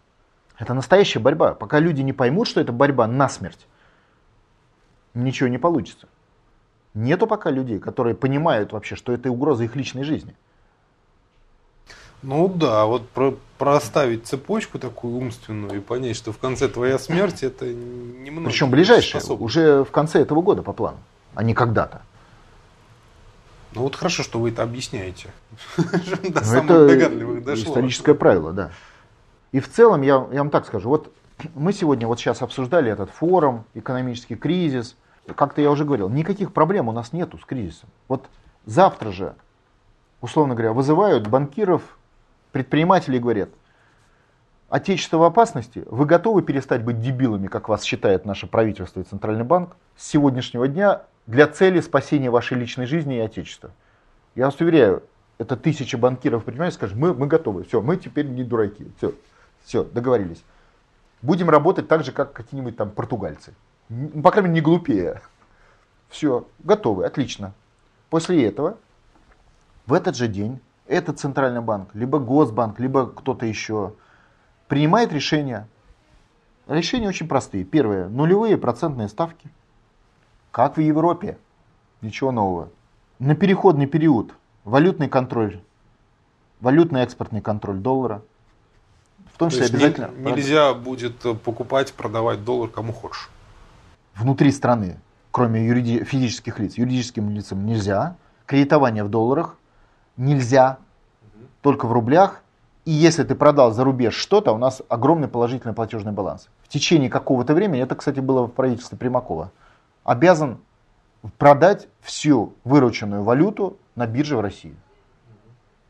Это 0.57 0.73
настоящая 0.73 1.19
борьба. 1.19 1.53
Пока 1.53 1.79
люди 1.79 2.01
не 2.01 2.13
поймут, 2.13 2.47
что 2.47 2.59
это 2.59 2.71
борьба 2.71 3.07
на 3.07 3.29
смерть, 3.29 3.67
ничего 5.13 5.49
не 5.49 5.57
получится. 5.57 6.07
Нету 6.93 7.27
пока 7.27 7.51
людей, 7.51 7.79
которые 7.79 8.15
понимают 8.15 8.71
вообще, 8.71 8.95
что 8.95 9.11
это 9.11 9.29
угроза 9.29 9.65
их 9.65 9.75
личной 9.75 10.03
жизни. 10.03 10.35
Ну 12.23 12.47
да, 12.47 12.85
вот 12.85 13.07
про, 13.09 13.35
проставить 13.59 14.25
цепочку 14.25 14.79
такую 14.79 15.17
умственную 15.17 15.77
и 15.77 15.79
понять, 15.79 16.15
что 16.15 16.31
в 16.31 16.39
конце 16.39 16.67
твоя 16.67 16.97
смерть, 16.97 17.43
это 17.43 17.65
немного. 17.67 18.49
Причем 18.49 18.71
ближайшая, 18.71 19.21
уже 19.21 19.83
в 19.83 19.91
конце 19.91 20.21
этого 20.21 20.41
года 20.41 20.63
по 20.63 20.73
плану, 20.73 20.97
а 21.35 21.43
не 21.43 21.53
когда-то. 21.53 22.01
Ну 23.73 23.83
вот 23.83 23.95
хорошо, 23.95 24.23
что 24.23 24.39
вы 24.39 24.49
это 24.49 24.63
объясняете. 24.63 25.29
До 25.77 26.39
ну, 26.39 26.41
самых 26.41 26.87
догадливых 26.87 27.43
дошло. 27.43 27.71
Историческое 27.71 28.15
правило, 28.15 28.51
да. 28.51 28.71
И 29.51 29.59
в 29.59 29.69
целом, 29.69 30.01
я, 30.01 30.27
я 30.31 30.39
вам 30.39 30.49
так 30.49 30.65
скажу, 30.65 30.89
вот 30.89 31.13
мы 31.55 31.73
сегодня 31.73 32.07
вот 32.07 32.19
сейчас 32.19 32.41
обсуждали 32.41 32.91
этот 32.91 33.09
форум, 33.09 33.65
экономический 33.73 34.35
кризис. 34.35 34.95
Как-то 35.35 35.61
я 35.61 35.71
уже 35.71 35.85
говорил, 35.85 36.09
никаких 36.09 36.53
проблем 36.53 36.87
у 36.87 36.91
нас 36.91 37.13
нету 37.13 37.37
с 37.37 37.45
кризисом. 37.45 37.89
Вот 38.07 38.25
завтра 38.65 39.11
же, 39.11 39.35
условно 40.21 40.55
говоря, 40.55 40.73
вызывают 40.73 41.27
банкиров, 41.27 41.81
предпринимателей 42.51 43.17
и 43.17 43.21
говорят, 43.21 43.49
Отечество 44.69 45.17
в 45.17 45.23
опасности, 45.23 45.83
вы 45.85 46.05
готовы 46.05 46.41
перестать 46.41 46.83
быть 46.83 46.99
дебилами, 46.99 47.47
как 47.47 47.69
вас 47.69 47.83
считает 47.83 48.25
наше 48.25 48.47
правительство 48.47 48.99
и 48.99 49.03
Центральный 49.03 49.45
банк, 49.45 49.77
с 49.95 50.05
сегодняшнего 50.05 50.67
дня 50.67 51.03
для 51.25 51.47
цели 51.47 51.79
спасения 51.79 52.29
вашей 52.29 52.57
личной 52.57 52.85
жизни 52.85 53.15
и 53.15 53.19
Отечества. 53.19 53.71
Я 54.35 54.45
вас 54.45 54.59
уверяю, 54.59 55.03
это 55.37 55.55
тысячи 55.55 55.95
банкиров 55.95 56.43
предпринимателей 56.43 56.75
скажут, 56.75 56.97
мы, 56.97 57.13
мы 57.13 57.27
готовы, 57.27 57.63
все, 57.63 57.81
мы 57.81 57.95
теперь 57.95 58.27
не 58.27 58.43
дураки, 58.43 58.91
все, 58.97 59.13
все, 59.67 59.83
договорились. 59.83 60.45
Будем 61.21 61.49
работать 61.49 61.89
так 61.89 62.05
же, 62.05 62.13
как 62.13 62.31
какие-нибудь 62.31 62.77
там 62.77 62.89
португальцы. 62.89 63.53
По 64.23 64.31
крайней 64.31 64.49
мере, 64.49 64.53
не 64.53 64.61
глупее. 64.61 65.21
Все, 66.07 66.47
готовы, 66.59 67.05
отлично. 67.05 67.53
После 68.09 68.47
этого, 68.47 68.77
в 69.85 69.91
этот 69.91 70.15
же 70.15 70.29
день, 70.29 70.61
этот 70.87 71.19
центральный 71.19 71.59
банк, 71.59 71.89
либо 71.93 72.17
Госбанк, 72.17 72.79
либо 72.79 73.07
кто-то 73.07 73.45
еще, 73.45 73.93
принимает 74.69 75.11
решения. 75.11 75.67
Решения 76.67 77.09
очень 77.09 77.27
простые. 77.27 77.65
Первое, 77.65 78.07
нулевые 78.07 78.57
процентные 78.57 79.09
ставки. 79.09 79.49
Как 80.51 80.77
в 80.77 80.79
Европе. 80.79 81.37
Ничего 81.99 82.31
нового. 82.31 82.69
На 83.19 83.35
переходный 83.35 83.85
период 83.85 84.33
валютный 84.63 85.09
контроль, 85.09 85.59
валютный 86.61 87.01
экспортный 87.01 87.41
контроль 87.41 87.79
доллара– 87.79 88.21
в 89.37 89.39
том 89.39 89.51
числе 89.51 89.67
обязательно. 89.67 90.09
Не, 90.17 90.31
нельзя 90.31 90.73
будет 90.73 91.23
э, 91.23 91.35
покупать, 91.35 91.93
продавать 91.93 92.43
доллар 92.43 92.71
кому 92.71 92.91
хочешь. 92.91 93.29
Внутри 94.15 94.51
страны, 94.51 94.97
кроме 95.29 95.67
юриди- 95.67 96.03
физических 96.03 96.57
лиц, 96.57 96.73
юридическим 96.75 97.29
лицам 97.29 97.63
нельзя. 97.63 98.15
Кредитование 98.47 99.03
в 99.03 99.09
долларах 99.09 99.57
нельзя, 100.17 100.79
угу. 101.21 101.45
только 101.61 101.85
в 101.85 101.91
рублях. 101.91 102.41
И 102.85 102.91
если 102.91 103.23
ты 103.23 103.35
продал 103.35 103.71
за 103.71 103.83
рубеж 103.83 104.15
что-то, 104.15 104.53
у 104.53 104.57
нас 104.57 104.81
огромный 104.89 105.27
положительный 105.27 105.75
платежный 105.75 106.13
баланс. 106.13 106.49
В 106.63 106.67
течение 106.69 107.11
какого-то 107.11 107.53
времени, 107.53 107.83
это, 107.83 107.93
кстати, 107.93 108.19
было 108.19 108.47
в 108.47 108.51
правительстве 108.51 108.97
Примакова, 108.97 109.51
обязан 110.03 110.57
продать 111.37 111.87
всю 112.01 112.55
вырученную 112.63 113.21
валюту 113.21 113.77
на 113.95 114.07
бирже 114.07 114.35
в 114.35 114.39
России. 114.39 114.75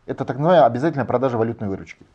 Это 0.05 0.25
так 0.25 0.35
называемая 0.35 0.65
обязательная 0.65 1.05
продажа 1.05 1.37
валютной 1.37 1.69
выручки. 1.69 2.05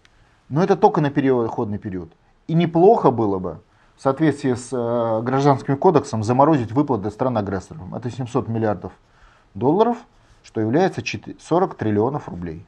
Но 0.52 0.62
это 0.62 0.76
только 0.76 1.00
на 1.00 1.10
переходный 1.10 1.78
период. 1.78 2.12
И 2.46 2.52
неплохо 2.52 3.10
было 3.10 3.38
бы 3.38 3.60
в 3.96 4.02
соответствии 4.02 4.52
с 4.52 4.68
э, 4.70 5.22
гражданским 5.22 5.78
кодексом 5.78 6.22
заморозить 6.22 6.72
выплаты 6.72 7.10
стран-агрессорам. 7.10 7.94
Это 7.94 8.10
700 8.10 8.48
миллиардов 8.48 8.92
долларов, 9.54 9.96
что 10.42 10.60
является 10.60 11.02
40 11.02 11.74
триллионов 11.74 12.28
рублей, 12.28 12.66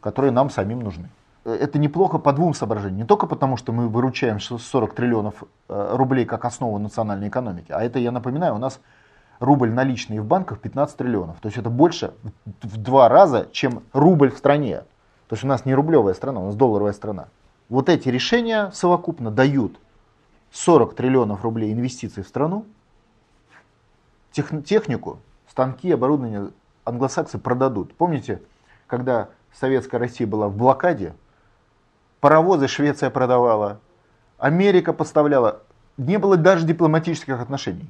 которые 0.00 0.32
нам 0.32 0.48
самим 0.48 0.80
нужны. 0.80 1.10
Э, 1.44 1.52
это 1.52 1.78
неплохо 1.78 2.16
по 2.16 2.32
двум 2.32 2.54
соображениям. 2.54 3.00
Не 3.00 3.04
только 3.04 3.26
потому, 3.26 3.58
что 3.58 3.72
мы 3.72 3.88
выручаем 3.88 4.40
40 4.40 4.94
триллионов 4.94 5.44
э, 5.68 5.90
рублей 5.92 6.24
как 6.24 6.46
основу 6.46 6.78
национальной 6.78 7.28
экономики, 7.28 7.70
а 7.70 7.82
это, 7.82 7.98
я 7.98 8.12
напоминаю, 8.12 8.54
у 8.54 8.58
нас 8.58 8.80
рубль 9.40 9.70
наличный 9.70 10.20
в 10.20 10.24
банках 10.24 10.58
15 10.60 10.96
триллионов. 10.96 11.38
То 11.40 11.48
есть 11.48 11.58
это 11.58 11.68
больше 11.68 12.14
в 12.62 12.78
два 12.78 13.10
раза, 13.10 13.46
чем 13.52 13.82
рубль 13.92 14.30
в 14.30 14.38
стране. 14.38 14.84
Потому 15.30 15.38
что 15.38 15.46
у 15.46 15.50
нас 15.50 15.64
не 15.64 15.74
рублевая 15.76 16.12
страна, 16.14 16.40
у 16.40 16.46
нас 16.46 16.56
долларовая 16.56 16.92
страна. 16.92 17.28
Вот 17.68 17.88
эти 17.88 18.08
решения 18.08 18.72
совокупно 18.72 19.30
дают 19.30 19.78
40 20.50 20.96
триллионов 20.96 21.44
рублей 21.44 21.72
инвестиций 21.72 22.24
в 22.24 22.26
страну, 22.26 22.66
тех, 24.32 24.50
технику, 24.64 25.20
станки, 25.48 25.92
оборудование 25.92 26.50
англосаксы 26.84 27.38
продадут. 27.38 27.94
Помните, 27.94 28.42
когда 28.88 29.28
Советская 29.54 30.00
Россия 30.00 30.26
была 30.26 30.48
в 30.48 30.56
блокаде, 30.56 31.14
паровозы 32.18 32.66
Швеция 32.66 33.08
продавала, 33.10 33.78
Америка 34.36 34.92
поставляла, 34.92 35.62
не 35.96 36.18
было 36.18 36.36
даже 36.38 36.66
дипломатических 36.66 37.38
отношений. 37.38 37.88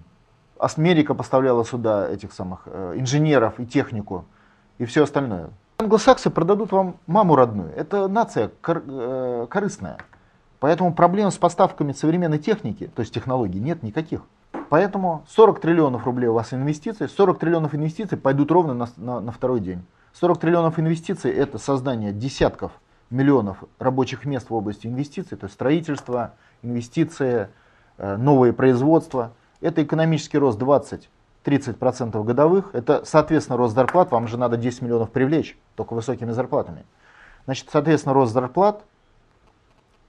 Америка 0.59 1.15
поставляла 1.15 1.65
сюда 1.65 2.07
этих 2.07 2.35
самых 2.35 2.65
э, 2.67 2.97
инженеров 2.97 3.59
и 3.59 3.65
технику 3.65 4.27
и 4.77 4.85
все 4.85 5.05
остальное. 5.05 5.49
Англосаксы 5.81 6.29
продадут 6.29 6.73
вам 6.73 6.97
маму 7.07 7.37
родную. 7.37 7.73
Это 7.75 8.07
нация 8.07 8.51
кор, 8.61 8.83
э, 8.87 9.47
корыстная. 9.49 9.97
Поэтому 10.59 10.93
проблем 10.93 11.31
с 11.31 11.39
поставками 11.39 11.93
современной 11.93 12.39
техники, 12.39 12.91
то 12.95 13.01
есть 13.01 13.15
технологий, 13.15 13.61
нет 13.61 13.83
никаких. 13.83 14.21
Поэтому 14.69 15.25
40 15.31 15.59
триллионов 15.59 16.05
рублей 16.05 16.27
у 16.27 16.35
вас 16.35 16.53
инвестиций, 16.53 17.09
40 17.09 17.39
триллионов 17.39 17.75
инвестиций 17.75 18.19
пойдут 18.19 18.51
ровно 18.51 18.75
на, 18.75 18.89
на, 18.99 19.21
на 19.21 19.33
второй 19.33 19.61
день. 19.61 19.83
40 20.13 20.39
триллионов 20.39 20.79
инвестиций 20.79 21.33
это 21.33 21.57
создание 21.57 22.13
десятков 22.13 22.73
миллионов 23.09 23.65
рабочих 23.79 24.27
мест 24.27 24.51
в 24.51 24.55
области 24.55 24.87
инвестиций, 24.87 25.39
то 25.39 25.47
есть 25.47 25.55
строительство, 25.55 26.35
инвестиции, 26.61 27.49
э, 27.97 28.17
новые 28.19 28.53
производства. 28.53 29.33
Это 29.63 29.83
экономический 29.83 30.37
рост 30.37 30.59
20 30.59 31.09
30% 31.45 32.23
годовых, 32.25 32.71
это, 32.75 33.03
соответственно, 33.05 33.57
рост 33.57 33.75
зарплат, 33.75 34.11
вам 34.11 34.29
же 34.29 34.37
надо 34.37 34.57
10 34.57 34.83
миллионов 34.83 35.11
привлечь, 35.11 35.59
только 35.75 35.95
высокими 35.95 36.33
зарплатами. 36.33 36.85
Значит, 37.47 37.69
соответственно, 37.73 38.15
рост 38.15 38.33
зарплат 38.33 38.85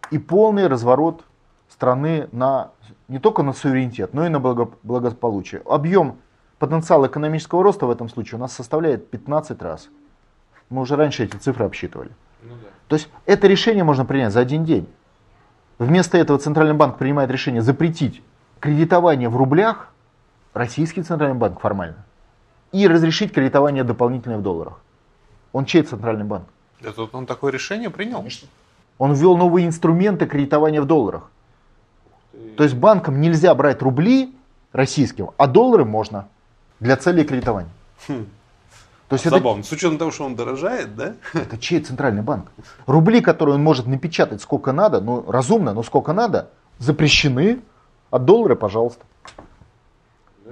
и 0.10 0.18
полный 0.18 0.68
разворот 0.68 1.24
страны 1.70 2.28
на, 2.32 2.72
не 3.08 3.20
только 3.20 3.44
на 3.44 3.54
суверенитет, 3.54 4.14
но 4.14 4.26
и 4.26 4.30
на 4.30 4.40
благополучие. 4.40 5.62
Объем 5.66 6.18
потенциала 6.60 7.08
экономического 7.08 7.64
роста 7.64 7.86
в 7.86 7.92
этом 7.92 8.10
случае 8.10 8.38
у 8.38 8.42
нас 8.42 8.54
составляет 8.54 9.10
15 9.10 9.62
раз. 9.62 9.90
Мы 10.70 10.82
уже 10.82 10.96
раньше 10.96 11.24
эти 11.24 11.38
цифры 11.38 11.66
обсчитывали. 11.66 12.12
Ну, 12.44 12.50
да. 12.62 12.68
То 12.88 12.96
есть 12.96 13.10
это 13.26 13.48
решение 13.48 13.84
можно 13.84 14.06
принять 14.06 14.34
за 14.34 14.42
один 14.42 14.66
день. 14.66 14.88
Вместо 15.80 16.18
этого 16.18 16.38
Центральный 16.38 16.76
банк 16.76 16.98
принимает 16.98 17.32
решение 17.32 17.62
запретить 17.62 18.22
кредитование 18.60 19.30
в 19.30 19.38
рублях, 19.38 19.91
российский 20.54 21.04
Центральный 21.04 21.38
банк 21.38 21.60
формально, 21.60 22.06
и 22.72 22.88
разрешить 22.88 23.34
кредитование 23.34 23.84
дополнительное 23.84 24.38
в 24.38 24.42
долларах. 24.42 24.80
Он 25.54 25.66
чей 25.66 25.84
Центральный 25.84 26.26
банк? 26.26 26.48
Это 26.82 27.04
он 27.12 27.26
такое 27.26 27.52
решение 27.52 27.90
принял? 27.90 28.18
Конечно. 28.18 28.48
Он 28.98 29.14
ввел 29.14 29.38
новые 29.38 29.68
инструменты 29.68 30.26
кредитования 30.26 30.82
в 30.82 30.86
долларах. 30.86 31.30
То 32.58 32.64
есть 32.64 32.76
банкам 32.76 33.20
нельзя 33.20 33.54
брать 33.56 33.82
рубли 33.82 34.36
российским, 34.72 35.32
а 35.38 35.48
доллары 35.48 35.86
можно 35.86 36.28
для 36.80 36.96
целей 36.98 37.24
кредитования. 37.24 37.72
Хм. 38.08 38.26
То 39.10 39.16
есть 39.16 39.30
Забавно, 39.30 39.60
это... 39.60 39.68
с 39.68 39.72
учетом 39.74 39.98
того, 39.98 40.12
что 40.12 40.24
он 40.24 40.36
дорожает, 40.36 40.96
да? 40.96 41.16
Это 41.34 41.58
чей 41.58 41.82
центральный 41.82 42.22
банк? 42.22 42.52
Рубли, 42.86 43.20
которые 43.20 43.56
он 43.56 43.64
может 43.64 43.86
напечатать 43.86 44.42
сколько 44.42 44.72
надо, 44.72 45.02
ну 45.02 45.30
разумно, 45.30 45.74
но 45.74 45.84
сколько 45.84 46.14
надо, 46.14 46.50
запрещены, 46.80 47.60
а 48.10 48.20
доллары, 48.20 48.56
пожалуйста. 48.56 49.04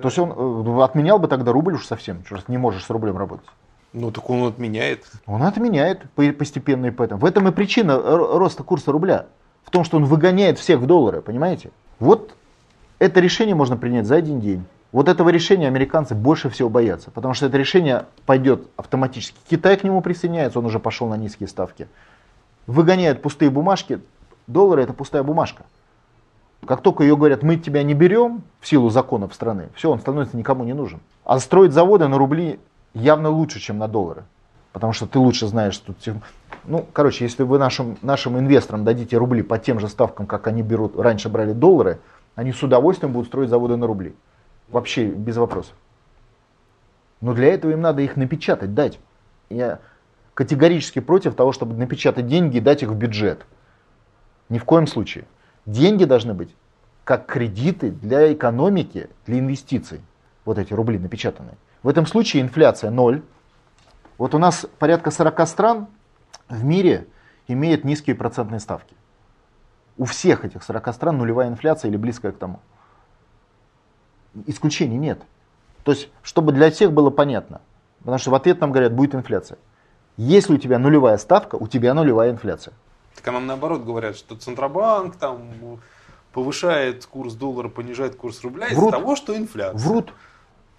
То 0.02 0.08
есть 0.08 0.20
он 0.20 0.32
э, 0.32 0.84
отменял 0.84 1.20
бы 1.20 1.28
тогда 1.28 1.52
рубль 1.52 1.76
уж 1.76 1.86
совсем, 1.86 2.24
что 2.26 2.40
не 2.48 2.58
можешь 2.58 2.84
с 2.84 2.90
рублем 2.90 3.18
работать. 3.18 3.48
Ну 3.94 4.12
так 4.12 4.30
он 4.30 4.48
отменяет. 4.48 5.06
Он 5.26 5.44
отменяет 5.44 6.04
постепенно 6.38 6.88
и 6.88 6.92
поэтому. 6.92 7.22
В 7.22 7.26
этом 7.26 7.48
и 7.48 7.52
причина 7.52 7.98
роста 7.98 8.64
курса 8.64 8.92
рубля. 8.92 9.26
В 9.64 9.72
том, 9.72 9.84
что 9.84 9.98
он 9.98 10.06
выгоняет 10.06 10.60
всех 10.60 10.80
в 10.80 10.86
доллары, 10.86 11.22
понимаете? 11.22 11.72
Вот 12.00 12.36
это 13.00 13.20
решение 13.20 13.56
можно 13.56 13.78
принять 13.78 14.06
за 14.06 14.16
один 14.16 14.40
день. 14.40 14.66
Вот 14.92 15.08
этого 15.08 15.30
решения 15.30 15.68
американцы 15.68 16.16
больше 16.16 16.50
всего 16.50 16.70
боятся, 16.70 17.12
потому 17.12 17.36
что 17.36 17.46
это 17.46 17.58
решение 17.58 18.06
пойдет 18.26 18.68
автоматически. 18.76 19.38
Китай 19.50 19.78
к 19.78 19.84
нему 19.84 20.02
присоединяется, 20.02 20.58
он 20.58 20.66
уже 20.66 20.80
пошел 20.80 21.08
на 21.08 21.16
низкие 21.16 21.48
ставки. 21.48 21.88
Выгоняют 22.66 23.22
пустые 23.22 23.52
бумажки, 23.52 24.00
доллары 24.48 24.82
это 24.84 24.94
пустая 24.94 25.22
бумажка. 25.22 25.64
Как 26.65 26.81
только 26.81 27.03
ее 27.03 27.15
говорят, 27.15 27.41
мы 27.41 27.56
тебя 27.56 27.84
не 27.84 27.94
берем 27.94 28.44
в 28.60 28.68
силу 28.68 28.90
законов 28.90 29.34
страны, 29.34 29.69
все, 29.76 29.90
он 29.90 29.99
становится 29.99 30.38
никому 30.38 30.64
не 30.64 30.73
нужен. 30.73 30.99
А 31.23 31.40
строить 31.40 31.72
заводы 31.72 32.07
на 32.07 32.18
рубли 32.18 32.60
явно 32.94 33.30
лучше, 33.30 33.60
чем 33.60 33.77
на 33.77 33.88
доллары. 33.88 34.23
Потому 34.72 34.94
что 34.94 35.07
ты 35.07 35.19
лучше 35.19 35.48
знаешь, 35.48 35.73
что... 35.73 35.94
Ну, 36.65 36.86
короче, 36.94 37.23
если 37.23 37.44
вы 37.44 37.57
нашим, 37.57 37.98
нашим 38.02 38.38
инвесторам 38.38 38.84
дадите 38.84 39.18
рубли 39.18 39.41
по 39.41 39.57
тем 39.57 39.80
же 39.80 39.88
ставкам, 39.88 40.27
как 40.27 40.48
они 40.48 40.61
берут, 40.61 40.99
раньше 40.99 41.30
брали 41.30 41.53
доллары, 41.53 41.99
они 42.36 42.52
с 42.52 42.61
удовольствием 42.61 43.14
будут 43.14 43.27
строить 43.27 43.49
заводы 43.49 43.76
на 43.77 43.88
рубли. 43.88 44.14
Вообще 44.68 45.06
без 45.07 45.38
вопросов. 45.38 45.73
Но 47.22 47.34
для 47.34 47.53
этого 47.53 47.72
им 47.72 47.81
надо 47.81 48.02
их 48.02 48.15
напечатать, 48.15 48.73
дать. 48.73 48.99
Я 49.49 49.80
категорически 50.36 50.99
против 50.99 51.36
того, 51.36 51.52
чтобы 51.52 51.76
напечатать 51.76 52.27
деньги 52.27 52.57
и 52.57 52.61
дать 52.61 52.84
их 52.84 52.90
в 52.90 52.95
бюджет. 52.95 53.45
Ни 54.48 54.57
в 54.57 54.64
коем 54.64 54.88
случае. 54.88 55.26
Деньги 55.65 56.06
должны 56.06 56.34
быть 56.34 56.56
как 57.03 57.26
кредиты 57.26 57.91
для 57.91 58.31
экономики, 58.34 59.10
для 59.26 59.40
инвестиций. 59.40 60.02
Вот 60.45 60.57
эти 60.57 60.73
рубли 60.73 60.98
напечатанные. 60.98 61.56
В 61.84 61.88
этом 61.88 62.06
случае 62.06 62.44
инфляция 62.44 62.91
ноль. 62.91 63.23
Вот 64.18 64.36
у 64.36 64.38
нас 64.38 64.65
порядка 64.80 65.11
40 65.11 65.48
стран 65.48 65.88
в 66.49 66.64
мире 66.64 67.07
имеют 67.48 67.84
низкие 67.84 68.15
процентные 68.15 68.60
ставки. 68.60 68.95
У 69.98 70.06
всех 70.06 70.45
этих 70.45 70.64
40 70.64 70.94
стран 70.94 71.18
нулевая 71.18 71.49
инфляция 71.49 71.90
или 71.90 71.98
близкая 71.98 72.31
к 72.31 72.38
тому 72.38 72.60
исключений 74.45 74.98
нет. 74.98 75.22
То 75.84 75.91
есть, 75.91 76.10
чтобы 76.22 76.52
для 76.52 76.72
всех 76.72 76.91
было 76.91 77.10
понятно. 77.10 77.61
Потому 77.99 78.18
что 78.18 78.31
в 78.31 78.36
ответ 78.36 78.61
нам 78.61 78.72
говорят, 78.72 78.94
будет 78.94 79.15
инфляция. 79.15 79.57
Если 80.18 80.53
у 80.53 80.57
тебя 80.57 80.80
нулевая 80.80 81.18
ставка, 81.18 81.56
у 81.56 81.68
тебя 81.68 81.94
нулевая 81.94 82.31
инфляция. 82.31 82.73
Так 83.20 83.28
а 83.28 83.32
нам 83.34 83.48
наоборот 83.48 83.84
говорят, 83.84 84.16
что 84.16 84.38
Центробанк 84.38 85.18
там 85.18 85.52
повышает 86.32 87.06
курс 87.06 87.34
доллара, 87.34 87.68
понижает 87.68 88.16
курс 88.16 88.41
рубля 88.44 88.68
из-за 88.68 88.91
того, 88.91 89.18
что 89.18 89.36
инфляция. 89.36 89.78
Врут. 89.78 90.14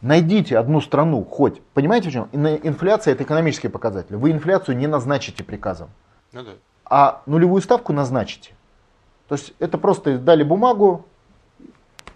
Найдите 0.00 0.56
одну 0.56 0.80
страну 0.80 1.22
хоть. 1.22 1.60
Понимаете 1.74 2.08
в 2.08 2.12
чем? 2.12 2.28
Инфляция 2.32 3.12
это 3.12 3.24
экономический 3.24 3.68
показатель. 3.68 4.16
Вы 4.16 4.30
инфляцию 4.30 4.78
не 4.78 4.86
назначите 4.86 5.44
приказом. 5.44 5.90
Ну, 6.32 6.42
да. 6.42 6.52
А 6.86 7.22
нулевую 7.26 7.60
ставку 7.60 7.92
назначите. 7.92 8.54
То 9.28 9.34
есть 9.34 9.52
это 9.58 9.76
просто 9.76 10.16
дали 10.18 10.42
бумагу, 10.42 11.04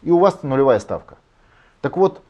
и 0.01 0.11
у 0.11 0.19
вас 0.19 0.43
нулевая 0.43 0.79
ставка. 0.79 1.19
Так 1.83 1.99
вот, 1.99 2.23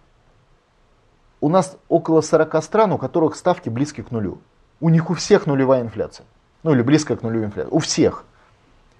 у 1.40 1.48
нас 1.48 1.76
около 1.88 2.22
40 2.22 2.64
стран, 2.64 2.90
у 2.90 2.98
которых 2.98 3.36
ставки 3.36 3.68
близки 3.68 4.02
к 4.02 4.10
нулю. 4.10 4.38
У 4.80 4.88
них 4.88 5.10
у 5.10 5.14
всех 5.14 5.46
нулевая 5.46 5.82
инфляция. 5.82 6.26
Ну 6.64 6.72
или 6.72 6.82
близкая 6.82 7.16
к 7.16 7.22
нулю 7.22 7.44
инфляция. 7.44 7.70
У 7.70 7.78
всех. 7.78 8.24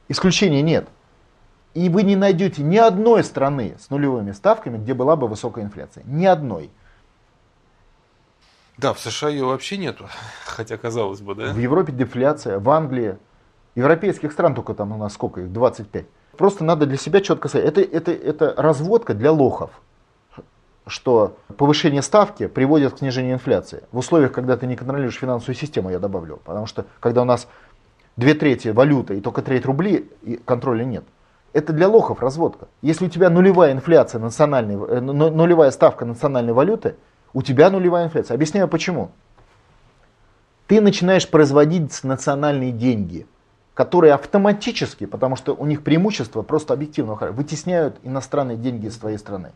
Исключений 0.09 0.63
нет. 0.63 0.87
И 1.73 1.89
вы 1.89 2.05
не 2.05 2.15
найдете 2.15 2.63
ни 2.63 2.77
одной 2.77 3.25
страны 3.25 3.77
с 3.81 3.91
нулевыми 3.91 4.31
ставками, 4.31 4.79
где 4.79 4.95
была 4.95 5.17
бы 5.17 5.27
высокая 5.27 5.65
инфляция. 5.65 6.05
Ни 6.07 6.27
одной. 6.27 6.71
Да, 8.77 8.93
в 8.93 9.01
США 9.01 9.31
ее 9.31 9.47
вообще 9.47 9.77
нету, 9.77 10.09
хотя 10.45 10.77
казалось 10.77 11.21
бы, 11.21 11.35
да? 11.35 11.53
В 11.53 11.59
Европе 11.59 11.93
дефляция, 11.93 12.59
в 12.59 12.69
Англии, 12.71 13.17
европейских 13.75 14.33
стран 14.33 14.55
только 14.55 14.75
там 14.75 14.93
у 14.93 14.97
нас 14.97 15.15
сколько 15.15 15.41
их, 15.41 15.53
25. 15.53 16.07
Просто 16.37 16.65
надо 16.65 16.87
для 16.87 16.99
себя 16.99 17.21
четко 17.21 17.49
сказать, 17.49 17.67
это, 17.67 17.81
это, 17.81 18.13
это 18.13 18.55
разводка 18.57 19.15
для 19.15 19.33
лохов 19.33 19.71
что 20.87 21.37
повышение 21.57 22.03
ставки 22.03 22.47
приводит 22.47 22.95
к 22.95 22.99
снижению 22.99 23.35
инфляции. 23.35 23.85
В 23.93 23.99
условиях, 23.99 24.33
когда 24.33 24.57
ты 24.57 24.67
не 24.67 24.77
контролируешь 24.77 25.19
финансовую 25.19 25.57
систему, 25.57 25.91
я 25.91 25.99
добавлю. 25.99 26.41
Потому 26.45 26.67
что 26.67 26.85
когда 27.01 27.23
у 27.23 27.25
нас 27.25 27.49
две 28.17 28.35
трети 28.35 28.69
валюты 28.69 29.19
и 29.19 29.21
только 29.21 29.43
треть 29.43 29.65
рублей, 29.65 30.11
и 30.23 30.37
контроля 30.37 30.85
нет. 30.85 31.05
Это 31.53 31.73
для 31.73 31.89
лохов 31.89 32.21
разводка. 32.21 32.69
Если 32.83 33.07
у 33.07 33.09
тебя 33.09 33.31
нулевая 33.31 33.73
инфляция 33.73 34.21
национальной, 34.21 34.75
э, 34.75 35.01
нулевая 35.01 35.71
ставка 35.71 36.05
национальной 36.05 36.53
валюты, 36.53 36.97
у 37.33 37.43
тебя 37.43 37.71
нулевая 37.71 38.07
инфляция. 38.07 38.35
Объясняю 38.35 38.69
почему. 38.69 39.11
Ты 40.67 40.81
начинаешь 40.81 41.29
производить 41.29 42.03
национальные 42.03 42.73
деньги, 42.73 43.27
которые 43.75 44.15
автоматически, 44.15 45.07
потому 45.07 45.37
что 45.37 45.55
у 45.55 45.67
них 45.67 45.83
преимущество 45.83 46.43
просто 46.43 46.75
объективного 46.75 47.19
характера, 47.19 47.43
вытесняют 47.43 47.97
иностранные 48.03 48.57
деньги 48.57 48.87
из 48.87 48.97
твоей 48.97 49.19
страны. 49.19 49.53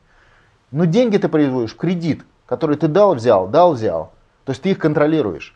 Но 0.70 0.84
деньги 0.84 1.16
ты 1.16 1.28
производишь 1.28 1.72
в 1.72 1.76
кредит, 1.76 2.24
который 2.46 2.76
ты 2.76 2.88
дал, 2.88 3.14
взял, 3.14 3.48
дал, 3.48 3.72
взял. 3.72 4.12
То 4.44 4.52
есть 4.52 4.62
ты 4.62 4.70
их 4.70 4.78
контролируешь. 4.78 5.54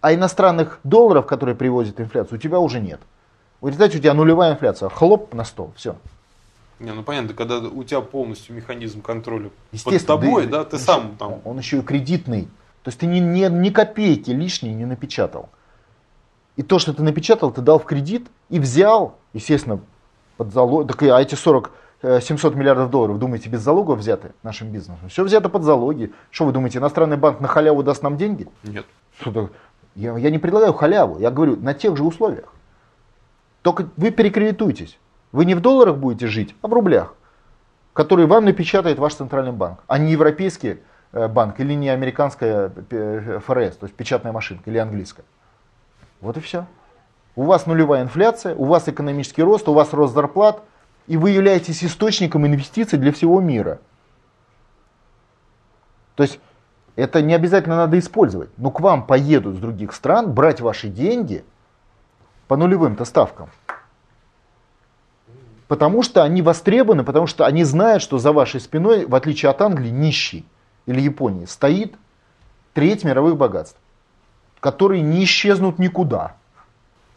А 0.00 0.12
иностранных 0.14 0.80
долларов, 0.84 1.26
которые 1.26 1.54
привозят 1.54 2.00
инфляцию, 2.00 2.38
у 2.38 2.40
тебя 2.40 2.58
уже 2.58 2.80
нет. 2.80 3.00
В 3.60 3.68
результате 3.68 3.98
у 3.98 4.00
тебя 4.00 4.14
нулевая 4.14 4.52
инфляция. 4.52 4.88
Хлоп 4.88 5.32
на 5.34 5.44
стол. 5.44 5.72
Все. 5.76 5.96
Не, 6.80 6.92
ну 6.92 7.04
понятно, 7.04 7.32
когда 7.34 7.58
у 7.58 7.84
тебя 7.84 8.00
полностью 8.00 8.56
механизм 8.56 9.02
контроля 9.02 9.50
под 9.84 10.04
тобой, 10.04 10.46
да, 10.46 10.58
да 10.58 10.64
ты 10.64 10.78
сам 10.78 11.06
еще, 11.06 11.16
там. 11.18 11.40
Он 11.44 11.58
еще 11.58 11.78
и 11.78 11.82
кредитный. 11.82 12.48
То 12.82 12.88
есть 12.88 12.98
ты 12.98 13.06
ни, 13.06 13.20
ни, 13.20 13.44
ни 13.48 13.70
копейки 13.70 14.30
лишней 14.30 14.74
не 14.74 14.84
напечатал. 14.84 15.48
И 16.56 16.62
то, 16.62 16.80
что 16.80 16.92
ты 16.92 17.04
напечатал, 17.04 17.52
ты 17.52 17.60
дал 17.60 17.78
в 17.78 17.84
кредит 17.84 18.26
и 18.48 18.58
взял, 18.58 19.16
естественно, 19.32 19.80
под 20.36 20.52
залог. 20.52 20.88
Так, 20.88 21.02
а 21.04 21.20
эти 21.20 21.36
40 21.36 21.70
700 22.02 22.54
э, 22.54 22.56
миллиардов 22.56 22.90
долларов, 22.90 23.18
думаете, 23.18 23.48
без 23.48 23.60
залогов 23.60 23.98
взяты 23.98 24.32
нашим 24.42 24.70
бизнесом? 24.70 25.08
Все 25.08 25.22
взято 25.22 25.48
под 25.48 25.62
залоги. 25.62 26.12
Что 26.30 26.46
вы 26.46 26.52
думаете, 26.52 26.78
иностранный 26.78 27.16
банк 27.16 27.40
на 27.40 27.48
халяву 27.48 27.82
даст 27.82 28.02
нам 28.02 28.16
деньги? 28.16 28.48
Нет. 28.64 28.86
Я, 29.94 30.16
я 30.16 30.30
не 30.30 30.38
предлагаю 30.38 30.72
халяву, 30.72 31.18
я 31.18 31.30
говорю 31.30 31.56
на 31.56 31.74
тех 31.74 31.96
же 31.96 32.02
условиях. 32.02 32.52
Только 33.62 33.88
вы 33.96 34.10
перекредитуетесь. 34.10 34.98
Вы 35.30 35.44
не 35.44 35.54
в 35.54 35.60
долларах 35.60 35.96
будете 35.96 36.26
жить, 36.26 36.56
а 36.62 36.68
в 36.68 36.72
рублях, 36.72 37.14
которые 37.92 38.26
вам 38.26 38.44
напечатает 38.46 38.98
ваш 38.98 39.14
центральный 39.14 39.52
банк, 39.52 39.78
а 39.86 39.98
не 39.98 40.12
европейский 40.12 40.80
э, 41.12 41.28
банк 41.28 41.60
или 41.60 41.74
не 41.74 41.88
американская 41.88 42.72
э, 42.90 43.38
ФРС, 43.44 43.76
то 43.76 43.86
есть 43.86 43.94
печатная 43.94 44.32
машинка 44.32 44.68
или 44.68 44.78
английская. 44.78 45.24
Вот 46.20 46.36
и 46.36 46.40
все. 46.40 46.66
У 47.36 47.44
вас 47.44 47.66
нулевая 47.66 48.02
инфляция, 48.02 48.54
у 48.54 48.64
вас 48.64 48.88
экономический 48.88 49.42
рост, 49.42 49.68
у 49.68 49.72
вас 49.72 49.92
рост 49.92 50.14
зарплат– 50.14 50.62
и 51.06 51.16
вы 51.16 51.30
являетесь 51.30 51.84
источником 51.84 52.46
инвестиций 52.46 52.98
для 52.98 53.12
всего 53.12 53.40
мира. 53.40 53.80
То 56.14 56.22
есть 56.22 56.38
это 56.96 57.22
не 57.22 57.34
обязательно 57.34 57.76
надо 57.76 57.98
использовать, 57.98 58.50
но 58.58 58.70
к 58.70 58.80
вам 58.80 59.06
поедут 59.06 59.56
с 59.56 59.58
других 59.58 59.94
стран 59.94 60.32
брать 60.32 60.60
ваши 60.60 60.88
деньги 60.88 61.44
по 62.48 62.56
нулевым-то 62.56 63.04
ставкам. 63.04 63.50
Потому 65.68 66.02
что 66.02 66.22
они 66.22 66.42
востребованы, 66.42 67.02
потому 67.02 67.26
что 67.26 67.46
они 67.46 67.64
знают, 67.64 68.02
что 68.02 68.18
за 68.18 68.32
вашей 68.32 68.60
спиной, 68.60 69.06
в 69.06 69.14
отличие 69.14 69.50
от 69.50 69.62
Англии, 69.62 69.88
нищий 69.88 70.44
или 70.84 71.00
Японии, 71.00 71.46
стоит 71.46 71.94
треть 72.74 73.04
мировых 73.04 73.38
богатств, 73.38 73.78
которые 74.60 75.00
не 75.00 75.24
исчезнут 75.24 75.78
никуда. 75.78 76.36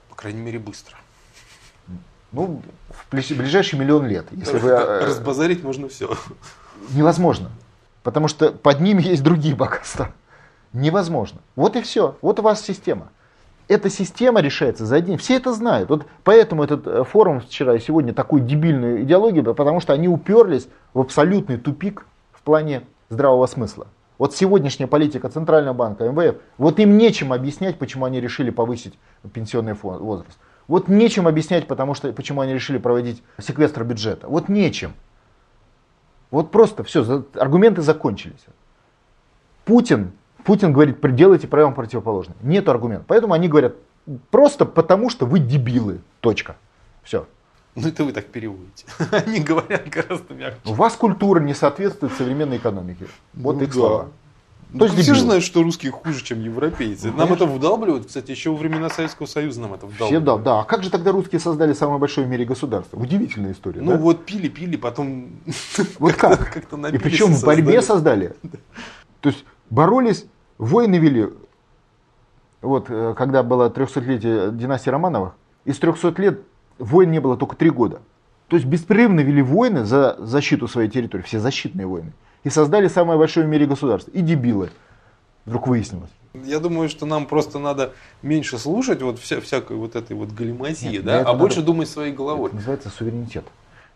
По 0.10 0.16
крайней 0.16 0.42
мере, 0.42 0.60
быстро. 0.60 0.98
Ну, 2.36 2.62
в 2.90 3.16
ближайший 3.16 3.80
миллион 3.80 4.08
лет. 4.08 4.26
Если 4.32 4.58
вы... 4.58 4.70
Э, 4.70 5.06
разбазарить 5.06 5.64
можно 5.64 5.88
все. 5.88 6.18
Невозможно. 6.94 7.50
Потому 8.04 8.28
что 8.28 8.52
под 8.52 8.82
ними 8.82 9.02
есть 9.02 9.24
другие 9.24 9.56
богатства. 9.56 10.12
Невозможно. 10.74 11.40
Вот 11.56 11.78
и 11.78 11.82
все. 11.82 12.18
Вот 12.22 12.40
у 12.40 12.44
вас 12.44 12.62
система. 12.62 13.08
Эта 13.70 13.90
система 13.90 14.42
решается 14.42 14.86
за 14.86 14.98
один. 14.98 15.18
Все 15.18 15.38
это 15.38 15.54
знают. 15.54 15.90
Вот 15.90 16.06
поэтому 16.26 16.64
этот 16.64 16.86
э, 16.86 17.04
форум 17.06 17.40
вчера 17.40 17.76
и 17.76 17.80
сегодня 17.80 18.14
такой 18.14 18.42
дебильную 18.42 19.04
идеологию, 19.04 19.56
потому 19.56 19.80
что 19.80 19.94
они 19.94 20.10
уперлись 20.10 20.68
в 20.94 21.00
абсолютный 21.00 21.58
тупик 21.58 22.06
в 22.34 22.42
плане 22.42 22.84
здравого 23.10 23.48
смысла. 23.48 23.88
Вот 24.18 24.36
сегодняшняя 24.36 24.88
политика 24.88 25.30
Центрального 25.30 25.74
банка, 25.74 26.04
МВФ, 26.10 26.36
вот 26.58 26.80
им 26.80 26.98
нечем 26.98 27.34
объяснять, 27.34 27.78
почему 27.80 28.06
они 28.06 28.22
решили 28.22 28.50
повысить 28.50 28.94
пенсионный 29.34 29.74
возраст. 29.74 30.38
Вот 30.68 30.88
нечем 30.88 31.28
объяснять, 31.28 31.68
потому 31.68 31.94
что, 31.94 32.12
почему 32.12 32.42
они 32.42 32.54
решили 32.54 32.78
проводить 32.78 33.22
секвестр 33.40 33.84
бюджета. 33.84 34.28
Вот 34.28 34.50
нечем. 34.50 34.94
Вот 36.32 36.52
просто 36.52 36.84
все, 36.84 37.24
аргументы 37.36 37.82
закончились. 37.82 38.46
Путин, 39.64 40.12
Путин 40.44 40.74
говорит, 40.74 40.98
делайте 41.16 41.48
прямо 41.48 41.74
противоположное. 41.74 42.36
Нет 42.42 42.68
аргументов. 42.68 43.06
Поэтому 43.08 43.34
они 43.34 43.48
говорят, 43.48 43.76
просто 44.32 44.66
потому 44.66 45.10
что 45.10 45.26
вы 45.26 45.40
дебилы. 45.40 46.02
Точка. 46.20 46.56
Все. 47.04 47.28
Ну 47.76 47.88
это 47.88 48.04
вы 48.04 48.14
так 48.14 48.26
переводите. 48.28 48.86
Они 49.12 49.42
говорят 49.42 49.90
гораздо 49.90 50.34
мягче. 50.34 50.60
У 50.66 50.74
вас 50.74 50.96
культура 50.96 51.42
не 51.42 51.54
соответствует 51.54 52.14
современной 52.14 52.58
экономике. 52.58 53.08
Вот 53.34 53.58
ну, 53.58 53.64
их 53.64 53.70
да. 53.70 53.74
слова. 53.74 54.08
Ну, 54.76 54.80
То 54.80 54.86
есть 54.88 55.00
все 55.04 55.14
же 55.14 55.22
знают, 55.22 55.42
что 55.42 55.64
русские 55.64 55.94
хуже, 55.94 56.22
чем 56.22 56.42
европейцы. 56.42 57.10
Нам 57.10 57.32
это 57.32 57.46
вдалбливают, 57.46 58.08
кстати, 58.08 58.32
еще 58.32 58.50
во 58.50 58.58
времена 58.58 58.90
Советского 58.90 59.26
Союза 59.26 59.62
нам 59.62 59.74
это 59.74 59.86
вдалбливают. 59.86 60.10
Все, 60.10 60.20
да, 60.20 60.38
да. 60.38 60.60
А 60.60 60.64
как 60.66 60.84
же 60.84 60.90
тогда 60.90 61.14
русские 61.14 61.40
создали 61.40 61.72
самое 61.72 61.98
большое 61.98 62.28
в 62.28 62.30
мире 62.30 62.44
государство? 62.44 63.00
Удивительная 63.00 63.54
история. 63.54 63.80
Ну 63.80 63.92
да? 63.92 63.98
вот 63.98 64.26
пили, 64.26 64.50
пили, 64.50 64.76
потом 64.76 65.30
вот 66.00 66.14
как? 66.16 66.54
как-то 66.54 66.76
И 66.90 66.98
причем 66.98 67.28
в 67.28 67.46
борьбе 67.46 67.82
создали. 67.82 68.36
То 69.22 69.30
есть 69.30 69.46
боролись, 69.70 70.26
войны 70.58 70.96
вели. 70.96 71.30
Вот 72.62 72.88
э, 72.90 73.14
когда 73.18 73.44
было 73.44 73.70
300-летие 73.70 74.54
династии 74.58 74.90
Романовых, 74.90 75.36
из 75.64 75.80
300 75.80 76.22
лет 76.22 76.42
войн 76.80 77.12
не 77.12 77.22
было 77.22 77.38
только 77.38 77.56
3 77.56 77.70
года. 77.70 78.02
То 78.50 78.58
есть 78.58 78.68
беспрерывно 78.68 79.22
вели 79.22 79.42
войны 79.42 79.86
за 79.86 80.18
защиту 80.20 80.68
своей 80.68 80.90
территории, 80.90 81.24
все 81.24 81.40
защитные 81.40 81.88
войны 81.88 82.12
и 82.46 82.50
создали 82.50 82.88
самое 82.88 83.18
большое 83.20 83.46
в 83.46 83.50
мире 83.50 83.66
государство. 83.66 84.12
И 84.12 84.22
дебилы, 84.22 84.70
вдруг 85.46 85.68
выяснилось. 85.68 86.12
Я 86.36 86.60
думаю, 86.60 86.90
что 86.90 87.06
нам 87.06 87.26
просто 87.26 87.60
надо 87.60 87.94
меньше 88.22 88.60
слушать 88.60 89.02
вот 89.02 89.20
вся, 89.20 89.42
всякой 89.42 89.78
вот 89.78 89.96
этой 89.96 90.16
вот 90.16 90.32
галиматии, 90.32 91.00
да, 91.00 91.22
а 91.22 91.34
больше 91.34 91.58
надо, 91.58 91.68
думать 91.68 91.90
своей 91.90 92.14
головой. 92.14 92.48
Это 92.48 92.58
называется 92.58 92.90
суверенитет. 92.90 93.46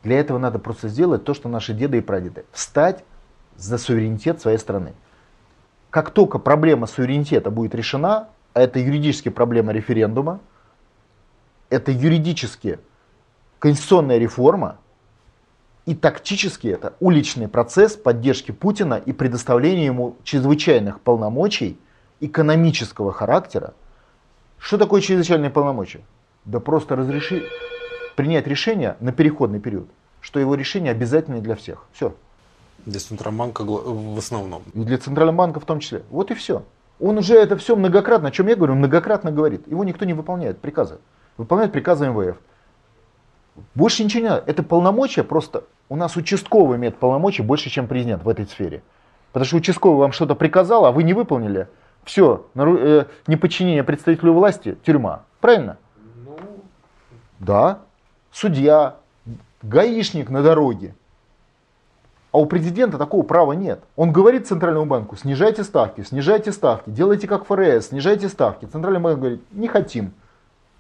Для 0.03 0.19
этого 0.19 0.39
надо 0.39 0.57
просто 0.57 0.87
сделать 0.87 1.23
то, 1.25 1.33
что 1.33 1.47
наши 1.47 1.73
деды 1.73 1.99
и 1.99 2.01
прадеды. 2.01 2.43
Встать 2.51 3.03
за 3.55 3.77
суверенитет 3.77 4.41
своей 4.41 4.57
страны. 4.57 4.93
Как 5.91 6.09
только 6.09 6.39
проблема 6.39 6.87
суверенитета 6.87 7.51
будет 7.51 7.75
решена, 7.75 8.29
а 8.53 8.61
это 8.61 8.79
юридически 8.79 9.29
проблема 9.29 9.73
референдума, 9.73 10.39
это 11.69 11.91
юридически 11.91 12.79
конституционная 13.59 14.17
реформа, 14.17 14.77
и 15.89 15.95
тактически 15.95 16.67
это 16.67 16.93
уличный 16.99 17.47
процесс 17.47 17.95
поддержки 17.95 18.51
Путина 18.51 18.93
и 18.93 19.11
предоставления 19.11 19.87
ему 19.87 20.17
чрезвычайных 20.23 21.01
полномочий 21.01 21.79
экономического 22.19 23.11
характера. 23.11 23.73
Что 24.59 24.77
такое 24.77 25.01
чрезвычайные 25.01 25.49
полномочия? 25.49 26.01
Да 26.45 26.59
просто 26.59 26.95
разрешить, 26.95 27.43
принять 28.15 28.45
решение 28.45 28.97
на 28.99 29.11
переходный 29.11 29.59
период, 29.59 29.89
что 30.21 30.39
его 30.39 30.53
решение 30.53 30.91
обязательное 30.91 31.41
для 31.41 31.55
всех. 31.55 31.85
Все. 31.91 32.13
Для 32.85 32.99
Центробанка 32.99 33.63
в 33.63 34.19
основном. 34.19 34.61
И 34.75 34.83
для 34.83 34.99
Центрального 34.99 35.37
банка 35.37 35.59
в 35.59 35.65
том 35.65 35.79
числе. 35.79 36.03
Вот 36.11 36.29
и 36.29 36.35
все. 36.35 36.65
Он 36.99 37.17
уже 37.17 37.33
это 37.33 37.57
все 37.57 37.75
многократно, 37.75 38.27
о 38.27 38.31
чем 38.31 38.45
я 38.45 38.55
говорю, 38.55 38.75
многократно 38.75 39.31
говорит. 39.31 39.67
Его 39.67 39.83
никто 39.83 40.05
не 40.05 40.13
выполняет, 40.13 40.59
приказы. 40.59 40.99
Выполняет 41.37 41.71
приказы 41.71 42.09
МВФ. 42.09 42.37
Больше 43.75 44.03
ничего 44.03 44.23
не 44.23 44.29
надо. 44.29 44.43
Это 44.45 44.63
полномочия 44.63 45.23
просто 45.23 45.63
у 45.89 45.95
нас 45.95 46.15
участковый 46.15 46.77
имеет 46.77 46.97
полномочий 46.97 47.41
больше, 47.41 47.69
чем 47.69 47.87
президент 47.87 48.23
в 48.23 48.29
этой 48.29 48.45
сфере. 48.45 48.83
Потому 49.31 49.45
что 49.45 49.57
участковый 49.57 49.99
вам 49.99 50.11
что-то 50.11 50.35
приказал, 50.35 50.85
а 50.85 50.91
вы 50.91 51.03
не 51.03 51.13
выполнили. 51.13 51.67
Все, 52.03 52.45
э, 52.55 53.05
неподчинение 53.27 53.83
представителю 53.83 54.33
власти, 54.33 54.77
тюрьма. 54.83 55.23
Правильно? 55.41 55.77
Ну... 56.25 56.37
Да. 57.39 57.79
Судья, 58.31 58.95
гаишник 59.63 60.29
на 60.29 60.43
дороге. 60.43 60.95
А 62.31 62.37
у 62.37 62.45
президента 62.45 62.99
такого 62.99 63.23
права 63.23 63.53
нет. 63.53 63.81
Он 63.95 64.11
говорит 64.11 64.47
Центральному 64.47 64.85
банку, 64.85 65.15
снижайте 65.15 65.63
ставки, 65.63 66.01
снижайте 66.01 66.51
ставки, 66.51 66.91
делайте 66.91 67.27
как 67.27 67.45
ФРС, 67.45 67.87
снижайте 67.87 68.29
ставки. 68.29 68.65
Центральный 68.65 68.99
банк 68.99 69.17
говорит, 69.19 69.41
не 69.51 69.67
хотим. 69.67 70.13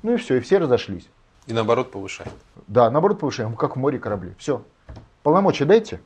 Ну 0.03 0.13
и 0.13 0.17
все, 0.17 0.35
и 0.35 0.39
все 0.39 0.59
разошлись. 0.59 1.09
И 1.47 1.53
наоборот 1.53 1.91
повышаем. 1.91 2.31
Да, 2.67 2.89
наоборот 2.89 3.19
повышаем, 3.19 3.55
как 3.55 3.75
в 3.75 3.79
море 3.79 3.99
корабли. 3.99 4.35
Все. 4.37 4.63
Полномочия 5.23 5.65
дайте, 5.65 6.01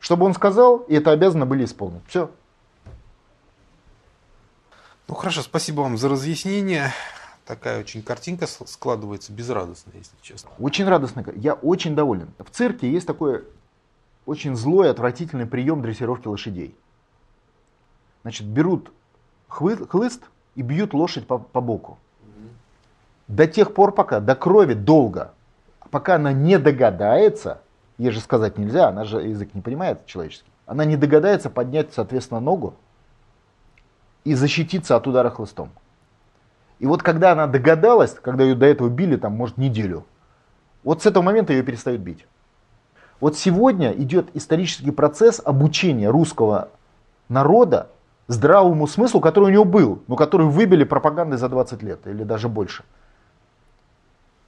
чтобы 0.00 0.26
он 0.26 0.34
сказал, 0.34 0.78
и 0.78 0.94
это 0.94 1.12
обязаны 1.12 1.46
были 1.46 1.64
исполнить. 1.64 2.02
Все. 2.06 2.30
Ну 5.08 5.14
хорошо, 5.14 5.42
спасибо 5.42 5.82
вам 5.82 5.96
за 5.96 6.08
разъяснение. 6.08 6.92
Такая 7.44 7.80
очень 7.80 8.02
картинка 8.02 8.46
складывается 8.46 9.32
безрадостная, 9.32 9.94
если 9.96 10.16
честно. 10.22 10.50
Очень 10.58 10.86
радостная. 10.86 11.26
Я 11.36 11.54
очень 11.54 11.94
доволен. 11.94 12.30
В 12.38 12.50
цирке 12.50 12.90
есть 12.90 13.06
такой 13.06 13.44
очень 14.24 14.56
злой, 14.56 14.90
отвратительный 14.90 15.46
прием 15.46 15.82
дрессировки 15.82 16.26
лошадей. 16.26 16.74
Значит, 18.22 18.46
берут 18.46 18.90
хлыст 19.48 20.22
и 20.54 20.62
бьют 20.62 20.94
лошадь 20.94 21.26
по, 21.26 21.38
по 21.38 21.60
боку. 21.60 21.98
До 23.28 23.46
тех 23.46 23.74
пор, 23.74 23.92
пока, 23.92 24.20
до 24.20 24.34
крови 24.34 24.74
долго, 24.74 25.32
пока 25.90 26.16
она 26.16 26.32
не 26.32 26.58
догадается, 26.58 27.60
Ей 27.98 28.10
же 28.10 28.20
сказать 28.20 28.58
нельзя, 28.58 28.88
она 28.88 29.04
же 29.04 29.20
язык 29.22 29.54
не 29.54 29.60
понимает 29.60 30.04
человеческий. 30.06 30.50
Она 30.66 30.84
не 30.84 30.96
догадается 30.96 31.48
поднять, 31.48 31.92
соответственно, 31.92 32.40
ногу 32.40 32.74
и 34.24 34.34
защититься 34.34 34.96
от 34.96 35.06
удара 35.06 35.30
хлыстом. 35.30 35.70
И 36.80 36.86
вот 36.86 37.02
когда 37.02 37.32
она 37.32 37.46
догадалась, 37.46 38.14
когда 38.14 38.42
ее 38.42 38.56
до 38.56 38.66
этого 38.66 38.88
били, 38.88 39.16
там, 39.16 39.34
может, 39.34 39.58
неделю, 39.58 40.04
вот 40.82 41.02
с 41.02 41.06
этого 41.06 41.22
момента 41.22 41.52
ее 41.52 41.62
перестают 41.62 42.00
бить. 42.00 42.26
Вот 43.20 43.38
сегодня 43.38 43.92
идет 43.92 44.28
исторический 44.34 44.90
процесс 44.90 45.40
обучения 45.44 46.10
русского 46.10 46.70
народа 47.28 47.90
здравому 48.26 48.88
смыслу, 48.88 49.20
который 49.20 49.44
у 49.44 49.52
него 49.52 49.64
был, 49.64 50.02
но 50.08 50.16
который 50.16 50.46
выбили 50.46 50.82
пропагандой 50.82 51.36
за 51.36 51.48
20 51.48 51.82
лет 51.82 52.06
или 52.06 52.24
даже 52.24 52.48
больше. 52.48 52.82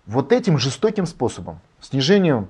Вот 0.06 0.32
этим 0.32 0.58
жестоким 0.58 1.04
способом, 1.04 1.60
снижением 1.80 2.48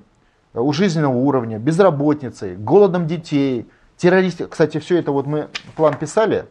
у 0.53 0.71
жизненного 0.73 1.15
уровня, 1.15 1.57
безработицей, 1.57 2.55
голодом 2.55 3.07
детей, 3.07 3.67
террористи... 3.97 4.45
Кстати, 4.45 4.79
все 4.79 4.97
это 4.97 5.11
вот 5.11 5.25
мы 5.25 5.49
план 5.75 5.97
писали, 5.97 6.45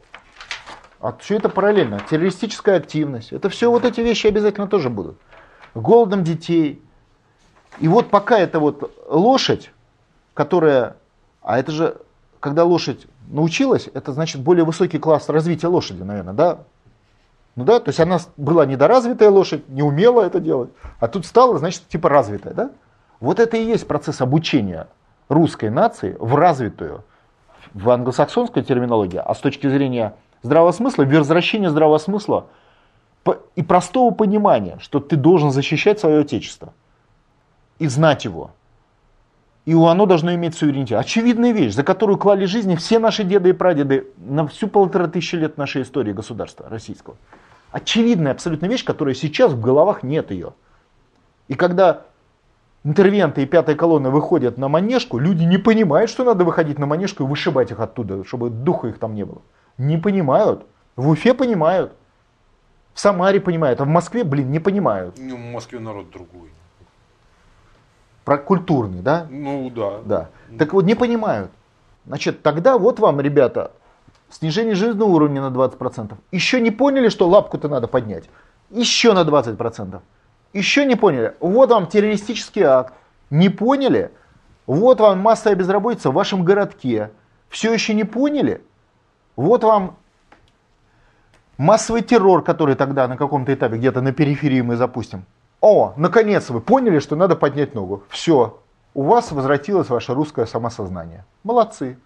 а 1.01 1.17
все 1.19 1.37
это 1.37 1.49
параллельно. 1.49 2.01
Террористическая 2.11 2.79
активность. 2.79 3.33
Это 3.33 3.49
все 3.49 3.71
вот 3.71 3.85
эти 3.85 4.01
вещи 4.01 4.27
обязательно 4.27 4.67
тоже 4.67 4.91
будут. 4.91 5.19
Голодом 5.75 6.25
детей. 6.25 6.83
И 7.79 7.87
вот 7.87 8.11
пока 8.11 8.39
это 8.39 8.59
вот 8.59 8.93
лошадь, 9.09 9.71
которая... 10.35 10.97
А 11.43 11.59
это 11.59 11.71
же, 11.71 11.97
когда 12.41 12.65
лошадь 12.65 13.07
научилась, 13.29 13.89
это 13.93 14.13
значит 14.13 14.41
более 14.41 14.65
высокий 14.65 14.99
класс 14.99 15.29
развития 15.29 15.69
лошади, 15.69 16.03
наверное, 16.03 16.35
да? 16.35 16.59
Ну 17.57 17.65
да, 17.65 17.81
то 17.81 17.89
есть 17.89 18.01
она 18.01 18.19
была 18.37 18.67
недоразвитая 18.67 19.31
лошадь, 19.31 19.67
не 19.69 19.83
умела 19.83 20.23
это 20.23 20.41
делать, 20.41 20.71
а 21.01 21.09
тут 21.09 21.25
стала, 21.25 21.59
значит, 21.59 21.89
типа 21.89 22.11
развитая, 22.11 22.53
да? 22.53 22.71
Вот 23.19 23.41
это 23.41 23.57
и 23.57 23.65
есть 23.65 23.89
процесс 23.89 24.21
обучения 24.21 24.89
русской 25.31 25.71
нации 25.71 26.17
в 26.21 26.35
развитую, 26.35 27.03
в 27.73 27.89
англосаксонской 27.89 28.63
терминологии, 28.63 29.21
а 29.25 29.35
с 29.35 29.39
точки 29.39 29.69
зрения 29.69 30.15
здравого 30.43 30.73
смысла, 30.73 31.05
возвращение 31.05 31.71
здравого 31.71 31.97
смысла 31.97 32.47
и 33.55 33.63
простого 33.63 34.13
понимания, 34.13 34.77
что 34.81 35.01
ты 35.01 35.17
должен 35.17 35.51
защищать 35.51 35.99
свое 35.99 36.21
отечество 36.21 36.75
и 37.79 37.89
знать 37.89 38.27
его. 38.27 38.51
И 39.65 39.73
оно 39.73 40.07
должно 40.07 40.33
иметь 40.35 40.55
суверенитет. 40.55 41.01
Очевидная 41.01 41.53
вещь, 41.53 41.75
за 41.75 41.83
которую 41.83 42.19
клали 42.19 42.45
жизни 42.45 42.77
все 42.77 43.01
наши 43.01 43.25
деды 43.25 43.49
и 43.49 43.53
прадеды 43.53 44.07
на 44.17 44.47
всю 44.47 44.69
полтора 44.69 45.09
тысячи 45.09 45.35
лет 45.35 45.59
нашей 45.59 45.83
истории 45.83 46.13
государства 46.13 46.69
российского. 46.69 47.17
Очевидная 47.71 48.33
абсолютная 48.33 48.71
вещь, 48.71 48.85
которая 48.85 49.15
сейчас 49.15 49.53
в 49.53 49.61
головах 49.61 50.03
нет 50.03 50.31
ее. 50.31 50.55
И 51.49 51.55
когда 51.55 52.05
интервенты 52.85 53.43
и 53.43 53.47
пятая 53.47 53.77
колонна 53.77 54.11
выходят 54.11 54.59
на 54.59 54.69
манежку, 54.69 55.19
люди 55.19 55.45
не 55.45 55.59
понимают, 55.59 56.11
что 56.11 56.25
надо 56.25 56.45
выходить 56.45 56.79
на 56.79 56.87
манежку 56.87 57.25
и 57.25 57.27
вышибать 57.27 57.71
их 57.71 57.81
оттуда, 57.81 58.25
чтобы 58.25 58.51
духа 58.51 58.89
их 58.89 58.99
там 58.99 59.15
не 59.15 59.25
было. 59.25 59.43
Не 59.79 59.99
понимают. 59.99 60.65
В 60.95 61.09
Уфе 61.09 61.35
понимают. 61.35 61.93
В 62.95 63.01
Самаре 63.01 63.41
понимают, 63.41 63.81
а 63.83 63.85
в 63.85 63.89
Москве, 63.89 64.25
блин, 64.25 64.51
не 64.51 64.59
понимают. 64.59 65.17
Ну, 65.19 65.37
в 65.37 65.53
Москве 65.53 65.79
народ 65.79 66.11
другой. 66.11 66.49
про 68.25 68.39
культурный, 68.39 69.03
да? 69.03 69.27
Ну 69.31 69.71
да. 69.71 70.01
Да. 70.05 70.29
Так 70.59 70.73
вот, 70.73 70.87
не 70.87 70.95
понимают. 70.95 71.51
Значит, 72.07 72.43
тогда 72.43 72.79
вот 72.79 72.99
вам, 72.99 73.21
ребята, 73.21 73.73
снижение 74.31 74.75
жизненного 74.75 75.09
уровня 75.09 75.43
на 75.43 75.55
20%. 75.55 76.15
Еще 76.33 76.61
не 76.61 76.71
поняли, 76.71 77.09
что 77.09 77.29
лапку-то 77.29 77.69
надо 77.69 77.87
поднять? 77.87 78.25
Еще 78.71 79.13
на 79.13 79.23
20%. 79.23 80.01
Еще 80.53 80.85
не 80.85 80.97
поняли? 80.97 81.35
Вот 81.41 81.71
вам 81.71 81.87
террористический 81.87 82.63
акт. 82.63 82.95
Не 83.31 83.49
поняли? 83.49 84.11
Вот 84.67 85.01
вам 85.01 85.21
массовая 85.21 85.57
безработица 85.57 86.11
в 86.11 86.15
вашем 86.15 86.45
городке. 86.45 87.11
Все 87.49 87.73
еще 87.73 87.95
не 87.95 88.05
поняли? 88.05 88.63
Вот 89.37 89.65
вам 89.65 89.97
массовый 91.59 92.03
террор, 92.03 92.43
который 92.43 92.75
тогда 92.75 93.07
на 93.07 93.17
каком-то 93.17 93.53
этапе 93.53 93.77
где-то 93.77 94.01
на 94.01 94.13
периферии 94.13 94.61
мы 94.63 94.77
запустим. 94.77 95.25
О, 95.61 95.95
наконец 95.97 96.51
вы 96.51 96.61
поняли, 96.61 96.99
что 96.99 97.17
надо 97.17 97.37
поднять 97.37 97.75
ногу. 97.75 98.03
Все, 98.09 98.61
у 98.95 99.03
вас 99.03 99.31
возвратилось 99.33 99.89
ваше 99.89 100.15
русское 100.15 100.47
самосознание. 100.47 101.25
Молодцы. 101.45 101.99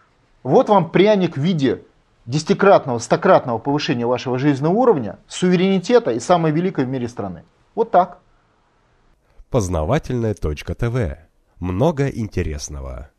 Вот 0.43 0.69
вам 0.69 0.91
пряник 0.91 1.37
в 1.37 1.41
виде 1.41 1.83
десятикратного, 2.31 2.99
стократного 2.99 3.59
повышения 3.59 4.07
вашего 4.07 4.39
жизненного 4.39 4.75
уровня, 4.75 5.19
суверенитета 5.27 6.13
и 6.13 6.21
самой 6.21 6.53
великой 6.53 6.85
в 6.85 6.89
мире 6.89 7.09
страны. 7.09 7.45
Вот 7.75 7.91
так. 7.91 8.19
Познавательная 9.51 10.35
точка 10.35 10.75
ТВ. 10.75 11.19
Много 11.59 12.07
интересного. 12.09 13.11